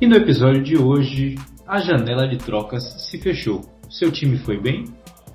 E 0.00 0.06
no 0.06 0.16
episódio 0.16 0.62
de 0.62 0.78
hoje, 0.78 1.34
a 1.66 1.78
janela 1.78 2.26
de 2.26 2.38
trocas 2.38 2.82
se 3.10 3.20
fechou. 3.20 3.60
Seu 3.90 4.10
time 4.10 4.38
foi 4.38 4.58
bem 4.58 4.84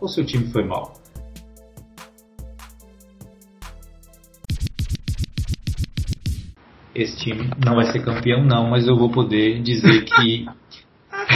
ou 0.01 0.07
seu 0.07 0.25
time 0.25 0.47
foi 0.47 0.63
mal? 0.63 0.93
Esse 6.95 7.15
time 7.17 7.51
não 7.63 7.75
vai 7.75 7.91
ser 7.91 8.03
campeão 8.03 8.43
não, 8.43 8.67
mas 8.67 8.87
eu 8.87 8.97
vou 8.97 9.11
poder 9.11 9.61
dizer 9.61 10.03
que 10.03 10.47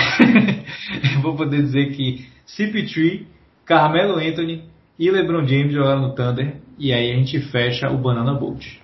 vou 1.22 1.36
poder 1.36 1.62
dizer 1.62 1.92
que 1.92 2.26
CP3, 2.48 3.28
Carmelo 3.64 4.18
Anthony 4.18 4.64
e 4.98 5.12
LeBron 5.12 5.46
James 5.46 5.72
jogaram 5.72 6.02
no 6.02 6.16
Thunder 6.16 6.60
e 6.80 6.92
aí 6.92 7.12
a 7.12 7.16
gente 7.16 7.40
fecha 7.52 7.92
o 7.92 7.98
Banana 8.00 8.34
Boat. 8.34 8.82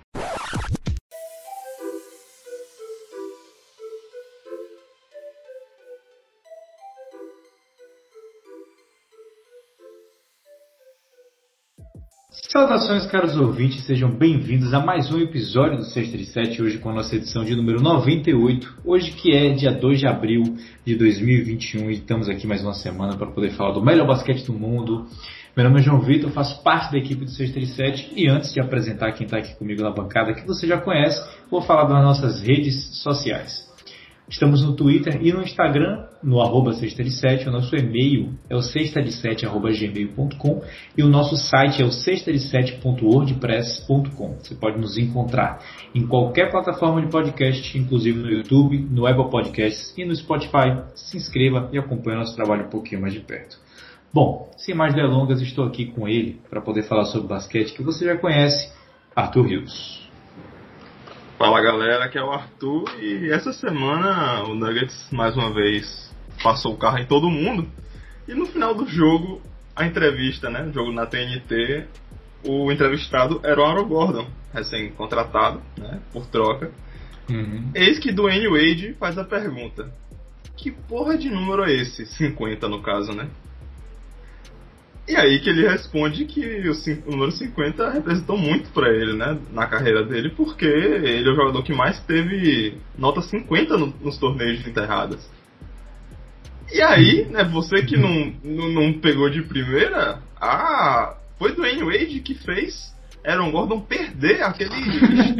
Saudações, 12.56 13.04
caros 13.04 13.36
ouvintes, 13.36 13.84
sejam 13.84 14.10
bem-vindos 14.10 14.72
a 14.72 14.80
mais 14.80 15.12
um 15.12 15.18
episódio 15.20 15.76
do 15.76 15.84
Sexta 15.84 16.16
de 16.16 16.24
Sete, 16.24 16.62
hoje 16.62 16.78
com 16.78 16.88
a 16.88 16.94
nossa 16.94 17.14
edição 17.14 17.44
de 17.44 17.54
número 17.54 17.82
98, 17.82 18.78
hoje 18.82 19.10
que 19.10 19.36
é 19.36 19.50
dia 19.50 19.70
2 19.70 20.00
de 20.00 20.06
abril 20.06 20.56
de 20.82 20.94
2021 20.94 21.90
e 21.90 21.92
estamos 21.96 22.30
aqui 22.30 22.46
mais 22.46 22.62
uma 22.62 22.72
semana 22.72 23.14
para 23.14 23.26
poder 23.26 23.50
falar 23.50 23.72
do 23.72 23.84
melhor 23.84 24.06
basquete 24.06 24.46
do 24.46 24.54
mundo. 24.54 25.06
Meu 25.54 25.66
nome 25.68 25.80
é 25.80 25.82
João 25.82 26.00
Vitor, 26.00 26.30
faço 26.30 26.62
parte 26.62 26.92
da 26.92 26.96
equipe 26.96 27.26
do 27.26 27.30
Sexta 27.30 27.60
de 27.60 27.66
Sete 27.66 28.10
e 28.16 28.26
antes 28.26 28.54
de 28.54 28.58
apresentar 28.58 29.12
quem 29.12 29.26
está 29.26 29.36
aqui 29.36 29.54
comigo 29.56 29.82
na 29.82 29.90
bancada, 29.90 30.32
que 30.32 30.46
você 30.46 30.66
já 30.66 30.78
conhece, 30.78 31.22
vou 31.50 31.60
falar 31.60 31.84
das 31.84 32.02
nossas 32.02 32.40
redes 32.40 33.02
sociais. 33.02 33.66
Estamos 34.30 34.64
no 34.64 34.74
Twitter 34.74 35.20
e 35.20 35.30
no 35.30 35.42
Instagram, 35.42 36.06
no 36.26 36.40
arroba 36.40 36.72
sexta 36.74 37.04
de 37.04 37.12
sete. 37.12 37.48
O 37.48 37.52
nosso 37.52 37.74
e-mail 37.76 38.34
é 38.50 38.56
o 38.56 38.60
sexta 38.60 39.00
de 39.00 39.12
sete, 39.12 39.46
arroba 39.46 39.70
gmail.com 39.70 40.62
e 40.98 41.02
o 41.02 41.08
nosso 41.08 41.36
site 41.36 41.80
é 41.80 41.84
o 41.84 41.92
sexta 41.92 42.32
de 42.32 42.40
sete.wordpress.com. 42.40 44.38
Você 44.40 44.56
pode 44.56 44.80
nos 44.80 44.98
encontrar 44.98 45.60
em 45.94 46.04
qualquer 46.04 46.50
plataforma 46.50 47.00
de 47.00 47.06
podcast, 47.08 47.78
inclusive 47.78 48.18
no 48.18 48.28
YouTube, 48.28 48.76
no 48.90 49.06
Apple 49.06 49.30
Podcasts 49.30 49.96
e 49.96 50.04
no 50.04 50.14
Spotify. 50.16 50.82
Se 50.96 51.16
inscreva 51.16 51.70
e 51.72 51.78
acompanhe 51.78 52.18
nosso 52.18 52.34
trabalho 52.34 52.66
um 52.66 52.70
pouquinho 52.70 53.00
mais 53.00 53.14
de 53.14 53.20
perto. 53.20 53.56
Bom, 54.12 54.50
sem 54.56 54.74
mais 54.74 54.94
delongas, 54.94 55.40
estou 55.40 55.64
aqui 55.64 55.86
com 55.86 56.08
ele 56.08 56.40
para 56.50 56.60
poder 56.60 56.82
falar 56.82 57.04
sobre 57.04 57.28
basquete 57.28 57.72
que 57.72 57.82
você 57.82 58.04
já 58.04 58.16
conhece, 58.16 58.72
Arthur 59.14 59.46
Rios. 59.46 60.06
Fala 61.38 61.60
galera, 61.60 62.06
aqui 62.06 62.16
é 62.16 62.24
o 62.24 62.30
Arthur 62.30 62.84
e 62.98 63.30
essa 63.30 63.52
semana 63.52 64.42
o 64.44 64.54
Nuggets 64.54 65.08
mais 65.12 65.36
uma 65.36 65.52
vez 65.52 66.05
passou 66.42 66.74
o 66.74 66.78
carro 66.78 66.98
em 66.98 67.06
todo 67.06 67.30
mundo 67.30 67.68
e 68.28 68.34
no 68.34 68.46
final 68.46 68.74
do 68.74 68.86
jogo, 68.86 69.40
a 69.74 69.86
entrevista, 69.86 70.50
né, 70.50 70.70
jogo 70.74 70.90
na 70.92 71.06
TNT, 71.06 71.86
o 72.44 72.72
entrevistado 72.72 73.40
era 73.44 73.60
o 73.60 73.64
Aaron 73.64 73.86
Gordon, 73.86 74.26
recém-contratado, 74.52 75.62
né, 75.78 76.00
por 76.12 76.26
troca. 76.26 76.70
Uhum. 77.30 77.70
Eis 77.74 77.98
que 77.98 78.12
Dwayne 78.12 78.48
Wade 78.48 78.94
faz 78.98 79.16
a 79.18 79.24
pergunta: 79.24 79.92
Que 80.56 80.70
porra 80.70 81.16
de 81.16 81.28
número 81.28 81.64
é 81.64 81.72
esse? 81.72 82.06
50 82.06 82.68
no 82.68 82.82
caso, 82.82 83.12
né? 83.12 83.28
E 85.08 85.14
aí 85.14 85.38
que 85.38 85.48
ele 85.48 85.68
responde 85.68 86.24
que 86.24 86.40
o, 86.68 87.10
número 87.10 87.30
50 87.30 87.90
representou 87.90 88.36
muito 88.36 88.70
para 88.70 88.88
ele, 88.88 89.12
né, 89.12 89.38
na 89.52 89.66
carreira 89.66 90.04
dele, 90.04 90.30
porque 90.30 90.64
ele 90.64 91.28
é 91.28 91.32
o 91.32 91.36
jogador 91.36 91.62
que 91.62 91.72
mais 91.72 92.00
teve 92.00 92.76
nota 92.98 93.22
50 93.22 93.78
no, 93.78 93.86
nos 94.00 94.18
torneios 94.18 94.64
de 94.64 94.70
enterradas. 94.70 95.30
E 96.72 96.82
aí, 96.82 97.24
né, 97.26 97.44
você 97.44 97.82
que 97.82 97.96
não, 97.96 98.32
não, 98.42 98.68
não, 98.68 98.92
pegou 99.00 99.30
de 99.30 99.42
primeira, 99.42 100.20
ah, 100.40 101.16
foi 101.38 101.54
Dwayne 101.54 101.84
Wade 101.84 102.20
que 102.20 102.34
fez 102.34 102.94
Aaron 103.24 103.50
Gordon 103.50 103.80
perder 103.80 104.42
aquele 104.42 104.76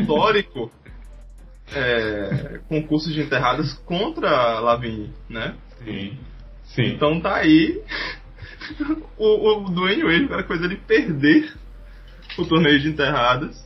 histórico 0.00 0.70
é, 1.74 2.60
concurso 2.68 3.12
de 3.12 3.20
enterradas 3.20 3.72
contra 3.84 4.60
Lavigne, 4.60 5.12
né? 5.28 5.54
Sim. 5.84 6.18
Sim. 6.64 6.86
Então 6.94 7.20
tá 7.20 7.36
aí 7.36 7.80
o, 9.18 9.64
o 9.64 9.70
Dwayne 9.70 10.04
Wade, 10.04 10.32
era 10.32 10.42
coisa 10.42 10.64
ele 10.64 10.76
perder 10.76 11.52
o 12.38 12.44
torneio 12.44 12.80
de 12.80 12.88
enterradas 12.88 13.64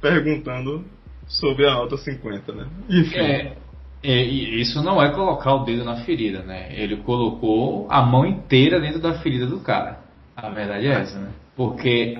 perguntando 0.00 0.84
sobre 1.26 1.66
a 1.66 1.72
nota 1.72 1.96
50, 1.96 2.52
né? 2.52 2.68
Enfim. 2.88 3.16
É, 3.16 3.56
é, 4.04 4.22
isso 4.22 4.82
não 4.82 5.02
é 5.02 5.10
colocar 5.10 5.54
o 5.54 5.64
dedo 5.64 5.82
na 5.82 5.96
ferida, 6.04 6.42
né? 6.42 6.68
Ele 6.74 6.98
colocou 6.98 7.86
a 7.90 8.02
mão 8.02 8.26
inteira 8.26 8.78
dentro 8.78 9.00
da 9.00 9.14
ferida 9.14 9.46
do 9.46 9.60
cara. 9.60 9.98
A 10.36 10.50
verdade 10.50 10.86
é 10.86 10.90
essa, 10.90 11.18
né? 11.18 11.30
Porque 11.56 12.18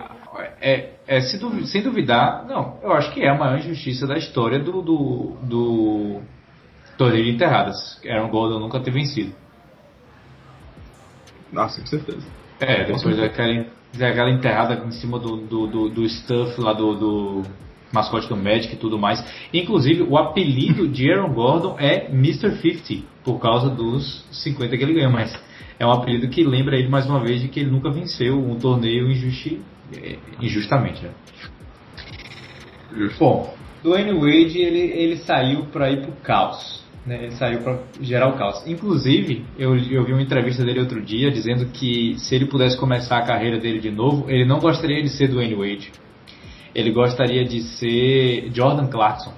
é, 0.62 0.94
é 1.06 1.20
se 1.20 1.38
sem 1.66 1.82
duvidar, 1.82 2.46
não, 2.46 2.78
eu 2.82 2.92
acho 2.94 3.12
que 3.12 3.22
é 3.22 3.28
a 3.28 3.34
maior 3.34 3.58
injustiça 3.58 4.06
da 4.06 4.16
história 4.16 4.58
do, 4.58 4.80
do, 4.80 5.36
do 5.42 6.20
torneio 6.96 7.24
de 7.24 7.30
enterradas. 7.32 8.00
Aaron 8.08 8.30
Gordon 8.30 8.60
nunca 8.60 8.80
ter 8.80 8.90
vencido. 8.90 9.34
Nossa, 11.52 11.82
com 11.82 11.86
certeza. 11.86 12.26
É, 12.60 12.84
depois 12.84 13.14
daquela, 13.16 13.66
daquela 13.92 14.30
enterrada 14.30 14.82
em 14.86 14.92
cima 14.92 15.18
do, 15.18 15.36
do, 15.36 15.66
do, 15.66 15.88
do 15.90 16.08
stuff 16.08 16.58
lá 16.58 16.72
do, 16.72 16.94
do 16.94 17.42
mascote 17.94 18.28
do 18.28 18.37
Magic 18.37 18.75
e 18.75 18.77
tudo 18.77 18.99
mais. 18.99 19.25
Inclusive, 19.53 20.03
o 20.03 20.19
apelido 20.19 20.88
de 20.88 21.10
Aaron 21.10 21.32
Gordon 21.32 21.77
é 21.78 22.09
Mr. 22.10 22.56
50, 22.60 23.06
por 23.25 23.38
causa 23.38 23.71
dos 23.71 24.25
50 24.31 24.77
que 24.77 24.82
ele 24.82 24.94
ganhou, 24.94 25.12
mas 25.12 25.34
é 25.78 25.87
um 25.87 25.93
apelido 25.93 26.28
que 26.28 26.43
lembra 26.43 26.77
ele 26.77 26.88
mais 26.88 27.06
uma 27.06 27.21
vez 27.21 27.41
de 27.41 27.49
que 27.49 27.60
ele 27.60 27.71
nunca 27.71 27.91
venceu 27.91 28.38
um 28.38 28.56
torneio 28.56 29.10
injusti, 29.10 29.60
é, 29.97 30.16
injustamente. 30.41 31.03
Né? 31.05 31.10
Bom, 33.19 33.55
Dwayne 33.82 34.12
Wade 34.12 34.59
ele, 34.59 34.78
ele 34.78 35.16
saiu 35.19 35.66
para 35.66 35.91
ir 35.91 36.03
pro 36.03 36.12
caos. 36.22 36.84
Né, 37.05 37.25
ele 37.25 37.32
saiu 37.32 37.61
para 37.61 37.81
gerar 38.00 38.28
o 38.28 38.38
caos. 38.38 38.66
Inclusive, 38.66 39.44
eu, 39.59 39.76
eu 39.76 40.05
vi 40.05 40.12
uma 40.12 40.22
entrevista 40.22 40.65
dele 40.65 40.81
outro 40.81 41.03
dia 41.03 41.31
dizendo 41.31 41.66
que 41.66 42.15
se 42.19 42.34
ele 42.34 42.47
pudesse 42.47 42.78
começar 42.78 43.19
a 43.19 43.26
carreira 43.26 43.59
dele 43.59 43.78
de 43.78 43.91
novo, 43.91 44.31
ele 44.31 44.47
não 44.47 44.59
gostaria 44.59 45.03
de 45.03 45.11
ser 45.11 45.28
Dwayne 45.28 45.55
Wade. 45.55 45.93
Ele 46.74 46.90
gostaria 46.90 47.44
de 47.44 47.62
ser 47.62 48.50
Jordan 48.52 48.86
Clarkson. 48.86 49.32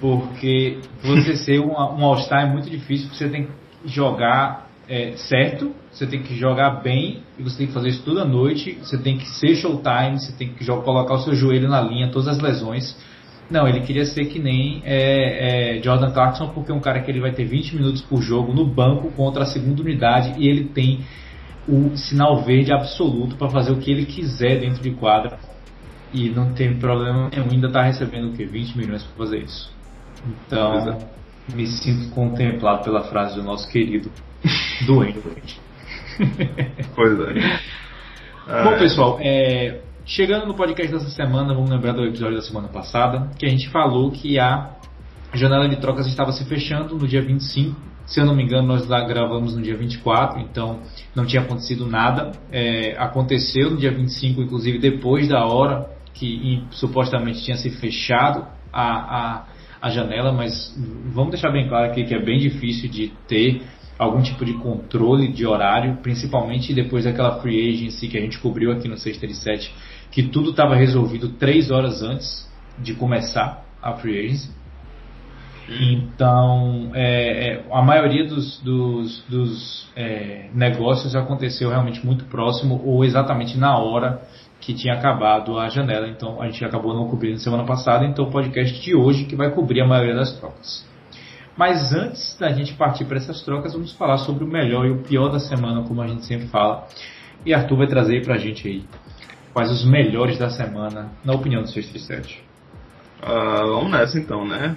Porque 0.00 0.78
você 1.02 1.36
ser 1.44 1.60
um, 1.60 1.72
um 1.72 2.04
All-Star 2.04 2.48
é 2.48 2.52
muito 2.52 2.70
difícil, 2.70 3.08
você 3.12 3.28
tem 3.28 3.44
que 3.44 3.52
jogar 3.84 4.68
é, 4.88 5.12
certo, 5.16 5.74
você 5.90 6.06
tem 6.06 6.22
que 6.22 6.34
jogar 6.34 6.82
bem, 6.82 7.22
e 7.38 7.42
você 7.42 7.58
tem 7.58 7.66
que 7.66 7.72
fazer 7.72 7.88
isso 7.88 8.02
toda 8.02 8.24
noite, 8.24 8.78
você 8.82 8.98
tem 8.98 9.18
que 9.18 9.28
ser 9.28 9.54
showtime, 9.56 10.18
você 10.18 10.32
tem 10.32 10.48
que 10.52 10.64
jogar, 10.64 10.82
colocar 10.82 11.14
o 11.14 11.18
seu 11.18 11.34
joelho 11.34 11.68
na 11.68 11.80
linha, 11.80 12.10
todas 12.10 12.28
as 12.28 12.38
lesões 12.38 12.96
não, 13.50 13.66
ele 13.66 13.80
queria 13.80 14.04
ser 14.04 14.26
que 14.26 14.38
nem 14.38 14.80
é, 14.84 15.78
é, 15.78 15.82
Jordan 15.82 16.12
Clarkson, 16.12 16.48
porque 16.50 16.70
é 16.70 16.74
um 16.74 16.80
cara 16.80 17.00
que 17.00 17.10
ele 17.10 17.20
vai 17.20 17.32
ter 17.32 17.44
20 17.44 17.74
minutos 17.74 18.00
por 18.00 18.22
jogo 18.22 18.52
no 18.52 18.64
banco 18.64 19.10
contra 19.10 19.42
a 19.42 19.46
segunda 19.46 19.82
unidade 19.82 20.34
e 20.38 20.48
ele 20.48 20.66
tem 20.66 21.00
o 21.68 21.96
sinal 21.96 22.44
verde 22.44 22.72
absoluto 22.72 23.34
para 23.34 23.50
fazer 23.50 23.72
o 23.72 23.78
que 23.78 23.90
ele 23.90 24.06
quiser 24.06 24.60
dentro 24.60 24.80
de 24.80 24.92
quadra 24.92 25.36
e 26.12 26.28
não 26.30 26.52
tem 26.52 26.78
problema 26.78 27.28
nenhum, 27.30 27.50
ainda 27.50 27.66
está 27.68 27.82
recebendo 27.82 28.30
o 28.30 28.32
que? 28.32 28.44
20 28.44 28.76
milhões 28.76 29.02
para 29.02 29.16
fazer 29.16 29.38
isso. 29.38 29.72
Então, 30.26 30.90
é. 30.90 31.54
me 31.54 31.66
sinto 31.66 32.10
contemplado 32.14 32.84
pela 32.84 33.04
frase 33.04 33.36
do 33.36 33.42
nosso 33.42 33.68
querido 33.70 34.10
Wade. 34.88 35.60
pois 36.94 37.20
é. 37.20 37.60
Bom, 38.64 38.78
pessoal, 38.78 39.18
é, 39.20 39.80
Chegando 40.10 40.46
no 40.46 40.54
podcast 40.54 40.92
dessa 40.92 41.10
semana, 41.10 41.54
vamos 41.54 41.70
lembrar 41.70 41.92
do 41.92 42.04
episódio 42.04 42.34
da 42.34 42.42
semana 42.42 42.66
passada, 42.66 43.30
que 43.38 43.46
a 43.46 43.48
gente 43.48 43.68
falou 43.68 44.10
que 44.10 44.40
a 44.40 44.70
janela 45.32 45.68
de 45.68 45.76
trocas 45.76 46.08
estava 46.08 46.32
se 46.32 46.44
fechando 46.46 46.96
no 46.96 47.06
dia 47.06 47.22
25. 47.22 47.80
Se 48.06 48.18
eu 48.18 48.26
não 48.26 48.34
me 48.34 48.42
engano, 48.42 48.66
nós 48.66 48.88
lá 48.88 49.06
gravamos 49.06 49.54
no 49.54 49.62
dia 49.62 49.76
24, 49.76 50.40
então 50.40 50.80
não 51.14 51.24
tinha 51.24 51.42
acontecido 51.42 51.86
nada. 51.86 52.32
É, 52.50 52.96
aconteceu 52.98 53.70
no 53.70 53.76
dia 53.76 53.92
25, 53.92 54.42
inclusive 54.42 54.80
depois 54.80 55.28
da 55.28 55.46
hora 55.46 55.88
que 56.14 56.64
supostamente 56.70 57.42
tinha 57.44 57.56
se 57.56 57.70
fechado 57.70 58.46
a, 58.72 58.82
a, 58.82 59.44
a 59.82 59.90
janela, 59.90 60.32
mas 60.32 60.74
vamos 61.12 61.30
deixar 61.30 61.50
bem 61.50 61.68
claro 61.68 61.90
aqui 61.90 62.04
que 62.04 62.14
é 62.14 62.22
bem 62.22 62.38
difícil 62.38 62.90
de 62.90 63.08
ter 63.26 63.62
algum 63.98 64.22
tipo 64.22 64.44
de 64.44 64.54
controle 64.54 65.28
de 65.28 65.46
horário, 65.46 65.98
principalmente 66.02 66.72
depois 66.72 67.04
daquela 67.04 67.40
free 67.40 67.74
agency 67.74 68.08
que 68.08 68.16
a 68.16 68.20
gente 68.20 68.38
cobriu 68.38 68.72
aqui 68.72 68.88
no 68.88 68.96
637 68.96 69.72
que 70.10 70.24
tudo 70.24 70.50
estava 70.50 70.74
resolvido 70.74 71.28
três 71.30 71.70
horas 71.70 72.02
antes 72.02 72.50
de 72.78 72.94
começar 72.94 73.64
a 73.82 73.92
free 73.92 74.18
agency. 74.26 74.50
Então, 75.68 76.90
é, 76.94 77.52
é, 77.52 77.64
a 77.70 77.80
maioria 77.80 78.26
dos, 78.26 78.58
dos, 78.60 79.22
dos 79.28 79.88
é, 79.94 80.48
negócios 80.52 81.14
aconteceu 81.14 81.68
realmente 81.68 82.04
muito 82.04 82.24
próximo 82.24 82.82
ou 82.84 83.04
exatamente 83.04 83.56
na 83.56 83.78
hora 83.78 84.20
que 84.60 84.74
tinha 84.74 84.94
acabado 84.94 85.58
a 85.58 85.68
janela. 85.68 86.06
Então, 86.06 86.40
a 86.40 86.46
gente 86.46 86.64
acabou 86.64 86.94
não 86.94 87.08
cobrindo 87.08 87.38
semana 87.38 87.64
passada. 87.64 88.04
Então, 88.04 88.26
o 88.26 88.30
podcast 88.30 88.80
de 88.80 88.94
hoje 88.94 89.24
que 89.24 89.34
vai 89.34 89.50
cobrir 89.50 89.80
a 89.80 89.86
maioria 89.86 90.14
das 90.14 90.38
trocas. 90.38 90.86
Mas 91.56 91.92
antes 91.92 92.36
da 92.38 92.50
gente 92.50 92.74
partir 92.74 93.04
para 93.04 93.16
essas 93.16 93.42
trocas, 93.42 93.72
vamos 93.72 93.92
falar 93.92 94.18
sobre 94.18 94.44
o 94.44 94.46
melhor 94.46 94.86
e 94.86 94.90
o 94.90 95.02
pior 95.02 95.28
da 95.28 95.38
semana, 95.38 95.82
como 95.82 96.00
a 96.00 96.06
gente 96.06 96.24
sempre 96.26 96.46
fala. 96.48 96.86
E 97.44 97.54
Arthur 97.54 97.78
vai 97.78 97.86
trazer 97.86 98.22
para 98.24 98.34
a 98.34 98.38
gente 98.38 98.68
aí 98.68 98.84
quais 99.52 99.70
os 99.70 99.84
melhores 99.84 100.38
da 100.38 100.50
semana, 100.50 101.10
na 101.24 101.32
opinião 101.32 101.62
do 101.62 101.68
637. 101.68 102.42
Uh, 103.22 103.74
vamos 103.74 103.90
nessa 103.90 104.18
então, 104.18 104.46
né? 104.46 104.76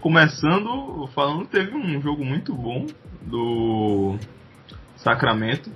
Começando 0.00 1.08
falando, 1.14 1.46
teve 1.46 1.74
um 1.74 2.00
jogo 2.00 2.24
muito 2.24 2.54
bom 2.54 2.86
do 3.22 4.16
Sacramento 4.96 5.70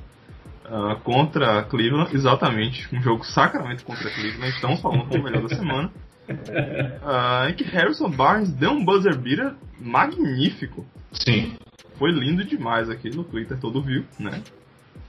uh, 0.67 0.99
contra 1.01 1.63
Cleveland, 1.65 2.15
exatamente, 2.15 2.89
um 2.95 3.01
jogo 3.01 3.25
Sacramento 3.25 3.85
contra 3.85 4.11
Cleveland, 4.11 4.55
estamos 4.55 4.81
falando 4.81 5.07
como 5.07 5.21
o 5.21 5.25
melhor 5.25 5.43
da 5.43 5.55
semana. 5.55 5.91
Uh, 6.29 7.49
em 7.51 7.55
que 7.55 7.65
Harrison 7.65 8.11
Barnes 8.11 8.51
deu 8.53 8.71
um 8.71 8.85
buzzer 8.85 9.17
beater 9.17 9.55
magnífico. 9.81 10.87
Sim. 11.13 11.57
Foi 11.99 12.11
lindo 12.11 12.45
demais 12.45 12.89
aqui 12.89 13.11
no 13.11 13.25
Twitter, 13.25 13.59
todo 13.59 13.83
viu, 13.83 14.05
né? 14.19 14.43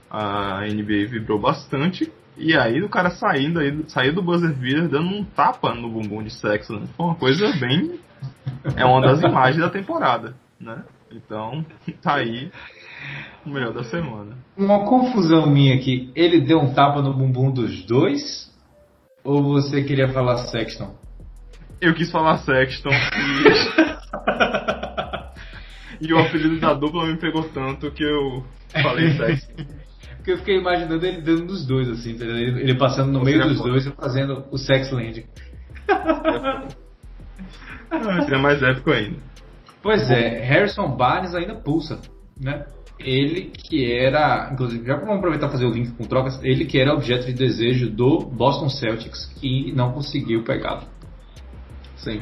A 0.09 0.61
NBA 0.61 1.07
vibrou 1.07 1.39
bastante. 1.39 2.11
E 2.35 2.57
aí 2.57 2.81
o 2.81 2.89
cara 2.89 3.11
saindo 3.11 3.59
aí, 3.59 3.83
saiu 3.88 4.13
do 4.13 4.21
buzzer 4.21 4.53
beater 4.53 4.88
dando 4.88 5.07
um 5.07 5.23
tapa 5.23 5.73
no 5.73 5.89
bumbum 5.89 6.23
de 6.23 6.31
sexo, 6.31 6.73
né? 6.73 6.88
Foi 6.97 7.06
uma 7.06 7.15
coisa 7.15 7.51
bem. 7.57 7.99
É 8.75 8.83
uma 8.85 9.01
das 9.01 9.21
imagens 9.23 9.61
da 9.61 9.69
temporada, 9.69 10.35
né? 10.59 10.83
Então, 11.11 11.65
tá 12.01 12.15
aí 12.15 12.51
o 13.45 13.50
melhor 13.50 13.73
da 13.73 13.83
semana. 13.83 14.38
Uma 14.57 14.85
confusão 14.85 15.47
minha 15.47 15.75
aqui. 15.75 16.11
Ele 16.15 16.41
deu 16.41 16.59
um 16.59 16.73
tapa 16.73 17.01
no 17.01 17.13
bumbum 17.13 17.51
dos 17.51 17.85
dois? 17.85 18.51
Ou 19.23 19.44
você 19.44 19.83
queria 19.83 20.09
falar 20.09 20.38
Sexton? 20.47 20.95
Eu 21.79 21.94
quis 21.94 22.11
falar 22.11 22.38
Sexton 22.39 22.89
e... 22.89 23.44
e 26.07 26.13
o 26.13 26.19
apelido 26.19 26.59
da 26.59 26.73
dupla 26.73 27.05
me 27.05 27.17
pegou 27.17 27.44
tanto 27.50 27.91
que 27.91 28.03
eu 28.03 28.44
falei 28.81 29.11
Sexton. 29.11 29.63
Porque 30.23 30.31
eu 30.31 30.38
fiquei 30.38 30.57
imaginando 30.57 31.06
ele 31.06 31.21
dando 31.21 31.47
dos 31.47 31.65
dois, 31.67 31.89
assim, 31.89 32.17
tá 32.17 32.23
ele, 32.23 32.61
ele 32.61 32.75
passando 32.75 33.11
no 33.11 33.21
meio 33.21 33.44
dos 33.45 33.61
dois 33.61 33.85
e 33.85 33.91
fazendo 33.91 34.45
o 34.51 34.57
sex 34.57 34.89
landing. 34.89 35.25
Seria 38.23 38.39
mais 38.39 38.63
épico 38.63 38.91
ainda. 38.91 39.17
Pois 39.81 40.09
é, 40.09 40.39
Harrison 40.39 40.95
Barnes 40.95 41.35
ainda 41.35 41.56
pulsa, 41.56 41.99
né? 42.39 42.65
Ele 43.03 43.51
que 43.51 43.91
era, 43.91 44.50
inclusive, 44.51 44.85
já 44.85 44.95
vamos 44.95 45.17
aproveitar 45.17 45.50
fazer 45.50 45.65
o 45.65 45.71
link 45.71 45.91
com 45.91 46.05
trocas, 46.05 46.41
ele 46.44 46.65
que 46.65 46.79
era 46.79 46.94
objeto 46.94 47.25
de 47.25 47.33
desejo 47.33 47.89
do 47.89 48.19
Boston 48.19 48.69
Celtics 48.69 49.29
e 49.41 49.71
não 49.73 49.91
conseguiu 49.91 50.44
pegá-lo. 50.44 50.83
Sim. 51.97 52.21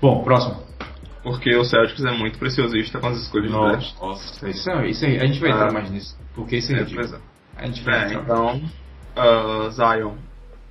Bom, 0.00 0.22
próximo. 0.24 0.62
Porque 1.22 1.54
o 1.56 1.64
Celtics 1.64 2.04
é 2.04 2.12
muito 2.12 2.38
preciosista 2.38 2.98
com 2.98 3.08
as 3.08 3.20
escolhas 3.22 3.50
de 3.50 3.58
draft. 3.58 4.00
Nossa, 4.00 4.48
isso, 4.48 4.70
é, 4.70 4.88
isso 4.88 5.04
aí, 5.04 5.18
a 5.18 5.26
gente 5.26 5.40
vai 5.40 5.50
ah, 5.50 5.54
entrar 5.54 5.72
mais 5.72 5.90
nisso. 5.90 6.16
Porque 6.34 6.56
isso 6.56 6.72
é, 6.72 6.80
é 6.80 7.20
A 7.56 7.66
gente 7.66 7.82
vai 7.82 8.04
é, 8.04 8.14
então, 8.14 8.62
uh, 9.16 9.70
Zion 9.70 10.14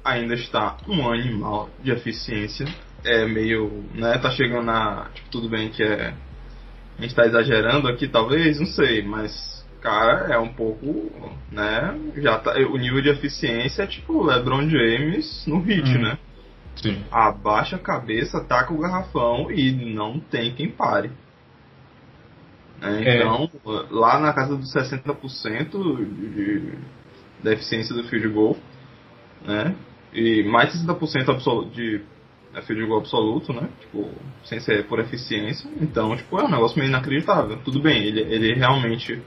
ainda 0.04 0.36
está 0.36 0.78
um 0.88 1.10
animal 1.12 1.70
de 1.84 1.92
eficiência. 1.92 2.66
É 3.04 3.26
meio, 3.28 3.84
né, 3.94 4.18
tá 4.18 4.32
chegando 4.32 4.70
a, 4.72 5.10
tipo, 5.14 5.30
tudo 5.30 5.50
bem 5.50 5.70
que 5.70 5.84
é 5.84 6.14
a 6.98 7.02
gente 7.02 7.16
tá 7.16 7.26
exagerando 7.26 7.88
aqui, 7.88 8.08
talvez, 8.08 8.60
não 8.60 8.68
sei, 8.68 9.04
mas 9.04 9.56
cara, 9.82 10.34
é 10.34 10.40
um 10.40 10.52
pouco, 10.52 11.12
né? 11.52 11.96
Já 12.18 12.40
tá, 12.40 12.54
o 12.58 12.78
nível 12.78 13.02
de 13.02 13.10
eficiência 13.10 13.84
é 13.84 13.88
tipo 13.88 14.24
LeBron 14.24 14.68
James 14.68 15.46
no 15.46 15.60
hit, 15.60 15.88
hum. 15.90 16.02
né? 16.02 16.18
Sim. 16.76 17.04
Abaixa 17.12 17.76
a 17.76 17.80
cabeça, 17.80 18.44
taca 18.44 18.74
o 18.74 18.80
garrafão 18.80 19.52
e 19.52 19.72
não 19.72 20.20
tem 20.20 20.54
quem 20.56 20.70
pare. 20.70 21.12
É, 22.82 23.18
então, 23.18 23.50
é. 23.66 23.86
lá 23.92 24.20
na 24.20 24.34
casa 24.34 24.56
dos 24.56 24.74
60% 24.74 25.72
de, 26.34 26.74
da 27.42 27.54
eficiência 27.54 27.96
do 27.96 28.04
field 28.06 28.28
goal, 28.30 28.58
né? 29.46 29.76
E 30.14 30.44
mais 30.44 30.74
de 30.74 30.86
60% 30.86 31.30
absoluto 31.30 31.70
de 31.70 32.02
é 32.56 32.62
field 32.62 32.86
goal 32.86 33.00
absoluto, 33.00 33.54
né? 33.54 33.68
Tipo, 33.82 34.10
sem 34.44 34.60
ser 34.60 34.88
por 34.88 35.00
eficiência. 35.00 35.70
Então, 35.80 36.16
tipo, 36.16 36.40
é 36.40 36.46
um 36.46 36.50
negócio 36.50 36.80
meio 36.80 36.90
inacreditável. 36.90 37.58
Tudo 37.64 37.82
bem, 37.82 38.04
ele, 38.04 38.22
ele 38.22 38.54
realmente. 38.54 39.22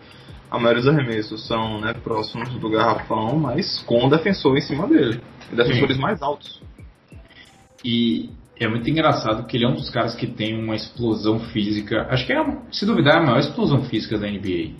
A 0.50 0.58
maioria 0.58 0.82
dos 0.82 0.90
arremessos 0.90 1.46
são 1.46 1.78
né, 1.78 1.92
próximos 1.92 2.48
do 2.48 2.70
garrafão, 2.70 3.38
mas 3.38 3.82
com 3.82 4.06
o 4.06 4.08
defensor 4.08 4.56
em 4.56 4.62
cima 4.62 4.86
dele. 4.86 5.20
E 5.52 5.54
defensores 5.54 5.96
Sim. 5.96 6.02
mais 6.02 6.22
altos. 6.22 6.62
E 7.84 8.30
é 8.58 8.66
muito 8.66 8.88
engraçado 8.88 9.46
que 9.46 9.58
ele 9.58 9.66
é 9.66 9.68
um 9.68 9.74
dos 9.74 9.90
caras 9.90 10.14
que 10.14 10.26
tem 10.26 10.58
uma 10.58 10.74
explosão 10.74 11.38
física. 11.38 12.06
Acho 12.10 12.26
que 12.26 12.32
é, 12.32 12.56
se 12.72 12.86
duvidar, 12.86 13.16
é 13.16 13.18
a 13.18 13.22
maior 13.22 13.40
explosão 13.40 13.82
física 13.84 14.18
da 14.18 14.26
NBA. 14.26 14.72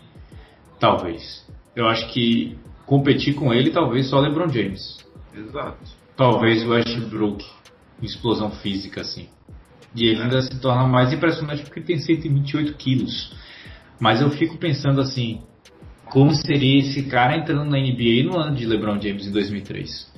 Talvez. 0.80 1.46
Eu 1.76 1.86
acho 1.86 2.08
que 2.14 2.56
competir 2.86 3.34
com 3.34 3.52
ele, 3.52 3.68
talvez 3.68 4.08
só 4.08 4.18
LeBron 4.20 4.48
James. 4.48 5.04
Exato. 5.36 5.98
Talvez 6.16 6.64
o 6.64 6.70
Westbrook 6.70 7.44
explosão 8.02 8.50
física, 8.50 9.00
assim. 9.00 9.28
E 9.94 10.06
ele 10.06 10.22
ainda 10.22 10.42
se 10.42 10.60
torna 10.60 10.86
mais 10.86 11.12
impressionante 11.12 11.62
porque 11.62 11.80
tem 11.80 11.98
128 11.98 12.74
quilos. 12.74 13.32
Mas 14.00 14.20
eu 14.20 14.30
fico 14.30 14.58
pensando 14.58 15.00
assim, 15.00 15.40
como 16.06 16.34
seria 16.34 16.80
esse 16.80 17.04
cara 17.04 17.36
entrando 17.36 17.64
na 17.64 17.78
NBA 17.78 18.24
no 18.24 18.38
ano 18.38 18.54
de 18.54 18.66
LeBron 18.66 19.00
James 19.00 19.26
em 19.26 19.32
2003? 19.32 20.12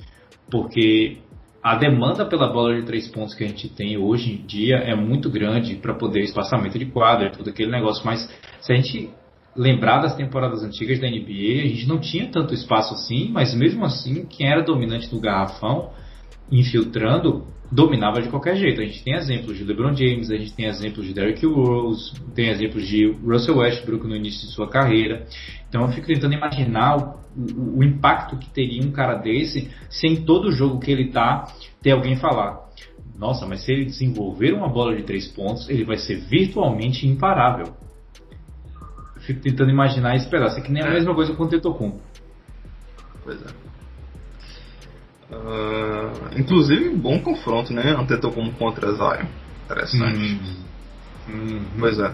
Porque 0.49 1.17
a 1.63 1.75
demanda 1.75 2.25
pela 2.25 2.51
bola 2.51 2.75
de 2.75 2.85
três 2.85 3.07
pontos 3.07 3.35
que 3.35 3.43
a 3.43 3.47
gente 3.47 3.69
tem 3.69 3.97
hoje 3.97 4.33
em 4.33 4.45
dia 4.45 4.77
é 4.77 4.95
muito 4.95 5.29
grande 5.29 5.75
para 5.75 5.93
poder 5.93 6.21
espaçamento 6.21 6.77
de 6.77 6.85
quadra, 6.87 7.31
todo 7.31 7.49
aquele 7.49 7.71
negócio. 7.71 8.05
Mas 8.05 8.29
se 8.59 8.73
a 8.73 8.75
gente 8.75 9.09
lembrar 9.55 9.99
das 10.01 10.15
temporadas 10.15 10.63
antigas 10.63 10.99
da 10.99 11.07
NBA, 11.07 11.63
a 11.63 11.67
gente 11.67 11.87
não 11.87 11.99
tinha 11.99 12.27
tanto 12.27 12.53
espaço 12.53 12.93
assim, 12.93 13.29
mas 13.31 13.53
mesmo 13.53 13.85
assim, 13.85 14.25
quem 14.25 14.47
era 14.47 14.63
dominante 14.63 15.13
no 15.13 15.19
garrafão, 15.19 15.91
infiltrando, 16.51 17.45
dominava 17.71 18.21
de 18.21 18.29
qualquer 18.29 18.55
jeito. 18.57 18.81
A 18.81 18.83
gente 18.83 19.03
tem 19.03 19.13
exemplos 19.13 19.57
de 19.57 19.63
LeBron 19.63 19.95
James, 19.95 20.29
a 20.29 20.35
gente 20.35 20.53
tem 20.53 20.65
exemplos 20.65 21.05
de 21.05 21.13
Derrick 21.13 21.45
Rose, 21.45 22.13
tem 22.35 22.49
exemplos 22.49 22.85
de 22.85 23.11
Russell 23.23 23.57
Westbrook 23.57 24.05
no 24.05 24.15
início 24.15 24.47
de 24.47 24.53
sua 24.53 24.67
carreira. 24.67 25.25
Então 25.69 25.83
eu 25.83 25.89
fico 25.89 26.07
tentando 26.07 26.33
imaginar 26.33 26.97
o, 26.97 27.19
o, 27.37 27.79
o 27.79 27.83
impacto 27.83 28.35
que 28.37 28.49
teria 28.49 28.83
um 28.83 28.91
cara 28.91 29.15
desse 29.15 29.69
se 29.89 30.05
em 30.05 30.25
todo 30.25 30.51
jogo 30.51 30.79
que 30.79 30.91
ele 30.91 31.11
tá 31.11 31.47
ter 31.81 31.91
alguém 31.91 32.17
falar. 32.17 32.69
Nossa, 33.17 33.45
mas 33.45 33.63
se 33.63 33.71
ele 33.71 33.85
desenvolver 33.85 34.51
uma 34.51 34.67
bola 34.67 34.95
de 34.95 35.03
três 35.03 35.27
pontos, 35.27 35.69
ele 35.69 35.85
vai 35.85 35.97
ser 35.97 36.15
virtualmente 36.21 37.07
imparável. 37.07 37.67
Eu 39.15 39.21
fico 39.21 39.39
tentando 39.39 39.69
imaginar 39.69 40.15
e 40.15 40.17
esperar. 40.17 40.47
Isso 40.47 40.57
aqui 40.57 40.71
nem 40.71 40.83
é 40.83 40.87
a 40.87 40.91
mesma 40.91 41.13
coisa 41.13 41.33
com 41.35 41.43
o 41.43 41.47
Tetocumpo. 41.47 42.01
Pois 43.23 43.39
é. 43.39 43.60
Uh, 45.31 46.39
inclusive, 46.39 46.89
bom 46.89 47.19
confronto, 47.19 47.73
né? 47.73 47.95
Antetokounmpo 47.97 48.57
contra 48.57 48.91
Zion. 48.91 49.27
Interessante. 49.65 50.39
Hum. 51.29 51.61
Pois 51.79 51.97
é. 51.99 52.13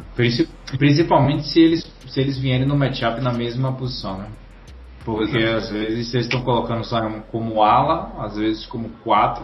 Principalmente 0.77 1.47
se 1.47 1.59
eles, 1.59 1.91
se 2.07 2.19
eles 2.19 2.37
vierem 2.37 2.67
no 2.67 2.77
matchup 2.77 3.19
na 3.21 3.33
mesma 3.33 3.73
posição, 3.73 4.19
né? 4.19 4.27
Porque 5.03 5.37
é. 5.37 5.53
às 5.53 5.69
vezes 5.71 6.09
vocês 6.09 6.25
estão 6.25 6.43
colocando 6.43 6.83
Zion 6.83 7.21
como 7.31 7.63
ala, 7.63 8.13
às 8.19 8.35
vezes 8.35 8.65
como 8.65 8.89
4. 9.03 9.43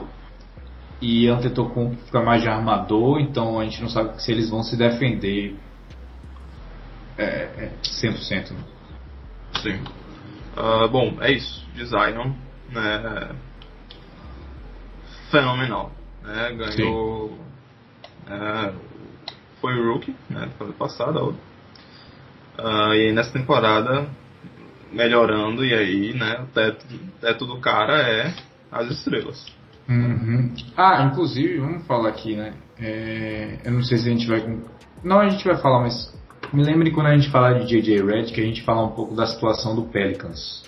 E 1.02 1.28
Antetokounmpo 1.28 1.98
fica 2.06 2.22
mais 2.22 2.42
de 2.42 2.48
armador, 2.48 3.20
então 3.20 3.60
a 3.60 3.64
gente 3.64 3.82
não 3.82 3.90
sabe 3.90 4.22
se 4.22 4.32
eles 4.32 4.50
vão 4.50 4.62
se 4.62 4.78
defender 4.78 5.56
é, 7.18 7.24
é 7.24 7.72
100%. 7.82 8.52
Né? 8.52 8.58
Sim. 9.62 9.80
Uh, 10.58 10.88
bom, 10.90 11.18
é 11.22 11.32
isso. 11.32 11.66
De 11.74 11.86
Zion, 11.86 12.34
né? 12.72 13.30
Fenomenal. 15.34 15.92
Né? 16.22 16.56
Ganhou. 16.56 17.38
É, 18.28 18.74
foi 19.60 19.74
o 19.74 19.94
rookie, 19.94 20.16
né? 20.30 20.48
Ano 20.60 20.74
passado. 20.74 21.36
Uh, 22.60 22.94
e 22.94 23.08
aí 23.08 23.12
nessa 23.12 23.34
temporada 23.34 24.08
melhorando 24.92 25.66
e 25.66 25.74
aí, 25.74 26.14
né, 26.14 26.40
o 26.44 26.46
teto, 26.54 26.86
teto 27.20 27.48
do 27.48 27.60
cara 27.60 27.98
é 27.98 28.32
as 28.72 28.92
estrelas. 28.92 29.44
Uhum. 29.90 30.54
Ah, 30.78 31.04
inclusive, 31.04 31.60
vamos 31.60 31.88
falar 31.88 32.10
aqui, 32.10 32.36
né? 32.36 32.54
É, 32.80 33.58
eu 33.66 33.72
não 33.72 33.84
sei 33.84 33.98
se 33.98 34.08
a 34.08 34.12
gente 34.12 34.28
vai. 34.28 34.60
Não, 35.04 35.20
a 35.20 35.28
gente 35.28 35.44
vai 35.44 35.58
falar, 35.58 35.82
mas 35.82 36.16
me 36.54 36.64
lembre 36.64 36.92
quando 36.92 37.08
a 37.08 37.18
gente 37.18 37.32
falar 37.32 37.54
de 37.60 37.66
JJ 37.66 38.04
Red 38.04 38.26
que 38.26 38.40
a 38.40 38.46
gente 38.46 38.62
falar 38.62 38.84
um 38.84 38.92
pouco 38.92 39.16
da 39.16 39.26
situação 39.26 39.76
do 39.76 39.84
Pelicans. 39.84 40.64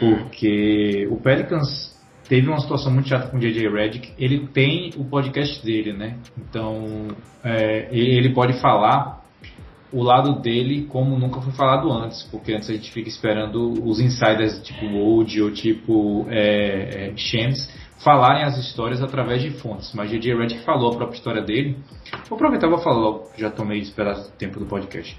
Hum. 0.00 0.16
Porque 0.16 1.08
hum. 1.10 1.14
o 1.14 1.20
Pelicans 1.20 1.93
teve 2.28 2.48
uma 2.48 2.58
situação 2.60 2.92
muito 2.92 3.08
chata 3.08 3.28
com 3.28 3.36
o 3.36 3.40
JJ 3.40 3.68
Redick. 3.68 4.12
Ele 4.18 4.46
tem 4.48 4.90
o 4.96 5.04
podcast 5.04 5.64
dele, 5.64 5.92
né? 5.92 6.18
Então 6.38 7.08
é, 7.42 7.88
ele 7.90 8.32
pode 8.32 8.60
falar 8.60 9.22
o 9.92 10.02
lado 10.02 10.40
dele 10.40 10.86
como 10.86 11.16
nunca 11.16 11.40
foi 11.40 11.52
falado 11.52 11.90
antes, 11.92 12.22
porque 12.24 12.52
antes 12.52 12.68
a 12.68 12.72
gente 12.72 12.90
fica 12.90 13.08
esperando 13.08 13.74
os 13.88 14.00
insiders 14.00 14.60
tipo 14.62 14.84
Wold 14.86 15.40
ou 15.40 15.52
tipo 15.52 16.26
é, 16.28 17.10
é, 17.10 17.16
Shams 17.16 17.72
falarem 18.02 18.42
as 18.44 18.58
histórias 18.58 19.02
através 19.02 19.40
de 19.40 19.50
fontes, 19.50 19.94
mas 19.94 20.10
J.J. 20.10 20.36
Redick 20.36 20.62
falou 20.62 20.92
a 20.92 20.96
própria 20.96 21.16
história 21.16 21.42
dele. 21.42 21.78
Vou 22.28 22.36
aproveitar 22.36 22.66
e 22.66 22.70
vou 22.70 22.78
falar 22.80 23.20
já 23.38 23.50
tomei 23.50 23.78
esperar 23.78 24.18
o 24.18 24.30
tempo 24.32 24.58
do 24.58 24.66
podcast. 24.66 25.18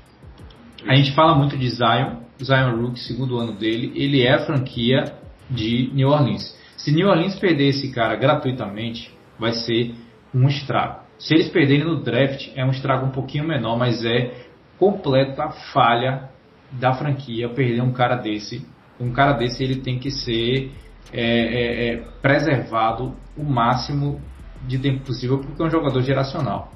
A 0.87 0.93
gente 0.93 1.15
fala 1.15 1.35
muito 1.35 1.57
de 1.57 1.67
Zion, 1.67 2.17
Zion 2.39 2.79
Rook, 2.79 2.99
segundo 2.99 3.39
ano 3.39 3.53
dele, 3.53 3.91
ele 3.95 4.21
é 4.21 4.35
a 4.35 4.45
franquia 4.45 5.15
de 5.49 5.89
New 5.93 6.09
Orleans. 6.09 6.55
Se 6.85 6.91
New 6.91 7.09
Orleans 7.09 7.33
perder 7.39 7.69
esse 7.69 7.91
cara 7.91 8.15
gratuitamente, 8.15 9.11
vai 9.39 9.53
ser 9.53 9.95
um 10.31 10.47
estrago. 10.47 10.99
Se 11.17 11.33
eles 11.33 11.49
perderem 11.49 11.83
no 11.83 12.03
draft, 12.03 12.49
é 12.55 12.63
um 12.63 12.69
estrago 12.69 13.07
um 13.07 13.09
pouquinho 13.09 13.43
menor, 13.43 13.75
mas 13.75 14.05
é 14.05 14.45
completa 14.77 15.49
falha 15.73 16.29
da 16.71 16.93
franquia 16.93 17.49
perder 17.49 17.81
um 17.81 17.91
cara 17.91 18.15
desse. 18.15 18.63
Um 18.99 19.11
cara 19.11 19.33
desse 19.33 19.63
ele 19.63 19.77
tem 19.77 19.97
que 19.97 20.11
ser 20.11 20.73
é, 21.11 21.23
é, 21.23 21.87
é, 21.87 21.97
preservado 22.21 23.15
o 23.35 23.43
máximo 23.43 24.21
de 24.67 24.77
tempo 24.77 25.05
possível 25.05 25.39
porque 25.39 25.59
é 25.59 25.65
um 25.65 25.71
jogador 25.71 26.03
geracional. 26.03 26.71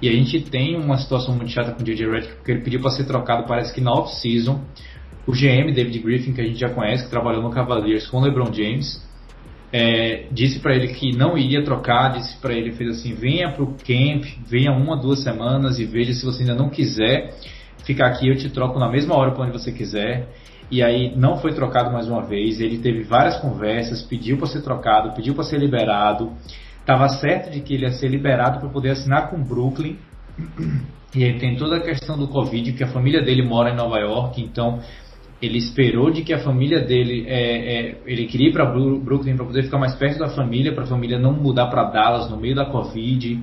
E 0.00 0.08
a 0.08 0.12
gente 0.12 0.40
tem 0.40 0.76
uma 0.76 0.98
situação 0.98 1.34
muito 1.34 1.50
chata 1.50 1.72
com 1.72 1.82
o 1.82 1.84
JJ 1.84 2.08
Redick 2.08 2.34
porque 2.36 2.52
ele 2.52 2.60
pediu 2.60 2.80
para 2.80 2.90
ser 2.90 3.06
trocado, 3.06 3.44
parece 3.48 3.74
que 3.74 3.80
na 3.80 3.92
off-season. 3.92 4.62
O 5.26 5.32
GM, 5.32 5.72
David 5.74 5.98
Griffin, 5.98 6.32
que 6.32 6.40
a 6.40 6.44
gente 6.44 6.60
já 6.60 6.70
conhece, 6.70 7.04
que 7.04 7.10
trabalhou 7.10 7.42
no 7.42 7.50
Cavaliers 7.50 8.06
com 8.06 8.18
o 8.18 8.20
LeBron 8.20 8.52
James, 8.52 9.07
é, 9.72 10.26
disse 10.32 10.60
para 10.60 10.74
ele 10.74 10.88
que 10.88 11.16
não 11.16 11.36
iria 11.36 11.62
trocar, 11.62 12.12
disse 12.12 12.36
para 12.38 12.52
ele, 12.54 12.72
fez 12.72 12.98
assim, 12.98 13.14
venha 13.14 13.50
para 13.50 13.62
o 13.62 13.74
camp, 13.74 14.24
venha 14.46 14.72
uma, 14.72 14.96
duas 14.96 15.22
semanas 15.22 15.78
e 15.78 15.84
veja 15.84 16.12
se 16.12 16.24
você 16.24 16.42
ainda 16.42 16.54
não 16.54 16.70
quiser 16.70 17.34
ficar 17.84 18.06
aqui, 18.06 18.28
eu 18.28 18.36
te 18.36 18.48
troco 18.50 18.78
na 18.78 18.88
mesma 18.88 19.14
hora 19.14 19.32
para 19.32 19.44
onde 19.44 19.52
você 19.52 19.72
quiser 19.72 20.28
e 20.70 20.82
aí 20.82 21.16
não 21.16 21.38
foi 21.38 21.54
trocado 21.54 21.90
mais 21.90 22.08
uma 22.08 22.22
vez. 22.22 22.60
Ele 22.60 22.78
teve 22.78 23.02
várias 23.02 23.36
conversas, 23.40 24.02
pediu 24.02 24.36
para 24.36 24.46
ser 24.46 24.62
trocado, 24.62 25.14
pediu 25.14 25.34
para 25.34 25.44
ser 25.44 25.58
liberado. 25.58 26.32
Estava 26.80 27.08
certo 27.08 27.50
de 27.50 27.60
que 27.60 27.74
ele 27.74 27.84
ia 27.84 27.92
ser 27.92 28.08
liberado 28.08 28.60
para 28.60 28.68
poder 28.68 28.90
assinar 28.90 29.30
com 29.30 29.42
Brooklyn. 29.42 29.96
E 31.16 31.24
aí 31.24 31.38
tem 31.38 31.56
toda 31.56 31.78
a 31.78 31.80
questão 31.80 32.18
do 32.18 32.28
Covid, 32.28 32.74
que 32.74 32.84
a 32.84 32.88
família 32.88 33.22
dele 33.22 33.42
mora 33.42 33.70
em 33.70 33.74
Nova 33.74 33.98
York, 33.98 34.42
então 34.42 34.78
ele 35.40 35.58
esperou 35.58 36.10
de 36.10 36.22
que 36.22 36.32
a 36.32 36.40
família 36.40 36.80
dele, 36.80 37.24
é, 37.28 37.90
é, 37.90 38.02
ele 38.06 38.26
queria 38.26 38.48
ir 38.48 38.52
para 38.52 38.66
Brooklyn 38.66 39.36
para 39.36 39.46
poder 39.46 39.62
ficar 39.62 39.78
mais 39.78 39.94
perto 39.94 40.18
da 40.18 40.28
família, 40.28 40.74
para 40.74 40.84
a 40.84 40.86
família 40.86 41.18
não 41.18 41.32
mudar 41.32 41.66
para 41.66 41.84
Dallas 41.84 42.28
no 42.28 42.36
meio 42.36 42.56
da 42.56 42.66
Covid, 42.66 43.40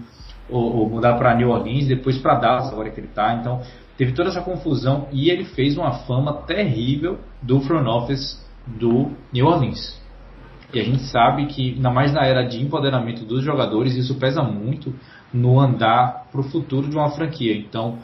ou, 0.49 0.77
ou 0.77 0.89
mudar 0.89 1.13
para 1.17 1.35
New 1.35 1.49
Orleans, 1.49 1.87
depois 1.87 2.17
para 2.17 2.35
Dallas, 2.35 2.71
agora 2.71 2.89
que 2.89 2.99
ele 2.99 3.07
está. 3.07 3.35
Então 3.35 3.61
teve 3.97 4.11
toda 4.11 4.29
essa 4.29 4.41
confusão 4.41 5.07
e 5.11 5.29
ele 5.29 5.45
fez 5.45 5.77
uma 5.77 5.91
fama 5.99 6.43
terrível 6.45 7.17
do 7.41 7.61
front 7.61 7.87
office 7.87 8.45
do 8.67 9.11
New 9.31 9.45
Orleans. 9.45 10.03
E 10.73 10.79
a 10.79 10.83
gente 10.83 11.03
sabe 11.03 11.45
que, 11.45 11.75
ainda 11.75 11.89
mais 11.89 12.11
na 12.11 12.25
era 12.25 12.43
de 12.43 12.61
empoderamento 12.61 13.23
dos 13.23 13.43
jogadores, 13.43 13.95
isso 13.95 14.15
pesa 14.15 14.43
muito 14.43 14.93
no 15.33 15.59
andar 15.59 16.27
para 16.29 16.41
o 16.41 16.43
futuro 16.43 16.89
de 16.89 16.97
uma 16.97 17.11
franquia. 17.11 17.55
Então, 17.55 17.99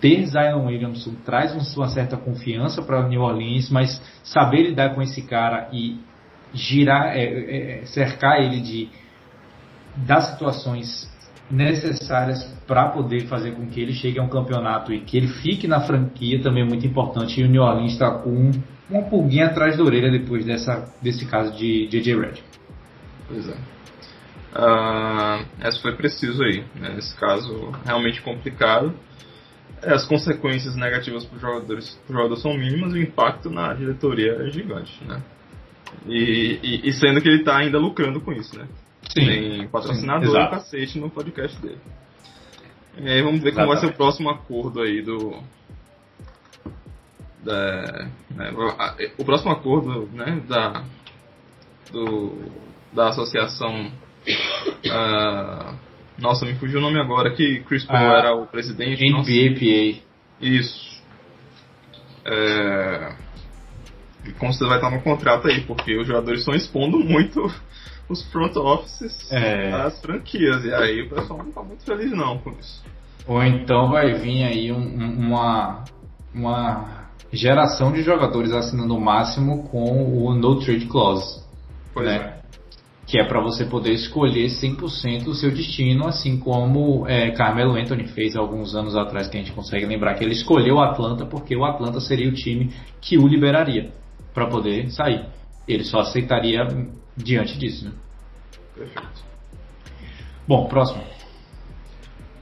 ter 0.00 0.26
Zion 0.26 0.66
Williamson 0.66 1.14
traz 1.24 1.52
uma 1.76 1.88
certa 1.88 2.16
confiança 2.16 2.82
para 2.82 3.06
New 3.08 3.20
Orleans, 3.20 3.70
mas 3.70 4.00
saber 4.22 4.62
lidar 4.62 4.94
com 4.94 5.02
esse 5.02 5.22
cara 5.22 5.68
e 5.72 5.98
girar, 6.54 7.16
é, 7.16 7.80
é, 7.80 7.84
cercar 7.86 8.40
ele 8.40 8.60
de 8.60 8.88
das 9.96 10.32
situações 10.32 11.08
necessárias 11.50 12.44
para 12.66 12.88
poder 12.90 13.26
fazer 13.26 13.52
com 13.52 13.66
que 13.66 13.80
ele 13.80 13.92
chegue 13.92 14.18
a 14.18 14.22
um 14.22 14.28
campeonato 14.28 14.92
e 14.92 15.00
que 15.00 15.16
ele 15.16 15.28
fique 15.28 15.66
na 15.66 15.80
franquia 15.80 16.40
também 16.42 16.62
é 16.62 16.66
muito 16.66 16.86
importante. 16.86 17.40
E 17.40 17.44
o 17.44 17.48
New 17.48 17.62
Orleans 17.62 17.92
está 17.92 18.10
com 18.10 18.52
uma 18.88 19.02
pulguinha 19.02 19.46
atrás 19.46 19.76
da 19.76 19.82
orelha 19.82 20.10
depois 20.10 20.44
dessa, 20.44 20.92
desse 21.02 21.26
caso 21.26 21.56
de 21.56 21.88
J.J. 21.88 22.20
Redd. 22.20 22.38
Pois 23.26 23.48
é. 23.48 23.54
Uh, 24.54 25.44
essa 25.60 25.80
foi 25.80 25.94
preciso 25.94 26.42
aí, 26.42 26.64
né? 26.74 26.92
nesse 26.94 27.14
caso 27.16 27.72
realmente 27.84 28.22
complicado. 28.22 28.94
É, 29.82 29.94
as 29.94 30.06
consequências 30.06 30.76
negativas 30.76 31.24
para 31.24 31.36
os 31.36 31.40
jogadores, 31.40 32.42
são 32.42 32.54
mínimas 32.54 32.92
e 32.94 32.98
o 32.98 33.02
impacto 33.02 33.50
na 33.50 33.72
diretoria 33.74 34.32
é 34.32 34.50
gigante, 34.50 34.92
né? 35.04 35.22
E, 36.06 36.58
e, 36.62 36.88
e 36.88 36.92
sendo 36.92 37.20
que 37.20 37.28
ele 37.28 37.40
está 37.40 37.56
ainda 37.56 37.78
lucrando 37.78 38.20
com 38.20 38.32
isso, 38.32 38.58
né? 38.58 38.66
Sim. 39.10 39.26
Tem 39.26 39.68
patrocinador 39.68 40.30
Sim, 40.30 40.50
cacete 40.50 40.98
no 40.98 41.10
podcast 41.10 41.60
dele. 41.60 41.78
E 42.98 43.08
aí 43.08 43.22
vamos 43.22 43.40
ver 43.40 43.50
Exatamente. 43.50 43.54
como 43.54 43.68
vai 43.68 43.76
ser 43.78 43.86
o 43.86 43.96
próximo 43.96 44.30
acordo 44.30 44.82
aí 44.82 45.02
do. 45.02 45.40
Da, 47.44 48.08
né, 48.30 48.52
o 49.16 49.24
próximo 49.24 49.52
acordo 49.52 50.08
né, 50.12 50.42
da, 50.48 50.84
do, 51.92 52.50
da 52.92 53.08
associação. 53.08 53.92
Uh, 54.86 55.87
nossa, 56.18 56.44
me 56.44 56.54
fugiu 56.54 56.78
o 56.78 56.82
nome 56.82 57.00
agora, 57.00 57.34
que 57.34 57.60
Chris 57.60 57.84
Paul 57.84 57.98
ah, 57.98 58.18
era 58.18 58.34
o 58.34 58.46
presidente. 58.46 59.04
NBAPA. 59.04 60.02
Isso. 60.40 61.02
É, 62.24 63.12
como 64.38 64.52
você 64.52 64.66
vai 64.66 64.78
estar 64.78 64.90
no 64.90 65.00
contrato 65.00 65.48
aí, 65.48 65.60
porque 65.62 65.96
os 65.96 66.06
jogadores 66.06 66.40
estão 66.40 66.54
expondo 66.54 66.98
muito 66.98 67.40
os 68.08 68.22
front 68.30 68.56
offices 68.56 69.30
é. 69.30 69.70
das 69.70 70.00
franquias. 70.00 70.64
E 70.64 70.74
aí 70.74 71.02
o 71.02 71.08
pessoal 71.08 71.38
não 71.38 71.52
tá 71.52 71.62
muito 71.62 71.84
feliz 71.84 72.10
não 72.12 72.38
com 72.38 72.50
isso. 72.50 72.84
Ou 73.26 73.42
então 73.42 73.90
vai 73.90 74.14
vir 74.14 74.42
aí 74.42 74.72
um, 74.72 74.78
uma, 74.78 75.84
uma 76.34 77.08
geração 77.32 77.92
de 77.92 78.02
jogadores 78.02 78.52
assinando 78.52 78.96
o 78.96 79.00
máximo 79.00 79.68
com 79.68 80.24
o 80.24 80.34
No 80.34 80.58
Trade 80.60 80.86
Clause. 80.86 81.44
Pois 81.92 82.06
né? 82.06 82.16
é. 82.16 82.37
Que 83.08 83.18
é 83.18 83.24
para 83.24 83.40
você 83.40 83.64
poder 83.64 83.92
escolher 83.92 84.48
100% 84.48 85.28
o 85.28 85.34
seu 85.34 85.50
destino, 85.50 86.06
assim 86.06 86.38
como 86.38 87.08
é, 87.08 87.30
Carmelo 87.30 87.74
Anthony 87.74 88.06
fez 88.08 88.36
alguns 88.36 88.74
anos 88.74 88.94
atrás, 88.94 89.28
que 89.28 89.36
a 89.38 89.40
gente 89.40 89.52
consegue 89.52 89.86
lembrar 89.86 90.14
que 90.14 90.22
ele 90.22 90.34
escolheu 90.34 90.76
o 90.76 90.80
Atlanta 90.80 91.24
porque 91.24 91.56
o 91.56 91.64
Atlanta 91.64 92.00
seria 92.00 92.28
o 92.28 92.34
time 92.34 92.70
que 93.00 93.16
o 93.16 93.26
liberaria 93.26 93.90
para 94.34 94.46
poder 94.46 94.90
sair. 94.90 95.24
Ele 95.66 95.84
só 95.84 96.00
aceitaria 96.00 96.66
diante 97.16 97.58
disso. 97.58 97.86
Né? 97.86 97.92
Perfeito. 98.74 99.24
Bom, 100.46 100.66
próximo. 100.68 101.02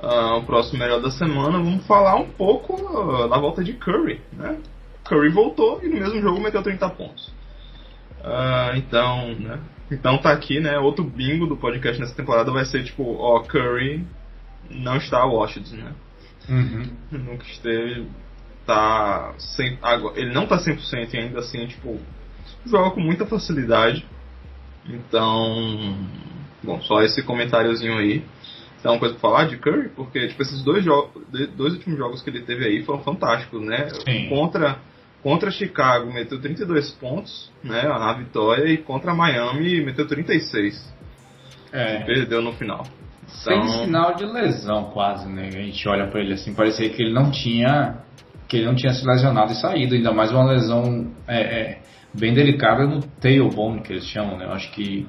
Uh, 0.00 0.38
o 0.38 0.42
próximo 0.44 0.78
melhor 0.78 1.00
da 1.00 1.10
semana, 1.10 1.58
vamos 1.58 1.86
falar 1.86 2.16
um 2.16 2.28
pouco 2.28 2.74
uh, 2.74 3.28
da 3.28 3.38
volta 3.38 3.64
de 3.64 3.72
Curry. 3.72 4.20
Né? 4.32 4.58
Curry 5.04 5.30
voltou 5.30 5.80
e 5.82 5.88
no 5.88 5.98
mesmo 5.98 6.20
jogo 6.20 6.40
meteu 6.40 6.62
30 6.62 6.88
pontos. 6.90 7.28
Uh, 8.20 8.76
então, 8.76 9.34
né? 9.34 9.58
Então 9.90 10.18
tá 10.18 10.32
aqui, 10.32 10.60
né? 10.60 10.78
Outro 10.78 11.04
bingo 11.04 11.46
do 11.46 11.56
podcast 11.56 12.00
nessa 12.00 12.14
temporada 12.14 12.50
vai 12.50 12.64
ser 12.64 12.84
tipo, 12.84 13.16
ó, 13.18 13.40
Curry 13.40 14.04
não 14.70 14.96
está 14.96 15.24
Washington, 15.24 15.76
né? 15.76 15.92
Uhum. 16.48 16.90
Nunca 17.12 17.44
esteve. 17.44 18.06
Tá. 18.66 19.34
Sem, 19.38 19.78
agora, 19.80 20.18
ele 20.18 20.32
não 20.32 20.46
tá 20.46 20.58
100% 20.58 21.14
e 21.14 21.18
ainda 21.18 21.38
assim, 21.38 21.66
tipo, 21.66 22.00
joga 22.64 22.90
com 22.90 23.00
muita 23.00 23.26
facilidade. 23.26 24.04
Então, 24.88 25.96
bom, 26.62 26.80
só 26.82 27.02
esse 27.02 27.22
comentáriozinho 27.22 27.96
aí. 27.98 28.24
Tem 28.82 28.90
uma 28.90 28.98
coisa 29.00 29.14
pra 29.14 29.30
falar 29.30 29.44
de 29.46 29.56
Curry? 29.56 29.88
Porque, 29.90 30.28
tipo, 30.28 30.42
esses 30.42 30.62
dois, 30.62 30.84
jogos, 30.84 31.22
dois 31.56 31.74
últimos 31.74 31.98
jogos 31.98 32.22
que 32.22 32.30
ele 32.30 32.42
teve 32.42 32.64
aí 32.64 32.84
foram 32.84 33.02
fantásticos, 33.02 33.60
né? 33.62 33.88
Sim. 34.04 34.28
Contra, 34.28 34.78
contra 35.26 35.50
Chicago 35.50 36.12
meteu 36.12 36.40
32 36.40 36.92
pontos, 36.92 37.50
né, 37.64 37.82
na 37.82 38.12
vitória, 38.12 38.70
e 38.70 38.78
contra 38.78 39.12
Miami 39.12 39.84
meteu 39.84 40.06
36. 40.06 40.94
É. 41.72 42.04
Perdeu 42.04 42.40
no 42.40 42.52
final. 42.52 42.86
Então... 43.24 43.64
Sem 43.64 43.86
sinal 43.86 44.14
de 44.14 44.24
lesão 44.24 44.84
quase, 44.92 45.28
né? 45.28 45.48
A 45.48 45.50
gente 45.50 45.88
olha 45.88 46.06
para 46.06 46.20
ele 46.20 46.34
assim, 46.34 46.54
parecia 46.54 46.88
que 46.90 47.02
ele 47.02 47.12
não 47.12 47.32
tinha 47.32 48.04
que 48.46 48.58
ele 48.58 48.66
não 48.66 48.76
tinha 48.76 48.92
se 48.92 49.04
lesionado 49.04 49.50
e 49.50 49.56
saído, 49.56 49.96
ainda 49.96 50.12
mais 50.12 50.30
uma 50.30 50.44
lesão 50.44 51.12
é, 51.26 51.40
é, 51.40 51.78
bem 52.14 52.32
delicada 52.32 52.86
no 52.86 53.02
tailbone, 53.02 53.82
que 53.82 53.94
eles 53.94 54.04
chamam, 54.04 54.38
né? 54.38 54.44
Eu 54.44 54.52
acho 54.52 54.70
que. 54.70 55.08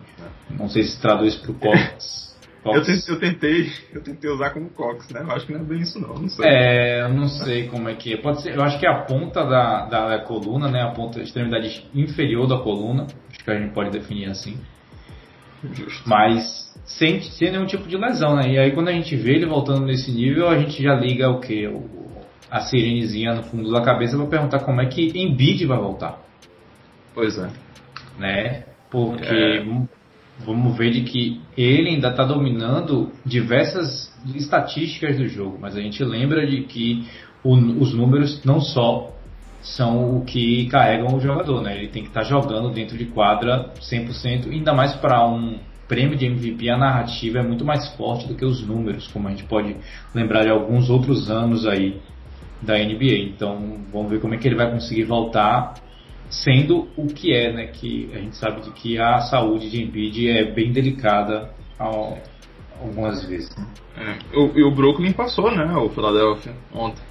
Não 0.50 0.68
sei 0.68 0.82
se 0.82 1.00
traduz 1.00 1.36
pro 1.36 1.54
Cox. 1.62 2.27
Eu, 2.76 2.84
tentei, 2.84 3.14
eu, 3.14 3.20
tentei, 3.20 3.72
eu 3.94 4.04
tentei 4.04 4.30
usar 4.30 4.50
como 4.52 4.70
Cox, 4.70 5.10
né? 5.10 5.22
Eu 5.22 5.32
acho 5.32 5.46
que 5.46 5.54
não 5.54 5.62
é 5.62 5.64
bem 5.64 5.80
isso 5.80 6.00
não, 6.00 6.16
não 6.16 6.30
sei. 6.30 6.46
É, 6.48 7.02
eu 7.02 7.10
não 7.10 7.28
sei 7.28 7.68
como 7.68 7.90
é 7.90 7.96
que 7.96 8.14
é. 8.14 8.18
Pode 8.18 8.42
ser, 8.42 8.56
eu 8.56 8.64
acho 8.64 8.80
que 8.80 8.86
é 8.86 8.90
a 8.90 9.02
ponta 9.02 9.44
da, 9.44 9.86
da, 9.86 10.08
da 10.10 10.20
coluna, 10.24 10.70
né? 10.70 10.82
A 10.82 10.92
ponta, 10.92 11.20
a 11.20 11.24
extremidade 11.24 11.86
inferior 11.94 12.48
da 12.48 12.58
coluna. 12.58 13.08
Acho 13.30 13.44
que 13.44 13.52
a 13.52 13.60
gente 13.60 13.74
pode 13.74 13.92
definir 13.92 14.30
assim. 14.30 14.58
Justo. 15.74 16.08
Mas 16.08 16.74
sem, 16.86 17.22
sem 17.22 17.52
nenhum 17.52 17.66
tipo 17.66 17.88
de 17.88 17.98
lesão, 17.98 18.36
né? 18.36 18.52
E 18.52 18.60
aí 18.60 18.72
quando 18.72 18.90
a 18.90 18.94
gente 18.94 19.16
vê 19.16 19.36
ele 19.36 19.46
voltando 19.46 19.86
nesse 19.86 20.12
nível, 20.12 20.48
a 20.48 20.58
gente 20.58 20.82
já 20.82 20.94
liga 20.96 21.30
o 21.30 21.40
que? 21.40 21.68
A 22.50 22.62
sirenezinha 22.62 23.34
no 23.34 23.44
fundo 23.44 23.72
da 23.72 23.82
cabeça 23.82 24.16
para 24.16 24.26
perguntar 24.28 24.60
como 24.60 24.82
é 24.82 24.86
que 24.86 25.12
Embiid 25.16 25.66
vai 25.66 25.78
voltar. 25.78 26.20
Pois 27.14 27.38
é. 27.38 27.50
Né? 28.18 28.64
Porque 28.90 29.26
é. 29.26 29.66
Vamos 30.46 30.78
ver 30.78 30.92
de 30.92 31.02
que 31.02 31.42
ele 31.58 31.90
ainda 31.90 32.10
está 32.10 32.24
dominando 32.24 33.12
diversas 33.26 34.14
estatísticas 34.36 35.18
do 35.18 35.28
jogo, 35.28 35.58
mas 35.60 35.76
a 35.76 35.82
gente 35.82 36.04
lembra 36.04 36.46
de 36.46 36.62
que 36.64 37.08
o, 37.44 37.54
os 37.54 37.94
números 37.94 38.44
não 38.44 38.60
só 38.60 39.14
são 39.62 40.18
o 40.18 40.26
que 40.26 40.68
carregam 40.68 41.16
o 41.16 41.20
jogador, 41.20 41.62
né? 41.62 41.78
Ele 41.78 41.88
tem 41.88 42.04
que 42.04 42.10
estar 42.10 42.22
tá 42.22 42.28
jogando 42.28 42.70
dentro 42.70 42.98
de 42.98 43.06
quadra 43.06 43.74
100%, 43.82 44.50
ainda 44.52 44.74
mais 44.74 44.94
para 44.94 45.28
um 45.28 45.58
prêmio 45.88 46.18
de 46.18 46.26
MVP, 46.26 46.70
a 46.70 46.78
narrativa 46.78 47.40
é 47.40 47.44
muito 47.44 47.64
mais 47.64 47.88
forte 47.96 48.28
do 48.28 48.36
que 48.36 48.46
os 48.46 48.66
números, 48.66 49.08
como 49.08 49.28
a 49.28 49.32
gente 49.32 49.46
pode 49.46 49.76
lembrar 50.14 50.44
de 50.44 50.50
alguns 50.50 50.90
outros 50.90 51.32
anos 51.32 51.66
aí 51.66 52.00
da 52.62 52.78
NBA. 52.78 53.30
Então, 53.34 53.78
vamos 53.92 54.12
ver 54.12 54.20
como 54.20 54.34
é 54.34 54.38
que 54.38 54.48
ele 54.48 54.56
vai 54.56 54.70
conseguir 54.70 55.04
voltar 55.04 55.76
sendo 56.30 56.88
o 56.96 57.08
que 57.08 57.34
é, 57.34 57.52
né? 57.52 57.68
Que 57.68 58.10
a 58.14 58.18
gente 58.18 58.36
sabe 58.38 58.62
de 58.62 58.72
que 58.72 58.98
a 59.00 59.20
saúde 59.22 59.70
de 59.70 59.84
Embiid 59.84 60.30
é 60.30 60.52
bem 60.52 60.72
delicada 60.72 61.52
ao, 61.80 62.18
algumas 62.80 63.26
vezes. 63.26 63.50
É. 63.98 64.38
O, 64.38 64.58
e 64.58 64.64
o 64.64 64.72
Brooklyn 64.72 65.14
passou, 65.14 65.52
né? 65.52 65.66
O 65.76 65.90
Philadelphia 65.90 66.54
ontem. 66.74 67.02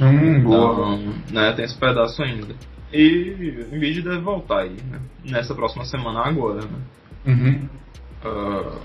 Hum, 0.00 0.38
então, 0.38 0.98
né, 1.30 1.52
tem 1.52 1.64
esse 1.64 1.76
pedaço 1.76 2.22
ainda. 2.22 2.54
E 2.92 3.66
o 3.70 3.74
Embiid 3.74 4.02
deve 4.02 4.20
voltar 4.20 4.60
aí, 4.60 4.76
né? 4.90 5.00
Nessa 5.24 5.54
próxima 5.54 5.84
semana 5.84 6.20
agora, 6.20 6.62
né? 6.62 6.78
Uhum. 7.26 7.68
Uh, 8.24 8.80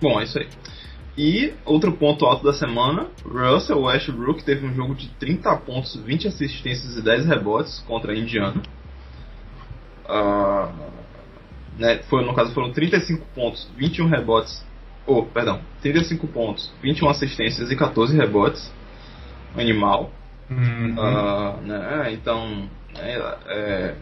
bom, 0.00 0.20
é 0.20 0.24
isso 0.24 0.38
aí. 0.38 0.48
E 1.16 1.54
outro 1.64 1.92
ponto 1.92 2.26
alto 2.26 2.44
da 2.44 2.52
semana, 2.52 3.08
Russell 3.24 3.80
Westbrook 3.80 4.44
teve 4.44 4.66
um 4.66 4.74
jogo 4.74 4.94
de 4.94 5.08
30 5.14 5.56
pontos, 5.58 5.96
20 5.96 6.28
assistências 6.28 6.96
e 6.96 7.02
10 7.02 7.26
rebotes 7.26 7.78
contra 7.86 8.12
a 8.12 8.16
Indiana. 8.16 8.60
Uh, 10.04 10.72
né, 11.78 12.02
foi, 12.10 12.22
no 12.22 12.34
caso 12.34 12.52
foram 12.52 12.70
35 12.70 13.26
pontos, 13.34 13.66
21 13.76 14.08
rebotes, 14.08 14.64
oh, 15.06 15.22
perdão, 15.22 15.60
35 15.80 16.26
pontos, 16.28 16.70
21 16.82 17.08
assistências 17.08 17.70
e 17.70 17.76
14 17.76 18.14
rebotes. 18.14 18.70
Animal. 19.56 20.10
Uhum. 20.50 20.96
Uh, 20.98 21.60
né, 21.62 22.12
então, 22.12 22.68
é, 22.94 23.36
é, 23.46 23.94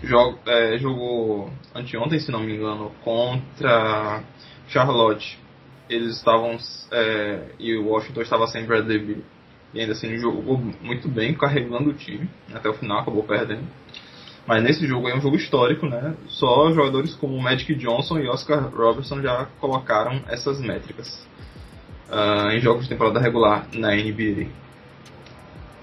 jogo, 0.00 0.38
é, 0.46 0.78
jogou 0.78 1.50
anteontem, 1.74 2.20
se 2.20 2.30
não 2.30 2.40
me 2.40 2.54
engano, 2.54 2.92
contra 3.02 4.22
Charlotte 4.68 5.36
eles 5.90 6.16
estavam 6.16 6.56
é, 6.92 7.42
e 7.58 7.76
o 7.76 7.88
Washington 7.88 8.22
estava 8.22 8.46
sem 8.46 8.64
Bradley 8.64 8.98
Beal 8.98 9.18
e 9.74 9.80
ainda 9.80 9.92
assim 9.92 10.16
jogou 10.16 10.58
muito 10.80 11.08
bem 11.08 11.34
carregando 11.34 11.90
o 11.90 11.94
time 11.94 12.28
até 12.54 12.68
o 12.68 12.74
final 12.74 13.00
acabou 13.00 13.24
perdendo. 13.24 13.66
Mas 14.46 14.62
nesse 14.62 14.86
jogo 14.86 15.08
é 15.08 15.14
um 15.14 15.20
jogo 15.20 15.36
histórico 15.36 15.86
né? 15.86 16.14
Só 16.28 16.72
jogadores 16.72 17.14
como 17.14 17.38
Magic 17.40 17.74
Johnson 17.74 18.18
e 18.18 18.28
Oscar 18.28 18.68
Robertson 18.74 19.20
já 19.20 19.46
colocaram 19.60 20.22
essas 20.28 20.60
métricas 20.60 21.26
uh, 22.08 22.50
em 22.52 22.60
jogos 22.60 22.84
de 22.84 22.90
temporada 22.90 23.20
regular 23.20 23.66
na 23.74 23.94
NBA 23.94 24.48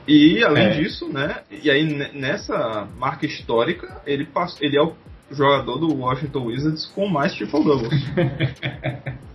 e 0.08 0.42
além 0.42 0.68
é. 0.68 0.70
disso 0.72 1.08
né 1.12 1.42
e 1.52 1.70
aí 1.70 1.84
nessa 2.14 2.88
marca 2.98 3.26
histórica 3.26 4.02
ele 4.06 4.26
passou, 4.26 4.60
ele 4.62 4.78
é 4.78 4.82
o 4.82 4.94
jogador 5.32 5.78
do 5.78 5.94
Washington 5.94 6.46
Wizards 6.46 6.86
com 6.88 7.08
mais 7.08 7.34
triple 7.34 7.64
doubles 7.64 7.92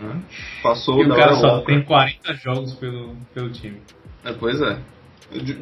Né? 0.00 0.22
Passou 0.62 1.02
e 1.02 1.06
o 1.06 1.14
cara 1.14 1.34
só 1.36 1.60
tem 1.62 1.82
40 1.82 2.34
jogos 2.34 2.74
pelo, 2.74 3.16
pelo 3.34 3.50
time. 3.50 3.80
É, 4.24 4.32
pois 4.32 4.60
é. 4.60 4.78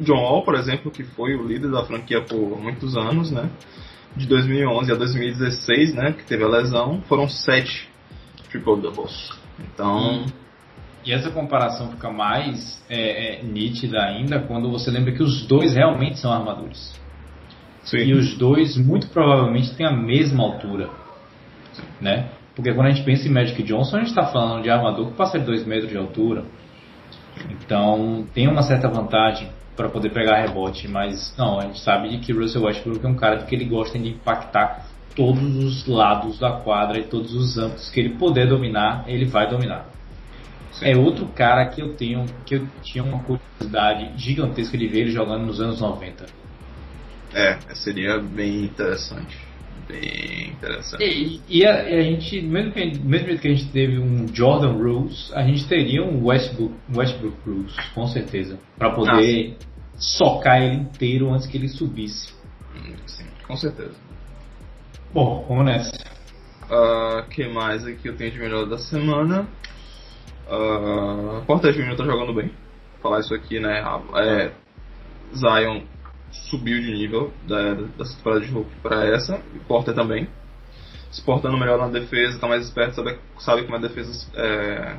John 0.01 0.21
Wall, 0.21 0.43
por 0.43 0.55
exemplo, 0.55 0.91
que 0.91 1.03
foi 1.03 1.35
o 1.35 1.47
líder 1.47 1.71
da 1.71 1.83
franquia 1.85 2.21
por 2.21 2.59
muitos 2.59 2.95
anos, 2.95 3.31
né? 3.31 3.49
De 4.15 4.27
2011 4.27 4.91
a 4.91 4.95
2016, 4.95 5.93
né? 5.95 6.11
Que 6.11 6.23
teve 6.23 6.43
a 6.43 6.47
lesão, 6.47 7.01
foram 7.07 7.27
7 7.27 7.89
triple 8.49 8.81
doubles. 8.81 9.31
Então. 9.59 10.23
Hum. 10.23 10.25
E 11.05 11.13
essa 11.13 11.29
comparação 11.29 11.91
fica 11.91 12.11
mais 12.11 12.83
é, 12.89 13.39
é, 13.39 13.43
nítida 13.43 14.01
ainda 14.01 14.39
quando 14.39 14.71
você 14.71 14.89
lembra 14.89 15.11
que 15.11 15.21
os 15.21 15.45
dois 15.45 15.75
realmente 15.75 16.19
são 16.19 16.33
armadores. 16.33 16.99
Sim. 17.83 17.97
E 17.97 18.13
os 18.13 18.35
dois 18.35 18.75
muito 18.75 19.07
provavelmente 19.09 19.75
têm 19.75 19.85
a 19.85 19.91
mesma 19.91 20.43
altura. 20.43 20.89
Né? 22.01 22.27
Porque 22.55 22.73
quando 22.73 22.87
a 22.87 22.91
gente 22.91 23.03
pensa 23.03 23.27
em 23.27 23.31
Magic 23.31 23.61
Johnson, 23.63 23.97
a 23.97 23.99
gente 23.99 24.09
está 24.09 24.25
falando 24.27 24.63
de 24.63 24.69
armador 24.69 25.07
que 25.07 25.17
passa 25.17 25.37
de 25.37 25.45
2 25.45 25.65
metros 25.65 25.89
de 25.89 25.97
altura. 25.97 26.45
Então 27.51 28.25
tem 28.33 28.47
uma 28.47 28.63
certa 28.63 28.87
vantagem 28.87 29.49
para 29.75 29.89
poder 29.89 30.09
pegar 30.11 30.37
rebote, 30.37 30.87
mas 30.87 31.35
não, 31.37 31.59
a 31.59 31.63
gente 31.63 31.79
sabe 31.79 32.17
que 32.19 32.31
Russell 32.31 32.63
Westbrook 32.63 33.05
é 33.05 33.09
um 33.09 33.15
cara 33.15 33.43
que 33.43 33.53
ele 33.53 33.65
gosta 33.65 33.99
de 33.99 34.09
impactar 34.09 34.85
todos 35.13 35.57
os 35.57 35.85
lados 35.85 36.39
da 36.39 36.53
quadra 36.53 36.97
e 36.97 37.03
todos 37.03 37.33
os 37.33 37.57
âmbitos 37.57 37.89
que 37.89 37.99
ele 37.99 38.17
puder 38.17 38.47
dominar, 38.47 39.03
ele 39.05 39.25
vai 39.25 39.49
dominar. 39.49 39.85
Sim. 40.71 40.85
É 40.85 40.97
outro 40.97 41.25
cara 41.27 41.65
que 41.67 41.81
eu 41.81 41.93
tenho, 41.93 42.25
que 42.45 42.55
eu 42.55 42.67
tinha 42.81 43.03
uma 43.03 43.19
curiosidade 43.19 44.11
gigantesca 44.17 44.77
de 44.77 44.87
ver 44.87 45.01
ele 45.01 45.11
jogando 45.11 45.45
nos 45.45 45.59
anos 45.59 45.81
90. 45.81 46.25
É, 47.33 47.57
seria 47.73 48.17
bem 48.17 48.63
interessante 48.63 49.54
bem 49.87 50.49
interessante. 50.49 51.03
E, 51.03 51.41
e, 51.47 51.65
a, 51.65 51.89
e 51.89 51.99
a, 51.99 52.01
gente, 52.01 52.41
mesmo 52.41 52.71
que, 52.71 52.99
mesmo 52.99 53.39
que 53.39 53.47
a 53.47 53.51
gente 53.51 53.71
teve 53.71 53.99
um 53.99 54.27
Jordan 54.33 54.73
Rules, 54.73 55.31
a 55.33 55.43
gente 55.43 55.67
teria 55.67 56.03
um 56.03 56.25
Westbrook, 56.25 56.73
Westbrook 56.95 57.37
Rules, 57.45 57.75
com 57.93 58.07
certeza, 58.07 58.59
para 58.77 58.91
poder 58.91 59.57
ah, 59.59 59.65
socar 59.97 60.61
ele 60.61 60.75
inteiro 60.75 61.31
antes 61.33 61.47
que 61.47 61.57
ele 61.57 61.67
subisse. 61.67 62.33
Hum, 62.75 62.95
sim, 63.05 63.25
com 63.47 63.55
certeza. 63.55 63.95
Bom, 65.13 65.45
vamos 65.47 65.65
nessa. 65.65 65.91
O 66.69 67.19
uh, 67.19 67.29
que 67.29 67.47
mais 67.47 67.85
aqui 67.85 68.07
eu 68.09 68.17
tenho 68.17 68.31
de 68.31 68.39
melhor 68.39 68.65
da 68.65 68.77
semana? 68.77 69.47
Uh, 70.47 71.41
Porta 71.45 71.71
Júnior 71.71 71.95
tá 71.95 72.03
jogando 72.03 72.33
bem. 72.33 72.47
Vou 72.47 73.01
falar 73.01 73.19
isso 73.19 73.33
aqui, 73.33 73.59
né? 73.59 73.83
É, 74.15 74.51
Zion 75.33 75.83
subiu 76.31 76.79
de 76.81 76.91
nível 76.91 77.31
da, 77.47 77.73
da 77.73 78.05
temporada 78.05 78.41
de 78.41 78.51
Hulk 78.51 78.69
para 78.81 79.05
essa, 79.05 79.41
e 79.53 79.59
Porter 79.59 79.93
também. 79.93 80.27
Se 81.11 81.21
portando 81.21 81.57
melhor 81.57 81.79
na 81.79 81.87
defesa, 81.87 82.39
tá 82.39 82.47
mais 82.47 82.65
esperto, 82.65 82.95
sabe, 82.95 83.17
sabe 83.39 83.63
como 83.63 83.75
a 83.77 83.79
defesa 83.79 84.27
é, 84.35 84.97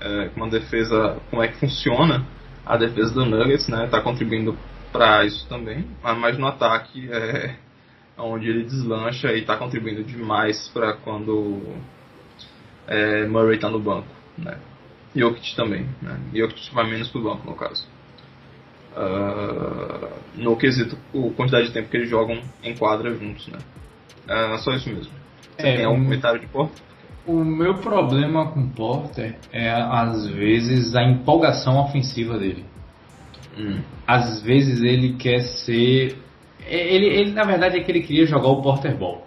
é, 0.00 0.28
como 0.30 0.46
a 0.46 0.48
defesa, 0.48 1.20
como 1.30 1.42
é 1.42 1.48
que 1.48 1.58
funciona 1.58 2.26
a 2.66 2.76
defesa 2.76 3.14
do 3.14 3.24
Nuggets, 3.24 3.68
né? 3.68 3.86
Tá 3.86 4.00
contribuindo 4.00 4.56
para 4.90 5.24
isso 5.24 5.48
também, 5.48 5.86
mas 6.02 6.36
no 6.36 6.46
ataque 6.46 7.08
é 7.12 7.54
onde 8.18 8.48
ele 8.48 8.64
deslancha 8.64 9.32
e 9.32 9.44
tá 9.44 9.56
contribuindo 9.56 10.02
demais 10.02 10.68
para 10.74 10.94
quando 10.94 11.76
é, 12.88 13.26
Murray 13.26 13.58
tá 13.58 13.70
no 13.70 13.78
banco, 13.78 14.08
né? 14.36 14.58
Jokic 15.14 15.54
também, 15.54 15.88
né? 16.02 16.18
Jokic 16.34 16.74
vai 16.74 16.90
menos 16.90 17.08
pro 17.08 17.22
banco 17.22 17.48
no 17.48 17.54
caso 17.54 17.86
uh, 18.96 20.08
no 20.34 20.56
quesito 20.56 20.96
a 21.14 21.34
quantidade 21.34 21.68
de 21.68 21.72
tempo 21.72 21.88
que 21.88 21.96
eles 21.96 22.08
jogam 22.08 22.40
em 22.62 22.74
quadra 22.76 23.14
juntos, 23.14 23.48
né? 23.48 23.58
Uh, 24.28 24.58
só 24.58 24.72
isso 24.72 24.88
mesmo. 24.88 25.12
Você 25.56 25.66
é, 25.66 25.76
tem 25.76 25.84
algum 25.84 26.00
um, 26.00 26.04
comentário 26.04 26.40
de 26.40 26.46
Porter? 26.46 26.82
O 27.26 27.44
meu 27.44 27.74
problema 27.74 28.50
com 28.50 28.68
Porter 28.68 29.36
é 29.52 29.70
às 29.70 30.26
vezes 30.26 30.94
a 30.94 31.02
empolgação 31.02 31.78
ofensiva 31.78 32.38
dele. 32.38 32.64
Hum. 33.58 33.80
Às 34.06 34.42
vezes 34.42 34.82
ele 34.82 35.14
quer 35.14 35.40
ser. 35.40 36.16
Ele, 36.66 37.06
ele 37.06 37.32
na 37.32 37.44
verdade 37.44 37.78
é 37.78 37.82
que 37.82 37.90
ele 37.90 38.00
queria 38.00 38.26
jogar 38.26 38.48
o 38.48 38.62
Porter 38.62 38.96
Ball. 38.96 39.26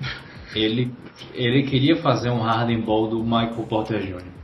ele, 0.54 0.92
ele 1.34 1.64
queria 1.64 1.96
fazer 1.96 2.30
um 2.30 2.40
Harden 2.40 2.80
Ball 2.80 3.08
do 3.08 3.22
Michael 3.22 3.66
Porter 3.68 4.00
Jr. 4.00 4.36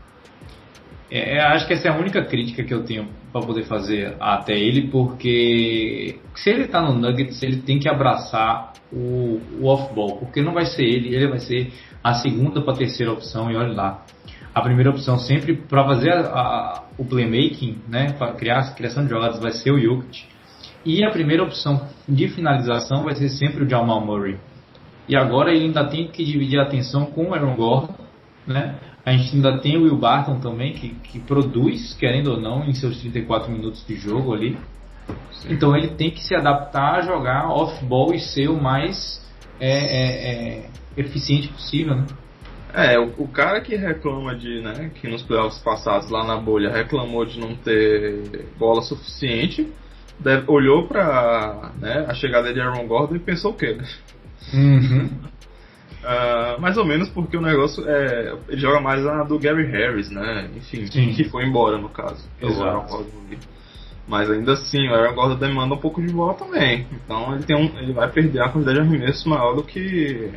É, 1.11 1.37
é, 1.37 1.41
acho 1.41 1.67
que 1.67 1.75
essa 1.75 1.89
é 1.89 1.91
a 1.91 1.97
única 1.97 2.25
crítica 2.25 2.65
que 2.65 2.73
eu 2.73 2.85
tenho 2.85 3.07
para 3.33 3.47
poder 3.47 3.65
fazer 3.65 4.15
até 4.21 4.53
ele, 4.53 4.89
porque 4.89 6.19
se 6.35 6.51
ele 6.51 6.65
está 6.65 6.83
no 6.83 6.95
Nuggets, 6.95 7.43
ele 7.43 7.63
tem 7.63 7.79
que 7.79 7.89
abraçar 7.89 8.73
o, 8.93 9.41
o 9.61 9.67
off-ball, 9.67 10.19
porque 10.19 10.43
não 10.43 10.53
vai 10.53 10.67
ser 10.67 10.85
ele, 10.85 11.15
ele 11.15 11.29
vai 11.29 11.39
ser 11.39 11.73
a 12.05 12.15
segunda 12.15 12.61
para 12.61 12.75
terceira 12.75 13.13
opção, 13.13 13.51
e 13.51 13.57
olha 13.57 13.73
lá. 13.73 14.05
A 14.55 14.61
primeira 14.61 14.91
opção 14.91 15.19
sempre 15.19 15.57
para 15.57 15.83
fazer 15.85 16.13
a, 16.13 16.27
a, 16.27 16.83
o 16.99 17.05
playmaking, 17.07 17.79
né, 17.89 18.13
para 18.13 18.35
criar 18.35 18.75
criação 18.75 19.05
de 19.05 19.09
jogadas, 19.09 19.41
vai 19.41 19.53
ser 19.53 19.73
o 19.73 19.81
Jokic. 19.81 20.25
E 20.85 21.03
a 21.05 21.11
primeira 21.11 21.43
opção 21.43 21.89
de 22.07 22.29
finalização 22.29 23.03
vai 23.03 23.15
ser 23.15 23.31
sempre 23.31 23.65
o 23.65 23.69
Jamal 23.69 24.05
Murray. 24.05 24.37
E 25.09 25.17
agora 25.17 25.53
ele 25.53 25.65
ainda 25.65 25.85
tem 25.85 26.09
que 26.09 26.25
dividir 26.25 26.59
a 26.59 26.65
atenção 26.65 27.07
com 27.07 27.31
o 27.31 27.35
Aaron 27.35 27.57
Gordon, 27.57 27.95
né? 28.47 28.79
A 29.05 29.13
gente 29.13 29.35
ainda 29.35 29.59
tem 29.59 29.77
o 29.77 29.83
Will 29.83 29.97
Barton 29.97 30.39
também, 30.39 30.75
que, 30.75 30.91
que 30.91 31.19
produz, 31.19 31.95
querendo 31.95 32.33
ou 32.33 32.41
não, 32.41 32.65
em 32.65 32.73
seus 32.73 33.01
34 33.01 33.51
minutos 33.51 33.85
de 33.87 33.97
jogo 33.97 34.33
ali. 34.33 34.57
Sim. 35.33 35.53
Então 35.53 35.77
ele 35.77 35.89
tem 35.89 36.11
que 36.11 36.23
se 36.23 36.35
adaptar 36.35 36.99
a 36.99 37.03
jogar 37.03 37.49
off-ball 37.51 38.15
e 38.15 38.21
ser 38.21 38.49
o 38.49 38.61
mais 38.61 39.21
é, 39.59 39.71
é, 39.71 40.59
é, 40.59 40.71
eficiente 40.97 41.49
possível, 41.49 41.97
né? 41.97 42.07
É, 42.75 42.99
o, 42.99 43.13
o, 43.19 43.29
cara 43.29 43.61
que 43.61 43.77
reclama 43.77 44.35
de, 44.35 44.63
né, 44.63 44.91
que 44.95 45.07
nos 45.07 45.23
playoffs 45.23 45.61
passados 45.63 46.09
lá 46.09 46.25
na 46.25 46.37
bolha 46.37 46.73
reclamou 46.73 47.27
de 47.27 47.39
não 47.39 47.55
ter 47.55 48.47
bola 48.59 48.81
suficiente, 48.81 49.71
deve, 50.19 50.51
olhou 50.51 50.89
pra 50.89 51.73
né, 51.79 52.07
a 52.09 52.15
chegada 52.15 52.53
de 52.53 52.61
Aaron 52.61 52.87
Gordon 52.87 53.17
e 53.17 53.19
pensou 53.19 53.51
o 53.51 53.55
quê? 53.55 53.77
Uhum. 54.55 55.11
Uh, 56.03 56.61
mais 56.61 56.77
ou 56.77 56.85
menos 56.85 57.09
porque 57.09 57.37
o 57.37 57.41
negócio 57.41 57.89
é. 57.89 58.35
Ele 58.49 58.61
joga 58.61 58.81
mais 58.81 59.07
a 59.07 59.23
do 59.23 59.39
Gary 59.39 59.65
Harris, 59.67 60.11
né? 60.11 60.51
Enfim, 60.57 60.87
Sim. 60.87 61.13
que 61.15 61.25
foi 61.25 61.45
embora 61.45 61.79
no 61.79 61.89
caso. 61.89 62.29
Exato. 62.41 63.07
Mas 64.07 64.29
ainda 64.29 64.55
assim, 64.55 64.89
o 64.89 64.95
Aaron 64.95 65.15
Gordon 65.15 65.37
demanda 65.37 65.75
um 65.75 65.79
pouco 65.79 66.03
de 66.03 66.13
bola 66.13 66.35
também. 66.35 66.87
Então 66.93 67.35
ele, 67.35 67.45
tem 67.45 67.57
um, 67.57 67.79
ele 67.79 67.93
vai 67.93 68.11
perder 68.11 68.43
a 68.43 68.49
quantidade 68.49 68.81
de 68.81 68.85
arremessos 68.85 69.25
maior 69.27 69.55
do 69.55 69.63
que 69.63 70.33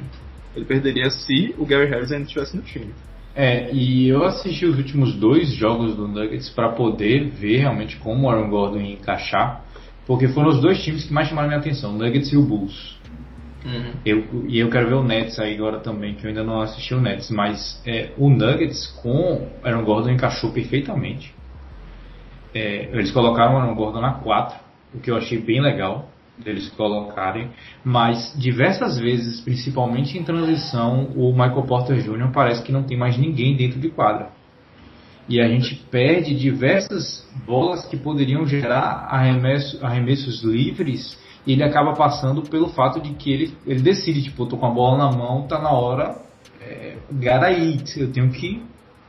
ele 0.56 0.66
perderia 0.66 1.10
se 1.10 1.56
o 1.58 1.66
Gary 1.66 1.90
Harris 1.90 2.12
ainda 2.12 2.26
estivesse 2.26 2.56
no 2.56 2.62
time. 2.62 2.94
É, 3.36 3.74
e 3.74 4.08
eu 4.08 4.24
assisti 4.24 4.66
os 4.66 4.78
últimos 4.78 5.14
dois 5.16 5.50
jogos 5.50 5.96
do 5.96 6.08
Nuggets 6.08 6.50
para 6.50 6.70
poder 6.70 7.30
ver 7.32 7.58
realmente 7.58 7.98
como 7.98 8.28
o 8.28 8.30
Aaron 8.30 8.50
Gordon 8.50 8.80
ia 8.80 8.94
encaixar, 8.94 9.66
porque 10.08 10.28
foram 10.30 10.50
os 10.50 10.62
dois 10.62 10.82
times 10.82 11.04
que 11.04 11.12
mais 11.12 11.28
chamaram 11.28 11.50
minha 11.50 11.60
atenção, 11.60 11.94
o 11.94 11.98
Nuggets 11.98 12.32
e 12.32 12.38
o 12.38 12.44
Bulls. 12.44 12.96
Uhum. 13.66 13.94
Eu, 14.06 14.46
e 14.48 14.60
eu 14.60 14.70
quero 14.70 14.88
ver 14.88 14.94
o 14.94 15.04
Nets 15.04 15.40
aí 15.40 15.56
agora 15.56 15.80
também, 15.80 16.14
que 16.14 16.26
eu 16.26 16.30
ainda 16.30 16.44
não 16.44 16.62
assisti 16.62 16.94
o 16.94 17.02
Nets, 17.02 17.32
mas 17.32 17.82
é, 17.86 18.12
o 18.18 18.30
Nuggets 18.30 18.88
com 19.02 19.50
Aaron 19.64 19.84
Gordon 19.84 20.12
encaixou 20.12 20.52
perfeitamente. 20.52 21.34
É, 22.54 22.90
eles 22.94 23.12
colocaram 23.12 23.56
o 23.56 23.58
Aaron 23.58 23.74
Gordon 23.74 24.02
na 24.02 24.14
4, 24.14 24.58
o 24.94 25.00
que 25.00 25.10
eu 25.10 25.18
achei 25.18 25.40
bem 25.40 25.62
legal 25.62 26.10
deles 26.38 26.70
colocarem, 26.70 27.50
mas 27.84 28.34
diversas 28.38 29.00
vezes, 29.00 29.42
principalmente 29.42 30.18
em 30.18 30.24
transição, 30.24 31.06
o 31.16 31.32
Michael 31.32 31.64
Porter 31.64 31.98
Jr. 32.02 32.32
parece 32.34 32.62
que 32.62 32.72
não 32.72 32.84
tem 32.84 32.98
mais 32.98 33.18
ninguém 33.18 33.56
dentro 33.56 33.80
de 33.80 33.90
quadra. 33.90 34.30
E 35.28 35.42
a 35.42 35.48
gente 35.48 35.76
perde 35.90 36.36
diversas 36.36 37.28
bolas 37.48 37.86
que 37.86 37.98
poderiam 37.98 38.46
gerar 38.46 39.08
arremesso, 39.10 39.84
arremessos 39.84 40.44
livres 40.44 41.18
ele 41.54 41.64
acaba 41.64 41.94
passando 41.94 42.42
pelo 42.44 42.70
fato 42.70 43.00
de 43.00 43.14
que 43.14 43.32
ele, 43.32 43.58
ele 43.66 43.82
decide, 43.82 44.24
tipo, 44.24 44.44
eu 44.44 44.48
tô 44.48 44.58
com 44.58 44.66
a 44.66 44.72
bola 44.72 44.98
na 44.98 45.12
mão, 45.16 45.48
tá 45.48 45.60
na 45.60 45.72
hora, 45.72 46.16
é, 46.62 46.98
gotta 47.12 47.52
eat, 47.52 48.00
eu 48.00 48.12
tenho 48.12 48.30
que. 48.32 48.64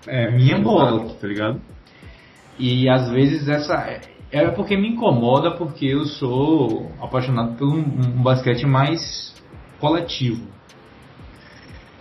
É 0.06 0.30
minha 0.30 0.58
bola, 0.58 1.14
tá 1.20 1.26
ligado? 1.26 1.60
E 2.58 2.88
às 2.88 3.10
vezes 3.10 3.48
essa. 3.48 3.74
É, 3.74 4.00
é 4.30 4.48
porque 4.50 4.76
me 4.76 4.88
incomoda 4.88 5.52
porque 5.52 5.86
eu 5.86 6.04
sou 6.04 6.90
apaixonado 7.00 7.56
por 7.56 7.66
um, 7.66 7.78
um 7.78 8.22
basquete 8.22 8.66
mais 8.66 9.34
coletivo. 9.80 10.46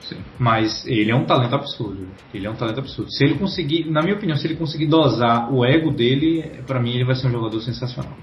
Sim. 0.01 0.17
Mas 0.37 0.85
ele 0.85 1.09
é 1.09 1.15
um 1.15 1.25
talento 1.25 1.55
absurdo. 1.55 2.07
Ele 2.33 2.45
é 2.45 2.49
um 2.49 2.55
talento 2.55 2.79
absurdo. 2.79 3.11
Se 3.11 3.23
ele 3.23 3.35
conseguir, 3.35 3.89
na 3.89 4.01
minha 4.03 4.15
opinião, 4.15 4.37
se 4.37 4.45
ele 4.45 4.55
conseguir 4.55 4.85
dosar 4.85 5.51
o 5.51 5.65
ego 5.65 5.91
dele, 5.91 6.61
para 6.67 6.79
mim 6.79 6.93
ele 6.93 7.05
vai 7.05 7.15
ser 7.15 7.27
um 7.27 7.31
jogador 7.31 7.59
sensacional. 7.61 8.13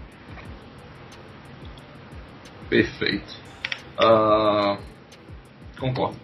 Perfeito. 2.73 3.37
Uh, 3.99 4.79
concordo. 5.79 6.17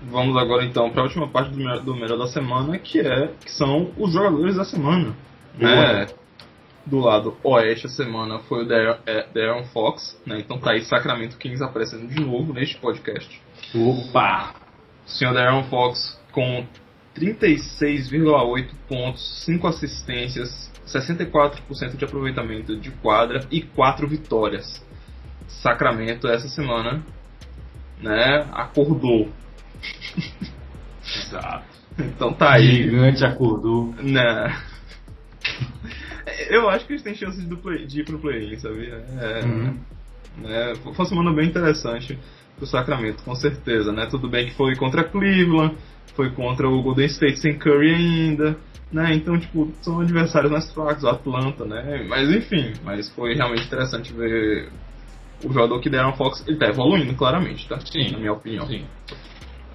Vamos 0.00 0.34
agora 0.38 0.64
então 0.64 0.88
para 0.88 1.02
a 1.02 1.04
última 1.04 1.28
parte 1.28 1.50
do 1.50 1.58
melhor, 1.58 1.80
do 1.80 1.94
melhor 1.94 2.16
da 2.16 2.26
semana, 2.26 2.78
que 2.78 3.00
é 3.00 3.34
que 3.44 3.50
são 3.50 3.92
os 3.98 4.14
jogadores 4.14 4.56
da 4.56 4.64
semana. 4.64 5.14
Né? 5.58 6.06
Do 6.86 7.00
lado 7.00 7.36
oeste 7.44 7.84
a 7.84 7.90
semana 7.90 8.38
foi 8.38 8.64
o 8.64 8.66
Darren, 8.66 8.96
é, 9.04 9.64
Fox, 9.74 10.18
né? 10.24 10.38
Então 10.38 10.58
tá 10.58 10.70
aí 10.70 10.80
Sacramento 10.84 11.36
Kings 11.36 11.62
aparecendo 11.62 12.08
de 12.08 12.18
novo 12.18 12.54
neste 12.54 12.78
podcast. 12.78 13.42
Opa! 13.74 14.54
O 15.06 15.10
senhor 15.10 15.34
Darren 15.34 15.64
Fox 15.64 16.18
com 16.32 16.64
36,8 17.14 18.70
pontos, 18.88 19.44
5 19.44 19.66
assistências, 19.66 20.72
64% 20.86 21.96
de 21.96 22.04
aproveitamento 22.06 22.74
de 22.74 22.90
quadra 22.90 23.46
e 23.50 23.60
4 23.60 24.08
vitórias. 24.08 24.87
Sacramento 25.48 26.28
essa 26.28 26.48
semana, 26.48 27.02
né, 28.00 28.46
acordou. 28.52 29.28
Exato. 31.04 31.64
Então 31.98 32.32
tá 32.32 32.54
aí. 32.54 32.84
Gigante 32.84 33.24
acordou. 33.24 33.94
Né. 34.00 34.56
Eu 36.50 36.68
acho 36.68 36.86
que 36.86 36.92
eles 36.92 37.02
têm 37.02 37.14
chances 37.14 37.48
de, 37.48 37.56
play, 37.56 37.86
de 37.86 38.00
ir 38.00 38.04
pro 38.04 38.18
play-in, 38.18 38.56
sabia? 38.58 39.04
É, 39.18 39.44
uhum. 39.44 39.78
né, 40.38 40.74
foi 40.82 40.92
uma 40.92 41.04
semana 41.06 41.32
bem 41.32 41.48
interessante 41.48 42.18
pro 42.56 42.66
Sacramento, 42.66 43.22
com 43.22 43.34
certeza, 43.34 43.92
né? 43.92 44.06
Tudo 44.06 44.28
bem 44.28 44.46
que 44.46 44.54
foi 44.54 44.76
contra 44.76 45.04
Cleveland, 45.04 45.74
foi 46.14 46.30
contra 46.30 46.68
o 46.68 46.82
Golden 46.82 47.06
State 47.06 47.38
sem 47.38 47.58
Curry 47.58 47.94
ainda, 47.94 48.56
né? 48.92 49.14
Então, 49.14 49.38
tipo, 49.38 49.72
são 49.82 50.00
adversários 50.00 50.50
mais 50.50 50.72
fracos, 50.72 51.02
o 51.04 51.08
Atlanta, 51.08 51.64
né? 51.64 52.04
Mas 52.08 52.30
enfim, 52.30 52.72
mas 52.84 53.08
foi 53.10 53.34
realmente 53.34 53.66
interessante 53.66 54.12
ver 54.12 54.68
o 55.44 55.52
jogador 55.52 55.80
que 55.80 55.88
deram 55.88 56.12
Fox, 56.14 56.44
ele 56.46 56.56
tá 56.56 56.66
evoluindo 56.66 57.14
claramente, 57.14 57.68
tá? 57.68 57.78
Sim. 57.80 58.10
Na 58.12 58.18
minha 58.18 58.32
opinião. 58.32 58.66
Sim. 58.66 58.84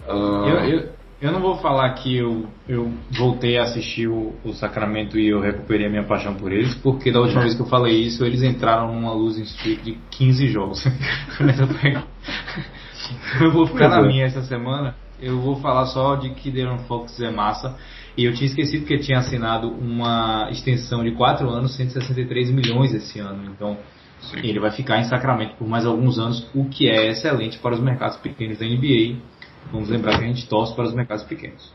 Uh... 0.08 0.48
Eu, 0.48 0.58
eu, 0.66 0.90
eu, 1.22 1.32
não 1.32 1.40
vou 1.40 1.56
falar 1.58 1.90
que 1.94 2.18
eu, 2.18 2.48
eu 2.68 2.92
voltei 3.12 3.58
a 3.58 3.64
assistir 3.64 4.08
o, 4.08 4.34
o 4.44 4.54
Sacramento 4.54 5.18
e 5.18 5.30
eu 5.30 5.40
recuperei 5.40 5.88
a 5.88 5.90
minha 5.90 6.04
paixão 6.04 6.36
por 6.36 6.52
eles, 6.52 6.76
porque 6.76 7.12
da 7.12 7.22
última 7.22 7.42
vez 7.42 7.56
que 7.56 7.62
eu 7.62 7.66
falei 7.66 7.96
isso, 7.96 8.26
eles 8.26 8.44
entraram 8.44 8.94
numa 8.94 9.14
losing 9.14 9.44
streak 9.44 9.82
de 9.84 9.98
15 10.12 10.48
jogos. 10.48 10.86
eu 13.40 13.52
vou 13.52 13.66
ficar 13.68 13.90
na 13.90 14.00
é. 14.00 14.08
minha 14.08 14.26
essa 14.26 14.44
semana. 14.44 14.96
Eu 15.22 15.40
vou 15.40 15.56
falar 15.58 15.86
só 15.86 16.16
de 16.16 16.32
que 16.32 16.52
Deron 16.52 16.80
Fox 16.80 17.18
é 17.22 17.32
massa. 17.32 17.78
E 18.18 18.26
eu 18.26 18.34
tinha 18.34 18.46
esquecido 18.46 18.86
que 18.86 18.98
tinha 19.00 19.20
assinado 19.20 19.70
uma 19.70 20.50
extensão 20.52 21.04
de 21.04 21.12
4 21.12 21.50
anos, 21.50 21.76
163 21.76 22.52
milhões 22.52 22.94
esse 22.94 23.20
ano. 23.20 23.46
Então, 23.46 23.78
Sim. 24.30 24.40
Ele 24.40 24.60
vai 24.60 24.72
ficar 24.72 25.00
em 25.00 25.04
Sacramento 25.06 25.56
por 25.56 25.68
mais 25.68 25.86
alguns 25.86 26.18
anos, 26.18 26.48
o 26.54 26.66
que 26.66 26.90
é 26.90 27.10
excelente 27.10 27.58
para 27.60 27.74
os 27.74 27.80
mercados 27.80 28.18
pequenos 28.18 28.58
da 28.58 28.66
NBA. 28.66 29.18
Vamos 29.72 29.90
lembrar 29.90 30.18
que 30.18 30.26
a 30.26 30.28
gente 30.28 30.48
torce 30.48 30.76
para 30.76 30.86
os 30.86 30.94
mercados 30.94 31.24
pequenos. 31.24 31.74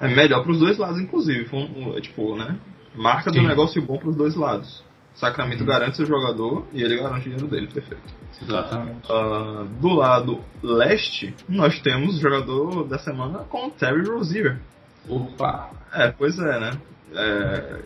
É 0.00 0.08
melhor 0.08 0.42
para 0.42 0.52
os 0.52 0.58
dois 0.58 0.78
lados, 0.78 1.00
inclusive. 1.00 1.48
Um, 1.54 2.00
tipo, 2.00 2.36
né? 2.36 2.56
Marca 2.94 3.32
Sim. 3.32 3.42
do 3.42 3.48
negócio 3.48 3.80
bom 3.82 3.98
para 3.98 4.08
os 4.08 4.16
dois 4.16 4.34
lados. 4.34 4.82
Sacramento 5.14 5.64
garante 5.64 5.96
seu 5.96 6.06
jogador 6.06 6.64
e 6.72 6.82
ele 6.82 6.96
garante 6.96 7.20
o 7.20 7.22
dinheiro 7.24 7.48
dele, 7.48 7.66
perfeito. 7.66 8.02
Exatamente. 8.40 9.10
Uh, 9.10 9.64
do 9.80 9.88
lado 9.88 10.40
leste, 10.62 11.34
nós 11.48 11.80
temos 11.80 12.16
o 12.16 12.20
jogador 12.20 12.84
da 12.84 12.98
semana 12.98 13.40
com 13.40 13.68
Terry 13.70 14.08
Rozier. 14.08 14.60
Opa! 15.08 15.70
É, 15.92 16.12
pois 16.12 16.38
é, 16.38 16.60
né? 16.60 16.70
É, 17.14 17.82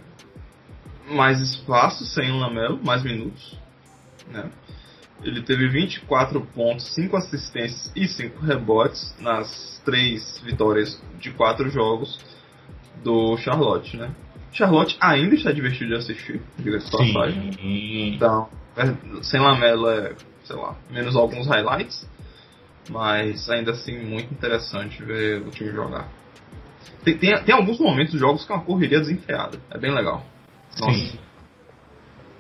mais 1.10 1.40
espaço 1.40 2.04
sem 2.04 2.30
o 2.30 2.38
Lamelo, 2.38 2.78
mais 2.84 3.02
minutos. 3.02 3.58
Né? 4.33 4.51
Ele 5.23 5.42
teve 5.42 5.68
24 5.68 6.40
pontos, 6.47 6.95
5 6.95 7.16
assistências 7.16 7.92
e 7.95 8.09
5 8.09 8.45
rebotes 8.45 9.14
nas 9.21 9.81
três 9.85 10.40
vitórias 10.45 11.01
de 11.21 11.31
4 11.31 11.71
jogos 11.71 12.18
do 13.05 13.37
Charlotte. 13.37 13.97
Né? 13.97 14.11
Charlotte 14.53 14.97
ainda 15.01 15.35
está 15.35 15.53
divertido 15.53 15.90
de 15.90 15.97
assistir, 15.97 16.40
diga-se 16.59 16.90
passagem. 16.90 17.51
Então, 18.14 18.49
é, 18.77 19.23
sem 19.23 19.40
Lamelo 19.40 19.88
é, 19.88 20.14
sei 20.45 20.57
lá, 20.57 20.77
menos 20.90 21.16
alguns 21.16 21.47
highlights, 21.47 22.09
mas 22.90 23.49
ainda 23.49 23.73
assim 23.73 23.99
muito 23.99 24.33
interessante 24.33 25.03
ver 25.03 25.40
o 25.42 25.51
time 25.51 25.71
jogar. 25.71 26.09
Tem, 27.05 27.16
tem, 27.16 27.42
tem 27.45 27.55
alguns 27.55 27.79
momentos 27.79 28.12
dos 28.12 28.21
jogos 28.21 28.45
que 28.45 28.53
é 28.53 28.55
uma 28.55 28.64
correria 28.64 29.01
desenfreada, 29.01 29.59
é 29.71 29.79
bem 29.79 29.92
legal. 29.92 30.25
Nossa. 30.81 30.99
Sim. 30.99 31.18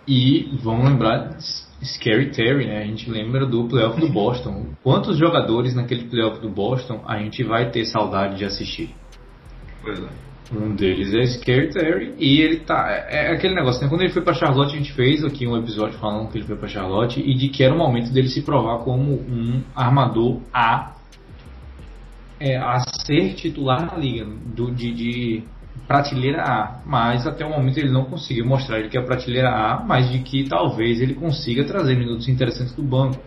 E 0.06 0.58
vamos 0.62 0.84
lembrar 0.84 1.36
Scary 1.82 2.30
Terry, 2.30 2.66
né? 2.66 2.82
A 2.82 2.86
gente 2.86 3.10
lembra 3.10 3.44
do 3.46 3.64
playoff 3.64 4.00
do 4.00 4.08
Boston. 4.08 4.66
Quantos 4.82 5.18
jogadores 5.18 5.74
naquele 5.74 6.04
playoff 6.04 6.40
do 6.40 6.48
Boston 6.48 7.02
a 7.06 7.18
gente 7.18 7.42
vai 7.42 7.70
ter 7.70 7.84
saudade 7.84 8.38
de 8.38 8.44
assistir? 8.44 8.90
Pois 9.82 9.98
é. 9.98 10.32
Um 10.54 10.74
deles 10.74 11.14
é 11.14 11.24
Scary 11.24 11.70
Terry 11.70 12.14
e 12.18 12.40
ele 12.42 12.58
tá. 12.60 12.86
É, 12.90 13.28
é 13.28 13.32
aquele 13.32 13.54
negócio, 13.54 13.82
né? 13.82 13.88
Quando 13.88 14.02
ele 14.02 14.12
foi 14.12 14.22
para 14.22 14.34
Charlotte, 14.34 14.74
a 14.74 14.76
gente 14.76 14.92
fez 14.92 15.24
aqui 15.24 15.46
um 15.46 15.56
episódio 15.56 15.98
falando 15.98 16.30
que 16.30 16.36
ele 16.36 16.46
foi 16.46 16.56
para 16.56 16.68
Charlotte 16.68 17.20
e 17.20 17.34
de 17.34 17.48
que 17.48 17.64
era 17.64 17.74
o 17.74 17.78
momento 17.78 18.12
dele 18.12 18.28
se 18.28 18.42
provar 18.42 18.78
como 18.80 19.12
um 19.12 19.62
armador 19.74 20.40
a, 20.52 20.92
é, 22.38 22.58
a 22.58 22.80
ser 22.80 23.34
titular 23.34 23.86
na 23.86 23.96
liga. 23.96 24.26
Do, 24.26 24.70
de, 24.70 24.92
de 24.92 25.42
prateleira 25.86 26.42
A, 26.42 26.80
mas 26.86 27.26
até 27.26 27.44
o 27.44 27.50
momento 27.50 27.78
ele 27.78 27.90
não 27.90 28.04
conseguiu 28.04 28.46
mostrar 28.46 28.78
ele 28.78 28.88
que 28.88 28.96
é 28.96 29.02
prateleira 29.02 29.50
A, 29.50 29.82
mas 29.84 30.10
de 30.10 30.20
que 30.20 30.48
talvez 30.48 31.00
ele 31.00 31.14
consiga 31.14 31.64
trazer 31.64 31.96
minutos 31.96 32.28
interessantes 32.28 32.74
do 32.74 32.82
banco. 32.82 33.20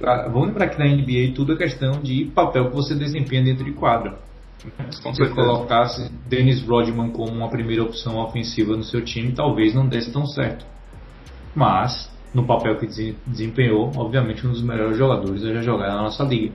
Vamos 0.00 0.48
lembrar 0.48 0.68
que 0.68 0.78
na 0.78 0.86
NBA 0.86 1.34
tudo 1.34 1.54
é 1.54 1.56
questão 1.56 2.00
de 2.02 2.26
papel 2.26 2.68
que 2.68 2.76
você 2.76 2.94
desempenha 2.94 3.42
dentro 3.42 3.64
de 3.64 3.72
quadra. 3.72 4.18
Se 4.90 5.02
você 5.02 5.28
colocasse 5.28 6.10
Dennis 6.28 6.62
Rodman 6.62 7.10
como 7.10 7.32
uma 7.32 7.48
primeira 7.48 7.82
opção 7.82 8.18
ofensiva 8.18 8.76
no 8.76 8.84
seu 8.84 9.02
time, 9.02 9.32
talvez 9.32 9.74
não 9.74 9.86
desse 9.86 10.12
tão 10.12 10.26
certo. 10.26 10.66
Mas, 11.54 12.10
no 12.34 12.44
papel 12.44 12.76
que 12.76 12.86
desempenhou, 13.26 13.90
obviamente 13.96 14.46
um 14.46 14.50
dos 14.50 14.62
melhores 14.62 14.96
jogadores 14.96 15.42
a 15.44 15.54
já 15.54 15.62
jogar 15.62 15.88
na 15.88 16.02
nossa 16.02 16.22
liga. 16.24 16.52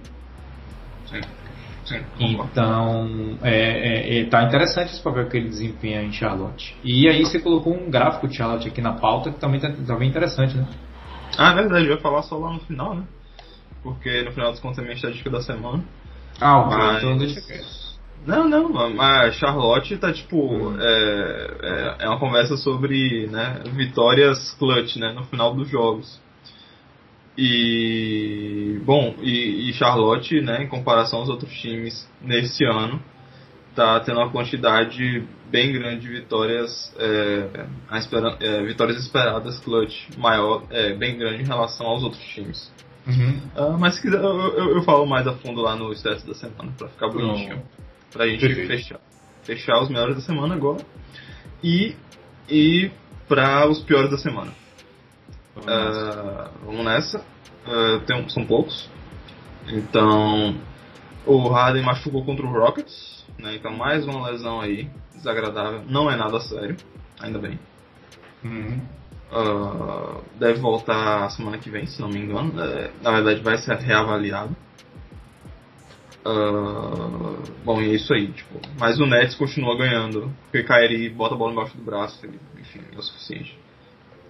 Sim. 1.85 2.03
Então, 2.19 3.37
é, 3.41 4.19
é, 4.19 4.19
é, 4.19 4.25
tá 4.25 4.43
interessante 4.43 4.93
esse 4.93 5.01
papel 5.01 5.27
que 5.27 5.37
ele 5.37 5.49
desempenha 5.49 6.01
em 6.03 6.11
Charlotte. 6.11 6.77
E 6.83 7.07
aí 7.09 7.23
você 7.23 7.39
colocou 7.39 7.73
um 7.73 7.89
gráfico 7.89 8.27
de 8.27 8.35
Charlotte 8.35 8.67
aqui 8.67 8.81
na 8.81 8.93
pauta 8.93 9.31
que 9.31 9.39
também 9.39 9.59
tá, 9.59 9.71
tá 9.71 9.95
bem 9.95 10.09
interessante, 10.09 10.55
né? 10.55 10.67
Ah, 11.37 11.51
é 11.51 11.55
verdade, 11.55 11.87
vai 11.87 11.99
falar 11.99 12.21
só 12.23 12.37
lá 12.37 12.53
no 12.53 12.59
final, 12.59 12.93
né? 12.93 13.03
Porque 13.81 14.21
no 14.23 14.31
final 14.31 14.51
dos 14.51 14.59
contos 14.59 14.77
é 14.77 14.81
minha 14.81 14.93
estatística 14.93 15.29
da 15.29 15.41
semana. 15.41 15.83
Ah, 16.39 16.59
o 16.59 16.69
mas... 16.69 16.97
então 16.97 17.17
deixa. 17.17 17.41
Não, 18.25 18.47
não, 18.47 18.69
mas 18.93 19.35
Charlotte 19.35 19.97
tá 19.97 20.13
tipo. 20.13 20.37
Hum. 20.37 20.77
É, 20.79 21.51
é, 21.61 21.95
é, 22.05 22.07
uma 22.07 22.19
conversa 22.19 22.55
sobre 22.55 23.27
né, 23.27 23.61
vitórias 23.73 24.51
clutch 24.59 24.97
né, 24.97 25.11
no 25.13 25.23
final 25.23 25.55
dos 25.55 25.67
jogos. 25.67 26.21
E. 27.43 28.79
Bom, 28.85 29.15
e, 29.19 29.69
e 29.69 29.73
Charlotte, 29.73 30.39
né, 30.41 30.63
em 30.63 30.67
comparação 30.67 31.19
aos 31.19 31.29
outros 31.29 31.51
times 31.59 32.07
nesse 32.21 32.63
ano, 32.63 33.01
tá 33.75 33.99
tendo 33.99 34.19
uma 34.19 34.29
quantidade 34.29 35.27
bem 35.49 35.73
grande 35.73 36.01
de 36.01 36.09
vitórias, 36.09 36.93
é, 36.99 37.65
espera, 37.97 38.37
é, 38.39 38.63
vitórias 38.63 38.97
esperadas 38.97 39.59
clutch 39.59 40.07
maior, 40.19 40.63
é, 40.69 40.93
bem 40.93 41.17
grande 41.17 41.41
em 41.41 41.45
relação 41.45 41.87
aos 41.87 42.03
outros 42.03 42.23
times. 42.25 42.71
Uhum. 43.07 43.41
Uh, 43.55 43.79
mas 43.79 43.95
se 43.95 44.01
quiser, 44.03 44.21
eu, 44.21 44.39
eu, 44.53 44.75
eu, 44.75 44.83
falo 44.83 45.07
mais 45.07 45.25
a 45.25 45.33
fundo 45.33 45.61
lá 45.61 45.75
no 45.75 45.91
stats 45.93 46.23
da 46.23 46.35
semana 46.35 46.71
para 46.77 46.87
ficar 46.89 47.07
bonitinho. 47.07 47.55
Uhum. 47.55 47.63
Pra 48.13 48.27
gente 48.27 48.41
Perfeito. 48.41 48.67
fechar. 48.67 48.99
Fechar 49.41 49.81
os 49.81 49.89
melhores 49.89 50.15
da 50.15 50.21
semana 50.21 50.53
agora. 50.53 50.85
E, 51.63 51.95
e 52.47 52.91
para 53.27 53.67
os 53.67 53.81
piores 53.81 54.11
da 54.11 54.17
semana. 54.19 54.53
Vamos 55.55 55.65
nessa. 55.65 56.51
Uh, 56.53 56.65
vamos 56.65 56.85
nessa. 56.85 57.30
Uh, 57.67 57.99
tem, 58.05 58.27
são 58.29 58.45
poucos. 58.45 58.89
Então, 59.67 60.55
o 61.25 61.47
Harden 61.49 61.83
machucou 61.83 62.25
contra 62.25 62.45
o 62.45 62.51
Rockets. 62.51 63.25
Né, 63.37 63.55
então, 63.55 63.75
mais 63.75 64.05
uma 64.05 64.29
lesão 64.29 64.59
aí. 64.59 64.89
Desagradável. 65.15 65.83
Não 65.87 66.09
é 66.09 66.15
nada 66.15 66.39
sério. 66.39 66.75
Ainda 67.19 67.39
bem. 67.39 67.59
Uhum. 68.43 68.81
Uh, 69.31 70.21
deve 70.37 70.59
voltar 70.59 71.29
semana 71.31 71.57
que 71.57 71.69
vem, 71.69 71.85
se 71.85 72.01
não 72.01 72.09
me 72.09 72.19
engano. 72.19 72.59
É, 72.61 72.91
na 73.01 73.11
verdade, 73.11 73.41
vai 73.41 73.57
ser 73.57 73.77
reavaliado. 73.77 74.55
Uh, 76.25 77.41
bom, 77.63 77.81
e 77.81 77.91
é 77.91 77.95
isso 77.95 78.13
aí. 78.13 78.31
Tipo, 78.31 78.59
mas 78.79 78.99
o 78.99 79.05
Nets 79.05 79.35
continua 79.35 79.77
ganhando. 79.77 80.31
Porque 80.51 80.63
Kyrie 80.63 81.09
bota 81.09 81.35
a 81.35 81.37
bola 81.37 81.53
embaixo 81.53 81.77
do 81.77 81.83
braço. 81.83 82.19
Enfim, 82.59 82.81
é 82.91 82.97
o 82.97 83.01
suficiente. 83.01 83.57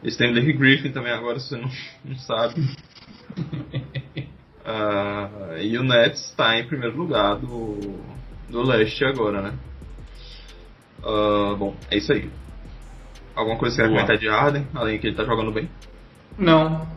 Eles 0.03 0.17
têm 0.17 0.29
o 0.29 0.33
Blake 0.33 0.53
Griffin 0.53 0.91
também 0.91 1.11
agora, 1.11 1.39
se 1.39 1.49
você 1.49 1.57
não, 1.57 1.69
não 2.05 2.15
sabe. 2.17 2.55
Uh, 4.65 5.57
e 5.61 5.77
o 5.77 5.83
Nets 5.83 6.29
está 6.29 6.57
em 6.59 6.67
primeiro 6.67 6.97
lugar 6.97 7.35
do, 7.37 7.99
do 8.49 8.63
leste 8.63 9.03
agora, 9.05 9.41
né? 9.41 9.53
Uh, 11.03 11.55
bom, 11.55 11.75
é 11.89 11.97
isso 11.97 12.13
aí. 12.13 12.29
Alguma 13.35 13.57
coisa 13.57 13.75
que 13.75 13.81
você 13.81 13.87
quer 13.87 13.93
comentar 13.93 14.17
de 14.17 14.29
Arden, 14.29 14.67
além 14.73 14.99
que 14.99 15.07
ele 15.07 15.15
tá 15.15 15.23
jogando 15.23 15.51
bem? 15.51 15.69
Não. 16.37 16.87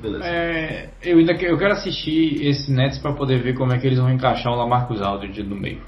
Beleza. 0.00 0.24
É, 0.26 0.90
eu 1.02 1.18
ainda 1.18 1.32
eu 1.32 1.56
quero 1.56 1.72
assistir 1.72 2.46
esse 2.46 2.70
Nets 2.70 2.98
para 2.98 3.12
poder 3.12 3.42
ver 3.42 3.54
como 3.54 3.72
é 3.72 3.78
que 3.78 3.86
eles 3.86 3.98
vão 3.98 4.12
encaixar 4.12 4.52
o 4.52 4.56
Lamarcus 4.56 5.00
Aldridge 5.00 5.42
no 5.42 5.56
meio. 5.56 5.80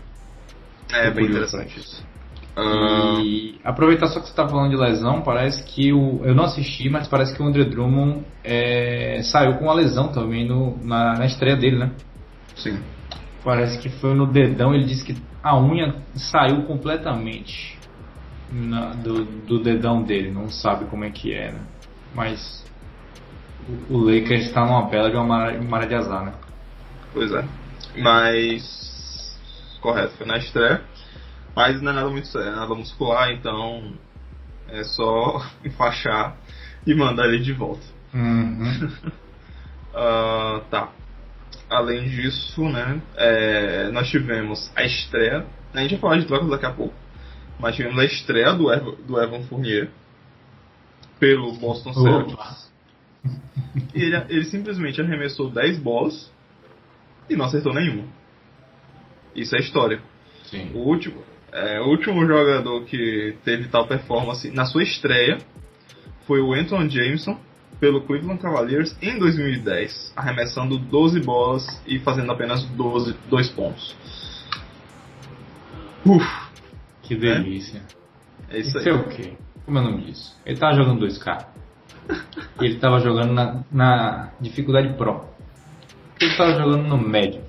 É, 0.90 1.10
bem 1.10 1.26
interessante 1.26 1.78
isso. 1.78 2.06
E 3.20 3.60
aproveitar 3.62 4.08
só 4.08 4.20
que 4.20 4.28
você 4.28 4.34
tá 4.34 4.48
falando 4.48 4.70
de 4.70 4.76
lesão, 4.76 5.22
parece 5.22 5.62
que 5.64 5.92
o. 5.92 6.20
Eu 6.24 6.34
não 6.34 6.44
assisti, 6.44 6.88
mas 6.88 7.06
parece 7.06 7.34
que 7.34 7.42
o 7.42 7.46
André 7.46 7.64
Drummond 7.64 8.24
é, 8.42 9.20
saiu 9.22 9.54
com 9.56 9.64
uma 9.64 9.74
lesão 9.74 10.08
também 10.08 10.46
no, 10.46 10.76
na, 10.84 11.18
na 11.18 11.26
estreia 11.26 11.56
dele, 11.56 11.78
né? 11.78 11.92
Sim. 12.56 12.78
Parece 13.44 13.78
que 13.78 13.88
foi 13.88 14.14
no 14.14 14.26
dedão, 14.26 14.74
ele 14.74 14.84
disse 14.84 15.04
que 15.04 15.16
a 15.42 15.58
unha 15.58 15.94
saiu 16.14 16.62
completamente 16.64 17.78
na, 18.50 18.90
do, 18.90 19.24
do 19.24 19.62
dedão 19.62 20.02
dele, 20.02 20.30
não 20.30 20.48
sabe 20.48 20.86
como 20.86 21.04
é 21.04 21.10
que 21.10 21.32
é, 21.32 21.52
né? 21.52 21.60
Mas 22.14 22.64
o, 23.88 23.94
o 23.94 23.98
Lakers 23.98 24.46
está 24.46 24.64
numa 24.66 24.82
bela 24.88 25.10
de 25.10 25.16
uma 25.16 25.52
maré 25.62 25.86
de 25.86 25.94
azar, 25.94 26.24
né? 26.24 26.32
Pois 27.12 27.32
é. 27.32 27.44
Mas. 27.96 29.38
Correto, 29.80 30.14
foi 30.16 30.26
na 30.26 30.38
estreia. 30.38 30.82
Mas 31.58 31.82
não 31.82 31.90
é 31.90 31.94
nada 31.96 32.08
muito 32.08 32.28
sério, 32.28 32.52
é 32.52 32.54
nada 32.54 32.72
muscular, 32.72 33.32
então 33.32 33.92
é 34.68 34.84
só 34.84 35.44
enfaixar 35.66 36.36
e 36.86 36.94
mandar 36.94 37.26
ele 37.26 37.40
de 37.40 37.52
volta. 37.52 37.82
Uhum. 38.14 38.88
uh, 39.92 40.60
tá. 40.70 40.92
Além 41.68 42.08
disso, 42.08 42.62
né, 42.68 43.02
é, 43.16 43.90
nós 43.90 44.08
tivemos 44.08 44.70
a 44.76 44.84
estreia. 44.84 45.44
A 45.74 45.80
gente 45.80 45.96
vai 45.96 46.00
falar 46.00 46.18
de 46.18 46.26
trocas 46.26 46.48
daqui 46.48 46.64
a 46.64 46.72
pouco 46.72 46.94
mas 47.58 47.74
tivemos 47.74 47.98
a 47.98 48.04
estreia 48.04 48.54
do, 48.54 48.72
Evan, 48.72 48.94
do 49.04 49.20
Evan 49.20 49.42
Fournier 49.48 49.90
pelo 51.18 51.52
Boston 51.54 51.92
Celtics. 51.92 52.70
Ele, 53.92 54.16
ele 54.28 54.44
simplesmente 54.44 55.00
arremessou 55.00 55.50
10 55.50 55.80
bolas 55.80 56.32
e 57.28 57.34
não 57.34 57.46
acertou 57.46 57.74
nenhuma. 57.74 58.04
Isso 59.34 59.56
é 59.56 59.58
história. 59.58 60.00
Sim. 60.44 60.70
O 60.72 60.78
último, 60.78 61.24
é, 61.52 61.80
o 61.80 61.86
último 61.86 62.26
jogador 62.26 62.84
que 62.84 63.36
teve 63.44 63.68
tal 63.68 63.86
performance 63.86 64.50
na 64.50 64.64
sua 64.64 64.82
estreia 64.82 65.38
foi 66.26 66.40
o 66.40 66.52
Anton 66.52 66.88
Jameson 66.88 67.38
pelo 67.80 68.02
Cleveland 68.02 68.40
Cavaliers 68.40 68.96
em 69.00 69.18
2010, 69.18 70.12
arremessando 70.16 70.78
12 70.78 71.20
bolas 71.20 71.82
e 71.86 71.98
fazendo 72.00 72.30
apenas 72.32 72.64
12, 72.64 73.16
2 73.30 73.48
pontos. 73.50 73.96
Uf, 76.04 76.26
que 77.02 77.14
delícia. 77.14 77.82
É, 78.50 78.56
é 78.56 78.60
isso 78.60 78.78
aí. 78.78 78.84
Isso 78.84 78.88
é 78.88 78.94
o 78.94 79.04
quê? 79.08 79.32
Como 79.64 79.78
é 79.78 79.80
o 79.82 79.84
nome 79.84 80.04
disso? 80.04 80.34
Ele 80.44 80.58
tava 80.58 80.74
jogando 80.74 81.06
2K. 81.06 81.46
ele 82.60 82.76
tava 82.76 83.00
jogando 83.00 83.32
na, 83.32 83.62
na 83.70 84.30
dificuldade 84.40 84.94
Pro. 84.94 85.24
Ele 86.20 86.36
tava 86.36 86.58
jogando 86.58 86.88
no 86.88 86.96
Magic. 86.96 87.47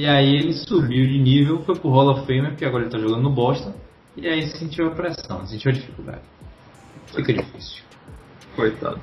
E 0.00 0.06
aí 0.06 0.34
ele 0.34 0.54
subiu 0.54 1.06
de 1.06 1.18
nível, 1.18 1.62
foi 1.62 1.78
pro 1.78 1.90
Hall 1.90 2.08
of 2.08 2.26
Fame, 2.26 2.48
porque 2.48 2.64
agora 2.64 2.84
ele 2.84 2.90
tá 2.90 2.98
jogando 2.98 3.20
no 3.20 3.30
Boston. 3.30 3.74
E 4.16 4.26
aí 4.26 4.46
sentiu 4.46 4.86
a 4.86 4.92
pressão, 4.92 5.46
sentiu 5.46 5.70
a 5.70 5.74
dificuldade. 5.74 6.22
Fica 7.14 7.34
difícil. 7.34 7.82
Coitado. 8.56 8.98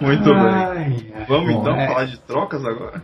Muito 0.00 0.32
ai, 0.32 0.90
bem. 0.90 1.12
Ai, 1.12 1.24
Vamos 1.24 1.52
bom, 1.52 1.60
então 1.62 1.74
é... 1.74 1.88
falar 1.88 2.04
de 2.04 2.20
trocas 2.20 2.64
agora? 2.64 3.02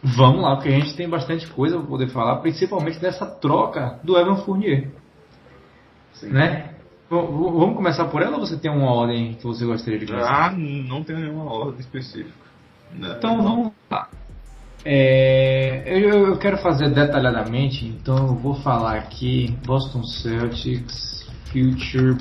Vamos 0.00 0.42
lá, 0.42 0.54
porque 0.54 0.68
a 0.68 0.78
gente 0.78 0.94
tem 0.94 1.08
bastante 1.08 1.44
coisa 1.48 1.76
para 1.76 1.88
poder 1.88 2.08
falar, 2.10 2.36
principalmente 2.36 3.00
dessa 3.00 3.26
troca 3.26 3.98
do 4.04 4.16
Evan 4.16 4.36
Fournier. 4.36 4.92
Sim. 6.12 6.28
Né? 6.28 6.72
Vamos 7.10 7.74
começar 7.74 8.04
por 8.04 8.22
ela 8.22 8.36
ou 8.36 8.46
você 8.46 8.56
tem 8.56 8.70
uma 8.70 8.92
ordem 8.92 9.34
que 9.34 9.44
você 9.44 9.66
gostaria 9.66 9.98
de 9.98 10.06
começar? 10.06 10.30
Ah, 10.30 10.52
não 10.52 11.02
tenho 11.02 11.18
nenhuma 11.18 11.52
ordem 11.52 11.80
específica. 11.80 12.30
Então 12.94 13.42
vamos 13.42 13.72
lá. 13.90 14.08
É, 14.90 15.82
eu, 15.84 16.28
eu, 16.28 16.38
quero 16.38 16.56
fazer 16.56 16.88
detalhadamente, 16.88 17.84
então 17.84 18.28
eu 18.28 18.34
vou 18.36 18.54
falar 18.54 18.96
aqui 18.96 19.54
Boston 19.66 20.02
Celtics 20.02 21.30
Future 21.52 22.16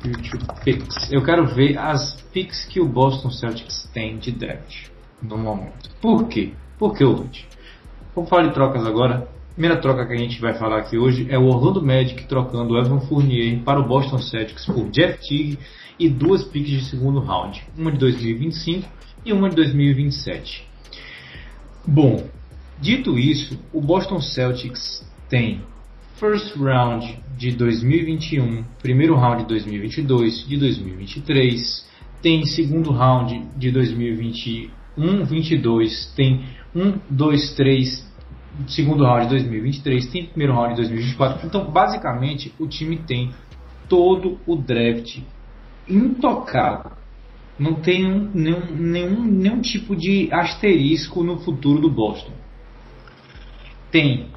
Future 0.00 0.42
Picks. 0.64 1.12
Eu 1.12 1.22
quero 1.22 1.46
ver 1.48 1.76
as 1.76 2.14
picks 2.32 2.64
que 2.64 2.80
o 2.80 2.88
Boston 2.88 3.30
Celtics 3.30 3.86
tem 3.92 4.16
de 4.16 4.32
draft 4.32 4.86
no 5.22 5.36
momento. 5.36 5.90
Por 6.00 6.28
quê? 6.28 6.54
Por 6.78 6.96
que 6.96 7.04
hoje? 7.04 7.46
Vamos 8.14 8.30
falar 8.30 8.46
de 8.48 8.54
trocas 8.54 8.86
agora. 8.86 9.28
A 9.50 9.52
primeira 9.52 9.76
troca 9.82 10.06
que 10.06 10.14
a 10.14 10.16
gente 10.16 10.40
vai 10.40 10.54
falar 10.54 10.78
aqui 10.78 10.96
hoje 10.96 11.26
é 11.28 11.38
o 11.38 11.44
Orlando 11.44 11.82
Magic 11.82 12.26
trocando 12.26 12.78
Evan 12.78 13.00
Fournier 13.00 13.62
para 13.62 13.78
o 13.78 13.86
Boston 13.86 14.16
Celtics 14.16 14.64
por 14.64 14.88
Jeff 14.88 15.18
Teague 15.28 15.58
e 15.98 16.08
duas 16.08 16.42
picks 16.42 16.70
de 16.70 16.84
segundo 16.86 17.20
round, 17.20 17.62
uma 17.76 17.92
de 17.92 17.98
2025 17.98 18.88
e 19.26 19.32
uma 19.34 19.50
de 19.50 19.56
2027. 19.56 20.69
Bom, 21.86 22.28
dito 22.80 23.18
isso, 23.18 23.58
o 23.72 23.80
Boston 23.80 24.20
Celtics 24.20 25.04
tem 25.28 25.62
first 26.16 26.54
round 26.56 27.18
de 27.36 27.52
2021, 27.52 28.64
primeiro 28.82 29.14
round 29.16 29.42
de 29.42 29.48
2022, 29.48 30.46
de 30.46 30.56
2023, 30.56 31.88
tem 32.20 32.44
segundo 32.44 32.90
round 32.90 33.46
de 33.56 33.70
2021 33.70 34.80
1, 34.96 35.24
22, 35.24 36.12
tem 36.14 36.44
1, 36.74 36.98
2, 37.08 37.54
3, 37.54 38.12
segundo 38.68 39.04
round 39.04 39.24
de 39.24 39.30
2023, 39.30 40.06
tem 40.10 40.26
primeiro 40.26 40.54
round 40.54 40.74
de 40.74 40.82
2024. 40.82 41.46
Então, 41.46 41.70
basicamente, 41.70 42.52
o 42.58 42.66
time 42.66 42.98
tem 42.98 43.30
todo 43.88 44.38
o 44.46 44.56
draft 44.56 45.18
intocado. 45.88 46.99
Não 47.60 47.74
tem 47.74 48.02
nenhum, 48.32 48.74
nenhum, 48.74 49.22
nenhum 49.22 49.60
tipo 49.60 49.94
de 49.94 50.32
asterisco 50.32 51.22
no 51.22 51.40
futuro 51.40 51.78
do 51.78 51.90
Boston. 51.90 52.32
Tem 53.90 54.30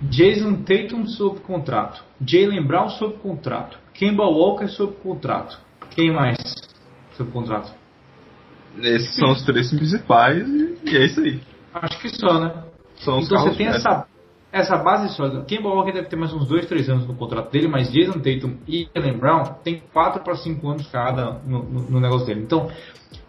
Jason 0.00 0.62
Tatum 0.62 1.06
sob 1.06 1.40
contrato, 1.40 2.02
Jalen 2.26 2.66
Brown 2.66 2.88
sob 2.88 3.18
contrato, 3.18 3.78
Kemba 3.92 4.24
Walker 4.24 4.66
sob 4.68 4.94
contrato. 5.02 5.60
Quem 5.90 6.10
mais 6.10 6.38
sob 7.18 7.30
contrato? 7.30 7.70
Esses 8.78 9.14
são 9.14 9.32
os 9.32 9.44
três 9.44 9.68
principais 9.68 10.48
e, 10.48 10.96
é 10.96 11.04
isso 11.04 11.20
aí. 11.20 11.38
Acho 11.74 12.00
que 12.00 12.08
só, 12.08 12.40
né? 12.40 12.64
São 12.96 13.18
os 13.18 13.26
então 13.26 13.42
você 13.42 13.56
tem 13.56 13.66
essa 13.66 14.06
essa 14.52 14.76
base 14.76 15.14
sólida. 15.14 15.44
Kemba 15.44 15.68
Walker 15.68 15.92
deve 15.92 16.08
ter 16.08 16.16
mais 16.16 16.32
uns 16.32 16.48
2, 16.48 16.66
3 16.66 16.88
anos 16.88 17.06
no 17.06 17.14
contrato 17.14 17.50
dele, 17.50 17.68
mas 17.68 17.90
Jason 17.92 18.18
Tatum 18.18 18.56
e 18.66 18.88
Jalen 18.94 19.18
Brown 19.18 19.44
tem 19.62 19.82
4 19.92 20.22
para 20.22 20.34
5 20.34 20.68
anos 20.68 20.86
cada 20.88 21.40
no, 21.46 21.62
no, 21.62 21.90
no, 21.90 22.00
negócio 22.00 22.26
dele. 22.26 22.42
Então, 22.42 22.68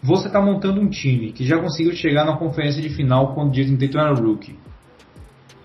você 0.01 0.27
está 0.27 0.41
montando 0.41 0.81
um 0.81 0.89
time 0.89 1.31
que 1.31 1.45
já 1.45 1.59
conseguiu 1.59 1.93
chegar 1.93 2.25
na 2.25 2.37
conferência 2.37 2.81
de 2.81 2.89
final 2.89 3.35
quando 3.35 3.51
Jason 3.51 3.77
Tatum 3.77 3.99
era 3.99 4.13
rookie. 4.13 4.57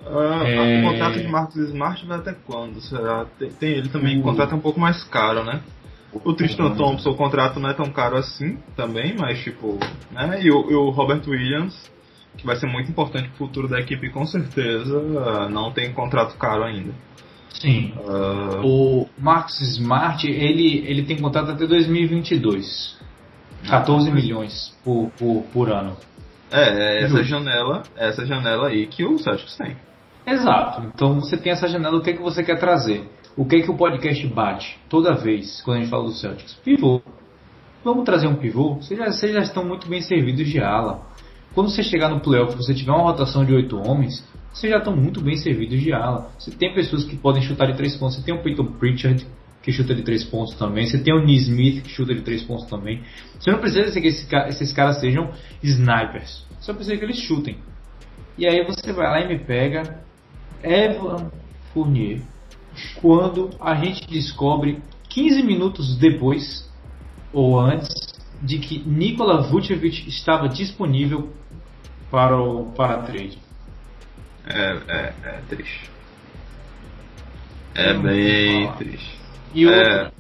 Ah, 0.07 0.43
é... 0.47 0.81
O 0.81 0.91
contrato 0.91 1.19
de 1.19 1.27
Marcos 1.27 1.57
Smart 1.57 2.07
vai 2.07 2.19
até 2.19 2.33
quando? 2.33 2.81
Será? 2.81 3.27
Tem, 3.39 3.51
tem 3.51 3.71
ele 3.71 3.89
também, 3.89 4.21
o 4.21 4.23
contrato 4.23 4.53
é 4.53 4.57
um 4.57 4.61
pouco 4.61 4.79
mais 4.79 5.03
caro, 5.05 5.43
né? 5.43 5.63
O 6.25 6.33
Tristan 6.33 6.75
Thompson, 6.75 7.11
o 7.11 7.17
contrato 7.17 7.59
não 7.61 7.69
é 7.69 7.75
tão 7.75 7.91
caro 7.91 8.17
assim 8.17 8.59
também, 8.77 9.17
mas 9.19 9.39
tipo, 9.41 9.79
né? 10.11 10.41
E 10.43 10.51
o, 10.51 10.71
e 10.71 10.75
o 10.75 10.91
Robert 10.91 11.23
Williams, 11.27 11.91
que 12.37 12.47
vai 12.47 12.57
ser 12.57 12.67
muito 12.67 12.91
importante 12.91 13.29
pro 13.29 13.47
futuro 13.47 13.69
da 13.69 13.81
equipe, 13.81 14.11
com 14.11 14.27
certeza, 14.27 15.49
não 15.51 15.73
tem 15.73 15.93
contrato 15.93 16.37
caro 16.37 16.65
ainda. 16.65 16.93
Sim. 17.61 17.93
Uh... 17.97 18.67
O 18.67 19.09
Marcus 19.19 19.61
Smart, 19.61 20.27
ele, 20.27 20.85
ele 20.87 21.03
tem 21.05 21.19
contrato 21.19 21.53
até 21.53 21.67
2022. 21.67 22.97
14 23.69 24.11
milhões 24.11 24.77
por, 24.85 25.11
por, 25.19 25.43
por 25.53 25.71
ano. 25.71 25.97
É, 26.51 27.01
é 27.01 27.05
essa 27.05 27.25
janela, 27.25 27.83
essa 27.97 28.25
janela 28.25 28.69
aí 28.69 28.87
que 28.87 29.05
o 29.05 29.19
Celtics 29.19 29.57
tem. 29.57 29.77
Exato. 30.27 30.83
Então 30.95 31.21
você 31.21 31.37
tem 31.37 31.53
essa 31.53 31.67
janela, 31.67 31.97
o 31.97 32.01
que, 32.01 32.11
é 32.11 32.13
que 32.13 32.23
você 32.23 32.43
quer 32.43 32.59
trazer? 32.59 33.09
O 33.37 33.45
que 33.45 33.57
é 33.57 33.63
que 33.63 33.71
o 33.71 33.77
podcast 33.77 34.27
bate 34.29 34.79
toda 34.89 35.15
vez 35.15 35.61
quando 35.63 35.79
a 35.79 35.81
gente 35.81 35.91
fala 35.91 36.05
do 36.05 36.13
Celtics? 36.13 36.55
Pivô. 36.65 37.03
Vamos 37.85 38.05
trazer 38.05 38.27
um 38.27 38.37
pivô? 38.37 38.75
Vocês 38.75 38.99
já, 38.99 39.07
vocês 39.07 39.33
já 39.33 39.41
estão 39.41 39.65
muito 39.65 39.89
bem 39.89 40.01
servidos 40.01 40.49
de 40.49 40.61
ala. 40.61 41.03
Quando 41.57 41.71
você 41.71 41.83
chegar 41.83 42.11
no 42.11 42.21
playoff, 42.21 42.55
você 42.55 42.75
tiver 42.75 42.93
uma 42.93 43.05
rotação 43.05 43.43
de 43.43 43.55
oito 43.55 43.79
homens, 43.79 44.23
vocês 44.53 44.71
já 44.71 44.77
estão 44.77 44.95
muito 44.95 45.23
bem 45.23 45.39
servidos 45.39 45.81
de 45.81 45.91
ala. 45.91 46.31
Você 46.39 46.51
tem 46.51 46.75
pessoas 46.75 47.03
que 47.03 47.17
podem 47.17 47.41
chutar 47.41 47.65
de 47.67 47.79
três 47.79 47.97
pontos. 47.97 48.17
Você 48.17 48.23
tem 48.23 48.35
o 48.35 48.43
Peyton 48.43 48.73
Pritchard, 48.73 49.27
que 49.63 49.73
chuta 49.73 49.95
de 49.95 50.03
três 50.03 50.23
pontos 50.23 50.55
também. 50.57 50.87
Você 50.87 50.99
tem 50.99 51.15
o 51.15 51.25
Smith 51.27 51.83
que 51.83 51.89
chuta 51.89 52.15
de 52.15 52.21
três 52.21 52.43
pontos 52.43 52.67
também. 52.67 53.01
Você 53.41 53.51
não 53.51 53.59
precisa 53.59 53.99
que 53.99 54.07
esses 54.07 54.71
caras 54.75 55.01
sejam 55.01 55.31
snipers. 55.63 56.45
Só 56.61 56.75
precisa 56.75 56.95
que 56.95 57.05
eles 57.07 57.21
chutem. 57.21 57.57
E 58.37 58.47
aí 58.47 58.63
você 58.67 58.93
vai 58.93 59.07
lá 59.07 59.21
e 59.23 59.27
me 59.27 59.43
pega 59.43 60.05
Evan 60.63 61.31
Fournier 61.73 62.21
quando 63.01 63.49
a 63.59 63.75
gente 63.77 64.07
descobre 64.07 64.83
15 65.09 65.43
minutos 65.43 65.97
depois 65.97 66.71
ou 67.33 67.59
antes 67.59 67.89
de 68.43 68.59
que 68.59 68.87
Nikola 68.87 69.41
Vucevic 69.41 70.07
estava 70.07 70.51
disponível 70.51 71.31
para 72.11 72.37
o 72.37 72.73
para 72.73 73.03
trade. 73.03 73.39
É, 74.47 74.79
é, 74.89 75.15
é 75.25 75.41
triste. 75.49 75.91
É 77.75 77.95
bem 77.95 78.73
triste. 78.73 79.19
E 79.55 79.69
é... 79.69 80.11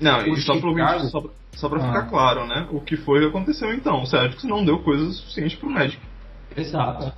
Não, 0.00 0.26
e 0.26 0.40
só 0.40 0.60
para 0.60 1.00
só, 1.00 1.24
só 1.52 1.68
pra 1.68 1.78
ah. 1.78 1.86
ficar 1.88 2.02
claro, 2.08 2.46
né? 2.46 2.68
O 2.70 2.80
que 2.80 2.96
foi 2.96 3.20
que 3.20 3.26
aconteceu 3.26 3.72
então? 3.72 4.02
O 4.02 4.06
Celtics 4.06 4.44
não 4.44 4.64
deu 4.64 4.78
coisa 4.80 5.10
suficiente 5.10 5.56
pro 5.56 5.68
Magic. 5.68 6.00
Exato. 6.56 7.12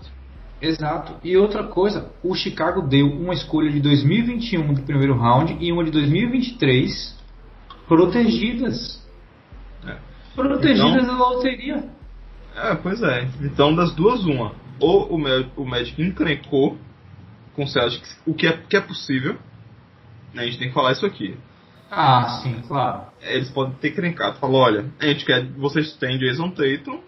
Exato. 0.60 1.14
E 1.24 1.36
outra 1.36 1.64
coisa, 1.64 2.10
o 2.22 2.34
Chicago 2.34 2.82
deu 2.82 3.06
uma 3.06 3.32
escolha 3.32 3.70
de 3.70 3.80
2021 3.80 4.74
do 4.74 4.82
primeiro 4.82 5.16
round 5.16 5.56
e 5.58 5.72
uma 5.72 5.84
de 5.84 5.90
2023 5.90 7.18
protegidas. 7.88 9.02
É. 9.86 9.96
Protegidas 10.34 11.02
então, 11.02 11.06
da 11.06 11.16
loteria. 11.16 11.84
É, 12.60 12.74
pois 12.74 13.02
é. 13.02 13.28
Então, 13.42 13.74
das 13.74 13.94
duas, 13.94 14.24
uma. 14.24 14.54
Ou 14.78 15.14
o, 15.14 15.66
Magic 15.66 16.00
encrencou 16.00 16.78
com 17.54 17.64
o 17.64 17.68
Celtics, 17.68 18.18
o 18.26 18.34
que 18.34 18.46
é, 18.46 18.52
que 18.56 18.76
é 18.76 18.80
possível. 18.80 19.36
A 20.34 20.44
gente 20.44 20.58
tem 20.58 20.68
que 20.68 20.74
falar 20.74 20.92
isso 20.92 21.04
aqui. 21.04 21.36
Ah, 21.90 22.40
sim, 22.42 22.62
claro. 22.66 23.02
Eles 23.20 23.50
podem 23.50 23.74
ter 23.74 23.90
crencado. 23.90 24.38
Falou, 24.38 24.60
olha, 24.60 24.86
a 25.00 25.06
gente 25.06 25.24
quer. 25.24 25.44
Vocês 25.52 25.92
têm 25.94 26.18
Jason 26.18 26.50
Tatum 26.50 27.00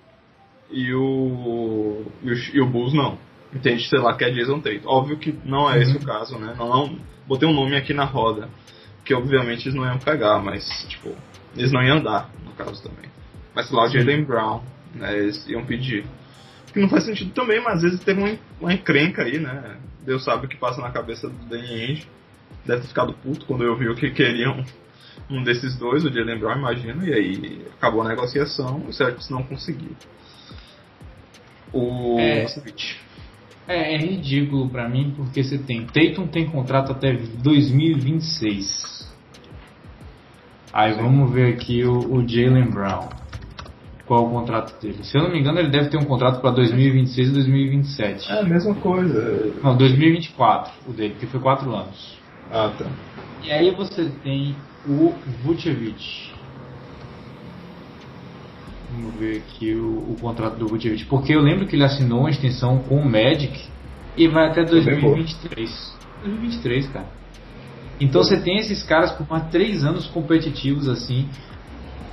e 0.71 0.93
o. 0.93 2.05
E 2.23 2.31
o, 2.31 2.35
e 2.55 2.61
o 2.61 2.67
Bulls 2.67 2.93
não 2.93 3.19
entende, 3.55 3.87
sei 3.89 3.99
lá, 3.99 4.15
que 4.15 4.25
é 4.25 4.31
Jason 4.31 4.61
Tatum. 4.61 4.89
Óbvio 4.89 5.19
que 5.19 5.39
não 5.45 5.71
é 5.71 5.81
esse 5.81 5.93
uhum. 5.93 6.03
o 6.03 6.07
caso, 6.07 6.39
né? 6.39 6.55
Não, 6.59 6.69
não, 6.69 6.99
botei 7.27 7.49
um 7.49 7.53
nome 7.53 7.77
aqui 7.77 7.93
na 7.93 8.05
roda, 8.05 8.49
que 9.05 9.15
obviamente 9.15 9.69
eles 9.69 9.75
não 9.75 9.85
iam 9.85 9.99
pegar, 9.99 10.43
mas, 10.43 10.65
tipo, 10.89 11.15
eles 11.57 11.71
não 11.71 11.83
iam 11.83 12.03
dar, 12.03 12.31
no 12.45 12.53
caso 12.53 12.83
também. 12.83 13.11
Mas, 13.55 13.69
sei 13.69 13.77
lá, 13.77 13.85
o 13.85 13.89
Jalen 13.89 14.25
Brown, 14.25 14.63
né, 14.95 15.19
eles 15.19 15.47
iam 15.49 15.65
pedir. 15.65 16.05
Que 16.73 16.81
não 16.81 16.89
faz 16.89 17.05
sentido 17.05 17.33
também, 17.33 17.61
mas 17.63 17.77
às 17.77 17.83
vezes 17.83 18.01
teve 18.01 18.21
uma, 18.21 18.39
uma 18.61 18.73
encrenca 18.73 19.23
aí, 19.23 19.39
né? 19.39 19.77
Deus 20.05 20.25
sabe 20.25 20.47
o 20.47 20.49
que 20.49 20.57
passa 20.57 20.81
na 20.81 20.91
cabeça 20.91 21.29
do 21.29 21.45
Danny 21.47 21.69
Ainge. 21.69 22.09
Deve 22.65 22.83
ter 22.83 22.89
ficado 22.89 23.13
puto 23.15 23.45
quando 23.47 23.65
eu 23.65 23.77
vi 23.77 23.89
o 23.89 23.95
que 23.95 24.11
queriam 24.11 24.65
um 25.31 25.43
desses 25.43 25.77
dois, 25.77 26.05
o 26.05 26.13
Jalen 26.13 26.39
Brown, 26.39 26.59
imagino, 26.59 27.07
e 27.07 27.13
aí 27.13 27.67
acabou 27.77 28.03
a 28.03 28.09
negociação, 28.09 28.85
o 28.87 28.93
Celtics 28.93 29.31
não 29.31 29.43
conseguiu. 29.43 29.97
O 31.73 32.19
é, 32.19 32.47
é, 33.69 33.95
é 33.95 33.97
ridículo 33.97 34.69
para 34.69 34.89
mim 34.89 35.15
porque 35.17 35.43
você 35.43 35.57
tem 35.57 35.87
Tatum 35.87 36.27
tem 36.27 36.47
contrato 36.51 36.93
até 36.93 37.15
2026. 37.15 39.11
Aí 40.73 40.93
vamos 40.95 41.33
ver 41.33 41.55
aqui 41.55 41.85
o, 41.85 41.99
o 42.15 42.29
Jalen 42.29 42.71
Brown. 42.71 43.09
Qual 44.13 44.27
o 44.27 44.31
contrato 44.31 44.79
dele? 44.79 45.03
Se 45.05 45.17
eu 45.17 45.23
não 45.23 45.33
me 45.33 45.41
engano, 45.41 45.59
ele 45.59 45.71
deve 45.71 45.89
ter 45.89 45.97
um 45.97 46.05
contrato 46.05 46.43
para 46.43 46.51
2026 46.51 47.29
e 47.29 47.33
2027. 47.33 48.31
É 48.31 48.41
a 48.41 48.43
mesma 48.43 48.75
coisa. 48.75 49.55
Não, 49.63 49.75
2024 49.75 50.71
o 50.87 50.93
dele, 50.93 51.15
que 51.19 51.27
foi 51.29 51.41
4 51.41 51.75
anos. 51.75 52.19
Ah, 52.51 52.71
tá. 52.77 52.91
E 53.43 53.51
aí 53.51 53.71
você 53.71 54.05
tem 54.23 54.55
o 54.87 55.15
Vucevic. 55.43 56.31
Vamos 58.91 59.19
ver 59.19 59.39
aqui 59.39 59.75
o, 59.77 60.13
o 60.13 60.17
contrato 60.21 60.59
do 60.59 60.69
Vucevic. 60.69 61.07
Porque 61.07 61.35
eu 61.35 61.41
lembro 61.41 61.67
que 61.67 61.75
ele 61.75 61.85
assinou 61.85 62.21
uma 62.21 62.31
extensão 62.31 62.81
com 62.81 62.97
o 62.97 63.11
Magic 63.11 63.65
e 64.19 64.29
vai 64.29 64.51
até 64.51 64.63
2023. 64.63 65.97
2023, 66.23 66.87
cara. 66.89 67.07
Então 67.99 68.23
você 68.23 68.39
tem 68.43 68.59
esses 68.59 68.83
caras 68.83 69.13
por 69.13 69.27
mais 69.31 69.49
três 69.51 69.83
anos 69.83 70.07
competitivos 70.09 70.87
assim. 70.87 71.31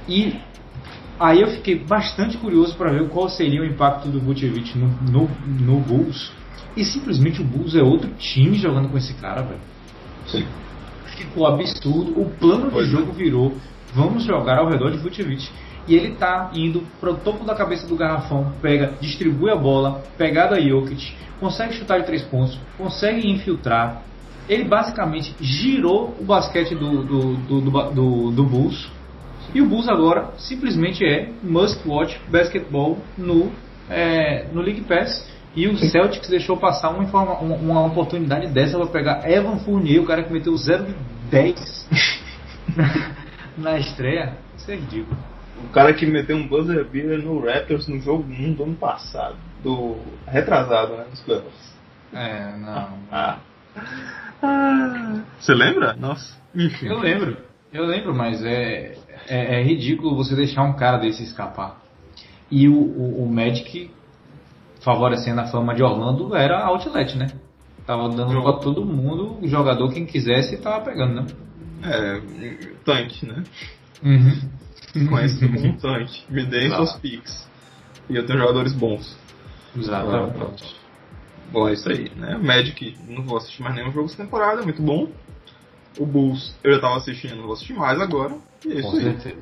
E 0.08 0.48
aí 1.20 1.42
eu 1.42 1.48
fiquei 1.50 1.78
bastante 1.78 2.38
curioso 2.38 2.76
para 2.76 2.92
ver 2.92 3.08
qual 3.10 3.30
seria 3.30 3.62
o 3.62 3.66
impacto 3.66 4.08
do 4.08 4.20
Vucevic 4.20 4.78
no, 4.78 4.88
no, 5.02 5.30
no 5.46 5.80
Bulls. 5.80 6.32
E 6.78 6.84
simplesmente 6.84 7.42
o 7.42 7.46
Bulls 7.46 7.76
é 7.76 7.82
outro 7.82 8.10
time 8.18 8.58
jogando 8.58 8.90
com 8.90 8.98
esse 8.98 9.14
cara, 9.16 9.42
velho. 9.42 9.60
Sim. 10.28 10.46
Ficou 11.18 11.46
absurdo. 11.46 12.20
O 12.20 12.30
plano 12.30 12.72
de 12.72 12.86
jogo 12.86 13.12
virou: 13.12 13.56
vamos 13.94 14.24
jogar 14.24 14.60
ao 14.60 14.70
redor 14.70 14.92
de 14.92 14.98
Vucevic 14.98 15.50
e 15.90 15.96
ele 15.96 16.12
tá 16.12 16.52
indo 16.54 16.84
pro 17.00 17.16
topo 17.16 17.44
da 17.44 17.56
cabeça 17.56 17.88
do 17.88 17.96
garrafão, 17.96 18.54
pega, 18.62 18.94
distribui 19.02 19.50
a 19.50 19.56
bola, 19.56 20.04
pegada 20.20 20.62
Jokic, 20.62 21.16
consegue 21.40 21.74
chutar 21.74 22.00
de 22.00 22.06
três 22.06 22.22
pontos, 22.22 22.60
consegue 22.78 23.28
infiltrar. 23.28 24.04
Ele 24.48 24.66
basicamente 24.66 25.36
girou 25.42 26.16
o 26.20 26.24
basquete 26.24 26.76
do, 26.76 27.04
do, 27.04 27.36
do, 27.36 27.62
do, 27.62 27.92
do, 27.92 28.32
do 28.32 28.44
Bulls. 28.44 28.88
E 29.54 29.62
o 29.62 29.66
Bulls 29.66 29.88
agora 29.88 30.32
simplesmente 30.38 31.04
é 31.04 31.30
must 31.42 31.88
watch 31.88 32.20
basketball 32.30 32.98
no, 33.18 33.52
é, 33.90 34.46
no 34.54 34.62
League 34.62 34.82
Pass. 34.82 35.28
E 35.56 35.68
o 35.68 35.78
Celtics 35.78 36.30
deixou 36.30 36.58
passar 36.58 36.90
uma, 36.90 37.04
uma, 37.40 37.56
uma 37.56 37.86
oportunidade 37.86 38.48
dessa 38.48 38.78
para 38.78 38.88
pegar 38.88 39.30
Evan 39.30 39.58
Fournier, 39.58 40.02
o 40.02 40.06
cara 40.06 40.24
que 40.24 40.32
meteu 40.32 40.56
0 40.56 40.86
de 40.86 40.96
10 41.32 41.90
na 43.58 43.80
estreia. 43.80 44.38
Isso 44.56 44.72
é 44.72 44.76
ridículo. 44.76 45.18
O 45.64 45.70
cara 45.70 45.94
que 45.94 46.06
meteu 46.06 46.38
um 46.38 46.48
buzzer 46.48 46.86
beater 46.86 47.22
no 47.22 47.40
Raptors 47.40 47.88
no 47.88 48.00
jogo 48.00 48.24
1 48.24 48.54
do 48.54 48.64
ano 48.64 48.76
passado. 48.76 49.36
Do. 49.64 49.98
retrasado, 50.26 50.96
né? 50.96 51.06
Nos 51.10 51.20
playoffs. 51.22 51.78
É, 52.14 52.56
não. 52.58 52.98
ah. 53.12 53.40
ah. 54.42 55.22
Você 55.40 55.54
lembra? 55.54 55.94
Nossa. 55.94 56.38
Enfim. 56.56 56.88
Eu 56.88 57.00
lembro. 57.00 57.38
Eu 57.72 57.86
lembro, 57.86 58.16
mas 58.16 58.44
é, 58.44 58.96
é, 59.28 59.60
é, 59.60 59.64
ridículo 59.64 60.16
você 60.16 60.36
deixar 60.36 60.64
um 60.64 60.74
cara 60.74 60.98
desse 60.98 61.24
escapar. 61.24 61.82
E 62.50 62.68
o, 62.68 62.74
o, 62.74 63.24
o 63.24 63.32
Magic, 63.32 63.92
favorecendo 64.82 65.42
a 65.42 65.48
fama 65.48 65.76
de 65.76 65.84
Orlando, 65.84 66.36
era 66.36 66.66
outlet, 66.66 67.18
né? 67.18 67.28
Tava 67.86 68.10
dando 68.10 68.42
pra 68.42 68.54
todo 68.54 68.86
mundo, 68.86 69.38
o 69.42 69.48
jogador 69.48 69.92
quem 69.92 70.06
quisesse 70.06 70.58
tava 70.58 70.86
pegando, 70.86 71.22
né? 71.22 71.28
É, 71.84 72.22
tanque, 72.84 73.26
né? 73.26 73.44
Uhum. 74.04 75.08
Conhece 75.08 75.40
como 75.40 75.60
um 75.60 75.78
tanque. 75.78 76.24
Me 76.30 76.46
deem 76.46 76.70
seus 76.70 76.94
picks. 76.94 77.48
E 78.10 78.16
eu 78.16 78.26
tenho 78.26 78.40
jogadores 78.40 78.74
bons. 78.74 79.18
Exatamente. 79.76 80.76
Bom, 81.52 81.68
é 81.68 81.74
isso 81.74 81.90
aí, 81.90 82.12
né? 82.16 82.38
Magic, 82.38 82.98
não 83.08 83.24
vou 83.24 83.38
assistir 83.38 83.62
mais 83.64 83.76
nenhum 83.76 83.92
jogo 83.92 84.06
essa 84.06 84.18
temporada, 84.18 84.62
muito 84.62 84.82
bom. 84.82 85.08
O 85.98 86.06
Bulls, 86.06 86.56
eu 86.64 86.74
já 86.74 86.80
tava 86.80 86.98
assistindo, 86.98 87.36
não 87.36 87.44
vou 87.44 87.54
assistir 87.54 87.74
mais 87.74 88.00
agora. 88.00 88.36
É 88.66 88.70
isso 88.70 88.92
Com 88.92 88.98
aí. 88.98 89.04
Certeza. 89.04 89.42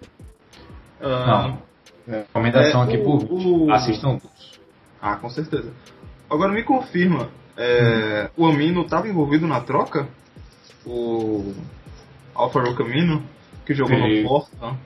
Uh, 1.02 1.28
não. 1.28 1.68
Recomendação 2.08 2.82
é, 2.82 2.86
aqui 2.86 2.98
por 3.00 3.24
o... 3.30 3.72
assistam. 3.72 4.20
Ah, 5.02 5.16
com 5.18 5.30
certeza. 5.30 5.72
Agora 6.30 6.52
me 6.52 6.64
confirma, 6.64 7.30
É, 7.56 8.30
hum. 8.38 8.44
O 8.44 8.48
Amino 8.48 8.82
estava 8.82 9.08
envolvido 9.08 9.48
na 9.48 9.62
troca? 9.62 10.08
O 10.86 11.54
Alfaro 12.36 12.76
Camino, 12.76 13.24
que 13.66 13.74
jogou 13.74 13.98
Creio. 13.98 14.24
no 14.24 14.30
Porto? 14.30 14.78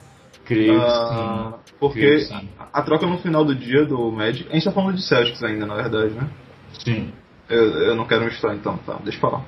Creio 0.45 0.79
uh, 0.79 1.53
sim. 1.65 1.73
Porque 1.79 2.19
sim. 2.21 2.49
a 2.73 2.82
troca 2.82 3.05
no 3.05 3.17
final 3.19 3.43
do 3.43 3.53
dia 3.53 3.86
do 3.86 4.11
Magic. 4.11 4.49
A 4.49 4.53
gente 4.53 4.63
tá 4.63 4.71
falando 4.71 4.95
de 4.95 5.03
Celtics 5.03 5.43
ainda, 5.43 5.65
na 5.65 5.75
verdade, 5.75 6.13
né? 6.13 6.29
Sim. 6.84 7.11
Eu, 7.49 7.82
eu 7.82 7.95
não 7.95 8.05
quero 8.05 8.25
misturar 8.25 8.55
então, 8.55 8.77
tá? 8.77 8.97
Deixa 9.03 9.17
eu 9.17 9.21
falar. 9.21 9.45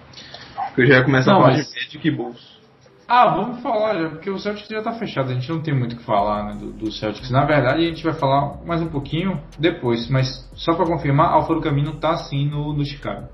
Porque 0.68 0.82
eu 0.82 0.88
já 0.88 0.96
ia 0.96 1.04
começar 1.04 1.32
não, 1.32 1.40
a 1.40 1.42
falar 1.44 1.58
mas... 1.58 1.68
de 1.68 1.74
Magic 1.74 2.08
e 2.08 2.12
Bulls. 2.12 2.60
Ah, 3.08 3.36
vamos 3.36 3.62
falar 3.62 4.02
já, 4.02 4.10
porque 4.10 4.30
o 4.30 4.40
Celtics 4.40 4.70
já 4.70 4.82
tá 4.82 4.94
fechado, 4.94 5.30
a 5.30 5.34
gente 5.34 5.50
não 5.50 5.62
tem 5.62 5.74
muito 5.74 5.94
o 5.94 5.98
que 5.98 6.04
falar 6.04 6.46
né, 6.46 6.60
do, 6.60 6.72
do, 6.72 6.92
Celtics. 6.92 7.30
Na 7.30 7.46
verdade, 7.46 7.86
a 7.86 7.90
gente 7.90 8.04
vai 8.04 8.14
falar 8.14 8.64
mais 8.66 8.82
um 8.82 8.88
pouquinho 8.88 9.42
depois, 9.60 10.10
mas 10.10 10.50
só 10.56 10.74
para 10.74 10.86
confirmar, 10.86 11.34
Alfaro 11.34 11.62
Camino 11.62 12.00
tá 12.00 12.16
sim 12.18 12.50
no, 12.50 12.74
no 12.74 12.86
Chicago. 12.86 13.28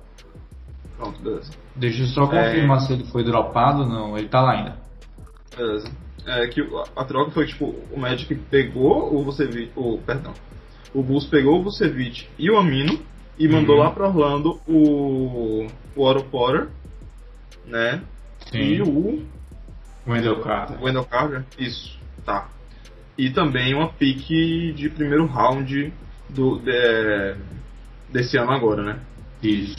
Pronto, 0.97 1.21
beleza. 1.21 1.51
Deixa 1.75 2.03
eu 2.03 2.07
só 2.07 2.25
confirmar 2.25 2.77
é... 2.77 2.79
se 2.81 2.93
ele 2.93 3.05
foi 3.05 3.23
dropado, 3.23 3.85
não, 3.85 4.17
ele 4.17 4.27
tá 4.27 4.41
lá 4.41 4.53
ainda. 4.53 4.77
Beleza. 5.55 5.89
É 6.25 6.47
que 6.47 6.61
a 6.95 7.05
troca 7.05 7.31
foi 7.31 7.45
tipo, 7.45 7.75
o 7.91 7.99
Magic 7.99 8.33
pegou 8.35 9.15
o 9.15 9.23
Vucevic, 9.23 9.71
o, 9.75 9.97
perdão, 9.99 10.33
o 10.93 11.01
Bulls 11.01 11.25
pegou 11.25 11.59
o 11.59 11.63
Vucevic 11.63 12.27
e 12.37 12.51
o 12.51 12.57
Amino 12.57 12.99
e 13.37 13.47
mandou 13.47 13.77
uhum. 13.77 13.83
lá 13.83 13.91
pra 13.91 14.07
Orlando 14.07 14.59
o, 14.67 15.67
o 15.95 16.01
Oro 16.01 16.23
Potter, 16.25 16.67
né? 17.65 18.01
Sim. 18.51 18.59
E 18.59 18.81
o 18.81 19.25
Wendell 20.09 20.41
Carter. 20.41 20.83
Wendell 20.83 21.05
Carter, 21.05 21.43
isso, 21.57 21.97
tá. 22.25 22.49
E 23.17 23.29
também 23.29 23.73
uma 23.73 23.89
pique 23.89 24.73
de 24.73 24.89
primeiro 24.89 25.25
round 25.25 25.93
do, 26.29 26.59
de, 26.59 27.35
desse 28.09 28.37
ano 28.37 28.51
agora, 28.51 28.83
né? 28.83 28.99
Isso. 29.43 29.75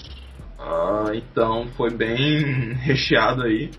Ah, 0.59 1.11
então 1.15 1.67
foi 1.77 1.91
bem 1.91 2.75
recheado 2.81 3.43
aí. 3.43 3.71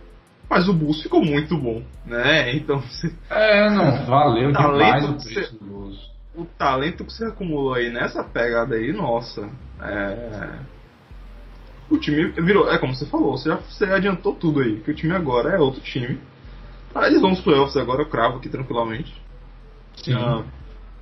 Mas 0.49 0.67
o 0.67 0.73
Bulls 0.73 1.01
ficou 1.01 1.23
muito 1.23 1.57
bom, 1.57 1.81
né? 2.05 2.53
Então 2.55 2.79
você... 2.81 3.13
É, 3.29 3.69
não, 3.69 4.03
valeu 4.05 4.51
demais 4.51 5.09
o 5.09 5.13
preço 5.13 5.57
do 5.57 5.65
Bulls. 5.65 6.11
O 6.35 6.45
talento 6.45 7.05
que 7.05 7.13
você 7.13 7.25
acumulou 7.25 7.73
aí 7.73 7.89
nessa 7.89 8.23
pegada 8.23 8.75
aí, 8.75 8.91
nossa. 8.91 9.49
É... 9.81 10.59
O 11.89 11.97
time 11.97 12.31
virou, 12.31 12.71
é 12.71 12.77
como 12.77 12.95
você 12.95 13.05
falou, 13.05 13.37
você 13.37 13.49
já 13.49 13.57
você 13.57 13.85
adiantou 13.85 14.33
tudo 14.33 14.61
aí, 14.61 14.79
que 14.79 14.91
o 14.91 14.95
time 14.95 15.13
agora 15.13 15.55
é 15.55 15.59
outro 15.59 15.81
time. 15.81 16.19
Ah, 16.93 17.07
eles 17.07 17.21
vão 17.21 17.31
nos 17.31 17.41
playoffs 17.41 17.77
agora, 17.77 18.01
eu 18.01 18.09
cravo 18.09 18.37
aqui 18.37 18.49
tranquilamente. 18.49 19.13
Sim. 19.95 20.15
Uh, 20.15 20.45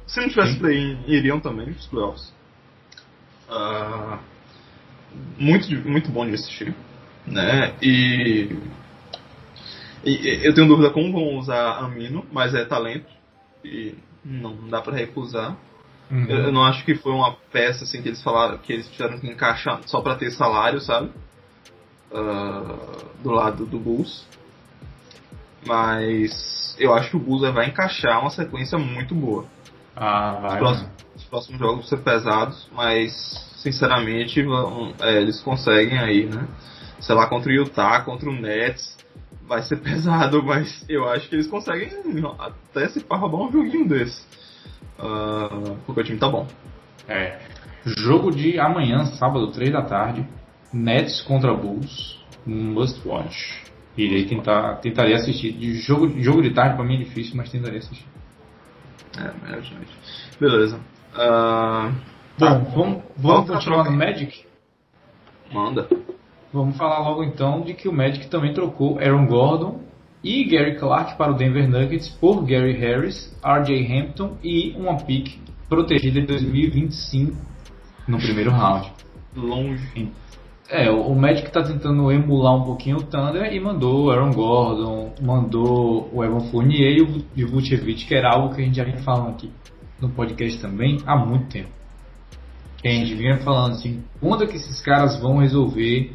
se 0.05 0.19
não 0.19 0.29
tivesse 0.29 0.57
play 0.57 0.97
iriam 1.07 1.39
também 1.39 1.69
os 1.69 1.87
playoffs. 1.87 2.33
Uh, 3.49 4.19
muito, 5.37 5.69
muito 5.87 6.11
bom 6.11 6.25
de 6.25 6.33
assistir. 6.33 6.75
Né? 7.25 7.75
E, 7.81 8.55
e, 10.03 10.39
eu 10.43 10.53
tenho 10.53 10.67
dúvida 10.67 10.89
como 10.89 11.11
vão 11.11 11.37
usar 11.37 11.79
Amino, 11.79 12.25
mas 12.31 12.53
é 12.53 12.65
talento. 12.65 13.09
E 13.63 13.95
não 14.23 14.67
dá 14.67 14.81
para 14.81 14.95
recusar. 14.95 15.57
Uhum. 16.09 16.25
Eu, 16.27 16.37
eu, 16.45 16.51
não 16.51 16.63
acho 16.63 16.83
que 16.85 16.95
foi 16.95 17.11
uma 17.11 17.35
peça 17.51 17.83
assim 17.83 18.01
que 18.01 18.09
eles 18.09 18.21
falaram 18.23 18.57
que 18.57 18.73
eles 18.73 18.87
tiveram 18.89 19.19
que 19.19 19.27
encaixar 19.27 19.81
só 19.85 20.01
para 20.01 20.15
ter 20.15 20.31
salário, 20.31 20.79
sabe? 20.79 21.11
Uh, 22.11 23.21
do 23.21 23.29
lado 23.29 23.65
do 23.65 23.77
Bulls. 23.77 24.25
Mas 25.65 26.75
eu 26.79 26.93
acho 26.93 27.11
que 27.11 27.17
o 27.17 27.19
Bulls 27.19 27.53
vai 27.53 27.67
encaixar 27.67 28.21
uma 28.21 28.29
sequência 28.29 28.77
muito 28.77 29.13
boa. 29.13 29.45
Ah, 29.95 30.39
vai. 30.41 30.53
Os 30.53 30.57
próximos, 30.57 30.91
os 31.15 31.23
próximos 31.25 31.59
jogos 31.59 31.75
vão 31.77 31.83
ser 31.85 31.97
pesados, 31.97 32.69
mas 32.73 33.11
sinceramente 33.57 34.41
vão, 34.41 34.93
é, 34.99 35.21
eles 35.21 35.41
conseguem 35.41 35.99
aí, 35.99 36.25
né? 36.25 36.47
Sei 36.99 37.13
lá, 37.13 37.27
contra 37.27 37.51
o 37.51 37.53
Utah, 37.53 38.01
contra 38.01 38.29
o 38.29 38.33
Nets, 38.33 38.97
vai 39.47 39.61
ser 39.61 39.77
pesado, 39.83 40.41
mas 40.43 40.85
eu 40.87 41.07
acho 41.09 41.27
que 41.27 41.35
eles 41.35 41.47
conseguem 41.47 41.89
até 42.39 42.87
se 42.87 43.03
roubar 43.09 43.47
um 43.47 43.51
joguinho 43.51 43.87
desse. 43.87 44.23
Uh, 44.97 45.77
porque 45.85 46.01
o 46.01 46.03
time 46.03 46.17
tá 46.17 46.29
bom. 46.29 46.47
É. 47.07 47.39
Jogo 47.85 48.31
de 48.31 48.59
amanhã, 48.59 49.05
sábado, 49.05 49.51
3 49.51 49.71
da 49.71 49.81
tarde. 49.81 50.27
Nets 50.71 51.21
contra 51.21 51.53
Bulls. 51.53 52.19
Must 52.45 53.07
watch. 53.07 53.68
Irei 53.99 54.25
tentar, 54.25 54.77
tentaria 54.77 55.17
assistir. 55.17 55.51
De 55.51 55.73
jogo, 55.81 56.09
jogo 56.21 56.41
de 56.41 56.51
tarde 56.51 56.75
pra 56.75 56.85
mim 56.85 56.95
é 56.95 57.03
difícil, 57.03 57.35
mas 57.35 57.51
tentaria 57.51 57.79
assistir. 57.79 58.05
É, 59.17 59.57
é 59.57 59.61
gente. 59.61 59.91
Beleza. 60.39 60.77
Uh, 61.13 61.91
Bom, 62.37 62.45
tá. 62.45 62.53
vamos, 62.73 63.03
vamos 63.17 63.49
continuar 63.49 63.83
no 63.83 63.91
Magic? 63.91 64.45
Manda. 65.51 65.89
Vamos 66.53 66.77
falar 66.77 66.99
logo 66.99 67.23
então 67.25 67.61
de 67.61 67.73
que 67.73 67.89
o 67.89 67.93
Magic 67.93 68.27
também 68.27 68.53
trocou 68.53 68.97
Aaron 68.99 69.25
Gordon 69.25 69.81
e 70.23 70.45
Gary 70.45 70.77
Clark 70.77 71.17
para 71.17 71.31
o 71.33 71.35
Denver 71.35 71.69
Nuggets 71.69 72.07
por 72.07 72.45
Gary 72.45 72.73
Harris, 72.73 73.37
RJ 73.43 73.85
Hampton 73.85 74.37
e 74.41 74.71
uma 74.77 74.95
pick 74.95 75.37
protegida 75.67 76.19
em 76.19 76.25
2025 76.25 77.35
no 78.07 78.17
primeiro 78.17 78.51
round. 78.51 78.91
Longe. 79.35 80.09
É, 80.71 80.91
o 80.91 81.15
Magic 81.15 81.47
está 81.47 81.63
tentando 81.63 82.11
emular 82.11 82.55
um 82.55 82.63
pouquinho 82.63 82.97
o 82.97 83.03
Thunder 83.03 83.51
e 83.51 83.59
mandou 83.59 84.05
o 84.05 84.11
Aaron 84.11 84.31
Gordon, 84.31 85.13
mandou 85.19 86.07
o 86.13 86.23
Evan 86.23 86.41
Fournier 86.51 87.07
e 87.35 87.43
o 87.43 87.47
Vucevic, 87.49 88.05
que 88.05 88.13
era 88.13 88.29
algo 88.31 88.53
que 88.53 88.61
a 88.61 88.65
gente 88.65 88.77
já 88.77 88.83
vinha 88.83 88.99
falando 88.99 89.29
aqui 89.29 89.51
no 89.99 90.09
podcast 90.09 90.61
também 90.61 90.99
há 91.07 91.17
muito 91.17 91.47
tempo. 91.47 91.69
Que 92.77 92.87
a 92.87 92.91
gente 92.91 93.15
vinha 93.15 93.37
falando 93.37 93.71
assim, 93.71 94.03
quando 94.19 94.43
é 94.43 94.47
que 94.47 94.57
esses 94.57 94.79
caras 94.79 95.19
vão 95.19 95.37
resolver 95.37 96.13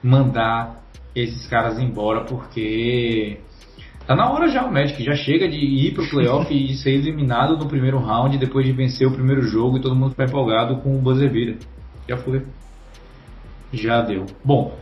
mandar 0.00 0.80
esses 1.12 1.48
caras 1.48 1.80
embora, 1.80 2.24
porque 2.24 3.40
tá 4.06 4.14
na 4.14 4.30
hora 4.30 4.46
já 4.48 4.64
o 4.64 4.72
Magic 4.72 5.02
já 5.02 5.16
chega 5.16 5.48
de 5.48 5.58
ir 5.58 5.92
pro 5.94 6.08
playoff 6.08 6.54
e 6.54 6.72
ser 6.76 6.90
eliminado 6.90 7.56
no 7.56 7.66
primeiro 7.66 7.98
round 7.98 8.38
depois 8.38 8.64
de 8.64 8.70
vencer 8.70 9.08
o 9.08 9.12
primeiro 9.12 9.42
jogo 9.42 9.76
e 9.76 9.80
todo 9.80 9.96
mundo 9.96 10.10
ficar 10.10 10.26
empolgado 10.26 10.76
com 10.82 10.96
o 10.96 11.00
buzzer. 11.00 11.58
Já 12.08 12.16
foi 12.16 12.44
já 13.72 14.00
deu. 14.02 14.26
Bom, 14.44 14.76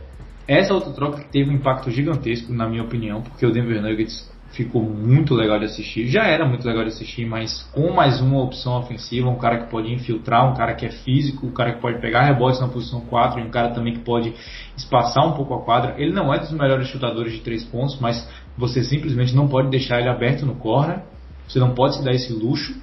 essa 0.47 0.73
outra 0.73 0.91
troca 0.93 1.23
teve 1.31 1.49
um 1.49 1.53
impacto 1.53 1.91
gigantesco, 1.91 2.53
na 2.53 2.67
minha 2.67 2.83
opinião, 2.83 3.21
porque 3.21 3.45
o 3.45 3.51
Denver 3.51 3.81
Nuggets 3.81 4.31
ficou 4.51 4.81
muito 4.81 5.35
legal 5.35 5.59
de 5.59 5.65
assistir. 5.65 6.07
Já 6.07 6.25
era 6.25 6.45
muito 6.45 6.65
legal 6.65 6.83
de 6.83 6.89
assistir, 6.89 7.25
mas 7.25 7.63
com 7.73 7.91
mais 7.91 8.21
uma 8.21 8.41
opção 8.41 8.77
ofensiva, 8.79 9.29
um 9.29 9.37
cara 9.37 9.59
que 9.59 9.69
pode 9.69 9.93
infiltrar, 9.93 10.49
um 10.49 10.55
cara 10.55 10.73
que 10.73 10.85
é 10.85 10.89
físico, 10.89 11.45
um 11.45 11.51
cara 11.51 11.73
que 11.73 11.81
pode 11.81 11.99
pegar 11.99 12.23
rebotes 12.23 12.59
na 12.61 12.67
posição 12.67 13.01
4 13.01 13.39
e 13.39 13.43
um 13.43 13.49
cara 13.49 13.71
também 13.71 13.93
que 13.93 13.99
pode 13.99 14.33
espaçar 14.75 15.27
um 15.27 15.33
pouco 15.33 15.53
a 15.53 15.61
quadra. 15.61 15.95
Ele 15.97 16.13
não 16.13 16.33
é 16.33 16.39
dos 16.39 16.51
melhores 16.51 16.87
chutadores 16.87 17.33
de 17.33 17.41
três 17.41 17.63
pontos, 17.65 17.99
mas 17.99 18.27
você 18.57 18.83
simplesmente 18.83 19.35
não 19.35 19.47
pode 19.47 19.69
deixar 19.69 19.99
ele 19.99 20.09
aberto 20.09 20.45
no 20.45 20.55
corner. 20.55 21.01
Você 21.47 21.59
não 21.59 21.73
pode 21.73 21.97
se 21.97 22.03
dar 22.03 22.13
esse 22.13 22.31
luxo 22.33 22.73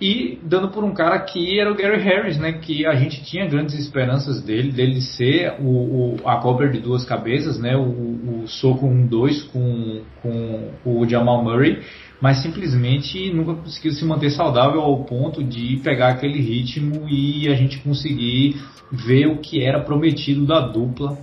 e 0.00 0.38
dando 0.42 0.70
por 0.70 0.82
um 0.82 0.94
cara 0.94 1.18
que 1.20 1.60
era 1.60 1.70
o 1.70 1.74
Gary 1.74 2.00
Harris, 2.00 2.38
né? 2.38 2.52
Que 2.52 2.86
a 2.86 2.94
gente 2.94 3.22
tinha 3.22 3.46
grandes 3.46 3.78
esperanças 3.78 4.40
dele, 4.40 4.72
dele 4.72 5.00
ser 5.02 5.54
o, 5.60 6.16
o 6.16 6.28
a 6.28 6.36
cobra 6.36 6.70
de 6.70 6.80
duas 6.80 7.04
cabeças, 7.04 7.58
né? 7.58 7.76
O, 7.76 8.42
o 8.42 8.48
soco 8.48 8.86
1-2 8.86 9.50
com, 9.50 10.02
com 10.22 10.72
o 10.84 11.06
Jamal 11.06 11.44
Murray, 11.44 11.82
mas 12.20 12.38
simplesmente 12.38 13.30
nunca 13.30 13.54
conseguiu 13.54 13.92
se 13.92 14.04
manter 14.06 14.30
saudável 14.30 14.80
ao 14.80 15.04
ponto 15.04 15.44
de 15.44 15.78
pegar 15.84 16.08
aquele 16.08 16.40
ritmo 16.40 17.06
e 17.06 17.48
a 17.48 17.54
gente 17.54 17.78
conseguir 17.80 18.56
ver 18.90 19.26
o 19.26 19.36
que 19.36 19.62
era 19.62 19.80
prometido 19.80 20.46
da 20.46 20.60
dupla 20.60 21.18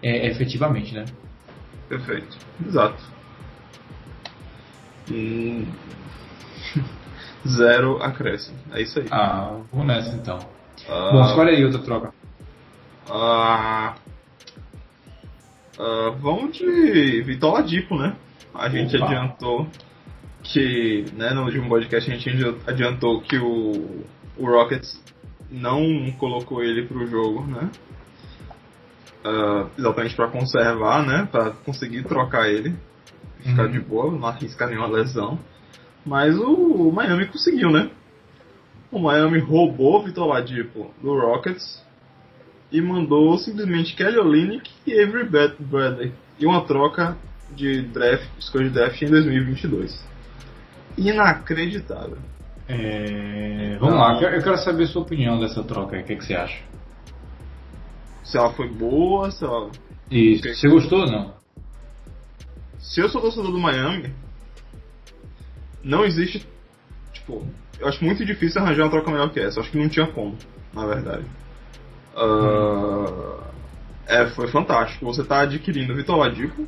é, 0.00 0.28
efetivamente, 0.28 0.94
né? 0.94 1.04
Perfeito, 1.88 2.36
exato. 2.64 3.02
Hum 5.10 5.64
zero 7.46 8.02
acréscimo. 8.02 8.58
É 8.72 8.82
isso 8.82 8.98
aí. 8.98 9.06
Ah, 9.10 9.58
vou 9.72 9.84
nessa 9.84 10.14
então. 10.14 10.38
Ah, 10.88 11.10
Bom, 11.12 11.22
escolhe 11.26 11.50
aí 11.50 11.64
outra 11.64 11.80
troca. 11.80 12.12
Ah, 13.08 13.94
ah, 15.78 16.14
vamos 16.20 16.56
de 16.56 17.22
Vitor 17.22 17.54
Ladipo, 17.54 17.96
né? 17.96 18.14
A 18.54 18.68
gente 18.68 18.96
Opa. 18.96 19.06
adiantou 19.06 19.66
que, 20.42 21.06
né, 21.14 21.30
no 21.30 21.44
último 21.44 21.68
podcast 21.68 22.10
a 22.10 22.16
gente 22.16 22.60
adiantou 22.66 23.20
que 23.22 23.38
o, 23.38 24.04
o 24.36 24.46
Rockets 24.46 25.02
não 25.50 26.10
colocou 26.18 26.62
ele 26.62 26.86
pro 26.86 27.06
jogo, 27.06 27.44
né? 27.46 27.70
Uh, 29.24 29.68
exatamente 29.78 30.16
para 30.16 30.28
conservar, 30.28 31.06
né? 31.06 31.28
Para 31.30 31.50
conseguir 31.50 32.04
trocar 32.04 32.48
ele, 32.48 32.74
ficar 33.42 33.64
uhum. 33.64 33.72
de 33.72 33.80
boa, 33.80 34.10
não 34.10 34.26
arriscar 34.26 34.68
nenhuma 34.68 34.86
lesão. 34.86 35.38
Mas 36.04 36.36
o, 36.36 36.90
Miami 36.90 37.26
conseguiu, 37.26 37.70
né? 37.70 37.90
O 38.90 38.98
Miami 38.98 39.38
roubou 39.38 40.02
Vitor 40.02 40.26
Ladipo 40.26 40.92
do 41.02 41.18
Rockets 41.18 41.84
e 42.72 42.80
mandou 42.80 43.36
simplesmente 43.38 43.94
Kelly 43.94 44.18
Olynyk 44.18 44.70
e 44.86 45.00
Avery 45.00 45.28
Bradley 45.58 46.12
e 46.38 46.46
uma 46.46 46.64
troca 46.64 47.16
de 47.54 47.82
draft, 47.82 48.28
escolha 48.38 48.68
de 48.68 48.74
draft 48.74 49.00
em 49.02 49.10
2022. 49.10 50.04
Inacreditável. 50.96 52.18
É... 52.68 53.76
Vamos 53.78 53.96
lá, 53.96 54.20
eu 54.20 54.42
quero 54.42 54.58
saber 54.58 54.84
a 54.84 54.86
sua 54.86 55.02
opinião 55.02 55.38
dessa 55.38 55.62
troca. 55.62 55.98
O 55.98 56.04
que, 56.04 56.12
é 56.12 56.16
que 56.16 56.24
você 56.24 56.34
acha? 56.34 56.70
se 58.30 58.36
ela 58.38 58.52
foi 58.52 58.68
boa, 58.68 59.30
se 59.30 59.44
ela. 59.44 59.70
Isso. 60.10 60.42
Você 60.54 60.68
gostou 60.68 61.00
ou 61.00 61.10
não? 61.10 61.34
Se 62.78 63.00
eu 63.00 63.08
sou 63.08 63.20
torcedor 63.20 63.50
do 63.50 63.58
Miami, 63.58 64.14
não 65.82 66.04
existe. 66.04 66.46
Tipo, 67.12 67.46
eu 67.78 67.88
acho 67.88 68.04
muito 68.04 68.24
difícil 68.24 68.60
arranjar 68.60 68.84
uma 68.84 68.90
troca 68.90 69.10
melhor 69.10 69.30
que 69.30 69.40
essa. 69.40 69.58
Eu 69.58 69.62
acho 69.62 69.72
que 69.72 69.78
não 69.78 69.88
tinha 69.88 70.06
como, 70.06 70.36
na 70.72 70.86
verdade. 70.86 71.24
Uh, 72.14 73.40
é, 74.06 74.26
foi 74.28 74.48
fantástico. 74.48 75.06
Você 75.06 75.22
está 75.22 75.40
adquirindo 75.40 75.94
Vitor 75.94 76.16
Ladipo, 76.16 76.66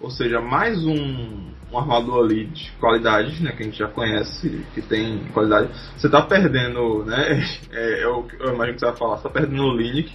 ou 0.00 0.10
seja, 0.10 0.40
mais 0.40 0.84
um, 0.84 1.50
um 1.72 1.78
armador 1.78 2.24
ali 2.24 2.46
de 2.46 2.70
qualidade, 2.72 3.42
né, 3.42 3.52
que 3.52 3.62
a 3.62 3.66
gente 3.66 3.78
já 3.78 3.88
conhece, 3.88 4.64
que 4.74 4.82
tem 4.82 5.24
qualidade. 5.32 5.70
Você 5.96 6.06
está 6.06 6.22
perdendo, 6.22 7.04
né, 7.04 7.42
é, 7.72 8.04
eu, 8.04 8.28
eu, 8.40 8.54
imagino 8.54 8.74
que 8.74 8.80
você 8.80 8.86
vai 8.86 8.96
falar, 8.96 9.16
você 9.16 9.22
tá 9.22 9.30
perdendo 9.30 9.62
o 9.62 9.76
Linick, 9.76 10.12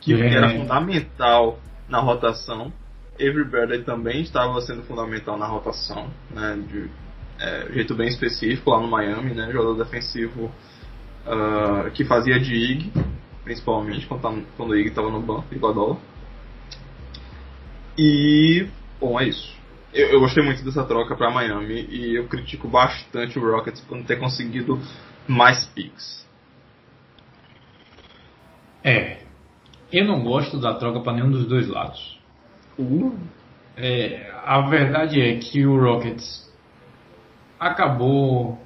que 0.00 0.14
é. 0.14 0.34
era 0.34 0.50
fundamental 0.50 1.58
na 1.88 2.00
rotação. 2.00 2.72
Avery 3.14 3.44
Bradley 3.44 3.84
também 3.84 4.22
estava 4.22 4.60
sendo 4.62 4.82
fundamental 4.82 5.38
na 5.38 5.46
rotação, 5.46 6.08
né, 6.30 6.58
de 6.68 6.90
é, 7.42 7.72
jeito 7.72 7.94
bem 7.94 8.06
específico 8.06 8.70
lá 8.70 8.80
no 8.80 8.88
Miami, 8.88 9.34
né, 9.34 9.50
jogador 9.50 9.74
defensivo 9.74 10.44
uh, 11.26 11.90
que 11.90 12.04
fazia 12.04 12.38
de 12.38 12.54
IG, 12.54 12.92
principalmente 13.42 14.06
quando, 14.06 14.22
tá, 14.22 14.32
quando 14.56 14.70
o 14.70 14.76
IG 14.76 14.90
estava 14.90 15.10
no 15.10 15.20
banco, 15.20 15.52
Iguadola. 15.52 15.98
E, 17.98 18.68
bom, 19.00 19.18
é 19.20 19.28
isso. 19.28 19.52
Eu, 19.92 20.08
eu 20.10 20.20
gostei 20.20 20.44
muito 20.44 20.64
dessa 20.64 20.84
troca 20.84 21.16
para 21.16 21.30
Miami 21.30 21.84
e 21.90 22.14
eu 22.16 22.28
critico 22.28 22.68
bastante 22.68 23.38
o 23.38 23.50
Rockets 23.50 23.80
por 23.80 23.98
não 23.98 24.04
ter 24.04 24.20
conseguido 24.20 24.80
mais 25.26 25.66
picks. 25.66 26.24
É, 28.84 29.18
eu 29.92 30.04
não 30.04 30.22
gosto 30.22 30.60
da 30.60 30.74
troca 30.74 31.00
para 31.00 31.14
nenhum 31.14 31.30
dos 31.30 31.46
dois 31.46 31.68
lados. 31.68 32.20
Uh. 32.78 33.16
É, 33.76 34.30
a 34.44 34.60
verdade 34.68 35.20
é 35.20 35.36
que 35.38 35.64
o 35.66 35.80
Rockets 35.80 36.51
acabou. 37.62 38.58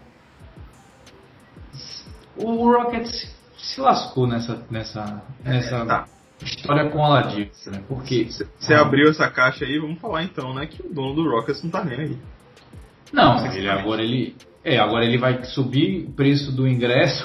O 2.37 2.71
Rockets 2.71 3.35
se 3.57 3.81
lascou 3.81 4.27
nessa, 4.27 4.67
nessa, 4.71 5.23
nessa 5.45 5.77
é, 5.77 5.85
tá. 5.85 6.07
história 6.43 6.91
com 6.91 6.99
o 6.99 7.05
Aladdin, 7.05 7.51
né? 7.67 7.83
Porque. 7.89 8.25
Você 8.25 8.75
ah, 8.75 8.81
abriu 8.81 9.11
essa 9.11 9.31
caixa 9.31 9.65
aí, 9.65 9.79
vamos 9.79 10.01
falar 10.01 10.23
então, 10.25 10.55
né? 10.55 10.67
Que 10.67 10.83
o 10.83 10.93
dono 10.93 11.15
do 11.15 11.31
Rockets 11.31 11.63
não 11.63 11.71
tá 11.71 11.85
nem 11.85 11.99
aí. 11.99 12.19
Não, 13.13 13.47
ele 13.53 13.69
agora 13.69 14.03
ele. 14.03 14.37
É, 14.65 14.79
agora 14.79 15.05
ele 15.05 15.17
vai 15.17 15.45
subir 15.45 16.09
o 16.09 16.13
preço 16.13 16.51
do 16.51 16.67
ingresso, 16.67 17.25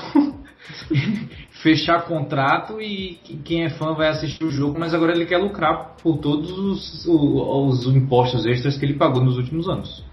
fechar 1.63 2.03
contrato 2.03 2.79
e 2.79 3.15
quem 3.43 3.63
é 3.63 3.69
fã 3.71 3.95
vai 3.95 4.09
assistir 4.09 4.43
o 4.43 4.51
jogo, 4.51 4.79
mas 4.79 4.93
agora 4.93 5.11
ele 5.11 5.25
quer 5.25 5.37
lucrar 5.37 5.95
por 6.03 6.19
todos 6.19 6.51
os, 6.51 7.05
os, 7.07 7.85
os 7.87 7.95
impostos 7.95 8.45
extras 8.45 8.77
que 8.77 8.85
ele 8.85 8.93
pagou 8.93 9.23
nos 9.23 9.37
últimos 9.37 9.67
anos. 9.67 10.05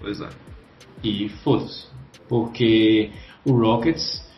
Pois 0.00 0.18
é. 0.22 0.30
E 1.02 1.28
foda-se. 1.42 1.86
Porque 2.28 3.10
o 3.44 3.52
Rockets 3.52 4.28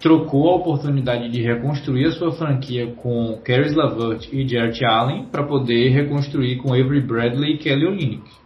trocou 0.00 0.50
a 0.50 0.56
oportunidade 0.56 1.30
de 1.30 1.42
reconstruir 1.42 2.06
a 2.06 2.12
sua 2.12 2.32
franquia 2.32 2.86
com 2.96 3.38
Caris 3.44 3.74
LaVert 3.74 4.28
e 4.32 4.48
Jarrett 4.48 4.84
Allen 4.84 5.26
para 5.26 5.44
poder 5.44 5.90
reconstruir 5.90 6.56
com 6.56 6.72
Avery 6.72 7.02
Bradley 7.02 7.54
e 7.54 7.58
Kelly 7.58 7.86
Olynyk. 7.86 8.40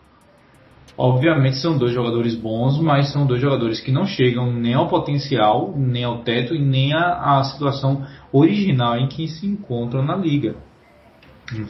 Obviamente 0.96 1.56
são 1.56 1.76
dois 1.76 1.92
jogadores 1.92 2.36
bons, 2.36 2.78
mas 2.80 3.12
são 3.12 3.26
dois 3.26 3.40
jogadores 3.40 3.80
que 3.80 3.90
não 3.90 4.06
chegam 4.06 4.52
nem 4.52 4.74
ao 4.74 4.88
potencial, 4.88 5.74
nem 5.76 6.04
ao 6.04 6.18
teto 6.18 6.54
e 6.54 6.58
nem 6.58 6.92
à, 6.92 7.42
situação 7.44 8.06
original 8.32 8.96
em 8.98 9.08
que 9.08 9.26
se 9.26 9.44
encontram 9.44 10.04
na 10.04 10.14
liga. 10.14 10.54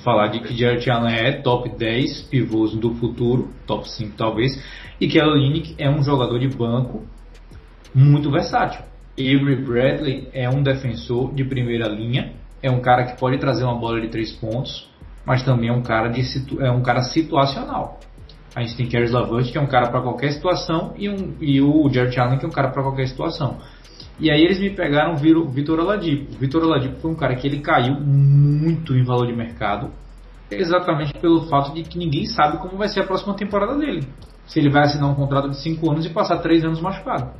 Falar 0.02 0.28
de 0.28 0.40
que 0.40 0.56
Jarrett 0.56 0.88
Allen 0.88 1.14
é 1.14 1.32
top 1.32 1.68
10 1.68 2.22
pivôs 2.22 2.74
do 2.74 2.94
futuro, 2.94 3.50
top 3.66 3.88
5 3.88 4.16
talvez, 4.16 4.62
e 5.00 5.08
Kelly 5.08 5.30
Olynyk 5.30 5.74
é 5.78 5.90
um 5.90 6.02
jogador 6.02 6.38
de 6.38 6.48
banco 6.48 7.02
muito 7.92 8.30
versátil 8.30 8.84
Avery 9.18 9.56
Bradley 9.56 10.28
é 10.32 10.48
um 10.50 10.62
defensor 10.62 11.32
de 11.32 11.44
primeira 11.44 11.88
linha, 11.88 12.32
é 12.62 12.70
um 12.70 12.80
cara 12.80 13.04
que 13.04 13.18
pode 13.18 13.38
trazer 13.38 13.64
uma 13.64 13.78
bola 13.78 14.00
de 14.00 14.08
três 14.08 14.32
pontos, 14.32 14.90
mas 15.24 15.42
também 15.44 15.68
é 15.68 15.72
um 15.72 15.82
cara, 15.82 16.08
de 16.08 16.22
situ, 16.24 16.60
é 16.60 16.70
um 16.70 16.82
cara 16.82 17.02
situacional. 17.02 18.00
A 18.54 18.60
gente 18.60 18.76
tem 18.76 18.88
Caris 18.88 19.12
LaVert, 19.12 19.50
que 19.50 19.58
é 19.58 19.60
um 19.60 19.66
cara 19.66 19.88
para 19.88 20.00
qualquer 20.00 20.32
situação, 20.32 20.94
e, 20.96 21.08
um, 21.08 21.34
e 21.40 21.60
o 21.60 21.88
Jared 21.90 22.18
Allen, 22.18 22.38
que 22.38 22.44
é 22.44 22.48
um 22.48 22.52
cara 22.52 22.70
para 22.70 22.82
qualquer 22.82 23.06
situação. 23.08 23.58
E 24.18 24.30
aí 24.30 24.44
eles 24.44 24.60
me 24.60 24.70
pegaram 24.70 25.14
o 25.14 25.48
Vitor 25.48 25.80
Oladipo. 25.80 26.34
O 26.34 26.38
Vitor 26.38 26.62
Oladipo 26.62 27.00
foi 27.00 27.10
um 27.10 27.16
cara 27.16 27.34
que 27.34 27.46
ele 27.46 27.60
caiu 27.60 28.00
muito 28.00 28.94
em 28.94 29.04
valor 29.04 29.26
de 29.26 29.34
mercado, 29.34 29.90
exatamente 30.50 31.12
pelo 31.14 31.48
fato 31.48 31.74
de 31.74 31.82
que 31.82 31.98
ninguém 31.98 32.26
sabe 32.26 32.58
como 32.58 32.76
vai 32.76 32.88
ser 32.88 33.00
a 33.00 33.04
próxima 33.04 33.34
temporada 33.34 33.76
dele. 33.76 34.06
Se 34.46 34.60
ele 34.60 34.70
vai 34.70 34.82
assinar 34.82 35.10
um 35.10 35.14
contrato 35.14 35.50
de 35.50 35.56
5 35.60 35.90
anos 35.90 36.06
e 36.06 36.10
passar 36.10 36.38
3 36.38 36.64
anos 36.64 36.80
machucado. 36.80 37.32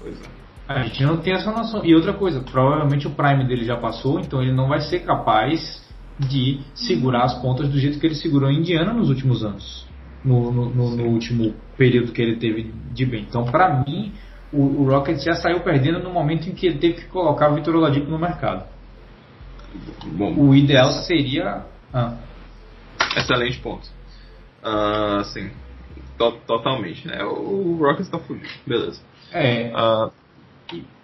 Pois 0.00 0.20
é. 0.20 0.36
A 0.68 0.82
gente 0.82 1.04
não 1.04 1.18
tem 1.18 1.32
essa 1.32 1.52
noção. 1.52 1.84
E 1.84 1.94
outra 1.94 2.12
coisa, 2.12 2.40
provavelmente 2.40 3.06
o 3.06 3.10
Prime 3.10 3.46
dele 3.46 3.64
já 3.64 3.76
passou, 3.76 4.18
então 4.18 4.42
ele 4.42 4.52
não 4.52 4.66
vai 4.66 4.80
ser 4.80 5.00
capaz 5.00 5.84
de 6.18 6.60
segurar 6.74 7.24
as 7.24 7.40
pontas 7.40 7.68
do 7.68 7.78
jeito 7.78 8.00
que 8.00 8.06
ele 8.06 8.14
segurou 8.14 8.50
em 8.50 8.58
Indiana 8.58 8.92
nos 8.92 9.08
últimos 9.08 9.44
anos. 9.44 9.86
No, 10.24 10.50
no, 10.50 10.68
no, 10.70 10.96
no 10.96 11.04
último 11.04 11.54
período 11.76 12.10
que 12.10 12.20
ele 12.20 12.36
teve 12.36 12.72
de 12.92 13.06
bem. 13.06 13.24
Então, 13.28 13.44
para 13.44 13.84
mim, 13.84 14.12
o, 14.52 14.82
o 14.82 14.90
Rockets 14.90 15.24
já 15.24 15.34
saiu 15.34 15.60
perdendo 15.60 16.00
no 16.00 16.10
momento 16.10 16.48
em 16.48 16.54
que 16.54 16.66
ele 16.66 16.78
teve 16.78 16.94
que 16.94 17.06
colocar 17.06 17.50
o 17.50 17.54
Vitor 17.54 17.74
Oladipo 17.74 18.10
no 18.10 18.18
mercado. 18.18 18.64
Bom, 20.04 20.34
o 20.34 20.54
ideal 20.54 20.90
seria. 20.90 21.64
Ah. 21.92 22.14
Excelente 23.16 23.58
ponto. 23.58 23.88
Uh, 24.62 25.22
sim, 25.24 25.50
to 26.18 26.32
totalmente, 26.46 27.06
né? 27.06 27.22
O, 27.24 27.74
o 27.74 27.78
Rockets 27.78 28.08
tá 28.08 28.18
fudido, 28.18 28.48
beleza. 28.66 29.00
É. 29.32 29.70
Uh, 29.74 30.10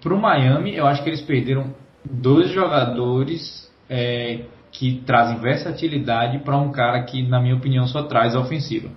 para 0.01 0.15
o 0.15 0.21
Miami, 0.21 0.75
eu 0.77 0.87
acho 0.87 1.03
que 1.03 1.09
eles 1.09 1.21
perderam 1.21 1.75
dois 2.05 2.51
jogadores 2.51 3.71
é, 3.89 4.41
que 4.73 5.03
trazem 5.07 5.39
versatilidade 5.39 6.39
para 6.39 6.57
um 6.57 6.73
cara 6.73 7.03
que, 7.03 7.23
na 7.23 7.41
minha 7.41 7.55
opinião, 7.55 7.87
só 7.87 8.03
traz 8.03 8.35
ofensiva. 8.35 8.89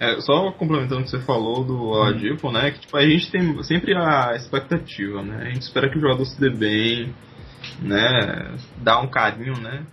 É, 0.00 0.20
só 0.20 0.50
complementando 0.52 1.02
o 1.02 1.04
que 1.04 1.10
você 1.10 1.20
falou 1.20 1.64
do 1.64 2.02
Adipo, 2.02 2.50
né? 2.50 2.72
Que 2.72 2.80
tipo, 2.80 2.96
a 2.96 3.02
gente 3.02 3.30
tem 3.30 3.62
sempre 3.62 3.94
a 3.94 4.34
expectativa, 4.34 5.22
né? 5.22 5.42
A 5.42 5.54
gente 5.54 5.62
espera 5.62 5.88
que 5.88 5.96
o 5.96 6.00
jogador 6.00 6.24
se 6.24 6.38
dê 6.40 6.50
bem, 6.50 7.14
né? 7.80 8.56
Dá 8.82 9.00
um 9.00 9.08
carinho, 9.08 9.58
né? 9.60 9.84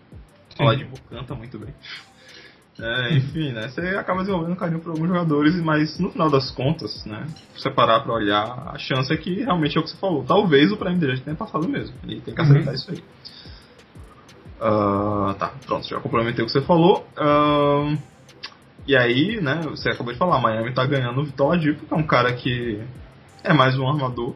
O 0.60 0.68
Adipo 0.68 1.00
canta 1.10 1.36
muito 1.36 1.60
bem. 1.60 1.74
É, 2.80 3.14
enfim, 3.14 3.52
né? 3.52 3.68
Você 3.68 3.82
acaba 3.96 4.22
desenvolvendo 4.22 4.56
carinho 4.56 4.80
por 4.80 4.90
alguns 4.90 5.08
jogadores, 5.08 5.56
mas 5.62 6.00
no 6.00 6.10
final 6.10 6.32
das 6.32 6.50
contas, 6.50 7.06
né? 7.06 7.28
Se 7.54 7.62
você 7.62 7.70
parar 7.70 8.00
pra 8.00 8.14
olhar, 8.14 8.70
a 8.74 8.78
chance 8.80 9.14
é 9.14 9.18
que 9.18 9.44
realmente 9.44 9.78
é 9.78 9.80
o 9.80 9.84
que 9.84 9.92
você 9.92 9.98
falou. 9.98 10.24
Talvez 10.24 10.72
o 10.72 10.78
Prime 10.78 10.98
dele 10.98 11.20
tenha 11.20 11.36
passado 11.36 11.68
mesmo. 11.70 11.96
Ele 12.04 12.22
tem 12.22 12.34
que 12.34 12.42
acertar 12.42 12.70
uhum. 12.70 12.74
isso 12.74 12.92
aí. 12.92 13.04
Uh, 14.62 15.34
tá, 15.36 15.54
pronto, 15.66 15.88
já 15.88 16.00
complementei 16.00 16.44
o 16.44 16.48
que 16.48 16.54
você 16.54 16.62
falou. 16.62 17.06
Uh, 17.18 17.98
e 18.88 18.96
aí, 18.96 19.40
né, 19.42 19.62
você 19.64 19.90
acabou 19.90 20.12
de 20.12 20.20
falar, 20.20 20.40
Miami 20.40 20.74
tá 20.74 20.86
ganhando 20.86 21.22
o 21.22 21.26
Vitor 21.26 21.60
que 21.60 21.78
é 21.90 21.96
um 21.96 22.04
cara 22.04 22.34
que 22.34 22.82
é 23.44 23.54
mais 23.54 23.78
um 23.78 23.88
armador. 23.88 24.36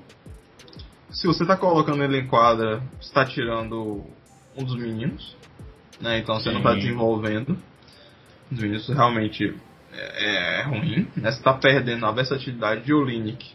Se 1.11 1.27
você 1.27 1.45
tá 1.45 1.55
colocando 1.55 2.03
ele 2.03 2.19
em 2.19 2.27
quadra, 2.27 2.81
você 2.99 3.13
tá 3.13 3.25
tirando 3.25 4.03
um 4.57 4.63
dos 4.63 4.75
meninos, 4.75 5.35
né? 5.99 6.19
Então 6.19 6.35
você 6.35 6.49
Sim. 6.49 6.55
não 6.55 6.61
tá 6.61 6.73
desenvolvendo 6.73 7.57
dos 8.51 8.59
Vinícius 8.59 8.95
realmente 8.95 9.55
é, 9.93 10.59
é 10.59 10.63
ruim. 10.63 11.07
Né? 11.15 11.31
Você 11.31 11.37
está 11.37 11.53
perdendo 11.53 12.05
a 12.05 12.11
versatilidade 12.11 12.83
de 12.83 12.93
Olinick, 12.93 13.51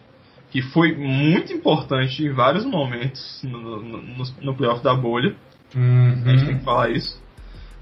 que 0.51 0.63
foi 0.63 0.97
muito 0.97 1.53
importante 1.53 2.25
em 2.25 2.33
vários 2.33 2.65
momentos 2.65 3.41
no, 3.45 3.83
no, 3.83 4.25
no 4.41 4.57
playoff 4.57 4.83
da 4.83 4.95
bolha. 4.95 5.37
Uhum. 5.75 6.23
A 6.25 6.31
gente 6.31 6.47
tem 6.47 6.59
que 6.59 6.65
falar 6.65 6.91
isso. 6.91 7.20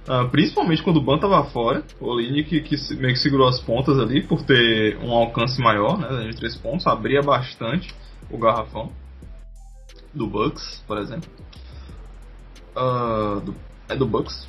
Uh, 0.09 0.26
principalmente 0.30 0.82
quando 0.82 0.96
o 0.96 1.02
Ban 1.02 1.18
tava 1.18 1.44
fora, 1.50 1.84
o 2.00 2.06
Olinick 2.06 2.62
que, 2.62 2.76
que 2.76 2.94
meio 2.94 3.12
que 3.12 3.20
segurou 3.20 3.46
as 3.46 3.61
pontas 3.61 3.98
ali 3.98 4.22
por 4.22 4.42
ter 4.42 4.96
um 5.04 5.12
alcance 5.12 5.61
maior, 5.61 5.98
né, 5.98 6.30
de 6.30 6.36
três 6.36 6.56
pontos, 6.56 6.86
abria 6.86 7.20
bastante 7.20 7.94
o 8.30 8.38
garrafão 8.38 8.90
do 10.14 10.26
Bucks, 10.26 10.82
por 10.86 10.96
exemplo. 10.96 11.28
Uh, 12.74 13.40
do, 13.40 13.54
é 13.86 13.94
do 13.94 14.06
Bucks. 14.06 14.48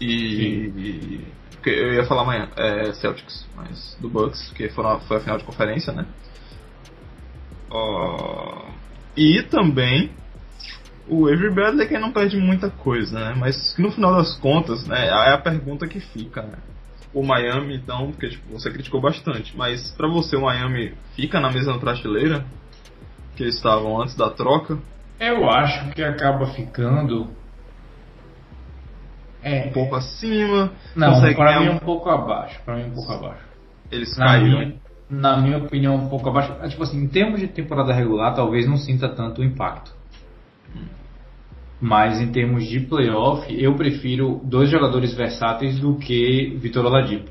E, 0.00 1.20
porque 1.50 1.68
eu 1.68 1.92
ia 1.92 2.06
falar 2.06 2.22
amanhã, 2.22 2.48
é 2.56 2.94
Celtics, 2.94 3.46
mas 3.54 3.98
do 4.00 4.08
Bucks, 4.08 4.52
que 4.52 4.70
foram, 4.70 5.00
foi 5.00 5.18
a 5.18 5.20
final 5.20 5.36
de 5.36 5.44
conferência, 5.44 5.92
né? 5.92 6.06
Uh, 7.70 8.72
e 9.14 9.42
também 9.42 10.10
o 11.08 11.26
Avery 11.26 11.52
Bradley 11.52 11.88
que 11.88 11.98
não 11.98 12.12
perde 12.12 12.36
muita 12.36 12.70
coisa, 12.70 13.18
né? 13.18 13.34
Mas 13.36 13.76
no 13.78 13.90
final 13.90 14.16
das 14.16 14.36
contas, 14.38 14.86
né, 14.86 15.06
é 15.06 15.32
a 15.32 15.38
pergunta 15.38 15.86
que 15.86 16.00
fica, 16.00 16.42
né? 16.42 16.58
O 17.12 17.22
Miami, 17.22 17.76
então, 17.76 18.10
porque 18.10 18.30
tipo, 18.30 18.52
você 18.52 18.70
criticou 18.70 19.00
bastante, 19.00 19.56
mas 19.56 19.92
para 19.92 20.08
você 20.08 20.36
o 20.36 20.42
Miami 20.42 20.94
fica 21.14 21.38
na 21.38 21.50
mesma 21.50 21.78
prateleira 21.78 22.44
que 23.36 23.42
eles 23.42 23.56
estavam 23.56 24.00
antes 24.00 24.16
da 24.16 24.30
troca? 24.30 24.78
Eu 25.20 25.48
acho 25.48 25.90
que 25.90 26.02
acaba 26.02 26.46
ficando 26.46 27.28
é, 29.42 29.66
um 29.66 29.72
pouco 29.72 29.94
acima. 29.94 30.72
Não, 30.96 31.20
para 31.34 31.60
mim 31.60 31.66
é 31.66 31.70
um 31.70 31.78
pouco 31.78 32.08
abaixo. 32.08 32.60
Para 32.64 32.76
mim 32.76 32.84
um 32.84 32.94
pouco 32.94 33.12
abaixo. 33.12 33.44
Eles 33.92 34.16
na 34.16 34.26
caíram. 34.26 34.58
Minha, 34.58 34.74
na 35.10 35.36
minha 35.36 35.58
opinião, 35.58 35.94
um 35.96 36.08
pouco 36.08 36.28
abaixo. 36.30 36.52
É, 36.62 36.68
tipo 36.68 36.82
assim, 36.82 36.98
em 36.98 37.08
termos 37.08 37.38
de 37.38 37.46
temporada 37.46 37.92
regular, 37.92 38.34
talvez 38.34 38.66
não 38.66 38.76
sinta 38.76 39.08
tanto 39.08 39.42
o 39.42 39.44
impacto. 39.44 39.92
Mas 41.80 42.20
em 42.20 42.30
termos 42.32 42.66
de 42.66 42.80
playoff, 42.80 43.52
eu 43.52 43.74
prefiro 43.74 44.40
dois 44.44 44.70
jogadores 44.70 45.14
versáteis 45.14 45.78
do 45.78 45.96
que 45.96 46.56
Vitor 46.60 46.86
Oladipo. 46.86 47.30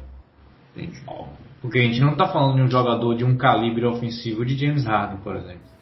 Porque 1.61 1.79
a 1.79 1.81
gente 1.81 2.01
não 2.01 2.11
está 2.11 2.27
falando 2.27 2.57
de 2.57 2.61
um 2.61 2.69
jogador 2.69 3.15
de 3.15 3.23
um 3.23 3.37
calibre 3.37 3.85
ofensivo 3.85 4.45
de 4.45 4.55
James 4.55 4.85
Harden, 4.85 5.17
por 5.23 5.35
exemplo. 5.35 5.73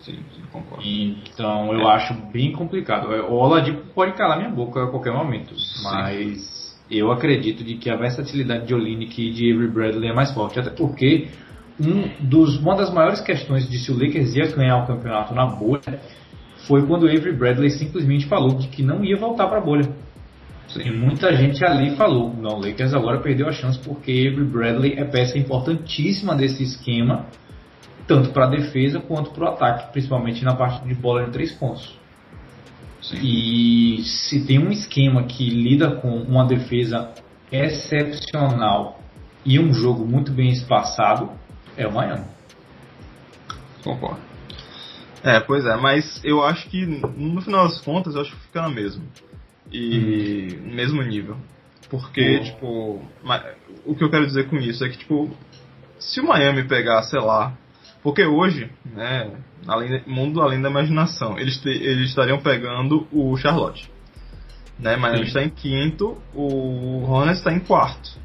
Sim, 0.00 0.18
sim, 0.34 0.42
concordo. 0.52 0.84
Então 0.84 1.72
eu 1.72 1.88
é. 1.88 1.94
acho 1.94 2.14
bem 2.32 2.52
complicado. 2.52 3.08
O 3.28 3.34
Oladipo 3.34 3.82
pode 3.94 4.12
calar 4.12 4.38
minha 4.38 4.50
boca 4.50 4.84
a 4.84 4.86
qualquer 4.86 5.12
momento, 5.12 5.58
sim. 5.58 5.82
mas 5.82 6.78
eu 6.90 7.10
acredito 7.10 7.64
de 7.64 7.74
que 7.76 7.90
a 7.90 7.96
versatilidade 7.96 8.66
de 8.66 8.74
Olinick 8.74 9.20
e 9.20 9.32
de 9.32 9.52
Avery 9.52 9.70
Bradley 9.70 10.10
é 10.10 10.14
mais 10.14 10.32
forte, 10.32 10.60
até 10.60 10.70
porque 10.70 11.28
um 11.80 12.26
dos, 12.26 12.56
uma 12.58 12.76
das 12.76 12.92
maiores 12.92 13.20
questões 13.20 13.68
de 13.68 13.78
se 13.78 13.90
o 13.90 13.94
Lakers 13.94 14.34
ia 14.34 14.46
ganhar 14.54 14.84
o 14.84 14.86
campeonato 14.86 15.34
na 15.34 15.46
bolha 15.46 16.00
foi 16.68 16.86
quando 16.86 17.04
o 17.04 17.06
Avery 17.06 17.32
Bradley 17.32 17.70
simplesmente 17.70 18.26
falou 18.26 18.54
de 18.58 18.68
que 18.68 18.82
não 18.82 19.02
ia 19.02 19.16
voltar 19.16 19.48
para 19.48 19.58
a 19.58 19.60
bolha. 19.60 19.88
E 20.76 20.90
muita 20.90 21.34
gente 21.34 21.64
ali 21.64 21.96
falou, 21.96 22.32
não, 22.36 22.58
o 22.58 22.60
Lakers 22.60 22.92
agora 22.92 23.18
perdeu 23.20 23.48
a 23.48 23.52
chance 23.52 23.78
porque 23.78 24.28
Avery 24.30 24.44
Bradley 24.44 24.94
é 24.98 25.04
peça 25.04 25.38
importantíssima 25.38 26.36
desse 26.36 26.62
esquema 26.62 27.26
tanto 28.06 28.30
para 28.30 28.46
a 28.46 28.48
defesa 28.48 29.00
quanto 29.00 29.30
para 29.30 29.44
o 29.44 29.48
ataque, 29.48 29.92
principalmente 29.92 30.42
na 30.42 30.56
parte 30.56 30.86
de 30.88 30.94
bola 30.94 31.24
de 31.24 31.30
três 31.30 31.52
pontos. 31.52 31.94
Sim. 33.02 33.18
E 33.22 34.02
se 34.02 34.46
tem 34.46 34.58
um 34.58 34.70
esquema 34.70 35.24
que 35.24 35.48
lida 35.48 35.96
com 35.96 36.16
uma 36.22 36.46
defesa 36.46 37.12
excepcional 37.52 39.00
e 39.44 39.60
um 39.60 39.72
jogo 39.72 40.04
muito 40.06 40.32
bem 40.32 40.48
espaçado, 40.50 41.30
é 41.76 41.86
o 41.86 41.92
Miami. 41.92 42.24
Concordo. 43.84 44.27
É, 45.22 45.40
pois 45.40 45.64
é, 45.66 45.76
mas 45.76 46.20
eu 46.24 46.44
acho 46.44 46.68
que 46.68 46.86
no 46.86 47.40
final 47.40 47.68
das 47.68 47.80
contas 47.80 48.14
eu 48.14 48.22
acho 48.22 48.30
que 48.30 48.42
fica 48.42 48.62
na 48.62 48.68
mesma. 48.68 49.02
E 49.70 50.56
no 50.62 50.74
mesmo 50.74 51.02
nível. 51.02 51.36
Porque, 51.90 52.40
tipo, 52.40 53.02
o 53.84 53.94
que 53.94 54.04
eu 54.04 54.10
quero 54.10 54.26
dizer 54.26 54.48
com 54.48 54.56
isso 54.56 54.84
é 54.84 54.88
que, 54.88 54.98
tipo, 54.98 55.30
se 55.98 56.20
o 56.20 56.26
Miami 56.26 56.64
pegar, 56.64 57.02
sei 57.02 57.20
lá, 57.20 57.56
porque 58.02 58.24
hoje, 58.24 58.70
né, 58.84 59.30
além, 59.66 60.02
mundo 60.06 60.40
além 60.40 60.60
da 60.60 60.68
imaginação, 60.68 61.38
eles, 61.38 61.58
te, 61.58 61.68
eles 61.68 62.10
estariam 62.10 62.38
pegando 62.38 63.08
o 63.10 63.36
Charlotte. 63.36 63.90
Né, 64.78 64.96
Miami 64.96 65.24
está 65.24 65.42
em 65.42 65.50
quinto, 65.50 66.16
o 66.34 67.02
Hornets 67.04 67.38
está 67.38 67.52
em 67.52 67.58
quarto. 67.58 68.18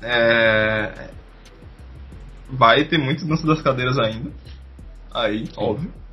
É, 0.00 1.10
vai 2.50 2.84
ter 2.84 2.98
muito 2.98 3.26
dança 3.26 3.46
das 3.46 3.62
cadeiras 3.62 3.98
ainda. 3.98 4.30
Aí, 5.12 5.46
Sim. 5.46 5.52
óbvio. 5.56 6.03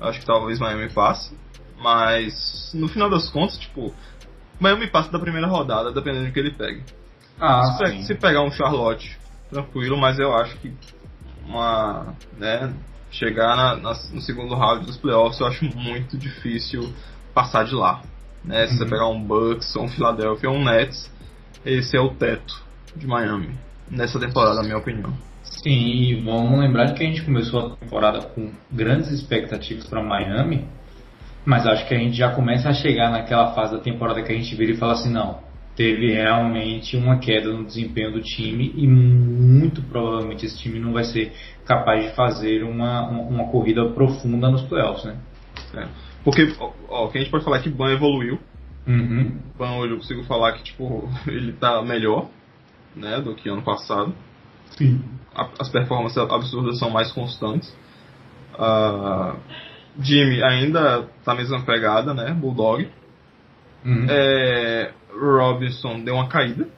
Acho 0.00 0.20
que 0.20 0.26
talvez 0.26 0.58
Miami 0.58 0.88
passe. 0.90 1.36
Mas 1.78 2.70
no 2.74 2.88
final 2.88 3.10
das 3.10 3.28
contas, 3.28 3.58
tipo, 3.58 3.94
Miami 4.58 4.86
passa 4.86 5.10
da 5.10 5.18
primeira 5.18 5.46
rodada, 5.46 5.92
dependendo 5.92 6.26
do 6.26 6.32
que 6.32 6.38
ele 6.38 6.52
pegue. 6.52 6.82
Ah, 7.38 7.62
se, 7.76 8.04
se 8.04 8.14
pegar 8.14 8.42
um 8.42 8.50
Charlotte, 8.50 9.18
tranquilo, 9.50 9.96
mas 9.96 10.18
eu 10.18 10.34
acho 10.34 10.56
que 10.56 10.72
uma, 11.46 12.14
né, 12.38 12.74
chegar 13.10 13.56
na, 13.56 13.76
na, 13.76 13.90
no 14.12 14.20
segundo 14.20 14.54
round 14.54 14.86
dos 14.86 14.96
playoffs, 14.96 15.38
eu 15.40 15.46
acho 15.46 15.64
muito 15.76 16.16
difícil 16.16 16.92
passar 17.34 17.64
de 17.64 17.74
lá. 17.74 18.02
Né? 18.42 18.66
Se 18.66 18.72
uhum. 18.72 18.78
você 18.78 18.84
pegar 18.86 19.08
um 19.08 19.22
Bucks, 19.22 19.76
ou 19.76 19.84
um 19.84 19.88
Philadelphia, 19.88 20.48
ou 20.48 20.56
um 20.56 20.64
Nets, 20.64 21.10
esse 21.64 21.96
é 21.96 22.00
o 22.00 22.14
teto 22.14 22.62
de 22.94 23.06
Miami 23.06 23.54
nessa 23.90 24.18
temporada, 24.18 24.56
na 24.56 24.62
minha 24.62 24.78
opinião. 24.78 25.12
Sim, 25.66 25.72
e 25.72 26.14
vamos 26.14 26.60
lembrar 26.60 26.84
de 26.84 26.94
que 26.94 27.02
a 27.02 27.06
gente 27.08 27.24
começou 27.24 27.58
a 27.58 27.70
temporada 27.70 28.20
com 28.20 28.52
grandes 28.70 29.10
expectativas 29.10 29.84
para 29.84 30.00
Miami, 30.00 30.64
mas 31.44 31.66
acho 31.66 31.88
que 31.88 31.94
a 31.94 31.98
gente 31.98 32.16
já 32.16 32.30
começa 32.30 32.68
a 32.68 32.72
chegar 32.72 33.10
naquela 33.10 33.52
fase 33.52 33.72
da 33.72 33.80
temporada 33.80 34.22
que 34.22 34.30
a 34.30 34.36
gente 34.36 34.54
vira 34.54 34.70
e 34.70 34.76
fala 34.76 34.92
assim, 34.92 35.12
não, 35.12 35.40
teve 35.74 36.12
realmente 36.12 36.96
uma 36.96 37.18
queda 37.18 37.52
no 37.52 37.64
desempenho 37.64 38.12
do 38.12 38.20
time 38.20 38.72
e 38.76 38.86
muito 38.86 39.82
provavelmente 39.82 40.46
esse 40.46 40.56
time 40.56 40.78
não 40.78 40.92
vai 40.92 41.02
ser 41.02 41.32
capaz 41.64 42.04
de 42.04 42.14
fazer 42.14 42.62
uma, 42.62 43.08
uma, 43.08 43.48
corrida 43.48 43.88
profunda 43.88 44.48
nos 44.48 44.62
playoffs, 44.62 45.04
né? 45.04 45.16
É. 45.74 45.88
Porque 46.22 46.46
ó, 46.88 47.06
o 47.06 47.08
que 47.08 47.18
a 47.18 47.20
gente 47.22 47.30
pode 47.32 47.44
falar 47.44 47.56
é 47.56 47.62
que 47.62 47.70
Ban 47.70 47.92
evoluiu. 47.92 48.38
Uhum. 48.86 49.40
Ban 49.58 49.78
hoje 49.78 49.94
eu 49.94 49.96
consigo 49.96 50.22
falar 50.22 50.52
que 50.52 50.62
tipo, 50.62 51.08
ele 51.26 51.54
tá 51.54 51.82
melhor 51.82 52.28
né, 52.94 53.20
do 53.20 53.34
que 53.34 53.48
ano 53.48 53.62
passado. 53.62 54.14
Sim. 54.70 55.02
A, 55.34 55.48
as 55.60 55.68
performances 55.68 56.18
absurdas 56.18 56.78
são 56.78 56.90
mais 56.90 57.12
constantes. 57.12 57.68
Uh, 58.54 59.36
Jimmy 60.00 60.42
ainda 60.42 61.08
tá 61.24 61.32
na 61.32 61.34
mesma 61.34 61.62
pegada, 61.62 62.14
né? 62.14 62.32
Bulldog. 62.32 62.88
Uhum. 63.84 64.06
É, 64.08 64.92
Robinson 65.12 66.00
deu 66.00 66.14
uma 66.14 66.28
caída, 66.28 66.68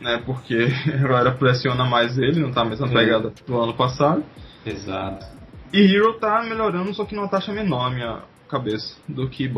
né? 0.00 0.22
Porque 0.24 0.68
agora 1.02 1.32
pressiona 1.32 1.84
mais 1.84 2.18
ele, 2.18 2.40
não 2.40 2.52
tá 2.52 2.62
a 2.62 2.64
mesma 2.64 2.88
pegada 2.88 3.32
do 3.46 3.60
ano 3.60 3.74
passado. 3.74 4.22
Exato. 4.64 5.26
E 5.72 5.80
Hero 5.80 6.14
tá 6.14 6.42
melhorando, 6.42 6.92
só 6.94 7.04
que 7.04 7.14
numa 7.14 7.28
taxa 7.28 7.52
menor 7.52 7.86
a 7.86 7.90
minha 7.90 8.22
cabeça 8.48 8.96
do 9.08 9.28
que. 9.28 9.52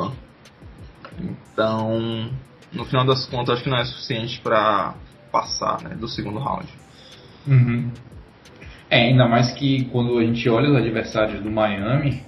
Então, 1.18 2.30
no 2.72 2.84
final 2.84 3.05
das 3.05 3.26
contas, 3.26 3.55
acho 3.55 3.64
que 3.64 3.70
não 3.70 3.78
é 3.78 3.84
suficiente 3.84 4.40
para 4.40 4.94
passar 5.30 5.82
né, 5.82 5.94
do 5.94 6.09
segundo 6.09 6.38
round. 6.38 6.66
Uhum. 7.47 7.91
É, 8.88 9.09
ainda 9.09 9.28
mais 9.28 9.53
que 9.53 9.84
quando 9.86 10.18
a 10.18 10.24
gente 10.24 10.49
olha 10.49 10.70
os 10.70 10.76
adversários 10.76 11.43
do 11.43 11.51
Miami, 11.51 12.22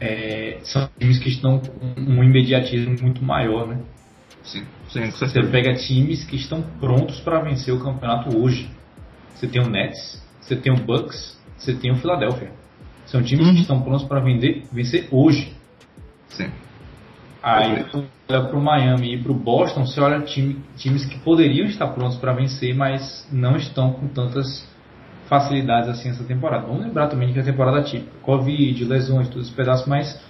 é, 0.00 0.58
são 0.62 0.88
times 0.98 1.18
que 1.18 1.28
estão 1.28 1.58
com 1.58 2.00
um 2.00 2.22
imediatismo 2.22 2.96
muito 3.02 3.24
maior, 3.24 3.66
né? 3.66 3.80
Sim, 4.42 4.64
sim, 4.88 5.10
Você 5.10 5.42
pega 5.44 5.74
times 5.74 6.24
que 6.24 6.36
estão 6.36 6.62
prontos 6.80 7.20
para 7.20 7.40
vencer 7.40 7.72
o 7.72 7.80
campeonato 7.80 8.36
hoje. 8.36 8.68
Você 9.34 9.46
tem 9.46 9.62
o 9.62 9.68
Nets, 9.68 10.22
você 10.40 10.56
tem 10.56 10.72
o 10.72 10.76
Bucks, 10.76 11.40
você 11.56 11.74
tem 11.74 11.92
o 11.92 11.96
Philadelphia. 11.96 12.50
São 13.06 13.22
times 13.22 13.46
uhum. 13.46 13.54
que 13.54 13.60
estão 13.60 13.82
prontos 13.82 14.04
para 14.04 14.20
vencer 14.20 15.08
hoje. 15.10 15.52
Sim. 16.28 16.50
Aí 17.42 17.82
você 17.82 18.04
olha 18.30 18.44
para 18.44 18.56
o 18.56 18.62
Miami 18.62 19.14
e 19.14 19.22
para 19.22 19.32
o 19.32 19.34
Boston, 19.34 19.84
você 19.84 20.00
olha 20.00 20.20
time, 20.20 20.62
times 20.76 21.04
que 21.04 21.18
poderiam 21.18 21.66
estar 21.66 21.88
prontos 21.88 22.16
para 22.16 22.32
vencer, 22.32 22.74
mas 22.74 23.26
não 23.32 23.56
estão 23.56 23.92
com 23.92 24.06
tantas 24.06 24.64
facilidades 25.28 25.88
assim 25.88 26.10
essa 26.10 26.22
temporada. 26.22 26.66
Vamos 26.66 26.84
lembrar 26.84 27.08
também 27.08 27.32
que 27.32 27.40
a 27.40 27.42
temporada 27.42 27.80
é 27.80 27.82
típica, 27.82 28.12
Covid, 28.22 28.84
lesões, 28.84 29.28
todos 29.28 29.48
os 29.48 29.54
pedaços, 29.54 29.86
mas 29.88 30.20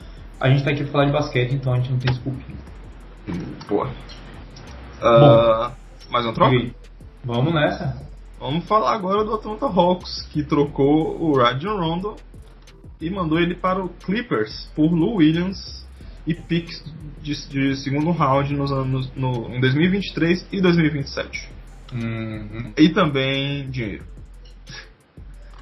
a 0.41 0.49
gente 0.49 0.59
está 0.59 0.71
aqui 0.71 0.85
para 0.85 0.93
falar 0.93 1.05
de 1.05 1.13
basquete, 1.13 1.55
então 1.55 1.75
a 1.75 1.77
gente 1.77 1.91
não 1.91 1.99
tem 1.99 2.13
desculpinha. 2.13 2.59
Boa. 3.69 3.89
Uh, 5.01 5.73
mais 6.11 6.25
um 6.25 6.33
troca? 6.33 6.57
Vamos 7.25 7.53
nessa. 7.53 8.01
Vamos 8.41 8.65
falar 8.65 8.95
agora 8.95 9.23
do 9.23 9.35
Atlanta 9.35 9.67
Hawks, 9.67 10.23
que 10.33 10.43
trocou 10.43 11.21
o 11.21 11.37
Rajon 11.37 11.77
Rondo 11.77 12.17
e 13.01 13.11
mandou 13.11 13.39
ele 13.39 13.55
para 13.55 13.85
o 13.85 13.89
Clippers 13.89 14.71
por 14.75 14.91
Lou 14.91 15.17
Williams 15.17 15.87
e 16.27 16.35
picks 16.35 16.83
de, 17.23 17.49
de 17.49 17.77
segundo 17.77 18.11
round 18.11 18.53
nos 18.55 18.73
anos, 18.73 19.13
no, 19.15 19.55
em 19.55 19.61
2023 19.61 20.49
e 20.53 20.61
2027. 20.61 21.49
Uhum. 21.95 22.73
E 22.77 22.89
também 22.89 23.71
dinheiro. 23.71 24.05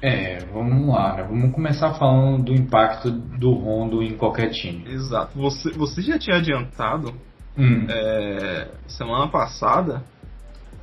É, 0.01 0.39
vamos 0.51 0.87
lá, 0.87 1.17
né? 1.17 1.23
vamos 1.23 1.53
começar 1.53 1.93
falando 1.93 2.45
do 2.45 2.53
impacto 2.53 3.11
do 3.11 3.51
Rondo 3.51 4.01
em 4.01 4.17
qualquer 4.17 4.49
time. 4.49 4.83
Exato. 4.91 5.37
Você, 5.37 5.69
você 5.71 6.01
já 6.01 6.17
tinha 6.17 6.37
adiantado 6.37 7.13
hum. 7.55 7.85
é, 7.87 8.69
semana 8.87 9.27
passada 9.27 10.03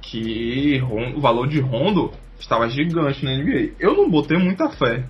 que 0.01 0.81
o 1.16 1.20
valor 1.20 1.49
de 1.49 1.59
Rondo 1.59 2.12
estava 2.39 2.68
gigante 2.68 3.24
na 3.24 3.37
NBA. 3.37 3.74
Eu 3.81 3.97
não 3.97 4.09
botei 4.09 4.39
muita 4.39 4.70
fé, 4.70 5.05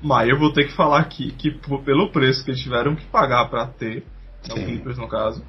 mas 0.00 0.28
eu 0.28 0.38
vou 0.38 0.52
ter 0.52 0.64
que 0.68 0.72
falar 0.74 1.00
aqui 1.00 1.32
que 1.32 1.50
pelo 1.84 2.12
preço 2.12 2.44
que 2.44 2.52
eles 2.52 2.62
tiveram 2.62 2.94
que 2.94 3.04
pagar 3.06 3.48
para 3.50 3.66
ter, 3.66 4.04
no 4.48 4.54
Clippers 4.54 4.98
no 4.98 5.08
caso, 5.08 5.42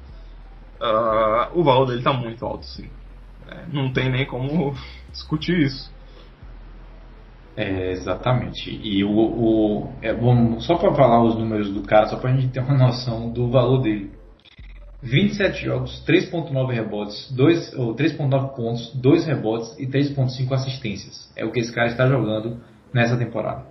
uh, 0.80 1.58
o 1.58 1.62
valor 1.62 1.86
dele 1.86 1.98
está 1.98 2.12
muito 2.12 2.44
alto, 2.44 2.64
sim. 2.66 2.88
É, 3.48 3.66
não 3.72 3.92
tem 3.92 4.10
nem 4.10 4.26
como 4.26 4.74
discutir 5.12 5.58
isso. 5.58 5.92
É, 7.56 7.90
exatamente. 7.90 8.70
E 8.70 9.04
o, 9.04 9.10
o 9.10 9.92
é, 10.00 10.14
bom, 10.14 10.60
só 10.60 10.76
para 10.76 10.94
falar 10.94 11.22
os 11.22 11.36
números 11.36 11.70
do 11.70 11.82
cara, 11.82 12.06
só 12.06 12.16
para 12.16 12.30
a 12.30 12.36
gente 12.36 12.52
ter 12.52 12.60
uma 12.60 12.76
noção 12.76 13.30
do 13.30 13.50
valor 13.50 13.82
dele. 13.82 14.12
27 15.02 15.64
jogos, 15.64 16.04
3.9 16.06 16.72
rebotes, 16.72 17.30
2 17.32 17.74
ou 17.74 17.94
3.9 17.94 18.54
pontos, 18.54 18.92
2 18.94 19.26
rebotes 19.26 19.78
e 19.78 19.86
3.5 19.86 20.52
assistências. 20.52 21.32
É 21.34 21.44
o 21.44 21.50
que 21.50 21.60
esse 21.60 21.72
cara 21.72 21.88
está 21.88 22.06
jogando 22.06 22.60
nessa 22.92 23.16
temporada. 23.16 23.64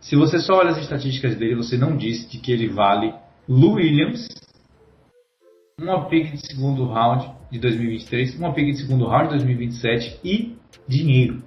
Se 0.00 0.16
você 0.16 0.38
só 0.38 0.54
olha 0.54 0.70
as 0.70 0.78
estatísticas 0.78 1.36
dele, 1.36 1.54
você 1.54 1.76
não 1.76 1.96
diz 1.96 2.28
de 2.28 2.38
que 2.38 2.52
ele 2.52 2.68
vale 2.68 3.14
Lou 3.48 3.74
Williams 3.74 4.26
uma 5.78 6.08
pick 6.08 6.32
de 6.32 6.46
segundo 6.46 6.86
round 6.86 7.30
de 7.50 7.58
2023, 7.58 8.38
uma 8.38 8.54
pick 8.54 8.72
de 8.72 8.78
segundo 8.78 9.06
round 9.06 9.24
de 9.24 9.30
2027 9.30 10.20
e 10.24 10.56
dinheiro. 10.88 11.42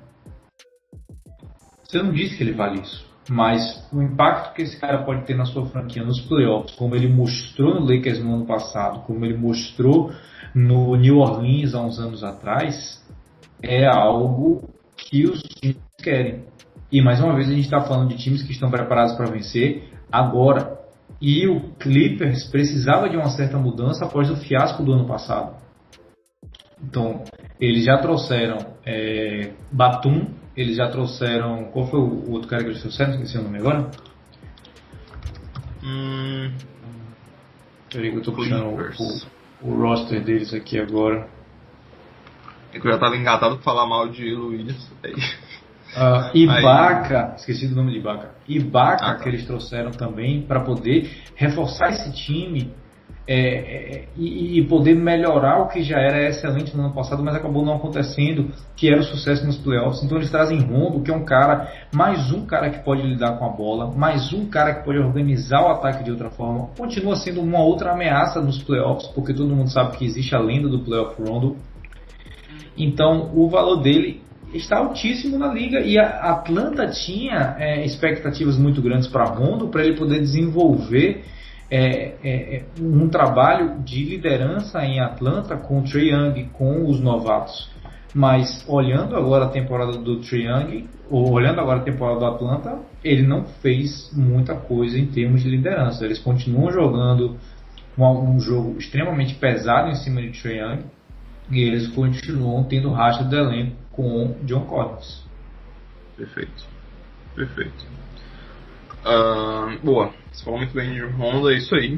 Você 1.84 2.04
não 2.04 2.12
disse 2.12 2.38
que 2.38 2.43
ele 2.43 2.52
vale 2.52 2.82
isso, 2.82 3.08
mas 3.30 3.88
o 3.91 4.02
impacto 4.02 4.54
que 4.54 4.62
esse 4.62 4.78
cara 4.80 5.04
pode 5.04 5.26
ter 5.26 5.36
na 5.36 5.45
sua 5.45 5.66
franquia 5.68 6.04
nos 6.04 6.20
playoffs, 6.22 6.76
como 6.76 6.95
ele 6.95 7.08
mostrou 7.08 7.80
no 7.80 7.88
Lakers 7.88 8.24
no 8.24 8.36
ano 8.36 8.45
passado, 8.45 9.02
como 9.06 9.26
ele 9.26 9.38
mostrou 9.38 10.12
no 10.54 10.95
New 10.95 11.18
Orleans 11.18 11.74
há 11.74 11.82
uns 11.82 11.98
anos 11.98 12.24
atrás, 12.24 13.04
é 13.62 13.88
algo 13.88 14.70
que 14.98 15.26
os 15.26 15.41
times 15.41 15.78
querem. 15.98 16.43
E 16.91 17.02
mais 17.02 17.20
uma 17.20 17.34
vez 17.34 17.48
a 17.48 17.52
gente 17.54 17.66
está 17.66 17.82
falando 17.82 18.10
de 18.10 18.18
times 18.18 18.43
que 18.43 18.52
estão 18.52 18.70
preparados 18.70 19.16
para 19.16 19.32
vencer 19.32 19.89
agora. 20.12 20.77
E 21.22 21.47
o 21.47 21.72
Clippers 21.80 22.43
precisava 22.45 23.09
de 23.09 23.18
uma 23.18 23.30
certa 23.30 23.57
mudança 23.57 24.05
após 24.05 24.30
o 24.30 24.38
fiasco 24.38 24.84
do 24.84 24.93
ano 24.93 25.07
passado. 25.07 25.55
Então, 26.84 27.24
eles 27.59 27.86
já 27.86 27.97
trouxeram 27.97 28.57
é, 28.86 29.51
Batum, 29.72 30.28
eles 30.55 30.78
já 30.78 30.89
trouxeram. 30.89 31.65
Qual 31.72 31.88
foi 31.88 31.99
o 31.99 32.32
outro 32.32 32.47
cara 32.47 32.63
que 32.63 32.70
eles 32.70 32.82
trouxeram? 32.82 33.13
Esqueci 33.13 33.38
o 33.38 33.43
nome 33.43 33.57
agora. 33.57 33.89
Hum. 35.84 36.53
Peraí 37.91 38.11
que 38.11 38.18
eu 38.18 38.22
tô 38.22 38.34
puxando 38.34 38.65
o, 38.65 39.68
o, 39.70 39.82
roster 39.82 40.24
deles 40.24 40.53
aqui 40.53 40.80
agora. 40.80 41.28
É 42.74 42.80
que 42.80 42.88
eu 42.88 42.91
já 42.91 42.97
tava 42.97 43.15
engatado 43.15 43.55
pra 43.55 43.63
falar 43.63 43.88
mal 43.88 44.09
de 44.09 44.36
Luiz. 44.36 44.91
Uh, 45.96 46.38
Ibaka, 46.38 47.30
Aí... 47.30 47.36
esqueci 47.36 47.68
do 47.68 47.76
nome 47.76 47.92
de 47.92 48.00
Ibaka. 48.00 48.32
Ibaka 48.48 49.06
ah, 49.06 49.16
tá. 49.16 49.24
que 49.24 49.30
eles 49.30 49.46
trouxeram 49.46 49.92
também 49.92 50.42
para 50.42 50.62
poder 50.62 51.10
reforçar 51.36 51.90
esse 51.90 52.12
time 52.14 52.74
é, 53.30 53.40
é, 53.40 54.08
e, 54.16 54.58
e, 54.58 54.68
poder 54.68 54.96
melhorar 54.96 55.60
o 55.60 55.68
que 55.68 55.84
já 55.84 56.00
era 56.00 56.30
excelente 56.30 56.76
no 56.78 56.86
ano 56.86 56.94
passado, 56.94 57.22
mas 57.22 57.36
acabou 57.36 57.66
não 57.66 57.76
acontecendo, 57.76 58.54
que 58.74 58.90
era 58.90 59.02
o 59.02 59.04
sucesso 59.04 59.46
nos 59.46 59.58
playoffs. 59.58 60.02
Então 60.02 60.18
eles 60.18 60.32
trazem 60.32 60.62
Rondo, 60.62 61.02
que 61.02 61.12
é 61.12 61.14
um 61.14 61.26
cara, 61.26 61.70
mais 61.94 62.32
um 62.32 62.46
cara 62.46 62.70
que 62.70 62.80
pode 62.86 63.02
lidar 63.02 63.38
com 63.38 63.46
a 63.46 63.50
bola, 63.50 63.92
mais 63.94 64.32
um 64.32 64.46
cara 64.46 64.76
que 64.76 64.86
pode 64.86 65.00
organizar 65.00 65.62
o 65.62 65.68
ataque 65.68 66.06
de 66.06 66.12
outra 66.12 66.30
forma. 66.30 66.70
Continua 66.78 67.18
sendo 67.18 67.42
uma 67.42 67.60
outra 67.60 67.92
ameaça 67.92 68.40
nos 68.40 68.64
playoffs, 68.64 69.08
porque 69.10 69.34
todo 69.34 69.54
mundo 69.54 69.70
sabe 69.70 69.98
que 69.98 70.06
existe 70.06 70.34
a 70.34 70.40
lenda 70.40 70.70
do 70.70 70.80
playoff 70.80 71.22
Rondo. 71.22 71.58
Então 72.78 73.32
o 73.36 73.50
valor 73.50 73.82
dele 73.82 74.22
está 74.58 74.78
altíssimo 74.78 75.38
na 75.38 75.53
liga 75.53 75.80
e 75.80 75.97
a 75.97 76.32
Atlanta 76.32 76.88
tinha 76.88 77.55
é, 77.58 77.86
expectativas 77.86 78.58
muito 78.58 78.82
grandes 78.82 79.08
para 79.08 79.26
Rondo 79.26 79.70
para 79.70 79.84
ele 79.84 79.97
poder 79.97 80.20
desenvolver 80.20 81.24
é, 81.70 82.16
é, 82.24 82.55
é, 82.55 82.66
um 82.80 83.10
trabalho 83.10 83.80
de 83.80 84.03
liderança 84.03 84.84
em 84.86 84.99
Atlanta 84.99 85.58
com 85.58 85.80
o 85.80 85.84
Trae 85.84 86.10
Young, 86.10 86.49
com 86.53 86.89
os 86.89 87.01
novatos. 87.01 87.70
Mas 88.14 88.66
olhando 88.68 89.16
agora 89.16 89.45
a 89.45 89.49
temporada 89.49 89.97
do 89.97 90.22
Trae 90.22 90.45
Young, 90.45 90.88
ou 91.10 91.30
olhando 91.32 91.60
agora 91.60 91.80
a 91.80 91.84
temporada 91.84 92.20
do 92.20 92.26
Atlanta, 92.26 92.80
ele 93.03 93.28
não 93.28 93.43
fez 93.62 94.12
muita 94.14 94.55
coisa 94.55 94.97
em 94.97 95.08
termos 95.08 95.43
de 95.43 95.49
liderança. 95.49 96.05
Eles 96.05 96.20
continuam 96.20 96.72
jogando 96.72 97.36
um, 97.97 98.05
um 98.05 98.39
jogo 98.39 98.78
extremamente 98.78 99.36
pesado 99.36 99.89
em 99.89 99.95
cima 99.95 100.22
de 100.22 100.41
Trae 100.41 100.60
Young 100.60 100.97
e 101.50 101.62
eles 101.62 101.88
continuam 101.89 102.64
tendo 102.64 102.91
racha 102.91 103.24
do 103.24 103.36
elenco 103.36 103.76
com 103.91 104.38
John 104.43 104.66
Collins. 104.66 105.26
Perfeito. 106.16 106.66
Perfeito. 107.36 107.86
Uh, 109.06 109.80
boa. 109.84 110.14
Você 110.32 110.43
falou 110.43 110.60
muito 110.60 110.74
bem 110.74 110.93
de 110.93 111.04
Honda, 111.04 111.54
é 111.54 111.58
isso 111.58 111.74
aí. 111.76 111.95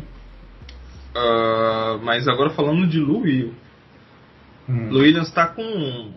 Uh, 1.16 2.00
mas 2.04 2.28
agora 2.28 2.52
falando 2.52 2.88
de 2.88 3.00
Lou 3.00 3.22
Will. 3.22 3.54
Hum. 4.68 4.90
Lou 4.90 5.02
Williams 5.02 5.28
está 5.28 5.48
com 5.48 6.14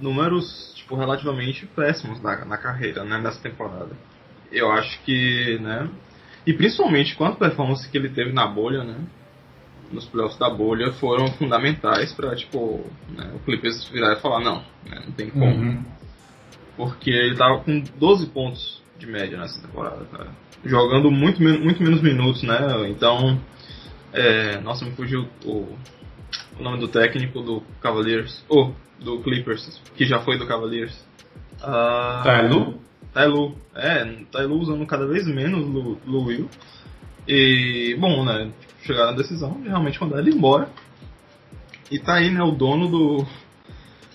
números 0.00 0.72
tipo, 0.74 0.96
relativamente 0.96 1.66
péssimos 1.66 2.20
na, 2.20 2.44
na 2.44 2.56
carreira, 2.56 3.04
né, 3.04 3.18
nessa 3.18 3.40
temporada. 3.40 3.90
Eu 4.50 4.70
acho 4.72 5.00
que, 5.02 5.58
né, 5.60 5.88
e 6.46 6.52
principalmente 6.52 7.16
quanto 7.16 7.38
performance 7.38 7.88
que 7.88 7.98
ele 7.98 8.08
teve 8.08 8.32
na 8.32 8.46
bolha, 8.46 8.84
né, 8.84 8.96
nos 9.92 10.06
playoffs 10.06 10.38
da 10.38 10.50
bolha 10.50 10.92
foram 10.92 11.28
fundamentais 11.38 12.12
para 12.12 12.34
tipo 12.34 12.84
né, 13.10 13.32
o 13.34 13.38
Clippers 13.40 13.88
virar 13.88 14.14
e 14.14 14.20
falar 14.20 14.40
não, 14.40 14.64
né, 14.84 15.02
não 15.04 15.12
tem 15.12 15.30
como, 15.30 15.46
uhum. 15.46 15.84
porque 16.76 17.10
ele 17.10 17.36
tava 17.36 17.60
com 17.60 17.82
12 17.98 18.26
pontos 18.28 18.82
de 18.98 19.06
média 19.06 19.38
nessa 19.38 19.60
temporada, 19.60 20.04
cara, 20.06 20.30
jogando 20.64 21.10
muito 21.10 21.42
muito 21.42 21.82
menos 21.82 22.02
minutos, 22.02 22.42
né? 22.42 22.88
Então, 22.88 23.40
é, 24.12 24.58
nossa, 24.60 24.84
me 24.84 24.92
fugiu 24.92 25.28
o, 25.44 25.66
o 26.58 26.62
nome 26.62 26.78
do 26.78 26.88
técnico 26.88 27.40
do 27.42 27.62
Cavaliers, 27.80 28.44
ou 28.48 28.74
oh, 29.00 29.04
do 29.04 29.20
Clippers, 29.20 29.80
que 29.94 30.04
já 30.04 30.20
foi 30.20 30.38
do 30.38 30.46
Cavaliers. 30.46 30.94
Uh, 31.60 32.24
Tailu? 32.24 32.80
Tailu, 33.12 33.56
é, 33.74 34.04
Tailu 34.30 34.58
usando 34.58 34.86
cada 34.86 35.06
vez 35.06 35.26
menos 35.26 35.66
Lu, 35.66 35.98
Lu 36.06 36.24
Will. 36.24 36.48
E, 37.28 37.96
bom, 37.98 38.24
né, 38.24 38.50
chegaram 38.86 39.12
na 39.12 39.16
decisão 39.16 39.60
de 39.60 39.68
realmente 39.68 40.00
mandar 40.00 40.20
ele 40.20 40.30
embora. 40.30 40.68
E 41.90 41.98
tá 41.98 42.14
aí, 42.14 42.30
né, 42.30 42.42
o 42.42 42.50
dono 42.50 42.88
do, 42.88 43.26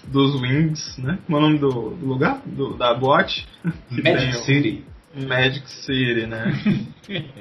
dos 0.07 0.41
Wings, 0.41 0.97
né? 0.97 1.19
Como 1.25 1.37
é 1.37 1.39
o 1.39 1.43
nome 1.43 1.59
do, 1.59 1.91
do 1.91 2.05
lugar? 2.05 2.41
Do, 2.45 2.75
da 2.75 2.93
boate? 2.93 3.47
Magic 3.89 4.37
City. 4.45 4.85
Magic 5.15 5.69
City, 5.69 6.25
né? 6.25 6.53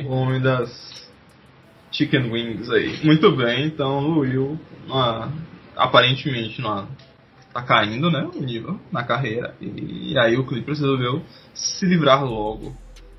o 0.04 0.08
homem 0.08 0.40
das 0.40 1.08
Chicken 1.92 2.30
Wings 2.30 2.70
aí. 2.70 3.04
Muito 3.04 3.34
bem, 3.36 3.66
então 3.66 3.98
o 3.98 4.18
Will 4.20 4.58
ah, 4.90 5.30
aparentemente 5.76 6.60
não, 6.60 6.88
tá 7.52 7.62
caindo, 7.62 8.10
né? 8.10 8.28
O 8.34 8.40
nível 8.40 8.78
na 8.92 9.02
carreira. 9.02 9.54
E, 9.60 10.12
e 10.12 10.18
aí 10.18 10.36
o 10.36 10.46
Clippers 10.46 10.80
resolveu 10.80 11.22
se 11.54 11.86
livrar 11.86 12.24
logo 12.24 12.74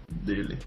dele. 0.10 0.58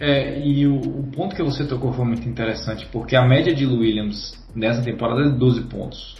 É, 0.00 0.40
e 0.40 0.66
o, 0.66 0.76
o, 0.76 1.10
ponto 1.12 1.36
que 1.36 1.42
você 1.42 1.66
tocou 1.66 1.92
foi 1.92 2.06
muito 2.06 2.26
interessante, 2.26 2.86
porque 2.90 3.14
a 3.14 3.22
média 3.22 3.54
de 3.54 3.66
Williams 3.66 4.32
nessa 4.56 4.82
temporada 4.82 5.20
é 5.20 5.24
de 5.24 5.38
12 5.38 5.64
pontos. 5.64 6.16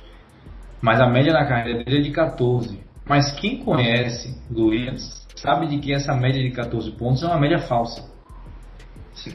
Mas 0.82 1.00
a 1.00 1.08
média 1.08 1.32
na 1.32 1.46
carreira 1.46 1.82
dele 1.82 2.00
é 2.00 2.02
de 2.02 2.10
14. 2.10 2.78
Mas 3.08 3.32
quem 3.32 3.64
conhece 3.64 4.38
Williams 4.54 5.26
sabe 5.34 5.66
de 5.66 5.78
que 5.78 5.94
essa 5.94 6.14
média 6.14 6.42
de 6.42 6.50
14 6.50 6.90
pontos 6.92 7.22
é 7.22 7.26
uma 7.26 7.40
média 7.40 7.58
falsa. 7.58 8.04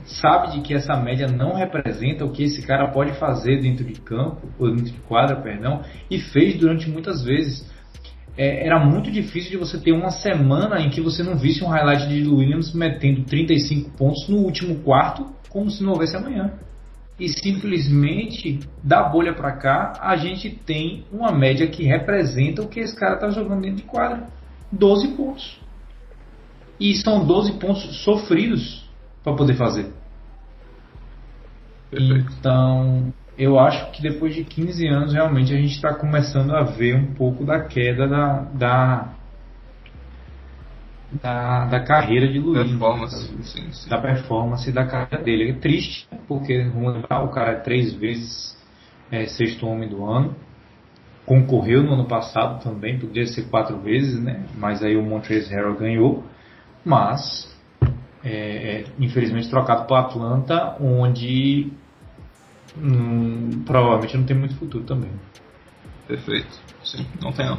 Sabe 0.06 0.52
de 0.52 0.62
que 0.62 0.74
essa 0.74 0.96
média 0.96 1.28
não 1.28 1.56
representa 1.56 2.24
o 2.24 2.32
que 2.32 2.44
esse 2.44 2.66
cara 2.66 2.92
pode 2.92 3.14
fazer 3.14 3.62
dentro 3.62 3.84
de 3.84 4.00
campo, 4.00 4.48
ou 4.60 4.70
dentro 4.70 4.94
de 4.94 5.00
quadra, 5.02 5.42
perdão, 5.42 5.82
e 6.10 6.20
fez 6.20 6.60
durante 6.60 6.90
muitas 6.90 7.24
vezes 7.24 7.70
é, 8.38 8.66
era 8.66 8.84
muito 8.84 9.10
difícil 9.12 9.52
de 9.52 9.58
você 9.58 9.80
ter 9.80 9.94
uma 9.94 10.12
semana 10.12 10.82
em 10.82 10.90
que 10.90 11.02
você 11.02 11.24
não 11.24 11.38
visse 11.38 11.64
um 11.64 11.68
highlight 11.68 12.08
de 12.08 12.28
Williams 12.28 12.74
metendo 12.74 13.24
35 13.24 13.92
pontos 13.92 14.28
no 14.28 14.38
último 14.38 14.80
quarto, 14.80 15.34
como 15.50 15.70
se 15.70 15.84
não 15.84 15.94
houvesse 15.94 16.16
amanhã. 16.18 16.54
E 17.18 17.30
simplesmente, 17.30 18.60
da 18.84 19.04
bolha 19.04 19.34
para 19.34 19.54
cá, 19.54 19.94
a 20.02 20.18
gente 20.18 20.50
tem 20.50 21.06
uma 21.14 21.32
média 21.32 21.66
que 21.66 21.84
representa 21.84 22.62
o 22.62 22.68
que 22.68 22.82
esse 22.82 22.94
cara 22.94 23.16
está 23.16 23.30
jogando 23.30 23.62
dentro 23.62 23.78
de 23.78 23.84
quadra: 23.84 24.28
12 24.70 25.08
pontos. 25.16 25.62
E 26.78 26.94
são 26.96 27.26
12 27.26 27.54
pontos 27.54 28.04
sofridos 28.04 28.90
para 29.24 29.34
poder 29.34 29.56
fazer. 29.56 29.94
Perfeito. 31.90 32.34
Então, 32.38 33.14
eu 33.38 33.60
acho 33.60 33.92
que 33.92 34.02
depois 34.02 34.34
de 34.34 34.44
15 34.44 34.88
anos 34.88 35.14
realmente 35.14 35.54
a 35.54 35.58
gente 35.58 35.76
está 35.76 35.94
começando 35.94 36.56
a 36.56 36.64
ver 36.64 36.96
um 36.96 37.14
pouco 37.14 37.44
da 37.46 37.66
queda 37.66 38.08
da, 38.08 38.40
da, 38.54 39.10
da, 41.22 41.66
da 41.66 41.80
carreira 41.82 42.28
de 42.28 42.40
Luiz. 42.40 42.70
Performance, 42.70 43.36
da, 43.36 43.44
sim, 43.44 43.72
sim. 43.72 43.90
da 43.90 43.98
performance 44.00 44.72
da 44.72 44.86
carreira 44.86 45.24
dele. 45.24 45.52
É 45.52 45.54
triste, 45.54 46.08
porque 46.28 46.66
o 46.66 47.28
cara 47.28 47.52
é 47.52 47.60
três 47.60 47.94
vezes 47.94 48.58
é, 49.12 49.26
sexto 49.26 49.68
homem 49.68 49.90
do 49.90 50.06
ano. 50.06 50.36
Concorreu 51.26 51.84
no 51.84 51.94
ano 51.94 52.06
passado 52.06 52.64
também, 52.64 53.00
poderia 53.00 53.26
ser 53.26 53.50
quatro 53.50 53.80
vezes, 53.80 54.22
né? 54.22 54.46
Mas 54.56 54.84
aí 54.84 54.96
o 54.96 55.04
Montrezl 55.04 55.54
Harrell 55.54 55.76
ganhou. 55.76 56.24
Mas, 56.86 57.52
é, 58.24 58.30
é, 58.30 58.84
infelizmente, 59.00 59.50
trocado 59.50 59.88
para 59.88 60.02
Atlanta, 60.02 60.78
onde 60.80 61.72
provavelmente 63.66 64.18
não 64.18 64.26
tem 64.26 64.38
muito 64.38 64.56
futuro 64.56 64.84
também. 64.84 65.12
Perfeito. 66.08 66.60
Sim, 66.84 67.06
não 67.22 67.32
tem 67.32 67.46
não. 67.46 67.58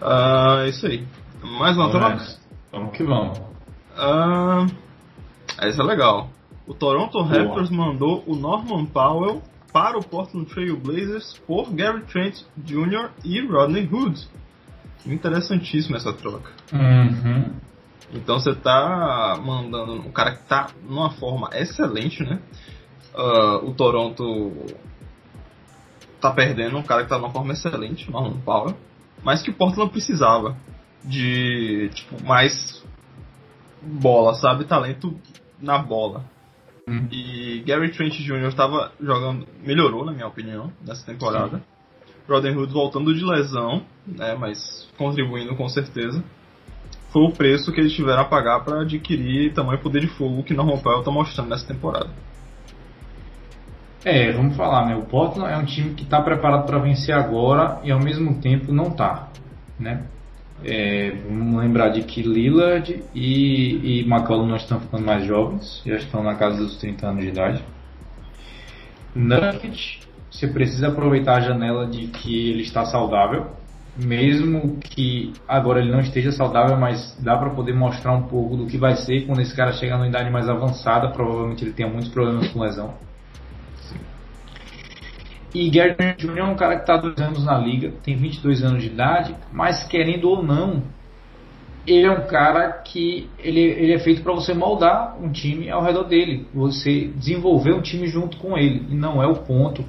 Uh, 0.00 0.60
é 0.64 0.68
isso 0.68 0.86
aí. 0.86 1.06
Mais 1.58 1.76
uma 1.76 1.90
troca? 1.90 2.24
Vamos 2.72 2.96
que 2.96 3.04
vamos. 3.04 3.38
Uh, 3.38 4.66
essa 5.58 5.82
é 5.82 5.84
legal. 5.84 6.30
O 6.66 6.74
Toronto 6.74 7.12
Boa. 7.12 7.26
Raptors 7.26 7.70
mandou 7.70 8.22
o 8.26 8.34
Norman 8.34 8.86
Powell 8.86 9.42
para 9.72 9.98
o 9.98 10.02
Portland 10.02 10.46
Trail 10.46 10.76
Blazers 10.76 11.38
por 11.46 11.72
Gary 11.72 12.02
Trent 12.02 12.42
Jr. 12.58 13.10
e 13.24 13.40
Rodney 13.46 13.88
Hood. 13.90 14.28
Interessantíssima 15.06 15.96
essa 15.96 16.12
troca. 16.12 16.50
Uhum. 16.72 17.54
Então 18.12 18.38
você 18.38 18.54
tá 18.54 19.38
mandando 19.42 19.92
um 19.94 20.10
cara 20.10 20.36
que 20.36 20.42
tá 20.44 20.68
numa 20.82 21.10
forma 21.10 21.50
excelente, 21.52 22.22
né? 22.22 22.40
Uh, 23.14 23.68
o 23.68 23.74
Toronto 23.74 24.52
tá 26.20 26.30
perdendo 26.32 26.76
um 26.76 26.82
cara 26.82 27.02
que 27.02 27.08
tá 27.08 27.18
numa 27.18 27.30
forma 27.30 27.52
excelente, 27.52 28.10
Norman 28.10 28.40
Powell, 28.40 28.76
mas 29.22 29.42
que 29.42 29.50
o 29.50 29.54
Portland 29.54 29.90
precisava 29.90 30.56
de 31.04 31.90
tipo 31.94 32.22
mais 32.24 32.84
bola, 33.82 34.34
sabe? 34.34 34.64
Talento 34.64 35.16
na 35.60 35.78
bola. 35.78 36.24
Hum. 36.88 37.06
E 37.12 37.62
Gary 37.66 37.90
Trent 37.92 38.14
Jr. 38.14 38.48
estava 38.48 38.92
jogando, 39.00 39.46
melhorou 39.62 40.04
na 40.04 40.12
minha 40.12 40.26
opinião 40.26 40.72
nessa 40.84 41.04
temporada. 41.04 41.58
Sim. 41.58 41.62
Rodden 42.28 42.56
Hood 42.56 42.72
voltando 42.72 43.14
de 43.14 43.24
lesão, 43.24 43.82
né, 44.06 44.34
mas 44.34 44.88
contribuindo 44.98 45.56
com 45.56 45.68
certeza. 45.68 46.22
Foi 47.10 47.22
o 47.22 47.32
preço 47.32 47.72
que 47.72 47.80
eles 47.80 47.94
tiveram 47.94 48.22
a 48.22 48.24
pagar 48.26 48.60
para 48.60 48.82
adquirir 48.82 49.54
tamanho 49.54 49.80
poder 49.80 50.00
de 50.00 50.08
fogo 50.08 50.42
que 50.42 50.52
Norman 50.52 50.78
Powell 50.78 50.98
está 50.98 51.10
mostrando 51.10 51.48
nessa 51.48 51.66
temporada. 51.66 52.10
É, 54.04 54.30
vamos 54.32 54.56
falar, 54.56 54.86
né? 54.86 54.96
O 54.96 55.02
Portland 55.02 55.52
é 55.52 55.56
um 55.56 55.64
time 55.64 55.94
que 55.94 56.04
está 56.04 56.20
preparado 56.20 56.66
para 56.66 56.78
vencer 56.78 57.14
agora 57.14 57.80
e 57.82 57.90
ao 57.90 57.98
mesmo 57.98 58.40
tempo 58.40 58.72
não 58.72 58.88
está, 58.88 59.28
né? 59.78 60.04
É, 60.64 61.12
vamos 61.28 61.60
lembrar 61.60 61.88
de 61.90 62.02
que 62.02 62.22
Lillard 62.22 63.02
e, 63.14 64.00
e 64.00 64.00
McCollum 64.02 64.46
não 64.46 64.56
estão 64.56 64.80
ficando 64.80 65.04
mais 65.04 65.24
jovens, 65.24 65.82
já 65.86 65.96
estão 65.96 66.22
na 66.22 66.34
casa 66.34 66.58
dos 66.58 66.76
30 66.78 67.06
anos 67.06 67.22
de 67.22 67.28
idade. 67.28 67.64
Nugget, 69.14 70.00
você 70.30 70.46
precisa 70.46 70.88
aproveitar 70.88 71.36
a 71.36 71.40
janela 71.40 71.86
de 71.86 72.08
que 72.08 72.50
ele 72.50 72.62
está 72.62 72.84
saudável, 72.84 73.46
mesmo 73.96 74.78
que 74.78 75.32
agora 75.46 75.80
ele 75.80 75.90
não 75.90 76.00
esteja 76.00 76.30
saudável, 76.30 76.76
mas 76.76 77.16
dá 77.20 77.36
para 77.36 77.50
poder 77.50 77.74
mostrar 77.74 78.12
um 78.12 78.22
pouco 78.22 78.56
do 78.56 78.66
que 78.66 78.78
vai 78.78 78.94
ser 78.96 79.26
quando 79.26 79.40
esse 79.40 79.54
cara 79.56 79.72
chegar 79.72 79.96
numa 79.96 80.08
idade 80.08 80.30
mais 80.30 80.48
avançada. 80.48 81.08
Provavelmente 81.08 81.64
ele 81.64 81.72
tenha 81.72 81.88
muitos 81.88 82.08
problemas 82.08 82.48
com 82.48 82.60
lesão. 82.60 82.94
E 85.54 85.70
Gary 85.70 85.94
Jr. 86.16 86.38
é 86.38 86.44
um 86.44 86.56
cara 86.56 86.76
que 86.76 86.82
está 86.82 86.94
há 86.94 86.98
dois 86.98 87.18
anos 87.18 87.44
na 87.44 87.58
liga, 87.58 87.92
tem 88.04 88.16
22 88.16 88.62
anos 88.62 88.82
de 88.82 88.88
idade, 88.88 89.34
mas 89.50 89.84
querendo 89.84 90.28
ou 90.28 90.42
não, 90.42 90.82
ele 91.86 92.06
é 92.06 92.10
um 92.10 92.26
cara 92.26 92.70
que 92.72 93.30
ele, 93.38 93.60
ele 93.60 93.94
é 93.94 93.98
feito 93.98 94.22
para 94.22 94.34
você 94.34 94.52
moldar 94.52 95.16
um 95.20 95.32
time 95.32 95.70
ao 95.70 95.82
redor 95.82 96.04
dele, 96.04 96.46
você 96.52 97.10
desenvolver 97.16 97.72
um 97.72 97.80
time 97.80 98.06
junto 98.06 98.36
com 98.36 98.58
ele, 98.58 98.86
e 98.90 98.94
não 98.94 99.22
é 99.22 99.26
o 99.26 99.36
ponto 99.36 99.82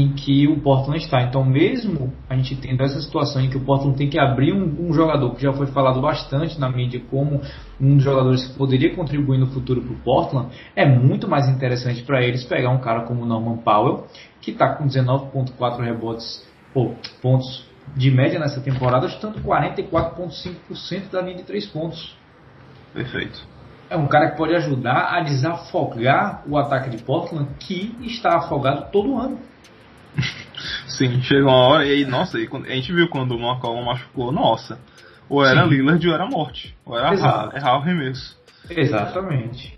em 0.00 0.12
que 0.12 0.48
o 0.48 0.60
Portland 0.60 0.98
está. 0.98 1.22
Então, 1.22 1.44
mesmo 1.44 2.12
a 2.28 2.34
gente 2.34 2.56
tendo 2.56 2.82
essa 2.82 3.00
situação 3.00 3.40
em 3.42 3.48
que 3.48 3.56
o 3.56 3.60
Portland 3.60 3.96
tem 3.96 4.08
que 4.08 4.18
abrir 4.18 4.52
um, 4.52 4.88
um, 4.88 4.92
jogador 4.92 5.34
que 5.34 5.42
já 5.42 5.52
foi 5.52 5.66
falado 5.66 6.00
bastante 6.00 6.58
na 6.58 6.68
mídia 6.68 7.00
como 7.10 7.40
um 7.80 7.94
dos 7.94 8.02
jogadores 8.02 8.44
que 8.46 8.54
poderia 8.58 8.94
contribuir 8.94 9.38
no 9.38 9.46
futuro 9.46 9.80
para 9.80 9.92
o 9.92 9.96
Portland, 10.00 10.48
é 10.74 10.84
muito 10.84 11.28
mais 11.28 11.48
interessante 11.48 12.02
para 12.02 12.22
eles 12.22 12.44
pegar 12.44 12.70
um 12.70 12.78
cara 12.78 13.02
como 13.02 13.24
Norman 13.24 13.58
Powell, 13.58 14.06
que 14.40 14.50
está 14.50 14.74
com 14.74 14.86
19,4 14.86 15.80
rebotes 15.80 16.44
ou 16.74 16.96
pontos 17.22 17.64
de 17.96 18.10
média 18.10 18.40
nessa 18.40 18.60
temporada, 18.60 19.08
chutando 19.08 19.40
44,5% 19.40 21.10
da 21.10 21.20
linha 21.20 21.36
de 21.36 21.44
3 21.44 21.66
pontos. 21.66 22.16
Perfeito. 22.92 23.54
É 23.88 23.96
um 23.96 24.06
cara 24.06 24.30
que 24.30 24.36
pode 24.36 24.54
ajudar 24.54 25.14
a 25.14 25.20
desafogar 25.20 26.42
o 26.48 26.56
ataque 26.56 26.90
de 26.90 27.02
Portland, 27.02 27.48
que 27.60 27.94
está 28.02 28.38
afogado 28.38 28.90
todo 28.90 29.18
ano. 29.18 29.38
Sim, 30.88 31.20
chega 31.22 31.44
uma 31.44 31.56
hora 31.56 31.86
e 31.86 31.92
aí, 31.92 32.04
nossa, 32.04 32.38
e 32.38 32.48
a 32.48 32.74
gente 32.74 32.92
viu 32.92 33.08
quando 33.08 33.32
o 33.32 33.38
McCollum 33.38 33.84
machucou, 33.84 34.32
nossa, 34.32 34.78
ou 35.28 35.44
era 35.44 35.64
Sim. 35.64 35.70
Lillard 35.70 36.08
ou 36.08 36.14
era 36.14 36.26
morte, 36.26 36.74
ou 36.84 36.96
era 36.96 37.14
errar, 37.14 37.52
errar 37.54 37.78
o 37.78 37.82
arremesso. 37.82 38.38
Exatamente. 38.70 39.76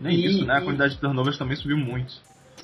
Nem 0.00 0.16
e, 0.16 0.26
isso, 0.26 0.44
né? 0.44 0.54
A 0.54 0.60
quantidade 0.60 0.94
de 0.94 1.00
turnovers 1.00 1.38
também 1.38 1.56
subiu 1.56 1.76
muito. 1.76 2.12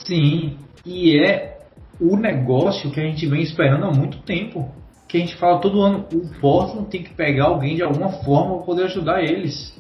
Sim, 0.05 0.59
e 0.85 1.19
é 1.19 1.61
o 2.01 2.17
negócio 2.17 2.91
que 2.91 3.01
a 3.01 3.05
gente 3.05 3.27
vem 3.27 3.43
esperando 3.43 3.85
há 3.85 3.91
muito 3.91 4.19
tempo. 4.23 4.73
Que 5.07 5.17
a 5.17 5.21
gente 5.21 5.37
fala 5.37 5.61
todo 5.61 5.83
ano, 5.83 6.07
o 6.13 6.41
Portland 6.41 6.89
tem 6.89 7.03
que 7.03 7.13
pegar 7.13 7.47
alguém 7.47 7.75
de 7.75 7.83
alguma 7.83 8.11
forma 8.23 8.57
para 8.57 8.67
poder 8.67 8.85
ajudar 8.85 9.23
eles. 9.23 9.77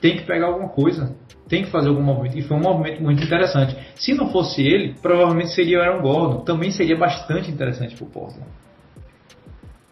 Tem 0.00 0.16
que 0.16 0.24
pegar 0.24 0.46
alguma 0.46 0.68
coisa 0.68 1.16
tem 1.48 1.64
que 1.64 1.70
fazer 1.70 1.88
algum 1.88 2.02
movimento. 2.02 2.38
E 2.38 2.42
foi 2.42 2.56
um 2.56 2.60
movimento 2.60 3.02
muito 3.02 3.22
interessante. 3.22 3.76
Se 3.96 4.14
não 4.14 4.30
fosse 4.30 4.62
ele, 4.62 4.94
provavelmente 5.00 5.50
seria 5.52 5.78
o 5.78 5.82
Aaron 5.82 6.02
Gordon. 6.02 6.44
Também 6.44 6.70
seria 6.70 6.96
bastante 6.96 7.50
interessante 7.50 7.94
para 7.94 8.04
o 8.04 8.10
Portland. 8.10 8.48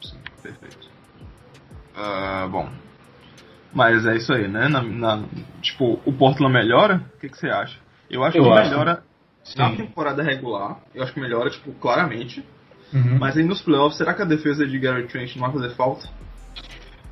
Sim, 0.03 0.19
perfeito. 0.43 0.89
Uh, 1.97 2.49
bom. 2.49 2.69
Mas 3.73 4.07
é 4.07 4.17
isso 4.17 4.33
aí, 4.33 4.49
né? 4.49 4.69
Na, 4.69 4.83
na, 4.83 5.25
tipo, 5.61 6.01
o 6.05 6.13
Portland 6.13 6.53
melhora? 6.53 7.05
O 7.17 7.21
que, 7.21 7.29
que 7.29 7.39
você 7.39 7.49
acha? 7.49 7.79
Eu 8.11 8.23
acho 8.25 8.37
eu 8.37 8.45
que 8.45 8.51
acho. 8.51 8.71
melhora 8.71 9.03
Sim. 9.43 9.59
na 9.59 9.77
temporada 9.77 10.23
regular. 10.23 10.79
Eu 10.95 11.03
acho 11.03 11.13
que 11.13 11.21
melhora, 11.21 11.51
tipo, 11.51 11.73
claramente. 11.75 12.45
Uhum. 12.93 13.19
Mas 13.19 13.37
aí 13.37 13.45
nos 13.45 13.61
playoffs, 13.63 13.97
será 13.97 14.15
que 14.15 14.23
a 14.23 14.25
defesa 14.25 14.67
de 14.67 14.79
Gary 14.79 15.07
Trent 15.07 15.35
não 15.37 15.43
vai 15.43 15.53
fazer 15.53 15.75
falta? 15.75 16.09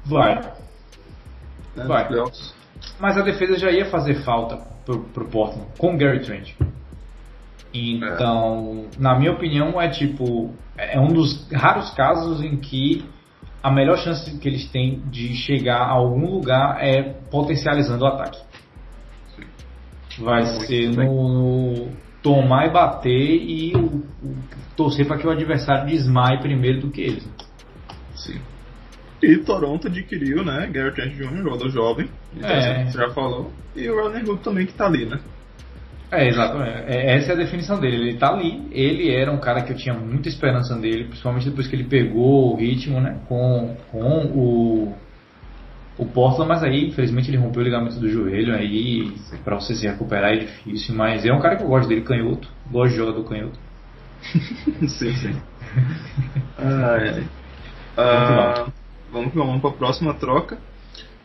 Vai. 0.05 0.37
Né, 0.37 1.85
vai. 1.85 2.03
Nos 2.03 2.09
playoffs? 2.09 2.62
Mas 2.99 3.17
a 3.17 3.23
defesa 3.23 3.59
já 3.59 3.71
ia 3.71 3.87
fazer 3.87 4.23
falta 4.25 4.57
pro, 4.85 5.01
pro 5.05 5.25
Portland 5.27 5.67
com 5.79 5.97
Gary 5.97 6.21
Trent. 6.21 6.55
Então, 7.75 8.87
é. 8.95 9.01
na 9.01 9.19
minha 9.19 9.33
opinião, 9.33 9.81
é 9.81 9.89
tipo. 9.89 10.55
É 10.77 10.99
um 10.99 11.09
dos 11.09 11.51
raros 11.51 11.91
casos 11.91 12.43
em 12.43 12.57
que 12.57 13.05
a 13.63 13.71
melhor 13.71 13.97
chance 13.99 14.39
que 14.39 14.49
eles 14.49 14.69
têm 14.71 15.01
de 15.07 15.35
chegar 15.35 15.83
a 15.83 15.91
algum 15.91 16.31
lugar 16.31 16.79
é 16.83 17.03
potencializando 17.31 18.05
o 18.05 18.09
ataque. 18.09 18.39
Sim. 19.37 20.25
Vai 20.25 20.43
Muito 20.43 20.67
ser 20.67 20.89
no, 20.91 21.29
no, 21.29 21.89
tomar 22.23 22.67
e 22.67 22.71
bater 22.71 23.11
e 23.11 23.73
o, 23.77 23.87
o, 23.87 24.37
torcer 24.77 25.07
para 25.07 25.17
que 25.17 25.27
o 25.27 25.31
adversário 25.31 25.87
desmaie 25.87 26.41
primeiro 26.41 26.81
do 26.81 26.91
que 26.91 27.01
eles. 27.01 27.29
Sim. 28.15 28.41
E 29.23 29.37
Toronto 29.39 29.87
adquiriu, 29.87 30.45
né? 30.45 30.69
Garrett 30.73 30.97
Trent 30.97 31.15
Jr., 31.15 31.43
jogador 31.45 31.71
jovem, 31.71 32.09
é. 32.43 32.87
você 32.87 32.99
já 32.99 33.11
falou. 33.11 33.53
E 33.77 33.89
o 33.89 34.03
Rodney 34.03 34.29
Hood 34.29 34.43
também 34.43 34.67
que 34.67 34.75
tá 34.75 34.87
ali, 34.87 35.07
né? 35.07 35.21
É, 36.11 36.29
exato. 36.29 36.61
É, 36.61 37.17
essa 37.17 37.31
é 37.31 37.35
a 37.35 37.39
definição 37.39 37.81
dele. 37.81 37.97
Ele 37.97 38.19
tá 38.19 38.31
ali. 38.31 38.69
Ele 38.73 39.11
era 39.11 39.33
um 39.33 39.39
cara 39.39 39.63
que 39.63 39.73
eu 39.73 39.77
tinha 39.77 39.95
muita 39.95 40.29
esperança 40.29 40.75
dele, 40.77 41.05
principalmente 41.05 41.49
depois 41.49 41.69
que 41.69 41.77
ele 41.77 41.85
pegou 41.85 42.53
o 42.53 42.57
ritmo, 42.57 43.01
né? 43.01 43.19
Com, 43.29 43.77
com 43.91 44.27
o, 44.27 44.95
o 45.97 46.05
Portland, 46.05 46.49
mas 46.49 46.63
aí, 46.65 46.89
infelizmente, 46.89 47.31
ele 47.31 47.39
rompeu 47.39 47.63
o 47.63 47.65
ligamento 47.65 47.99
do 47.99 48.11
joelho. 48.11 48.55
Aí, 48.55 49.11
para 49.45 49.55
você 49.55 49.75
se 49.75 49.87
recuperar 49.87 50.33
é 50.33 50.41
difícil. 50.41 50.95
Mas 50.95 51.25
é 51.25 51.33
um 51.33 51.41
cara 51.41 51.57
que 51.57 51.63
eu 51.63 51.69
gosto 51.69 51.89
dele, 51.89 52.03
canhoto. 52.03 52.49
Gosto 52.71 52.91
de 52.91 52.99
jogador 52.99 53.25
canhoto. 53.25 53.59
sim, 54.89 55.15
sim. 55.15 55.37
ah, 56.59 56.99
é. 57.01 57.23
Ah, 57.97 58.67
vamos, 59.13 59.35
vamos 59.35 59.61
para 59.61 59.71
a 59.71 59.75
próxima 59.75 60.15
troca. 60.15 60.59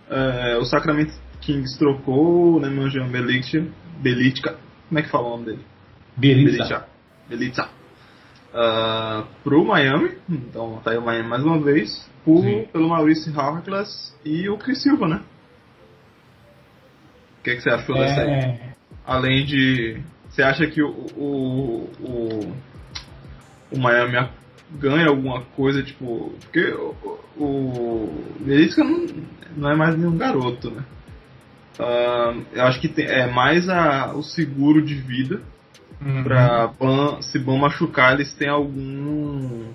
É, 0.10 0.58
o 0.58 0.66
Sacramento 0.66 1.14
Kings 1.42 1.78
trocou 1.78 2.58
o 2.58 2.60
Nemanja 2.60 3.04
Belichka, 3.06 3.66
Belichka, 4.00 4.58
como 4.88 5.00
é 5.00 5.02
que 5.02 5.10
fala 5.10 5.28
o 5.28 5.30
nome 5.32 5.46
dele? 5.46 5.66
Belichka. 6.16 6.88
Belichka. 7.30 7.70
Uh, 8.54 9.28
pro 9.44 9.64
Miami, 9.66 10.18
então 10.30 10.80
tá 10.84 10.92
aí 10.92 10.98
o 10.98 11.02
Miami 11.02 11.28
mais 11.28 11.44
uma 11.44 11.60
vez, 11.60 12.10
por, 12.24 12.44
pelo 12.72 12.90
Maurício 12.90 13.38
Harkless 13.40 14.16
e 14.26 14.50
o 14.50 14.58
Chris 14.58 14.82
Silva, 14.82 15.08
né? 15.08 15.22
O 17.40 17.44
que, 17.44 17.52
é 17.52 17.56
que 17.56 17.62
você 17.62 17.70
achou 17.70 17.96
é... 17.98 18.00
dessa 18.00 18.22
aí? 18.22 18.60
Além 19.06 19.46
de. 19.46 20.02
Você 20.30 20.42
acha 20.42 20.66
que 20.68 20.82
o, 20.82 20.90
o, 20.90 21.90
o, 22.02 22.54
o 23.72 23.80
Miami 23.80 24.18
ganha 24.72 25.08
alguma 25.08 25.42
coisa, 25.56 25.84
tipo. 25.84 26.34
Porque 26.42 26.72
o, 26.72 27.20
o 27.38 28.24
Verídica 28.42 28.84
não, 28.84 29.06
não 29.56 29.72
é 29.72 29.76
mais 29.76 29.98
nenhum 29.98 30.18
garoto, 30.18 30.72
né? 30.72 30.84
Uh, 31.80 32.44
eu 32.54 32.64
acho 32.64 32.82
que 32.82 32.88
tem, 32.88 33.06
é 33.06 33.28
mais 33.32 33.70
a, 33.70 34.14
o 34.16 34.24
seguro 34.24 34.82
de 34.82 34.96
vida 34.96 35.42
uhum. 36.02 36.24
pra 36.24 36.68
Ban, 36.68 37.22
se 37.22 37.38
Ban 37.38 37.58
machucar, 37.58 38.14
eles 38.14 38.34
têm 38.34 38.50
algum 38.50 39.66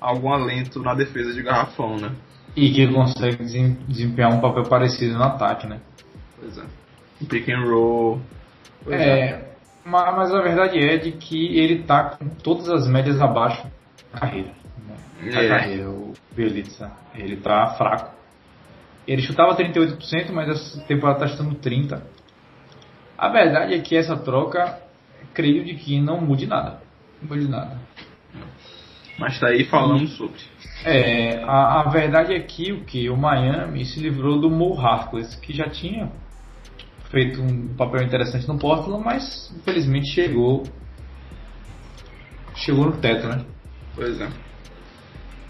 algum 0.00 0.32
alento 0.32 0.80
na 0.80 0.94
defesa 0.94 1.32
de 1.32 1.42
garrafão, 1.42 1.96
né? 1.96 2.12
E 2.54 2.70
que 2.72 2.86
consegue 2.86 3.44
desempenhar 3.88 4.32
um 4.32 4.40
papel 4.40 4.62
parecido 4.64 5.14
no 5.14 5.24
ataque, 5.24 5.66
né? 5.66 5.80
Pois 6.38 6.56
é. 6.56 6.62
Pick 7.28 7.48
and 7.48 7.64
roll. 7.64 8.20
É, 8.88 9.02
é, 9.02 9.54
mas 9.84 10.32
a 10.32 10.40
verdade 10.40 10.78
é 10.78 10.98
de 10.98 11.10
que 11.12 11.58
ele 11.58 11.82
tá 11.82 12.10
com 12.10 12.28
todas 12.28 12.68
as 12.68 12.86
médias 12.86 13.20
abaixo 13.20 13.66
carreira. 14.14 14.50
Né? 14.86 14.96
É. 15.28 15.48
carreira, 15.48 15.90
o 15.90 16.12
Belitza. 16.34 16.90
Ele 17.14 17.36
tá 17.36 17.74
fraco. 17.76 18.14
Ele 19.06 19.22
chutava 19.22 19.56
38%, 19.56 20.32
mas 20.32 20.48
essa 20.48 20.80
temporada 20.84 21.20
tá 21.20 21.28
chutando 21.28 21.54
30%. 21.56 22.00
A 23.16 23.28
verdade 23.28 23.74
é 23.74 23.78
que 23.78 23.96
essa 23.96 24.16
troca, 24.16 24.80
creio 25.32 25.64
de 25.64 25.74
que 25.74 26.00
não 26.00 26.20
mude 26.20 26.46
nada. 26.46 26.80
Não 27.22 27.28
mude 27.28 27.48
nada. 27.48 27.78
Mas 29.18 29.38
tá 29.38 29.48
aí 29.48 29.64
falando 29.64 30.08
sobre. 30.08 30.40
É, 30.84 31.42
a, 31.44 31.80
a, 31.80 31.90
verdade 31.90 32.34
é 32.34 32.40
que 32.40 32.72
o 32.72 32.84
que 32.84 33.08
o 33.08 33.16
Miami 33.16 33.84
se 33.84 34.00
livrou 34.00 34.40
do 34.40 34.50
Mo 34.50 34.78
Harkless, 34.78 35.36
que 35.36 35.52
já 35.52 35.68
tinha 35.68 36.10
feito 37.10 37.40
um 37.40 37.74
papel 37.74 38.02
interessante 38.02 38.48
no 38.48 38.58
Portland, 38.58 39.02
mas 39.04 39.54
infelizmente 39.56 40.08
chegou 40.08 40.64
chegou 42.56 42.86
no 42.86 42.96
teto, 42.96 43.28
né? 43.28 43.44
Pois 43.94 44.20
é. 44.20 44.26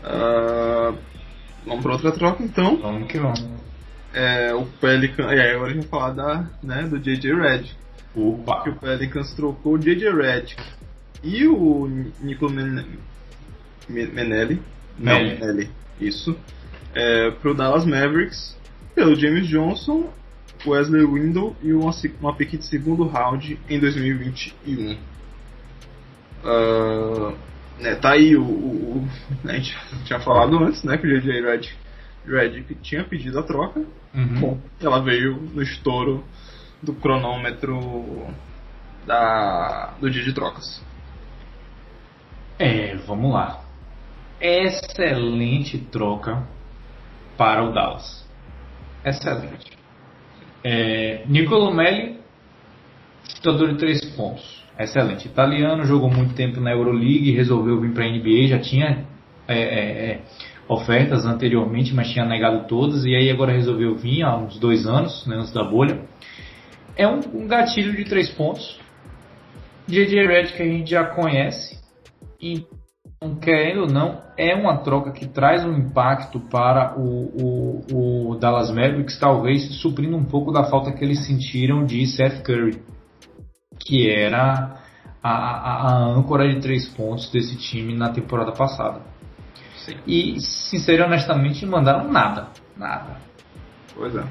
Uh, 0.04 0.98
vamos 1.66 1.82
para 1.82 1.92
outra 1.92 2.12
troca 2.12 2.42
então. 2.42 2.76
Vamos 2.76 3.10
que 3.10 3.18
vamos. 3.18 3.46
É, 4.12 4.54
o 4.54 4.66
Pelican. 4.80 5.34
E 5.34 5.40
aí 5.40 5.52
agora 5.52 5.70
a 5.70 5.74
gente 5.74 5.86
vai 5.88 6.00
falar 6.00 6.10
da, 6.10 6.50
né, 6.62 6.82
do 6.84 6.98
JJ 6.98 7.34
Red. 7.34 7.64
Opa. 8.14 8.62
Que 8.62 8.70
o 8.70 8.76
Pelicans 8.76 9.34
trocou 9.34 9.74
o 9.74 9.78
JJ 9.78 10.10
Red 10.10 10.56
e 11.22 11.46
o 11.46 11.88
Nico 12.20 12.48
Men 12.50 12.84
Menelli. 13.88 14.60
Não, 14.98 15.14
Menelli. 15.14 15.40
Menelli. 15.40 15.70
Isso. 16.00 16.36
É, 16.94 17.30
pro 17.32 17.54
Dallas 17.54 17.84
Mavericks 17.84 18.56
pelo 18.94 19.16
James 19.16 19.48
Johnson, 19.48 20.08
Wesley 20.64 21.04
Windle 21.04 21.56
e 21.62 21.72
uma, 21.72 21.90
uma 22.20 22.34
pick 22.34 22.56
de 22.56 22.64
segundo 22.64 23.06
round 23.06 23.58
em 23.68 23.80
2021. 23.80 24.96
Ah, 26.44 27.34
né, 27.78 27.94
tá 27.96 28.12
aí 28.12 28.36
o, 28.36 28.42
o- 28.42 28.98
o- 28.98 29.08
A 29.48 29.52
gente 29.54 29.76
tinha 30.04 30.20
falado 30.20 30.58
antes, 30.62 30.82
né? 30.84 30.96
Que 30.96 31.06
o 31.06 31.20
JJ 31.20 31.40
Red, 31.42 31.60
Redick 32.26 32.74
tinha 32.76 33.04
pedido 33.04 33.38
a 33.38 33.42
troca. 33.42 33.80
Uhum. 34.14 34.40
Bom, 34.40 34.60
ela 34.80 35.00
veio 35.02 35.36
no 35.52 35.62
estouro 35.62 36.24
do 36.82 36.94
cronômetro 36.94 38.26
da, 39.06 39.94
do 40.00 40.10
dia 40.10 40.22
de 40.22 40.32
trocas. 40.32 40.82
É, 42.58 42.94
vamos 43.06 43.32
lá. 43.32 43.62
Excelente 44.40 45.78
troca 45.78 46.46
para 47.36 47.62
o 47.64 47.72
Dallas. 47.72 48.24
Excelente. 49.04 49.72
É, 50.62 51.24
Nicolo 51.26 51.72
Melli, 51.74 52.20
chutador 53.28 53.72
de 53.72 53.78
três 53.78 54.04
pontos. 54.14 54.63
Excelente. 54.78 55.28
Italiano, 55.28 55.84
jogou 55.84 56.10
muito 56.10 56.34
tempo 56.34 56.60
na 56.60 56.72
Euroleague, 56.72 57.30
resolveu 57.30 57.80
vir 57.80 57.92
para 57.92 58.04
a 58.04 58.08
NBA, 58.08 58.48
já 58.48 58.58
tinha 58.58 59.06
é, 59.46 59.58
é, 59.58 60.10
é, 60.10 60.20
ofertas 60.68 61.24
anteriormente, 61.24 61.94
mas 61.94 62.10
tinha 62.10 62.24
negado 62.24 62.66
todas, 62.66 63.04
e 63.04 63.14
aí 63.14 63.30
agora 63.30 63.52
resolveu 63.52 63.94
vir 63.94 64.22
há 64.22 64.36
uns 64.36 64.58
dois 64.58 64.86
anos, 64.86 65.26
né, 65.26 65.36
antes 65.36 65.52
da 65.52 65.62
bolha. 65.62 66.00
É 66.96 67.06
um, 67.06 67.20
um 67.34 67.46
gatilho 67.46 67.94
de 67.94 68.04
três 68.04 68.30
pontos. 68.30 68.80
JJ 69.86 70.26
Redick 70.26 70.56
que 70.56 70.62
a 70.62 70.66
gente 70.66 70.90
já 70.90 71.04
conhece, 71.04 71.78
então, 73.24 73.36
querendo 73.36 73.82
ou 73.82 73.86
não, 73.86 74.20
é 74.36 74.54
uma 74.54 74.78
troca 74.78 75.12
que 75.12 75.26
traz 75.26 75.64
um 75.64 75.72
impacto 75.76 76.40
para 76.40 76.98
o, 76.98 77.82
o, 77.92 78.30
o 78.30 78.34
Dallas 78.36 78.70
Mavericks, 78.70 79.18
talvez 79.18 79.80
suprindo 79.80 80.16
um 80.16 80.24
pouco 80.24 80.52
da 80.52 80.64
falta 80.64 80.92
que 80.92 81.04
eles 81.04 81.26
sentiram 81.26 81.84
de 81.84 82.06
Seth 82.06 82.42
Curry, 82.42 82.82
que 83.84 84.10
era 84.10 84.78
a, 85.22 85.30
a, 85.30 85.88
a 85.88 86.04
âncora 86.06 86.48
de 86.52 86.60
três 86.60 86.88
pontos 86.88 87.30
desse 87.30 87.56
time 87.56 87.94
na 87.94 88.10
temporada 88.10 88.52
passada. 88.52 89.00
Sim. 89.76 89.96
E, 90.06 90.40
sincero 90.40 91.02
e 91.02 91.06
honestamente, 91.06 91.64
não 91.64 91.72
mandaram 91.72 92.10
nada. 92.10 92.48
Nada. 92.76 93.16
Pois 93.94 94.14
é. 94.16 94.24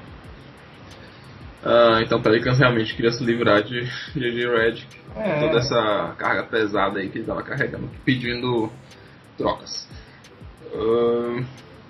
Ah, 1.63 2.01
então 2.01 2.19
o 2.19 2.21
Pelicans 2.21 2.59
realmente 2.59 2.93
queria 2.95 3.11
se 3.11 3.23
livrar 3.23 3.63
de 3.63 3.83
JJ 4.13 4.47
Redick. 4.49 4.87
É. 5.15 5.39
Toda 5.39 5.59
essa 5.59 6.15
carga 6.17 6.43
pesada 6.43 6.99
aí 6.99 7.07
que 7.09 7.19
ele 7.19 7.23
estava 7.23 7.43
carregando, 7.43 7.89
pedindo 8.03 8.69
trocas. 9.37 9.87
Ah, 10.73 11.43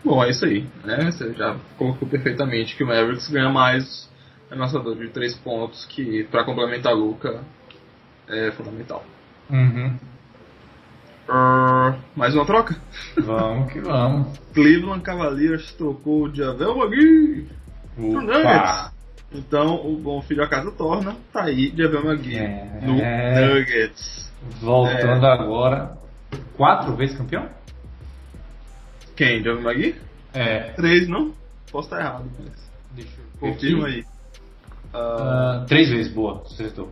bom, 0.03 0.23
é 0.23 0.29
isso 0.29 0.45
aí. 0.45 0.67
Né? 0.83 1.11
Você 1.11 1.33
já 1.33 1.55
colocou 1.77 2.07
perfeitamente 2.07 2.75
que 2.75 2.83
o 2.83 2.87
Mavericks 2.87 3.29
ganha 3.29 3.49
mais 3.49 4.09
arremessador 4.57 4.95
de 4.95 5.09
três 5.09 5.35
pontos, 5.35 5.85
que 5.85 6.23
para 6.25 6.45
complementar 6.45 6.93
a 6.93 6.95
Luca 6.95 7.41
é 8.29 8.51
fundamental. 8.51 9.03
Uhum. 9.49 9.97
Ah, 11.27 11.95
mais 12.15 12.35
uma 12.35 12.45
troca? 12.45 12.75
Vamos 13.17 13.71
que 13.71 13.79
vamos. 13.79 14.37
Cleveland 14.53 15.01
Cavaliers 15.01 15.71
trocou 15.73 16.23
o 16.25 16.35
Javel 16.35 16.77
McGee 16.83 17.49
pro 17.95 18.21
Nuggets. 18.21 18.93
Então, 19.33 19.75
o 19.87 19.97
bom 19.97 20.21
filho 20.21 20.43
a 20.43 20.47
casa 20.47 20.71
torna, 20.71 21.15
tá 21.31 21.43
aí 21.45 21.73
Javel 21.75 22.05
McGee 22.11 22.37
É. 22.37 22.79
no 22.83 22.93
Nuggets. 22.93 24.31
Voltando 24.61 25.25
É. 25.25 25.33
agora. 25.33 25.97
Quatro 26.55 26.95
vezes 26.95 27.17
campeão? 27.17 27.49
Quem? 29.15 29.43
Javel 29.43 29.61
McGee? 29.61 29.95
É. 30.33 30.71
Três, 30.73 31.07
não? 31.07 31.33
Posso 31.71 31.87
estar 31.87 31.99
errado, 32.01 32.25
mas 32.39 32.71
Deixa 32.91 33.11
eu 33.19 33.39
confirma 33.39 33.87
aí. 33.87 34.05
Ah, 34.93 35.65
três 35.67 35.89
vezes, 35.89 36.11
boa, 36.13 36.43
acertou. 36.45 36.91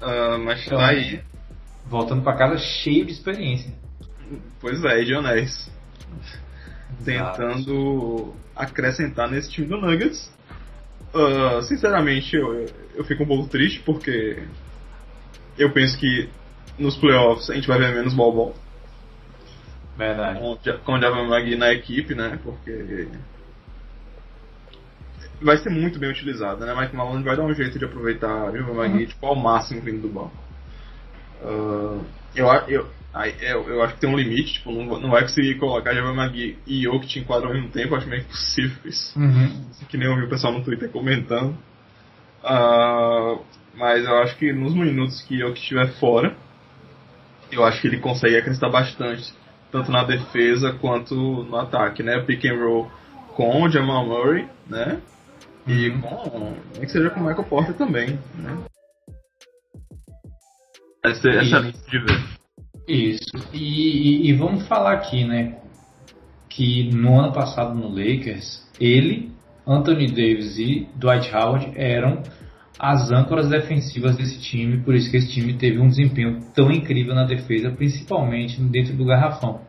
ah, 0.00 0.38
mas 0.38 0.64
então- 0.66 0.78
tá 0.78 0.86
aí. 0.88 1.20
Voltando 1.86 2.22
pra 2.22 2.36
casa 2.36 2.58
cheio 2.58 3.04
de 3.06 3.12
experiência. 3.12 3.72
Pois 4.60 4.84
é, 4.84 5.04
Dionés. 5.04 5.70
Tentando 7.04 8.34
acrescentar 8.54 9.30
nesse 9.30 9.50
time 9.50 9.66
do 9.68 9.76
Nuggets. 9.76 10.32
Ah, 11.14 11.62
sinceramente, 11.62 12.34
eu, 12.34 12.66
eu 12.94 13.04
fico 13.04 13.22
um 13.22 13.26
pouco 13.26 13.48
triste 13.48 13.80
porque 13.84 14.42
eu 15.56 15.72
penso 15.72 15.96
que 15.98 16.28
nos 16.78 16.96
playoffs 16.96 17.48
a 17.50 17.54
gente 17.54 17.68
vai 17.68 17.78
ver 17.78 17.94
menos 17.94 18.12
ball 18.14 18.54
Verdade. 19.96 20.40
com, 20.40 20.58
com 20.84 20.92
o 20.94 21.00
Javan 21.00 21.24
McGee 21.28 21.56
na 21.56 21.72
equipe, 21.72 22.14
né? 22.14 22.38
Porque 22.42 23.08
vai 25.40 25.56
ser 25.58 25.70
muito 25.70 25.98
bem 25.98 26.10
utilizado, 26.10 26.64
né? 26.64 26.74
Mike 26.74 26.96
Malone 26.96 27.22
vai 27.24 27.36
dar 27.36 27.44
um 27.44 27.54
jeito 27.54 27.78
de 27.78 27.84
aproveitar 27.84 28.50
o 28.50 28.56
Javan 28.56 28.86
McGee 28.86 29.06
tipo, 29.06 29.26
ao 29.26 29.36
máximo 29.36 29.80
vindo 29.80 30.02
do 30.02 30.08
banco. 30.08 30.32
Ah, 31.42 31.98
eu, 32.34 32.50
a- 32.50 32.64
eu, 32.68 32.86
eu, 33.40 33.68
eu 33.68 33.82
acho 33.82 33.94
que 33.94 34.00
tem 34.00 34.10
um 34.10 34.16
limite, 34.16 34.54
tipo, 34.54 34.70
não, 34.72 35.00
não 35.00 35.10
vai 35.10 35.22
conseguir 35.22 35.54
colocar 35.56 35.94
Javan 35.94 36.14
McGee 36.14 36.58
e 36.66 36.82
Jokic 36.82 37.18
em 37.18 37.24
quadro 37.24 37.48
ao 37.48 37.54
mesmo 37.54 37.70
tempo, 37.70 37.94
acho 37.94 38.08
meio 38.08 38.22
impossível 38.22 38.76
isso. 38.84 39.18
Uhum. 39.18 39.70
Que 39.88 39.96
nem 39.96 40.08
eu 40.08 40.16
vi 40.16 40.22
o 40.24 40.28
pessoal 40.28 40.52
no 40.52 40.62
Twitter 40.64 40.90
comentando. 40.90 41.56
Ah, 42.42 43.36
mas 43.74 44.04
eu 44.04 44.18
acho 44.22 44.36
que 44.36 44.52
nos 44.52 44.74
minutos 44.74 45.22
que 45.22 45.38
Jokic 45.38 45.60
estiver 45.60 45.88
fora, 45.98 46.36
eu 47.50 47.64
acho 47.64 47.80
que 47.80 47.86
ele 47.86 47.98
consegue 47.98 48.36
acrescentar 48.36 48.70
bastante, 48.70 49.32
tanto 49.70 49.90
na 49.90 50.04
defesa 50.04 50.72
quanto 50.80 51.14
no 51.14 51.56
ataque, 51.56 52.02
né? 52.02 52.20
Pick 52.20 52.44
and 52.46 52.58
roll 52.58 52.90
com 53.34 53.62
o 53.62 53.68
Jamal 53.68 54.06
Murray, 54.06 54.48
né? 54.66 55.00
E 55.66 55.90
com. 56.00 56.54
Nem 56.74 56.82
que 56.82 56.88
seja 56.88 57.10
com 57.10 57.20
o 57.20 57.24
Michael 57.26 57.44
Porter 57.48 57.74
também, 57.74 58.18
né? 58.36 58.56
Essa 61.04 61.28
é 61.28 61.42
E- 61.42 61.72
de 61.90 61.98
ver. 61.98 62.36
Isso. 62.88 63.30
E, 63.52 63.58
e- 63.58 64.28
e 64.30 64.32
vamos 64.34 64.66
falar 64.66 64.92
aqui, 64.94 65.24
né? 65.24 65.58
Que 66.48 66.90
no 66.94 67.18
ano 67.20 67.32
passado 67.32 67.74
no 67.74 67.88
Lakers, 67.88 68.64
ele, 68.80 69.32
Anthony 69.66 70.06
Davis 70.06 70.58
e 70.58 70.88
Dwight 70.94 71.34
Howard 71.34 71.72
eram 71.74 72.22
as 72.78 73.10
âncoras 73.10 73.48
defensivas 73.48 74.16
desse 74.16 74.38
time, 74.40 74.78
por 74.82 74.94
isso 74.94 75.10
que 75.10 75.16
esse 75.16 75.32
time 75.32 75.54
teve 75.54 75.78
um 75.78 75.88
desempenho 75.88 76.40
tão 76.54 76.70
incrível 76.70 77.14
na 77.14 77.24
defesa, 77.24 77.70
principalmente 77.70 78.60
dentro 78.60 78.94
do 78.94 79.04
garrafão. 79.04 79.62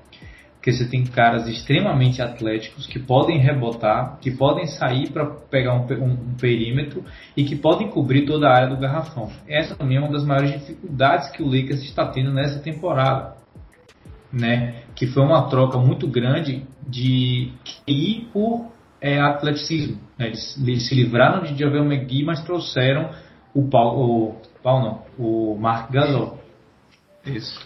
Porque 0.58 0.74
você 0.74 0.86
tem 0.90 1.06
caras 1.06 1.48
extremamente 1.48 2.22
atléticos 2.22 2.86
que 2.88 3.00
podem 3.00 3.38
rebotar, 3.38 4.18
que 4.20 4.32
podem 4.32 4.66
sair 4.68 5.10
para 5.12 5.26
pegar 5.26 5.74
um, 5.76 5.86
um- 6.04 6.12
um 6.12 6.36
perímetro 6.40 7.06
e 7.38 7.46
que 7.46 7.56
podem 7.56 7.88
cobrir 7.90 8.26
toda 8.26 8.48
a 8.50 8.54
área 8.56 8.68
do 8.70 8.78
garrafão. 8.78 9.32
Essa 9.48 9.76
também 9.76 9.98
é 9.98 10.00
uma 10.00 10.12
das 10.12 10.26
maiores 10.26 10.52
dificuldades 10.52 11.30
que 11.30 11.42
o 11.42 11.46
Lakers 11.46 11.84
está 11.84 12.08
tendo 12.08 12.34
nessa 12.34 12.60
temporada. 12.60 13.36
Né? 14.34 14.82
Que 14.96 15.08
foi 15.08 15.24
uma 15.24 15.48
troca 15.50 15.78
muito 15.78 16.06
grande 16.08 16.66
de 16.86 17.54
ir 17.88 18.28
por 18.34 18.66
é, 19.00 19.20
atleticismo. 19.22 19.98
Né? 20.18 20.28
Eles, 20.28 20.58
eles 20.58 20.88
se 20.88 20.96
livraram 20.96 21.44
de 21.44 21.58
Javel 21.58 21.86
McGee, 21.86 22.26
mas 22.26 22.44
trouxeram 22.44 23.12
o 23.54 23.70
Paulo, 23.70 24.32
o 24.32 24.36
Paulo 24.62 24.86
não, 25.18 25.26
o 25.26 25.58
Mark 25.58 25.92
Gasol. 25.92 26.40
Isso. 27.26 27.60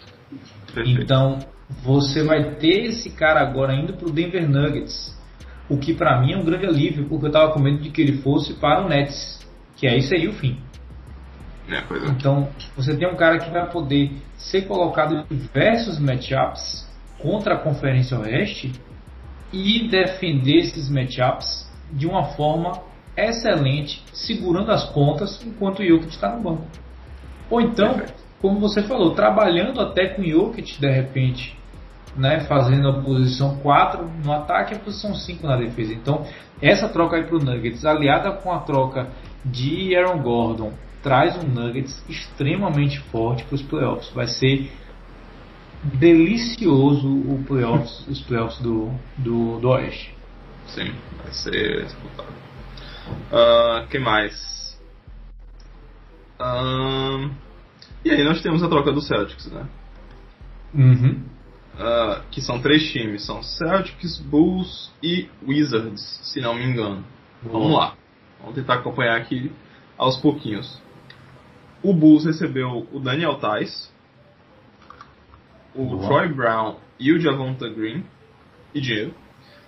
Perfeito. 0.72 1.02
Então, 1.02 1.38
você 1.82 2.22
vai 2.22 2.56
ter 2.56 2.86
esse 2.86 3.10
cara 3.10 3.40
agora 3.40 3.74
indo 3.74 3.94
para 3.94 4.08
o 4.08 4.12
Denver 4.12 4.48
Nuggets, 4.48 5.16
o 5.68 5.78
que 5.78 5.94
para 5.94 6.20
mim 6.20 6.32
é 6.32 6.36
um 6.36 6.44
grande 6.44 6.66
alívio, 6.66 7.06
porque 7.08 7.26
eu 7.26 7.28
estava 7.28 7.52
com 7.52 7.60
medo 7.60 7.78
de 7.78 7.90
que 7.90 8.00
ele 8.00 8.18
fosse 8.18 8.54
para 8.54 8.84
o 8.84 8.88
Nets, 8.88 9.40
que 9.76 9.86
aí 9.86 10.02
seria 10.02 10.30
o 10.30 10.34
fim. 10.34 10.58
É, 11.68 11.76
é. 11.76 11.82
Então, 12.10 12.48
você 12.76 12.96
tem 12.96 13.08
um 13.08 13.16
cara 13.16 13.38
que 13.38 13.50
vai 13.50 13.70
poder 13.70 14.10
ser 14.36 14.62
colocado 14.62 15.24
em 15.30 15.36
diversos 15.36 15.98
matchups 15.98 16.88
contra 17.18 17.54
a 17.54 17.58
Conferência 17.58 18.18
Oeste 18.18 18.72
e 19.52 19.88
defender 19.88 20.56
esses 20.56 20.90
matchups 20.90 21.70
de 21.92 22.06
uma 22.06 22.24
forma 22.34 22.82
excelente, 23.16 24.02
segurando 24.12 24.72
as 24.72 24.84
pontas 24.92 25.44
enquanto 25.46 25.80
o 25.80 25.86
Jokic 25.86 26.08
está 26.08 26.34
no 26.34 26.42
banco. 26.42 26.66
Ou 27.50 27.60
então, 27.60 27.94
Perfeito. 27.94 28.14
como 28.40 28.58
você 28.58 28.82
falou, 28.82 29.14
trabalhando 29.14 29.80
até 29.80 30.08
com 30.08 30.22
o 30.22 30.26
Jokic 30.26 30.80
de 30.80 30.90
repente 30.90 31.61
né, 32.16 32.40
fazendo 32.40 32.88
a 32.88 33.02
posição 33.02 33.56
4 33.58 34.10
no 34.24 34.32
ataque 34.32 34.74
e 34.74 34.76
a 34.76 34.80
posição 34.80 35.14
5 35.14 35.46
na 35.46 35.56
defesa. 35.56 35.92
Então, 35.92 36.26
essa 36.60 36.88
troca 36.88 37.16
aí 37.16 37.24
para 37.24 37.36
o 37.36 37.44
Nuggets, 37.44 37.84
aliada 37.84 38.32
com 38.32 38.52
a 38.52 38.60
troca 38.60 39.08
de 39.44 39.96
Aaron 39.96 40.22
Gordon, 40.22 40.72
traz 41.02 41.36
um 41.36 41.48
Nuggets 41.48 42.04
extremamente 42.08 43.00
forte 43.10 43.44
para 43.44 43.54
os 43.54 43.62
playoffs. 43.62 44.10
Vai 44.14 44.28
ser 44.28 44.70
delicioso 45.82 47.08
o 47.08 47.42
playoffs, 47.46 48.06
os 48.06 48.20
playoffs 48.20 48.60
do, 48.60 48.92
do, 49.16 49.58
do 49.58 49.68
Oeste. 49.70 50.14
Sim, 50.66 50.92
vai 51.22 51.32
ser 51.32 51.84
disputado. 51.84 52.32
Uh, 53.32 53.86
que 53.88 53.98
mais? 53.98 54.80
Uh, 56.40 57.30
e 58.04 58.10
aí 58.10 58.24
nós 58.24 58.40
temos 58.40 58.62
a 58.62 58.68
troca 58.68 58.92
do 58.92 59.00
Celtics, 59.00 59.50
né? 59.50 59.66
Uhum. 60.74 61.31
Uh, 61.74 62.22
que 62.30 62.40
são 62.42 62.60
três 62.60 62.92
times, 62.92 63.24
são 63.24 63.42
Celtics, 63.42 64.18
Bulls 64.20 64.92
e 65.02 65.28
Wizards, 65.46 66.20
se 66.22 66.40
não 66.40 66.54
me 66.54 66.64
engano. 66.64 67.02
Vamos 67.42 67.72
lá, 67.72 67.96
vamos 68.38 68.54
tentar 68.54 68.74
acompanhar 68.74 69.16
aqui 69.16 69.50
aos 69.96 70.18
pouquinhos. 70.18 70.80
O 71.82 71.94
Bulls 71.94 72.26
recebeu 72.26 72.86
o 72.92 73.00
Daniel 73.00 73.36
Tais, 73.38 73.90
o 75.74 75.86
Boa. 75.86 76.06
Troy 76.06 76.28
Brown 76.28 76.76
e 77.00 77.10
o 77.10 77.18
Javonta 77.18 77.68
Green 77.70 78.04
e 78.74 78.80
dinheiro. 78.80 79.14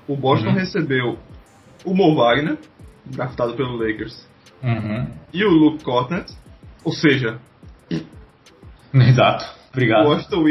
O 0.06 0.14
Boston 0.14 0.48
uhum. 0.48 0.54
recebeu 0.54 1.18
o 1.86 1.94
Mo 1.94 2.14
Wagner, 2.14 2.58
draftado 3.06 3.54
pelo 3.54 3.76
Lakers, 3.76 4.28
uhum. 4.62 5.10
e 5.32 5.42
o 5.42 5.50
Luke 5.50 5.82
Cornet, 5.82 6.30
ou 6.84 6.92
seja, 6.92 7.40
Exato. 8.94 9.63
Obrigado. 9.74 10.06
O 10.06 10.10
Washington 10.10 10.42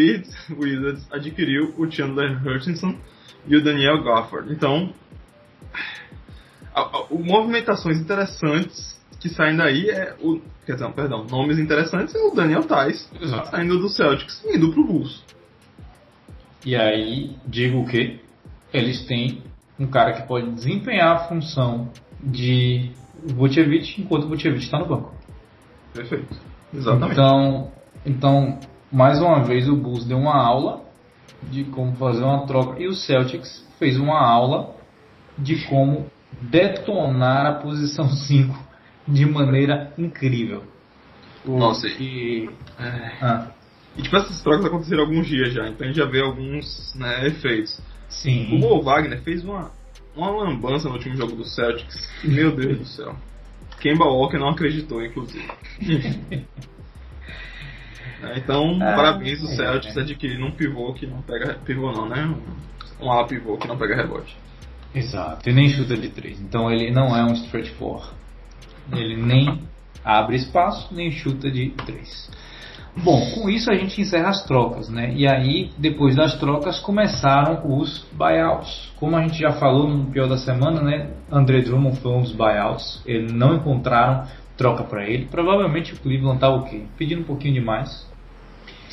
Wizards, 0.60 1.08
adquiriu 1.12 1.74
o 1.78 1.90
Chandler 1.90 2.46
Hutchinson 2.46 2.96
e 3.48 3.56
o 3.56 3.64
Daniel 3.64 4.04
Gafford. 4.04 4.52
Então, 4.52 4.94
a, 6.76 6.82
a, 6.82 7.04
o 7.10 7.24
movimentações 7.24 7.98
interessantes 8.00 9.02
que 9.20 9.30
saem 9.30 9.56
daí 9.56 9.90
é 9.90 10.16
o. 10.22 10.42
Quer 10.66 10.74
dizer, 10.74 10.92
perdão, 10.92 11.26
nomes 11.26 11.58
interessantes 11.58 12.14
é 12.14 12.20
o 12.20 12.32
Daniel 12.32 12.64
Tais 12.64 13.10
saindo 13.50 13.80
do 13.80 13.90
Celtics 13.90 14.44
e 14.46 14.58
indo 14.58 14.72
pro 14.72 14.84
Bulls. 14.84 15.24
E 16.66 16.76
aí, 16.76 17.36
digo 17.46 17.80
o 17.80 17.88
que? 17.88 18.20
Eles 18.74 19.06
têm 19.06 19.44
um 19.80 19.88
cara 19.88 20.14
que 20.14 20.28
pode 20.28 20.50
desempenhar 20.52 21.16
a 21.16 21.20
função 21.28 21.92
de 22.22 22.92
Vucevic 23.24 24.02
enquanto 24.02 24.26
o 24.26 24.30
Vucevic 24.30 24.64
está 24.64 24.80
no 24.80 24.86
banco. 24.86 25.14
Perfeito. 25.94 26.36
Exatamente. 26.74 27.14
Então, 27.14 27.72
então, 28.06 28.60
mais 28.94 29.20
uma 29.20 29.44
vez 29.44 29.68
o 29.68 29.76
Bulls 29.76 30.06
deu 30.06 30.20
uma 30.20 30.36
aula 30.36 30.84
de 31.42 31.64
como 31.66 31.96
fazer 31.96 32.24
uma 32.24 32.46
troca 32.46 32.80
e 32.80 32.88
o 32.88 32.94
Celtics 32.94 33.68
fez 33.80 33.98
uma 33.98 34.20
aula 34.20 34.76
de 35.38 35.66
como 35.68 36.06
detonar 36.40 37.46
a 37.48 37.54
posição 37.56 38.08
5 38.14 38.56
de 39.08 39.26
maneira 39.26 39.92
incrível. 39.98 40.64
Nossa, 41.44 41.88
e. 41.88 42.50
É... 42.80 43.12
Ah. 43.22 43.48
E 43.98 44.02
tipo, 44.02 44.16
essas 44.16 44.42
trocas 44.42 44.66
aconteceram 44.66 45.04
alguns 45.04 45.28
dias 45.28 45.54
já, 45.54 45.68
então 45.68 45.86
a 45.86 45.88
gente 45.88 45.98
já 45.98 46.06
vê 46.06 46.22
alguns 46.22 46.96
né, 46.96 47.28
efeitos. 47.28 47.80
Sim. 48.10 48.56
O 48.56 48.60
Mo 48.60 48.82
Wagner 48.82 49.22
fez 49.22 49.44
uma, 49.44 49.72
uma 50.16 50.32
lambança 50.32 50.88
no 50.88 50.96
último 50.96 51.16
jogo 51.16 51.36
do 51.36 51.44
Celtics. 51.44 52.10
Meu 52.24 52.56
Deus 52.56 52.80
do 52.80 52.86
céu. 52.86 53.16
Kemba 53.80 54.06
Walker 54.06 54.38
não 54.38 54.50
acreditou, 54.50 55.04
inclusive. 55.04 55.46
É, 58.24 58.40
então, 58.40 58.78
ah, 58.82 58.96
parabéns 58.96 59.42
o 59.42 59.46
é, 59.46 59.56
Celtics 59.56 59.98
é. 59.98 60.02
adquirindo 60.02 60.46
um 60.46 60.52
pivô 60.52 60.94
que 60.94 61.06
não 61.06 61.22
pega. 61.22 61.56
Pivô 61.66 61.92
não, 61.92 62.08
né? 62.08 62.34
Um 63.02 63.12
ala 63.12 63.28
pivô 63.28 63.58
que 63.58 63.68
não 63.68 63.78
pega 63.78 63.96
rebote. 63.96 64.36
Exato, 64.96 65.50
e 65.50 65.54
nem 65.54 65.70
chuta 65.70 65.98
de 65.98 66.10
três. 66.10 66.40
Então 66.40 66.72
ele 66.72 66.92
não 66.92 67.16
é 67.16 67.24
um 67.24 67.34
stretch 67.34 67.70
four. 67.72 68.08
Ele 68.92 69.18
nem 69.18 69.60
abre 70.06 70.36
espaço, 70.36 70.94
nem 70.94 71.12
chuta 71.12 71.50
de 71.50 71.70
três. 71.86 72.30
Bom, 72.96 73.20
com 73.32 73.50
isso 73.50 73.72
a 73.72 73.76
gente 73.76 74.00
encerra 74.00 74.30
as 74.30 74.46
trocas, 74.46 74.88
né? 74.88 75.12
E 75.16 75.28
aí, 75.28 75.72
depois 75.80 76.16
das 76.16 76.38
trocas, 76.38 76.80
começaram 76.80 77.62
os 77.66 78.06
buyouts. 78.12 78.94
Como 79.00 79.16
a 79.16 79.24
gente 79.24 79.40
já 79.40 79.54
falou 79.54 79.90
no 79.90 80.12
pior 80.12 80.28
da 80.28 80.38
semana, 80.38 80.80
né? 80.82 81.10
André 81.32 81.62
Drummond 81.62 82.00
foi 82.00 82.12
um 82.12 82.22
dos 82.22 82.34
buyouts. 82.34 83.02
Eles 83.04 83.34
não 83.34 83.56
encontraram 83.56 84.28
troca 84.56 84.84
para 84.84 85.10
ele. 85.10 85.26
Provavelmente 85.26 85.94
o 85.94 85.98
Cleveland 85.98 86.36
estava 86.36 86.56
o 86.56 86.66
quê? 86.66 86.84
Pedindo 86.96 87.22
um 87.22 87.26
pouquinho 87.26 87.56
demais. 87.56 88.08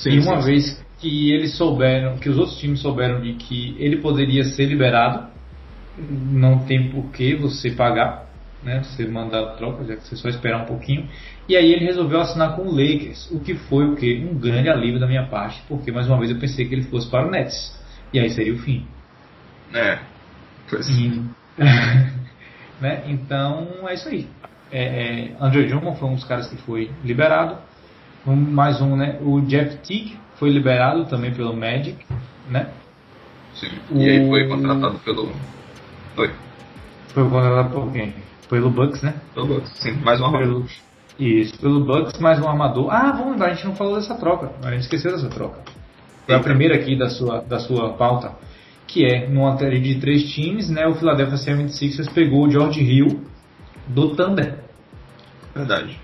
Sim, 0.00 0.10
e 0.10 0.18
uma 0.20 0.40
sim, 0.40 0.46
vez 0.46 0.84
que 0.98 1.32
eles 1.32 1.56
souberam, 1.56 2.16
que 2.16 2.28
os 2.28 2.38
outros 2.38 2.58
times 2.58 2.80
souberam 2.80 3.20
de 3.20 3.34
que 3.34 3.76
ele 3.78 3.98
poderia 3.98 4.44
ser 4.44 4.64
liberado, 4.66 5.28
não 5.98 6.60
tem 6.60 6.90
por 6.90 7.10
que 7.10 7.34
você 7.34 7.70
pagar, 7.70 8.26
né? 8.62 8.82
Você 8.82 9.06
mandar 9.06 9.40
a 9.40 9.54
troca, 9.56 9.84
já 9.84 9.96
que 9.96 10.08
você 10.08 10.16
só 10.16 10.28
esperar 10.28 10.62
um 10.62 10.66
pouquinho. 10.66 11.06
E 11.46 11.54
aí 11.54 11.70
ele 11.70 11.84
resolveu 11.84 12.20
assinar 12.20 12.56
com 12.56 12.62
o 12.62 12.70
Lakers, 12.70 13.30
o 13.30 13.40
que 13.40 13.54
foi 13.54 13.86
o 13.86 13.96
que 13.96 14.24
um 14.24 14.38
grande 14.38 14.70
alívio 14.70 14.98
da 14.98 15.06
minha 15.06 15.26
parte, 15.26 15.62
porque 15.68 15.92
mais 15.92 16.06
uma 16.06 16.18
vez 16.18 16.30
eu 16.30 16.38
pensei 16.38 16.66
que 16.66 16.74
ele 16.74 16.84
fosse 16.84 17.10
para 17.10 17.26
o 17.26 17.30
Nets. 17.30 17.78
E 18.12 18.18
aí 18.18 18.30
seria 18.30 18.54
o 18.54 18.58
fim. 18.58 18.86
É. 19.74 19.98
Pois. 20.68 20.88
E, 20.88 21.22
né? 22.80 23.02
Então 23.06 23.68
é 23.86 23.94
isso 23.94 24.08
aí. 24.08 24.26
É, 24.72 24.82
é, 24.82 25.36
Andrew 25.40 25.66
Drummond 25.66 25.98
foi 25.98 26.08
um 26.08 26.14
dos 26.14 26.24
caras 26.24 26.48
que 26.48 26.56
foi 26.56 26.90
liberado. 27.04 27.58
Um, 28.26 28.36
mais 28.36 28.80
um, 28.80 28.96
né? 28.96 29.18
O 29.22 29.40
Jeff 29.40 29.76
Teague 29.78 30.16
foi 30.36 30.50
liberado 30.50 31.06
também 31.06 31.32
pelo 31.32 31.56
Magic, 31.56 31.96
né? 32.48 32.70
Sim. 33.54 33.68
E 33.92 34.08
aí 34.08 34.28
foi 34.28 34.48
contratado 34.48 34.98
pelo. 35.00 35.30
Foi. 36.14 36.30
Foi 37.08 37.24
contratado 37.24 37.70
por 37.70 37.92
quem? 37.92 38.14
Pelo 38.48 38.70
Bucks, 38.70 39.02
né? 39.02 39.14
Pelo 39.34 39.46
Bucks, 39.46 39.70
sim. 39.78 39.92
Mais 40.02 40.20
um 40.20 40.26
armador. 40.26 40.64
Isso, 41.18 41.58
pelo 41.60 41.84
Bucks, 41.84 42.18
mais 42.18 42.40
um 42.40 42.48
armador. 42.48 42.88
Ah, 42.90 43.12
vamos 43.12 43.32
lembrar, 43.32 43.48
a 43.48 43.54
gente 43.54 43.66
não 43.66 43.74
falou 43.74 43.96
dessa 43.96 44.14
troca. 44.14 44.50
A 44.64 44.70
gente 44.70 44.82
esqueceu 44.82 45.12
dessa 45.12 45.28
troca. 45.28 45.60
Foi 46.26 46.34
a 46.34 46.40
primeira 46.40 46.74
aqui 46.74 46.96
da 46.96 47.08
sua, 47.10 47.40
da 47.40 47.58
sua 47.58 47.92
pauta. 47.94 48.32
Que 48.86 49.04
é, 49.04 49.28
numa 49.28 49.56
série 49.56 49.80
de 49.80 50.00
três 50.00 50.32
times, 50.32 50.68
né? 50.68 50.86
O 50.86 50.94
Philadelphia 50.94 51.36
76ers 51.36 52.12
pegou 52.12 52.46
o 52.46 52.50
George 52.50 52.82
Hill 52.82 53.24
do 53.86 54.14
Thunder. 54.16 54.58
Verdade. 55.54 55.98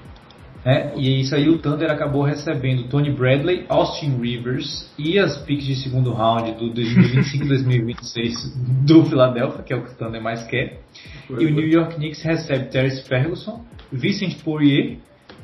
É, 0.66 0.92
e 0.96 1.20
isso 1.20 1.32
aí 1.32 1.48
o 1.48 1.58
Thunder 1.58 1.88
acabou 1.88 2.24
recebendo 2.24 2.88
Tony 2.88 3.12
Bradley, 3.12 3.64
Austin 3.68 4.18
Rivers 4.20 4.92
e 4.98 5.16
as 5.16 5.38
picks 5.44 5.64
de 5.64 5.76
segundo 5.76 6.12
round 6.12 6.50
do 6.54 6.74
2025-2026 6.74 8.32
do 8.84 9.04
Philadelphia, 9.04 9.62
que 9.62 9.72
é 9.72 9.76
o 9.76 9.84
que 9.84 9.92
o 9.92 9.94
Thunder 9.94 10.20
mais 10.20 10.42
quer. 10.42 10.80
Foi, 11.28 11.44
e 11.44 11.46
o 11.46 11.50
New 11.50 11.68
York 11.68 11.94
Knicks 11.94 12.20
recebe 12.20 12.64
Terry 12.64 12.90
Ferguson, 13.02 13.64
Vincent 13.92 14.42
Poirier 14.42 14.98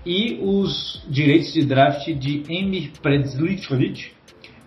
e 0.04 0.40
os 0.42 1.00
direitos 1.08 1.52
de 1.52 1.64
draft 1.66 2.04
de 2.04 2.42
Emir 2.48 2.90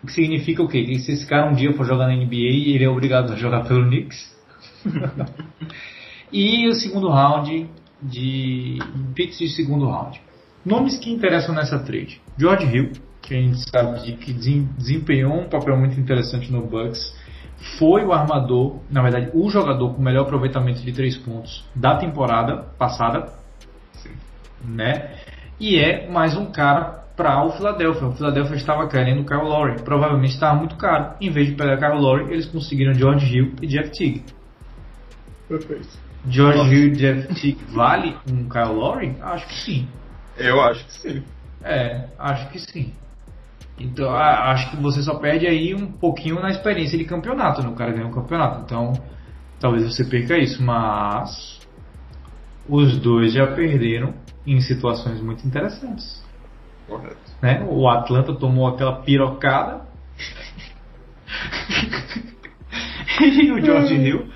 o 0.05 0.07
que 0.07 0.13
significa 0.13 0.63
o 0.63 0.69
quê? 0.69 0.85
Que 0.85 0.99
se 0.99 1.11
esse 1.11 1.25
cara 1.25 1.51
um 1.51 1.55
dia 1.55 1.73
for 1.73 1.85
jogar 1.85 2.07
na 2.07 2.15
NBA, 2.15 2.35
ele 2.35 2.83
é 2.83 2.89
obrigado 2.89 3.33
a 3.33 3.35
jogar 3.35 3.67
pelo 3.67 3.83
Knicks. 3.87 4.33
e 6.31 6.65
o 6.69 6.73
segundo 6.75 7.09
round 7.09 7.67
de 8.01 8.77
picks 9.15 9.39
de 9.39 9.49
segundo 9.49 9.87
round. 9.87 10.21
Nomes 10.65 10.97
que 10.97 11.11
interessam 11.11 11.53
nessa 11.53 11.79
trade: 11.79 12.19
George 12.37 12.65
Hill, 12.65 12.91
que 13.21 13.35
a 13.35 13.37
gente 13.37 13.69
sabe 13.69 14.13
que 14.13 14.33
desempenhou 14.33 15.33
um 15.33 15.47
papel 15.47 15.77
muito 15.77 15.99
interessante 15.99 16.51
no 16.51 16.61
Bucks, 16.61 17.15
foi 17.79 18.03
o 18.03 18.11
armador, 18.11 18.79
na 18.89 19.01
verdade, 19.01 19.29
o 19.33 19.49
jogador 19.49 19.93
com 19.93 20.01
melhor 20.01 20.23
aproveitamento 20.23 20.81
de 20.81 20.91
três 20.91 21.17
pontos 21.17 21.63
da 21.75 21.97
temporada 21.97 22.63
passada, 22.77 23.29
Sim. 23.93 24.11
né? 24.63 25.15
E 25.59 25.77
é 25.77 26.09
mais 26.09 26.35
um 26.35 26.47
cara 26.47 27.05
para 27.15 27.43
o 27.45 27.51
Philadelphia. 27.51 28.07
O 28.07 28.11
Philadelphia 28.13 28.55
estava 28.55 28.87
querendo 28.87 29.21
o 29.21 29.25
Kyle 29.25 29.41
Lowry, 29.41 29.81
provavelmente 29.83 30.33
estava 30.33 30.57
muito 30.57 30.75
caro. 30.75 31.13
Em 31.21 31.29
vez 31.29 31.47
de 31.47 31.55
pegar 31.55 31.77
Kyle 31.77 32.01
Lowry, 32.01 32.33
eles 32.33 32.45
conseguiram 32.45 32.93
George 32.93 33.25
Hill 33.25 33.53
e 33.61 33.67
Jeff 33.67 33.91
Teague. 33.91 34.23
Perfeito. 35.47 35.87
George 36.27 36.73
Hill 36.73 36.87
e 36.87 36.95
Jeff 36.95 37.27
Teague 37.35 37.59
vale 37.69 38.17
um 38.29 38.49
Kyle 38.49 38.73
Lowry? 38.73 39.15
Acho 39.21 39.47
que 39.47 39.55
sim. 39.55 39.87
Eu 40.37 40.61
acho 40.61 40.85
que 40.85 40.93
sim. 40.93 41.23
É, 41.63 42.09
acho 42.19 42.49
que 42.49 42.59
sim. 42.59 42.93
Então, 43.77 44.09
acho 44.13 44.71
que 44.71 44.77
você 44.77 45.03
só 45.03 45.15
perde 45.15 45.45
aí 45.47 45.75
um 45.75 45.91
pouquinho 45.91 46.39
na 46.39 46.49
experiência 46.49 46.97
de 46.97 47.03
campeonato, 47.03 47.61
né? 47.61 47.67
O 47.67 47.75
cara 47.75 47.91
ganhou 47.91 48.07
um 48.09 48.13
campeonato. 48.13 48.61
Então, 48.61 48.93
talvez 49.59 49.83
você 49.83 50.05
perca 50.05 50.37
isso, 50.37 50.63
mas 50.63 51.59
os 52.69 52.97
dois 52.97 53.33
já 53.33 53.47
perderam 53.47 54.13
em 54.45 54.61
situações 54.61 55.19
muito 55.21 55.45
interessantes. 55.45 56.23
Correto. 56.87 57.17
Né? 57.41 57.65
O 57.69 57.89
Atlanta 57.89 58.33
tomou 58.33 58.67
aquela 58.67 59.01
pirocada. 59.01 59.81
e 63.19 63.51
o 63.51 63.59
George 63.59 63.95
Hill 63.95 64.29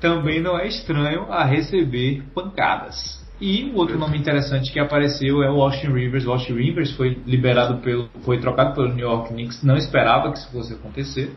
também 0.00 0.40
não 0.40 0.56
é 0.58 0.68
estranho 0.68 1.30
a 1.30 1.44
receber 1.44 2.22
pancadas. 2.34 3.19
E 3.40 3.70
o 3.70 3.76
outro 3.76 3.98
nome 3.98 4.18
interessante 4.18 4.70
que 4.70 4.78
apareceu 4.78 5.42
é 5.42 5.50
o 5.50 5.62
Austin 5.62 5.88
Rivers. 5.88 6.26
O 6.26 6.32
Austin 6.32 6.52
Rivers 6.52 6.92
foi 6.92 7.18
liberado 7.26 7.78
pelo, 7.78 8.08
foi 8.22 8.38
trocado 8.38 8.74
pelo 8.74 8.88
New 8.88 9.08
York 9.08 9.30
Knicks. 9.30 9.62
Não 9.62 9.76
esperava 9.76 10.30
que 10.30 10.38
isso 10.38 10.52
fosse 10.52 10.74
acontecer. 10.74 11.32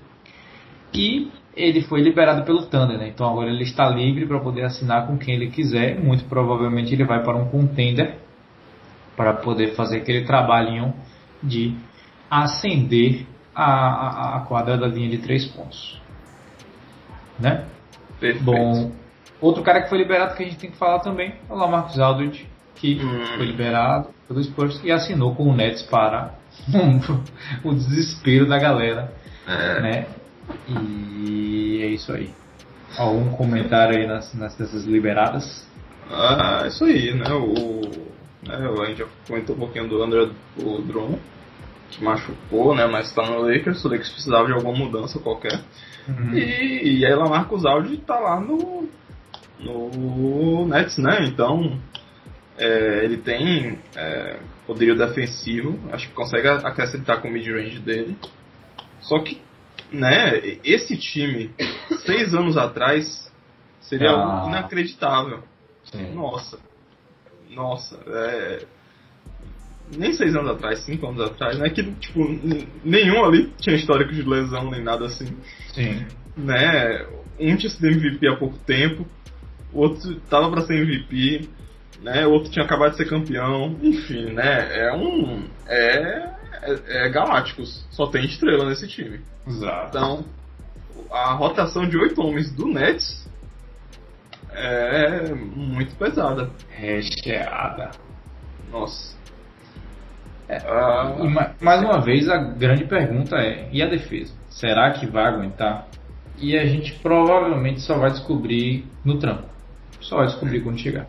E 0.93 1.31
ele 1.55 1.81
foi 1.81 2.01
liberado 2.01 2.43
pelo 2.43 2.63
Thunder, 2.63 2.97
né? 2.97 3.07
Então 3.07 3.29
agora 3.29 3.49
ele 3.49 3.63
está 3.63 3.89
livre 3.89 4.25
para 4.25 4.39
poder 4.39 4.63
assinar 4.63 5.07
com 5.07 5.17
quem 5.17 5.35
ele 5.35 5.49
quiser. 5.49 5.97
Muito 5.97 6.25
provavelmente 6.25 6.93
ele 6.93 7.05
vai 7.05 7.23
para 7.23 7.37
um 7.37 7.45
contender 7.45 8.17
para 9.15 9.33
poder 9.35 9.75
fazer 9.75 9.97
aquele 9.97 10.25
trabalhinho 10.25 10.93
de 11.41 11.73
acender 12.29 13.25
a, 13.55 13.63
a, 13.63 14.37
a 14.37 14.39
quadra 14.41 14.77
da 14.77 14.87
linha 14.87 15.09
de 15.09 15.19
três 15.19 15.45
pontos. 15.45 16.01
Né? 17.39 17.65
Perfeito. 18.19 18.43
Bom, 18.43 18.91
outro 19.45 19.63
cara 19.63 19.81
que 19.81 19.89
foi 19.89 19.97
liberado 19.97 20.35
que 20.35 20.43
a 20.43 20.45
gente 20.45 20.57
tem 20.57 20.71
que 20.71 20.77
falar 20.77 20.99
também 20.99 21.33
é 21.49 21.53
o 21.53 21.55
Lamarcus 21.55 21.99
Aldridge, 21.99 22.47
que 22.75 22.99
Hum. 23.03 23.25
foi 23.37 23.45
liberado 23.45 24.07
pelo 24.27 24.43
Spurs 24.43 24.79
e 24.83 24.91
assinou 24.91 25.35
com 25.35 25.43
o 25.43 25.55
Nets 25.55 25.83
para 25.83 26.33
o 27.63 27.73
desespero 27.73 28.47
da 28.47 28.57
galera, 28.57 29.11
É, 29.47 29.81
né? 29.81 30.05
E 30.67 31.81
é 31.83 31.87
isso 31.87 32.11
aí. 32.13 32.29
Algum 32.97 33.31
comentário 33.31 33.97
aí 33.97 34.07
nas, 34.07 34.33
nas 34.33 34.55
dessas 34.55 34.85
liberadas? 34.85 35.67
Ah, 36.11 36.63
isso 36.67 36.85
aí, 36.85 37.13
né? 37.13 37.25
O, 37.33 37.81
né, 38.47 38.55
a 38.81 38.85
gente 38.85 38.99
já 38.99 39.05
comentou 39.27 39.55
um 39.55 39.59
pouquinho 39.59 39.87
do 39.87 40.01
André 40.03 40.29
o 40.57 40.81
Drummond, 40.81 41.19
que 41.89 42.03
machucou, 42.03 42.75
né? 42.75 42.85
Mas 42.85 43.11
tá 43.13 43.23
no 43.23 43.41
Lakers, 43.41 43.83
o 43.83 43.87
Lakers 43.87 44.09
precisava 44.09 44.45
de 44.45 44.53
alguma 44.53 44.77
mudança 44.77 45.19
qualquer. 45.19 45.59
Uhum. 46.07 46.33
E, 46.33 46.99
e 46.99 47.05
aí 47.05 47.15
Lamarcus 47.15 47.65
Aldridge 47.65 47.97
tá 48.05 48.19
lá 48.19 48.39
no, 48.39 48.87
no 49.59 50.67
Nets, 50.67 50.97
né? 50.97 51.25
Então 51.25 51.79
é, 52.57 53.03
ele 53.03 53.17
tem 53.17 53.79
é, 53.95 54.39
poderio 54.67 54.97
defensivo, 54.97 55.79
acho 55.91 56.07
que 56.07 56.13
consegue 56.13 56.47
acrescentar 56.47 57.21
com 57.21 57.27
o 57.27 57.31
mid-range 57.31 57.79
dele. 57.79 58.17
Só 59.01 59.19
que, 59.19 59.41
né, 59.91 60.39
esse 60.63 60.97
time, 60.97 61.51
seis 62.05 62.33
anos 62.33 62.57
atrás, 62.57 63.31
seria 63.81 64.11
Ah. 64.11 64.39
algo 64.39 64.49
inacreditável. 64.49 65.43
Sim. 65.83 66.13
Nossa. 66.13 66.57
Nossa, 67.49 67.99
é. 68.07 68.65
Nem 69.95 70.13
seis 70.13 70.35
anos 70.35 70.49
atrás, 70.51 70.79
cinco 70.79 71.07
anos 71.07 71.21
atrás, 71.21 71.59
né? 71.59 71.69
Que, 71.69 71.83
tipo, 71.83 72.19
nenhum 72.83 73.23
ali 73.25 73.51
tinha 73.59 73.75
histórico 73.75 74.13
de 74.13 74.23
lesão 74.23 74.71
nem 74.71 74.81
nada 74.81 75.05
assim. 75.05 75.27
Sim. 75.73 76.05
Né? 76.37 77.05
Um 77.39 77.55
tinha 77.57 77.69
sido 77.69 77.87
MVP 77.87 78.27
há 78.27 78.35
pouco 78.37 78.57
tempo, 78.59 79.05
o 79.73 79.79
outro 79.79 80.15
tava 80.29 80.49
pra 80.51 80.61
ser 80.61 80.75
MVP, 80.81 81.49
né? 82.01 82.25
O 82.27 82.31
outro 82.31 82.51
tinha 82.51 82.63
acabado 82.65 82.91
de 82.91 82.97
ser 82.97 83.05
campeão, 83.09 83.75
enfim, 83.81 84.31
né? 84.33 84.87
É 84.87 84.93
um. 84.93 85.43
É. 85.67 86.33
É, 86.65 87.05
é 87.05 87.09
Galácticos. 87.09 87.85
Só 87.91 88.07
tem 88.07 88.23
estrela 88.25 88.65
nesse 88.69 88.87
time. 88.87 89.19
Exato. 89.45 89.97
Então, 89.97 90.25
a 91.11 91.33
rotação 91.33 91.87
de 91.87 91.97
oito 91.97 92.21
homens 92.21 92.53
do 92.53 92.67
Nets 92.67 93.27
é 94.51 95.33
muito 95.33 95.95
pesada. 95.95 96.49
Recheada. 96.69 97.91
Nossa. 98.71 99.15
É, 100.47 100.57
Ah, 100.57 101.15
E 101.19 101.27
ma- 101.27 101.51
mais 101.61 101.81
uma 101.81 101.99
vez, 102.01 102.29
a 102.29 102.37
grande 102.37 102.85
pergunta 102.85 103.35
é: 103.37 103.67
e 103.71 103.81
a 103.81 103.87
defesa? 103.87 104.33
Será 104.49 104.91
que 104.91 105.05
vai 105.05 105.25
aguentar? 105.25 105.87
E 106.37 106.57
a 106.57 106.65
gente 106.65 106.93
provavelmente 106.99 107.81
só 107.81 107.97
vai 107.97 108.11
descobrir 108.11 108.85
no 109.03 109.17
trampo. 109.19 109.47
Só 110.03 110.17
vai 110.17 110.27
descobrir 110.27 110.61
quando 110.61 110.79
chegar. 110.79 111.07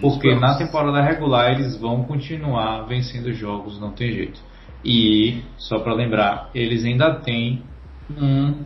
Porque 0.00 0.34
na 0.34 0.56
temporada 0.56 1.00
regular 1.02 1.52
eles 1.52 1.76
vão 1.76 2.02
continuar 2.04 2.82
vencendo 2.86 3.32
jogos, 3.32 3.80
não 3.80 3.92
tem 3.92 4.10
jeito. 4.12 4.40
E, 4.84 5.42
só 5.56 5.78
para 5.78 5.94
lembrar, 5.94 6.50
eles 6.54 6.84
ainda 6.84 7.14
têm 7.20 7.62
um 8.10 8.64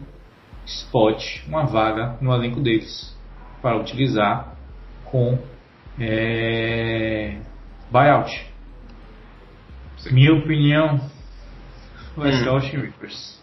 spot, 0.65 1.45
uma 1.47 1.67
vaga 1.67 2.17
no 2.21 2.35
elenco 2.35 2.61
deles 2.61 3.15
para 3.61 3.77
utilizar 3.77 4.57
com 5.05 5.39
é, 6.01 7.39
buyout. 7.91 8.47
Sim. 9.99 10.15
Minha 10.15 10.35
opinião 10.35 11.01
vai 12.17 12.33
ser 12.33 12.49
Hum. 12.49 12.53
Austin 12.53 12.77
Rivers. 12.79 13.43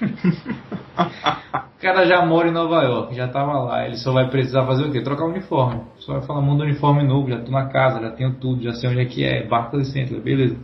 o 1.78 1.80
cara 1.80 2.04
já 2.06 2.26
mora 2.26 2.48
em 2.48 2.50
Nova 2.50 2.82
York, 2.82 3.14
já 3.14 3.28
tava 3.28 3.52
lá. 3.60 3.86
Ele 3.86 3.96
só 3.96 4.12
vai 4.12 4.28
precisar 4.28 4.66
fazer 4.66 4.82
o 4.82 4.90
quê? 4.90 5.00
Trocar 5.00 5.26
o 5.26 5.28
uniforme. 5.28 5.80
Só 6.00 6.14
vai 6.14 6.22
falar, 6.22 6.40
manda 6.40 6.64
um 6.64 6.66
uniforme 6.66 7.04
novo, 7.04 7.30
já 7.30 7.38
tô 7.38 7.52
na 7.52 7.66
casa, 7.66 8.00
já 8.00 8.10
tenho 8.10 8.34
tudo, 8.34 8.64
já 8.64 8.72
sei 8.72 8.90
onde 8.90 9.00
é 9.00 9.04
que 9.04 9.24
é, 9.24 9.46
Barclays 9.46 9.92
Center, 9.92 10.20
beleza. 10.20 10.56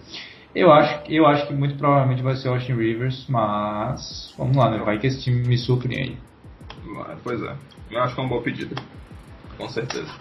Eu 0.53 0.73
acho, 0.73 1.01
eu 1.09 1.24
acho 1.24 1.47
que 1.47 1.55
muito 1.55 1.77
provavelmente 1.77 2.20
vai 2.20 2.35
ser 2.35 2.49
Austin 2.49 2.74
Rivers, 2.74 3.27
mas 3.28 4.35
vamos 4.36 4.57
lá, 4.57 4.70
né? 4.70 4.78
Vai 4.78 4.99
que 4.99 5.07
esse 5.07 5.23
time 5.23 5.47
me 5.47 5.57
surpreende. 5.57 6.19
Pois 7.23 7.41
é. 7.41 7.55
Eu 7.93 8.03
acho 8.03 8.15
que 8.15 8.20
é 8.20 8.24
uma 8.24 8.28
boa 8.28 8.43
pedida. 8.43 8.74
Com 9.57 9.69
certeza. 9.69 10.12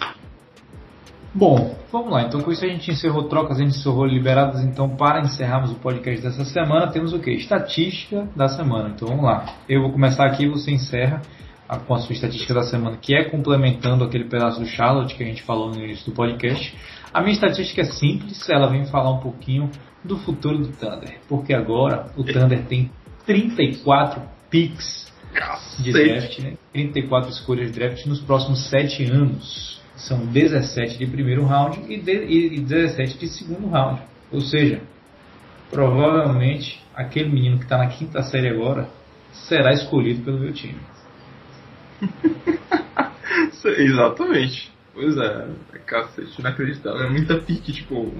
Bom, 1.35 1.75
vamos 1.91 2.11
lá. 2.11 2.23
Então 2.23 2.41
com 2.41 2.51
isso 2.51 2.63
a 2.63 2.67
gente 2.67 2.91
encerrou 2.91 3.23
trocas, 3.23 3.57
a 3.57 3.63
gente 3.63 3.75
encerrou 3.77 4.05
liberadas. 4.05 4.63
Então 4.63 4.89
para 4.95 5.21
encerrarmos 5.21 5.71
o 5.71 5.75
podcast 5.75 6.21
dessa 6.21 6.45
semana, 6.45 6.87
temos 6.91 7.11
o 7.13 7.19
que? 7.19 7.31
Estatística 7.31 8.27
da 8.35 8.47
semana. 8.47 8.89
Então 8.95 9.07
vamos 9.07 9.23
lá. 9.25 9.45
Eu 9.67 9.81
vou 9.81 9.91
começar 9.91 10.25
aqui, 10.25 10.47
você 10.47 10.71
encerra 10.71 11.21
a- 11.67 11.77
com 11.79 11.95
a 11.95 11.99
sua 11.99 12.13
estatística 12.13 12.53
da 12.53 12.61
semana, 12.63 12.97
que 12.97 13.15
é 13.15 13.23
complementando 13.23 14.03
aquele 14.03 14.25
pedaço 14.25 14.59
do 14.59 14.65
Charlotte 14.67 15.15
que 15.15 15.23
a 15.23 15.25
gente 15.25 15.41
falou 15.41 15.71
no 15.71 15.83
início 15.83 16.05
do 16.05 16.11
podcast. 16.15 16.75
A 17.11 17.21
minha 17.21 17.33
estatística 17.33 17.81
é 17.81 17.85
simples, 17.85 18.47
ela 18.49 18.67
vem 18.67 18.85
falar 18.85 19.11
um 19.11 19.19
pouquinho 19.19 19.69
do 20.03 20.17
futuro 20.17 20.59
do 20.59 20.67
Thunder. 20.67 21.17
Porque 21.27 21.53
agora 21.53 22.11
o 22.15 22.23
Thunder 22.23 22.63
tem 22.65 22.91
34 23.25 24.21
picks 24.51 25.11
de 25.79 25.91
draft, 25.91 26.39
né? 26.39 26.53
34 26.73 27.31
escolhas 27.31 27.71
de 27.71 27.79
draft 27.79 28.05
nos 28.05 28.19
próximos 28.21 28.69
7 28.69 29.05
anos. 29.05 29.72
São 29.95 30.25
17 30.25 30.97
de 30.97 31.05
primeiro 31.07 31.45
round 31.45 31.81
e, 31.87 31.97
de- 32.01 32.25
e 32.25 32.59
17 32.59 33.17
de 33.17 33.27
segundo 33.27 33.67
round. 33.67 34.01
Ou 34.31 34.41
seja, 34.41 34.81
provavelmente 35.69 36.81
aquele 36.95 37.29
menino 37.29 37.57
que 37.57 37.63
está 37.65 37.77
na 37.77 37.87
quinta 37.87 38.21
série 38.23 38.49
agora 38.49 38.89
será 39.31 39.71
escolhido 39.73 40.23
pelo 40.23 40.39
meu 40.39 40.53
time. 40.53 40.79
Exatamente. 43.65 44.71
Pois 44.93 45.17
é, 45.17 45.47
é 45.73 45.77
cacete, 45.79 46.39
inacreditável. 46.39 47.01
É 47.07 47.09
muita 47.09 47.37
pique, 47.39 47.71
tipo. 47.71 48.13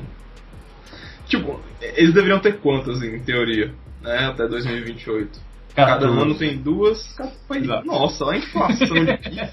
Tipo, 1.28 1.60
eles 1.82 2.14
deveriam 2.14 2.40
ter 2.40 2.58
quantas 2.60 3.02
em 3.02 3.20
teoria, 3.20 3.74
né? 4.02 4.26
Até 4.28 4.48
2028. 4.48 5.40
Cada 5.76 5.92
14. 6.08 6.22
ano 6.22 6.36
tem 6.36 6.58
duas. 6.58 7.14
Cada 7.14 7.32
país. 7.48 7.64
Exato. 7.64 7.86
Nossa, 7.88 8.32
a 8.32 8.38
inflação 8.38 9.06
de 9.06 9.18
pique. 9.18 9.50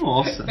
Nossa. 0.00 0.44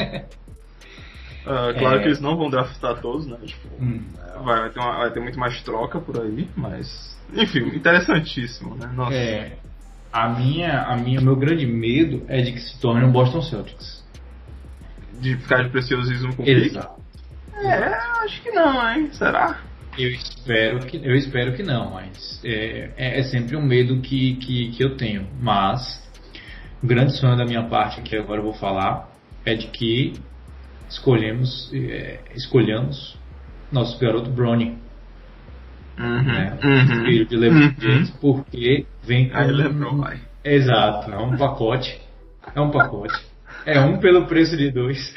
Ah, 1.46 1.74
claro 1.78 1.98
É. 1.98 2.00
que 2.02 2.08
eles 2.08 2.20
não 2.22 2.38
vão 2.38 2.50
draftar 2.50 3.02
todos, 3.02 3.26
né? 3.28 3.38
Tipo, 3.46 3.68
Hum. 3.84 4.04
vai, 4.44 4.60
vai 4.62 4.70
ter 4.70 4.80
uma- 4.80 4.98
vai 4.98 5.12
ter 5.12 5.20
muito 5.20 5.40
mais 5.40 5.62
troca 5.64 6.00
por 6.00 6.22
aí, 6.22 6.48
mas. 6.56 7.18
Enfim, 7.34 7.68
interessantíssimo, 7.76 8.76
né? 8.76 8.92
Nossa. 8.94 9.16
É, 9.16 9.58
a 10.14 10.30
minha, 10.30 10.82
a 10.84 10.96
minha, 10.98 11.20
o 11.20 11.24
meu 11.24 11.36
grande 11.36 11.66
medo 11.66 12.24
é 12.28 12.42
de 12.42 12.52
que 12.52 12.60
se 12.60 12.80
torne 12.80 13.04
um 13.06 13.12
Boston 13.12 13.42
Celtics. 13.42 14.02
De 15.20 15.36
ficar 15.38 15.64
de 15.64 15.70
preciosismo 15.70 16.36
com. 16.36 16.44
Exato. 16.44 17.02
É, 17.56 17.94
acho 18.24 18.42
que 18.42 18.52
não, 18.52 18.90
hein? 18.92 19.10
Será? 19.14 19.60
Eu 19.98 20.10
espero 20.10 20.80
que, 20.86 20.98
eu 20.98 21.16
espero 21.16 21.54
que 21.54 21.64
não, 21.64 21.92
mas 21.92 22.40
é, 22.46 22.92
é, 22.98 23.20
é 23.20 23.24
sempre 23.24 23.56
um 23.58 23.62
medo 23.62 24.00
que, 24.02 24.36
que, 24.38 24.72
que 24.72 24.84
eu 24.84 24.96
tenho. 24.96 25.28
Mas 25.40 26.02
o 26.82 26.88
grande 26.88 27.14
sonho 27.18 27.36
da 27.38 27.46
minha 27.46 27.64
parte, 27.64 28.02
que 28.02 28.16
agora 28.16 28.40
eu 28.40 28.44
vou 28.46 28.54
falar, 28.54 29.10
é 29.46 29.54
de 29.54 29.68
que 29.68 30.14
escolhemos, 30.92 31.72
é, 31.74 32.20
escolhamos 32.36 33.18
nosso 33.72 33.98
garoto 34.00 34.30
Brony, 34.30 34.78
Uhum. 36.00 36.24
né? 36.24 36.58
Uhum. 36.64 37.06
filho 37.06 37.26
de 37.28 37.36
LeBron 37.36 37.60
Uhum. 37.60 37.76
James, 37.80 38.10
porque 38.22 38.86
vem 39.04 39.30
com 39.30 39.38
Aí 39.38 39.52
LeBron 39.52 39.98
vai. 39.98 40.20
Exato, 40.44 41.12
é 41.12 41.18
um 41.18 41.38
pacote, 41.38 42.00
é 42.56 42.60
um 42.62 42.72
pacote, 42.72 43.14
é 43.66 43.80
um 43.80 44.00
pelo 44.00 44.26
preço 44.26 44.58
de 44.58 44.72
dois. 44.72 45.14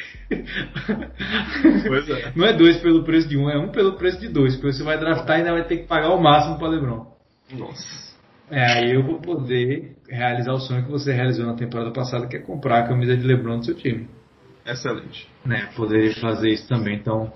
Pois 1.86 2.08
é. 2.10 2.32
Não 2.34 2.46
é 2.46 2.52
dois 2.52 2.76
pelo 2.78 3.04
preço 3.04 3.28
de 3.28 3.36
um, 3.36 3.48
é 3.48 3.58
um 3.58 3.68
pelo 3.70 3.92
preço 3.96 4.20
de 4.20 4.28
dois, 4.28 4.56
porque 4.56 4.72
você 4.72 4.82
vai 4.82 4.98
draftar 4.98 5.36
e 5.36 5.40
ainda 5.40 5.52
vai 5.52 5.64
ter 5.64 5.78
que 5.78 5.86
pagar 5.86 6.10
o 6.10 6.20
máximo 6.22 6.58
para 6.58 6.68
LeBron. 6.68 7.06
Nossa. 7.52 8.04
É, 8.50 8.64
aí 8.78 8.94
eu 8.94 9.02
vou 9.02 9.20
poder 9.20 9.96
realizar 10.08 10.52
o 10.52 10.60
sonho 10.60 10.84
que 10.84 10.90
você 10.90 11.12
realizou 11.12 11.46
na 11.46 11.54
temporada 11.54 11.90
passada, 11.92 12.26
que 12.26 12.36
é 12.36 12.40
comprar 12.40 12.80
a 12.80 12.88
camisa 12.88 13.16
de 13.16 13.26
LeBron 13.26 13.58
do 13.58 13.64
seu 13.64 13.74
time. 13.74 14.06
Excelente. 14.66 15.28
Né, 15.44 15.68
poderia 15.76 16.14
fazer 16.16 16.50
isso 16.50 16.66
também, 16.68 16.96
então 16.96 17.32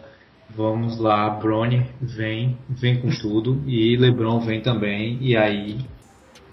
vamos 0.51 0.99
lá, 0.99 1.29
Bronny 1.31 1.87
vem, 2.01 2.59
vem 2.69 3.01
com 3.01 3.11
tudo 3.11 3.63
e 3.69 3.97
LeBron 3.97 4.41
vem 4.41 4.63
também 4.63 5.19
e 5.21 5.37
aí 5.37 5.79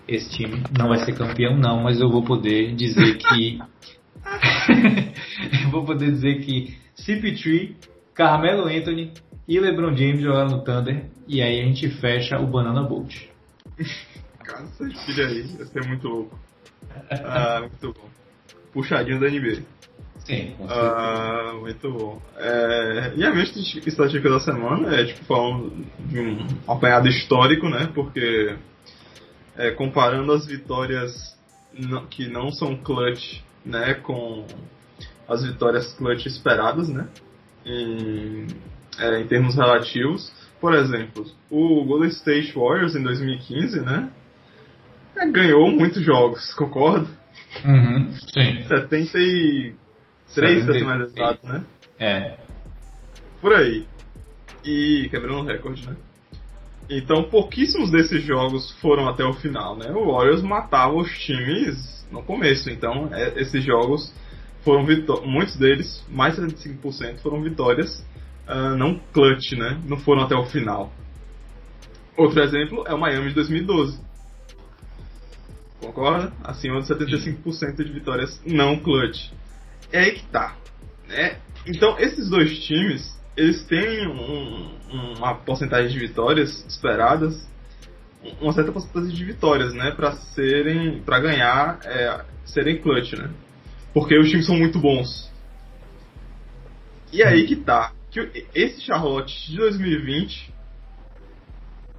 esse 0.07 0.29
time 0.31 0.61
não 0.77 0.89
vai 0.89 0.99
ser 0.99 1.15
campeão 1.17 1.57
não, 1.57 1.81
mas 1.81 1.99
eu 1.99 2.09
vou 2.09 2.23
poder 2.23 2.75
dizer 2.75 3.17
que 3.29 3.59
eu 5.63 5.71
vou 5.71 5.85
poder 5.85 6.11
dizer 6.11 6.41
que 6.41 6.77
CP3, 6.97 7.75
Carmelo 8.13 8.67
Anthony 8.67 9.13
e 9.47 9.59
LeBron 9.59 9.95
James 9.95 10.21
jogaram 10.21 10.49
no 10.49 10.63
Thunder 10.63 11.05
e 11.27 11.41
aí 11.41 11.61
a 11.61 11.65
gente 11.65 11.89
fecha 12.01 12.37
o 12.39 12.47
Banana 12.47 12.83
Boat. 12.83 13.29
Cara, 14.43 14.63
essa 14.63 15.05
filha 15.05 15.27
aí 15.27 15.43
vai 15.57 15.65
ser 15.65 15.87
muito 15.87 16.07
louco. 16.07 16.39
ah, 17.09 17.61
muito 17.61 17.93
bom. 17.93 18.09
Puxadinho 18.71 19.19
da 19.19 19.29
NBA. 19.29 19.63
Sim, 20.25 20.55
com 20.57 20.65
Ah, 20.67 21.53
muito 21.59 21.91
bom. 21.91 22.21
É, 22.37 23.13
e 23.15 23.23
a 23.23 23.29
minha 23.31 23.43
estatística 23.43 24.29
da 24.29 24.39
semana 24.39 24.95
é 24.95 25.05
tipo 25.05 25.23
falando 25.25 25.85
de 25.99 26.19
um 26.19 26.47
apanhado 26.67 27.07
histórico, 27.07 27.69
né? 27.69 27.91
Porque 27.93 28.55
é, 29.55 29.71
comparando 29.71 30.31
as 30.33 30.45
vitórias 30.47 31.37
não- 31.73 32.07
que 32.07 32.27
não 32.27 32.51
são 32.51 32.75
clutch, 32.75 33.39
né, 33.63 33.93
com 33.95 34.45
as 35.27 35.43
vitórias 35.43 35.93
clutch 35.93 36.25
esperadas, 36.25 36.89
né? 36.89 37.07
Em, 37.63 38.47
é, 38.97 39.21
em 39.21 39.27
termos 39.27 39.55
relativos. 39.55 40.31
Por 40.59 40.73
exemplo, 40.73 41.23
o 41.51 41.83
Golden 41.85 42.09
State 42.09 42.53
Warriors 42.55 42.95
em 42.95 43.03
2015, 43.03 43.79
né? 43.81 44.09
é, 45.15 45.29
ganhou 45.29 45.69
muitos 45.71 46.03
jogos, 46.03 46.53
concorda? 46.55 47.07
Uhum, 47.63 48.11
sim. 48.33 48.63
73, 50.35 50.65
pra 50.65 50.73
ser 50.73 50.83
mais 50.83 51.01
exato, 51.01 51.47
né? 51.47 51.63
É. 51.99 52.37
Por 53.41 53.53
aí. 53.53 53.85
E 54.63 55.07
quebrando 55.09 55.39
o 55.39 55.45
recorde, 55.45 55.87
né? 55.87 55.95
Então, 56.89 57.23
pouquíssimos 57.23 57.89
desses 57.91 58.23
jogos 58.23 58.71
foram 58.79 59.07
até 59.07 59.23
o 59.23 59.33
final, 59.33 59.75
né? 59.75 59.91
O 59.91 60.11
Warriors 60.11 60.41
matava 60.41 60.93
os 60.93 61.09
times 61.19 62.05
no 62.11 62.21
começo, 62.21 62.69
então 62.69 63.09
é, 63.11 63.41
esses 63.41 63.63
jogos 63.63 64.13
foram 64.63 64.85
vitó- 64.85 65.21
muitos 65.25 65.55
deles, 65.55 66.03
mais 66.09 66.35
de 66.35 66.41
75% 66.41 67.19
foram 67.19 67.41
vitórias 67.41 68.05
ah, 68.47 68.75
não 68.75 68.99
clutch, 69.13 69.53
né? 69.53 69.81
Não 69.85 69.97
foram 69.97 70.23
até 70.23 70.35
o 70.35 70.45
final. 70.45 70.93
Outro 72.15 72.41
exemplo 72.41 72.83
é 72.87 72.93
o 72.93 72.99
Miami 72.99 73.29
de 73.29 73.35
2012. 73.35 73.99
Concorda? 75.79 76.31
Acima 76.43 76.79
de 76.81 76.87
75% 76.87 77.83
de 77.83 77.91
vitórias 77.91 78.41
não 78.45 78.77
clutch. 78.77 79.31
É 79.95 79.99
aí 79.99 80.11
que 80.11 80.25
tá. 80.25 80.57
Né? 81.07 81.37
Então, 81.65 81.97
esses 81.97 82.29
dois 82.29 82.59
times, 82.65 83.17
eles 83.37 83.63
têm 83.63 84.05
um- 84.05 84.75
uma 85.17 85.35
porcentagem 85.35 85.89
de 85.89 85.97
vitórias 85.97 86.65
esperadas, 86.67 87.47
uma 88.41 88.51
certa 88.51 88.73
porcentagem 88.73 89.15
de 89.15 89.23
vitórias, 89.23 89.73
né, 89.73 89.91
para 89.91 90.11
serem, 90.11 91.01
para 91.01 91.19
ganhar, 91.21 91.79
é, 91.85 92.25
serem 92.43 92.81
clutch, 92.81 93.13
né? 93.13 93.29
Porque 93.93 94.19
os 94.19 94.29
times 94.29 94.45
são 94.45 94.57
muito 94.57 94.79
bons. 94.79 95.31
E 97.13 97.23
aí 97.23 97.47
que 97.47 97.55
tá, 97.55 97.93
que 98.11 98.47
esse 98.53 98.81
Charlotte 98.81 99.49
de 99.49 99.55
2020 99.55 100.53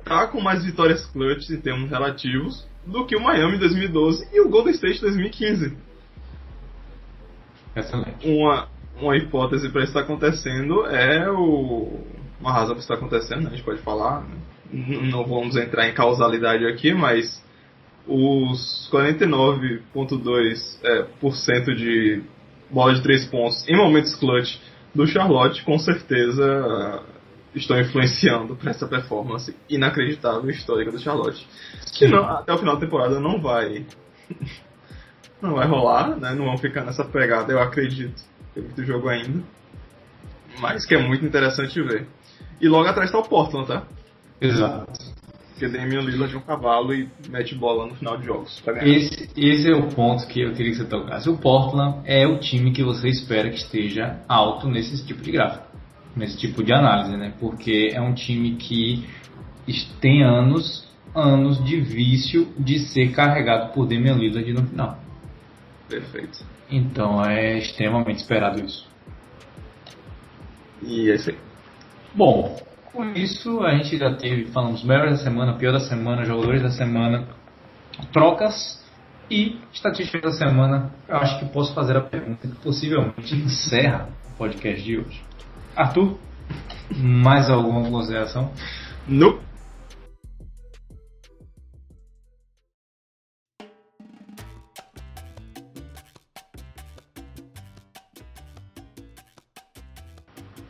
tá 0.05 0.27
com 0.27 0.39
mais 0.43 0.66
vitórias 0.66 1.06
clutch 1.06 1.48
em 1.48 1.60
termos 1.62 1.89
relativos 1.89 2.68
do 2.86 3.06
que 3.06 3.16
o 3.16 3.23
Miami 3.23 3.56
2012 3.56 4.28
e 4.35 4.40
o 4.43 4.51
Golden 4.51 4.74
State 4.74 5.01
2015 5.01 5.86
Excelente. 7.77 8.27
uma, 8.28 8.69
uma 9.01 9.16
hipótese 9.16 9.69
para 9.69 9.82
isso 9.82 9.90
estar 9.90 10.01
acontecendo 10.01 10.86
é 10.86 11.31
o. 11.31 12.01
Uma 12.40 12.53
razão 12.53 12.74
para 12.74 12.81
isso 12.81 12.93
estar 12.93 12.94
acontecendo, 12.94 13.43
né? 13.43 13.48
a 13.48 13.51
gente 13.51 13.65
pode 13.65 13.81
falar. 13.82 14.23
né? 14.23 14.36
N- 14.73 15.11
Não 15.11 15.24
vamos 15.24 15.57
entrar 15.57 15.89
em 15.89 15.94
causalidade 15.94 16.66
aqui, 16.66 16.93
mas 16.94 17.44
os 18.07 18.89
49,2% 18.93 20.78
é, 20.85 21.03
por 21.20 21.35
cento 21.35 21.74
de 21.74 22.23
bola 22.70 22.94
de 22.94 23.03
três 23.03 23.24
pontos 23.27 23.66
em 23.69 23.77
momentos 23.77 24.15
clutch 24.15 24.59
do 24.94 25.07
Charlotte 25.07 25.62
com 25.65 25.78
certeza 25.78 27.03
estão 27.55 27.78
influenciando 27.81 28.55
para 28.57 28.70
essa 28.70 28.86
performance 28.86 29.55
inacreditável 29.69 30.48
e 30.51 30.53
histórica 30.53 30.90
do 30.93 30.98
Charlotte. 30.98 31.47
Que 31.94 32.07
não, 32.07 32.24
até 32.24 32.53
o 32.53 32.59
final 32.59 32.74
da 32.74 32.81
temporada 32.81 33.19
não 33.20 33.40
vai 33.40 33.86
não 35.41 35.55
vai 35.55 35.67
rolar, 35.67 36.17
né? 36.17 36.35
Não 36.35 36.47
vão 36.47 36.59
ficar 36.59 36.85
nessa 36.85 37.05
pegada, 37.05 37.53
eu 37.53 37.61
acredito. 37.61 38.23
Tem 38.55 38.63
muito 38.63 38.85
jogo 38.85 39.09
ainda. 39.09 39.43
Mas 40.61 40.87
que 40.87 40.95
é 40.95 40.99
muito 40.99 41.25
interessante 41.25 41.81
ver. 41.83 42.07
E 42.61 42.69
logo 42.69 42.89
atrás 42.89 43.11
tá 43.11 43.19
o 43.19 43.29
Portland, 43.29 43.69
tá? 43.69 43.85
Exato. 44.41 44.87
Porque 45.51 45.69
Damian 45.69 46.01
Lillard 46.01 46.35
é 46.35 46.39
um 46.39 46.43
cavalo 46.43 46.93
e 46.93 47.09
mete 47.31 47.55
bola 47.55 47.87
no 47.87 47.95
final 47.95 48.19
de 48.19 48.27
jogos. 48.27 48.63
Ganhar. 48.65 48.87
Esse, 48.87 49.31
esse 49.37 49.71
é 49.71 49.75
o 49.75 49.89
ponto 49.89 50.27
que 50.27 50.43
eu 50.43 50.53
queria 50.53 50.73
que 50.73 50.79
você 50.79 50.85
tocasse. 50.85 51.29
O 51.31 51.39
Portland 51.39 52.01
é 52.05 52.27
o 52.27 52.39
time 52.39 52.73
que 52.73 52.83
você 52.83 53.09
espera 53.09 53.49
que 53.49 53.57
esteja 53.57 54.21
alto 54.29 54.69
nesse 54.69 55.07
tipo 55.07 55.23
de 55.23 55.33
gráfico, 55.33 55.65
nesse 56.15 56.37
tipo 56.37 56.63
de 56.63 56.73
análise, 56.75 57.17
né? 57.17 57.33
Porque 57.41 57.91
é 57.93 58.01
um 58.01 58.13
time 58.13 58.57
que 58.57 59.07
tem 60.01 60.23
anos, 60.23 60.87
anos 61.15 61.63
de 61.65 61.81
vício 61.81 62.49
de 62.59 62.79
ser 62.79 63.13
carregado 63.13 63.73
por 63.73 63.87
Damian 63.87 64.15
Lillard 64.15 64.53
no 64.53 64.67
final. 64.67 65.06
Perfeito. 65.89 66.45
Então 66.71 67.25
é 67.25 67.59
extremamente 67.59 68.17
esperado 68.17 68.65
isso. 68.65 68.89
E 70.83 71.11
é 71.11 71.15
isso 71.15 71.31
aí. 71.31 71.39
Bom, 72.15 72.57
com 72.93 73.05
isso 73.11 73.63
a 73.63 73.75
gente 73.77 73.97
já 73.97 74.15
teve, 74.15 74.47
falamos 74.47 74.83
melhor 74.83 75.11
da 75.11 75.17
semana, 75.17 75.55
pior 75.55 75.73
da 75.73 75.81
semana, 75.81 76.25
jogadores 76.25 76.63
da 76.63 76.71
semana, 76.71 77.29
trocas 78.13 78.85
e 79.31 79.59
estatísticas 79.73 80.23
da 80.23 80.33
semana. 80.33 80.91
Eu 81.09 81.17
acho 81.17 81.39
que 81.39 81.47
posso 81.47 81.75
fazer 81.75 81.97
a 81.97 82.01
pergunta 82.01 82.49
que 82.49 82.57
possivelmente 82.57 83.35
encerra 83.35 84.09
o 84.33 84.37
podcast 84.39 84.83
de 84.83 84.99
hoje. 84.99 85.23
Arthur, 85.75 86.19
mais 86.97 87.51
alguma 87.51 87.89
consideração? 87.89 88.51
No. 89.07 89.45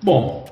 Bom, 0.07 0.45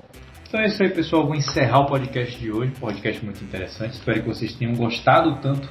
então 0.48 0.58
é 0.58 0.66
isso 0.66 0.82
aí, 0.82 0.90
pessoal. 0.90 1.26
Vou 1.26 1.36
encerrar 1.36 1.78
o 1.78 1.86
podcast 1.86 2.36
de 2.40 2.50
hoje. 2.50 2.72
Podcast 2.72 3.24
muito 3.24 3.44
interessante. 3.44 3.92
Espero 3.92 4.20
que 4.20 4.26
vocês 4.26 4.52
tenham 4.56 4.74
gostado 4.74 5.36
tanto 5.40 5.68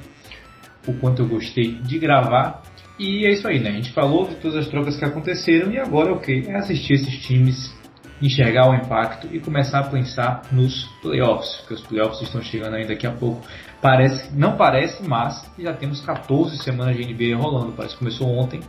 o 0.87 0.93
quanto 0.93 1.21
eu 1.21 1.27
gostei 1.27 1.73
de 1.81 1.99
gravar. 1.99 2.61
E 2.97 3.25
é 3.25 3.33
isso 3.33 3.45
aí, 3.45 3.59
né? 3.59 3.71
A 3.71 3.73
gente 3.73 3.91
falou 3.91 4.25
de 4.25 4.35
todas 4.35 4.55
as 4.55 4.67
trocas 4.69 4.95
que 4.95 5.03
aconteceram 5.03 5.69
e 5.69 5.77
agora 5.77 6.11
é 6.11 6.13
o 6.13 6.19
que? 6.21 6.45
É 6.47 6.55
assistir 6.55 6.93
esses 6.93 7.13
times, 7.25 7.75
enxergar 8.21 8.69
o 8.69 8.73
impacto 8.73 9.27
e 9.29 9.41
começar 9.41 9.79
a 9.79 9.89
pensar 9.89 10.43
nos 10.49 10.85
playoffs, 11.01 11.57
porque 11.57 11.73
os 11.73 11.81
playoffs 11.81 12.21
estão 12.21 12.41
chegando 12.41 12.77
aí 12.77 12.87
daqui 12.87 13.05
a 13.05 13.11
pouco. 13.11 13.45
Parece, 13.81 14.33
não 14.33 14.55
parece, 14.55 15.05
mas 15.05 15.43
já 15.59 15.73
temos 15.73 15.99
14 15.99 16.57
semanas 16.63 16.95
de 16.95 17.03
NBA 17.03 17.35
rolando. 17.35 17.73
Parece 17.73 17.95
que 17.95 17.99
começou 17.99 18.29
ontem, 18.29 18.61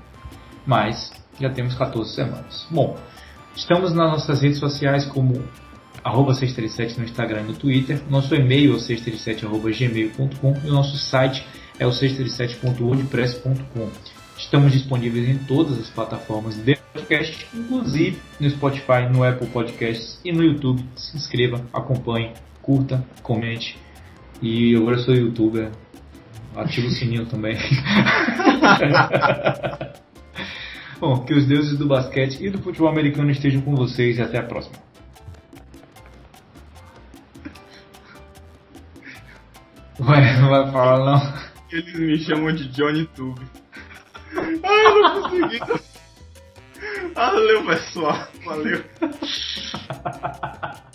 mas 0.67 1.13
já 1.41 1.51
temos 1.51 1.77
14 1.77 2.13
semanas. 2.13 2.67
Bom, 2.69 2.97
Estamos 3.57 3.95
nas 3.95 4.11
nossas 4.11 4.43
redes 4.43 4.59
sociais 4.59 5.07
como 5.07 5.43
arroba 6.03 6.35
637 6.35 6.99
no 6.99 7.05
Instagram 7.05 7.43
e 7.43 7.45
no 7.45 7.55
Twitter. 7.55 8.03
Nosso 8.11 8.35
e-mail 8.35 8.73
é 8.73 8.77
o 8.77 8.79
637.gmail.com 8.79 10.57
e 10.65 10.69
o 10.69 10.73
nosso 10.73 10.99
site 10.99 11.47
é 11.79 11.87
o 11.87 11.91
637.wordpress.com. 11.91 13.89
Estamos 14.37 14.73
disponíveis 14.73 15.29
em 15.29 15.39
todas 15.39 15.79
as 15.79 15.89
plataformas 15.89 16.57
de 16.57 16.77
podcast, 16.93 17.47
inclusive 17.55 18.19
no 18.41 18.51
Spotify, 18.51 19.09
no 19.11 19.23
Apple 19.23 19.47
Podcasts 19.47 20.19
e 20.25 20.33
no 20.33 20.43
YouTube. 20.43 20.85
Se 20.97 21.17
inscreva, 21.17 21.65
acompanhe, 21.73 22.33
curta, 22.61 23.07
comente. 23.23 23.79
E 24.43 24.75
agora 24.75 24.97
eu 24.97 25.01
sou 25.01 25.15
youtuber. 25.15 25.71
Ativa 26.57 26.89
o 26.89 26.91
sininho 26.91 27.25
também. 27.27 27.57
Bom, 31.01 31.25
que 31.25 31.35
os 31.35 31.47
deuses 31.47 31.79
do 31.79 31.87
basquete 31.87 32.39
e 32.41 32.51
do 32.51 32.59
futebol 32.63 32.89
americano 32.89 33.31
estejam 33.31 33.61
com 33.61 33.75
vocês 33.75 34.19
e 34.19 34.23
até 34.23 34.39
a 34.39 34.43
próxima. 34.43 34.77
Ué, 40.01 40.41
não 40.41 40.51
vai 40.51 40.73
falar 40.73 41.05
não. 41.05 41.45
Eles 41.71 41.95
me 41.95 42.19
chamam 42.19 42.53
de 42.53 42.69
Johnny 42.69 43.07
Tube. 43.15 43.41
Ai, 44.37 44.87
eu 44.87 45.03
não 45.03 45.23
consegui. 45.23 45.61
Valeu, 47.15 47.67
pessoal. 47.67 48.29
Valeu. 48.45 48.85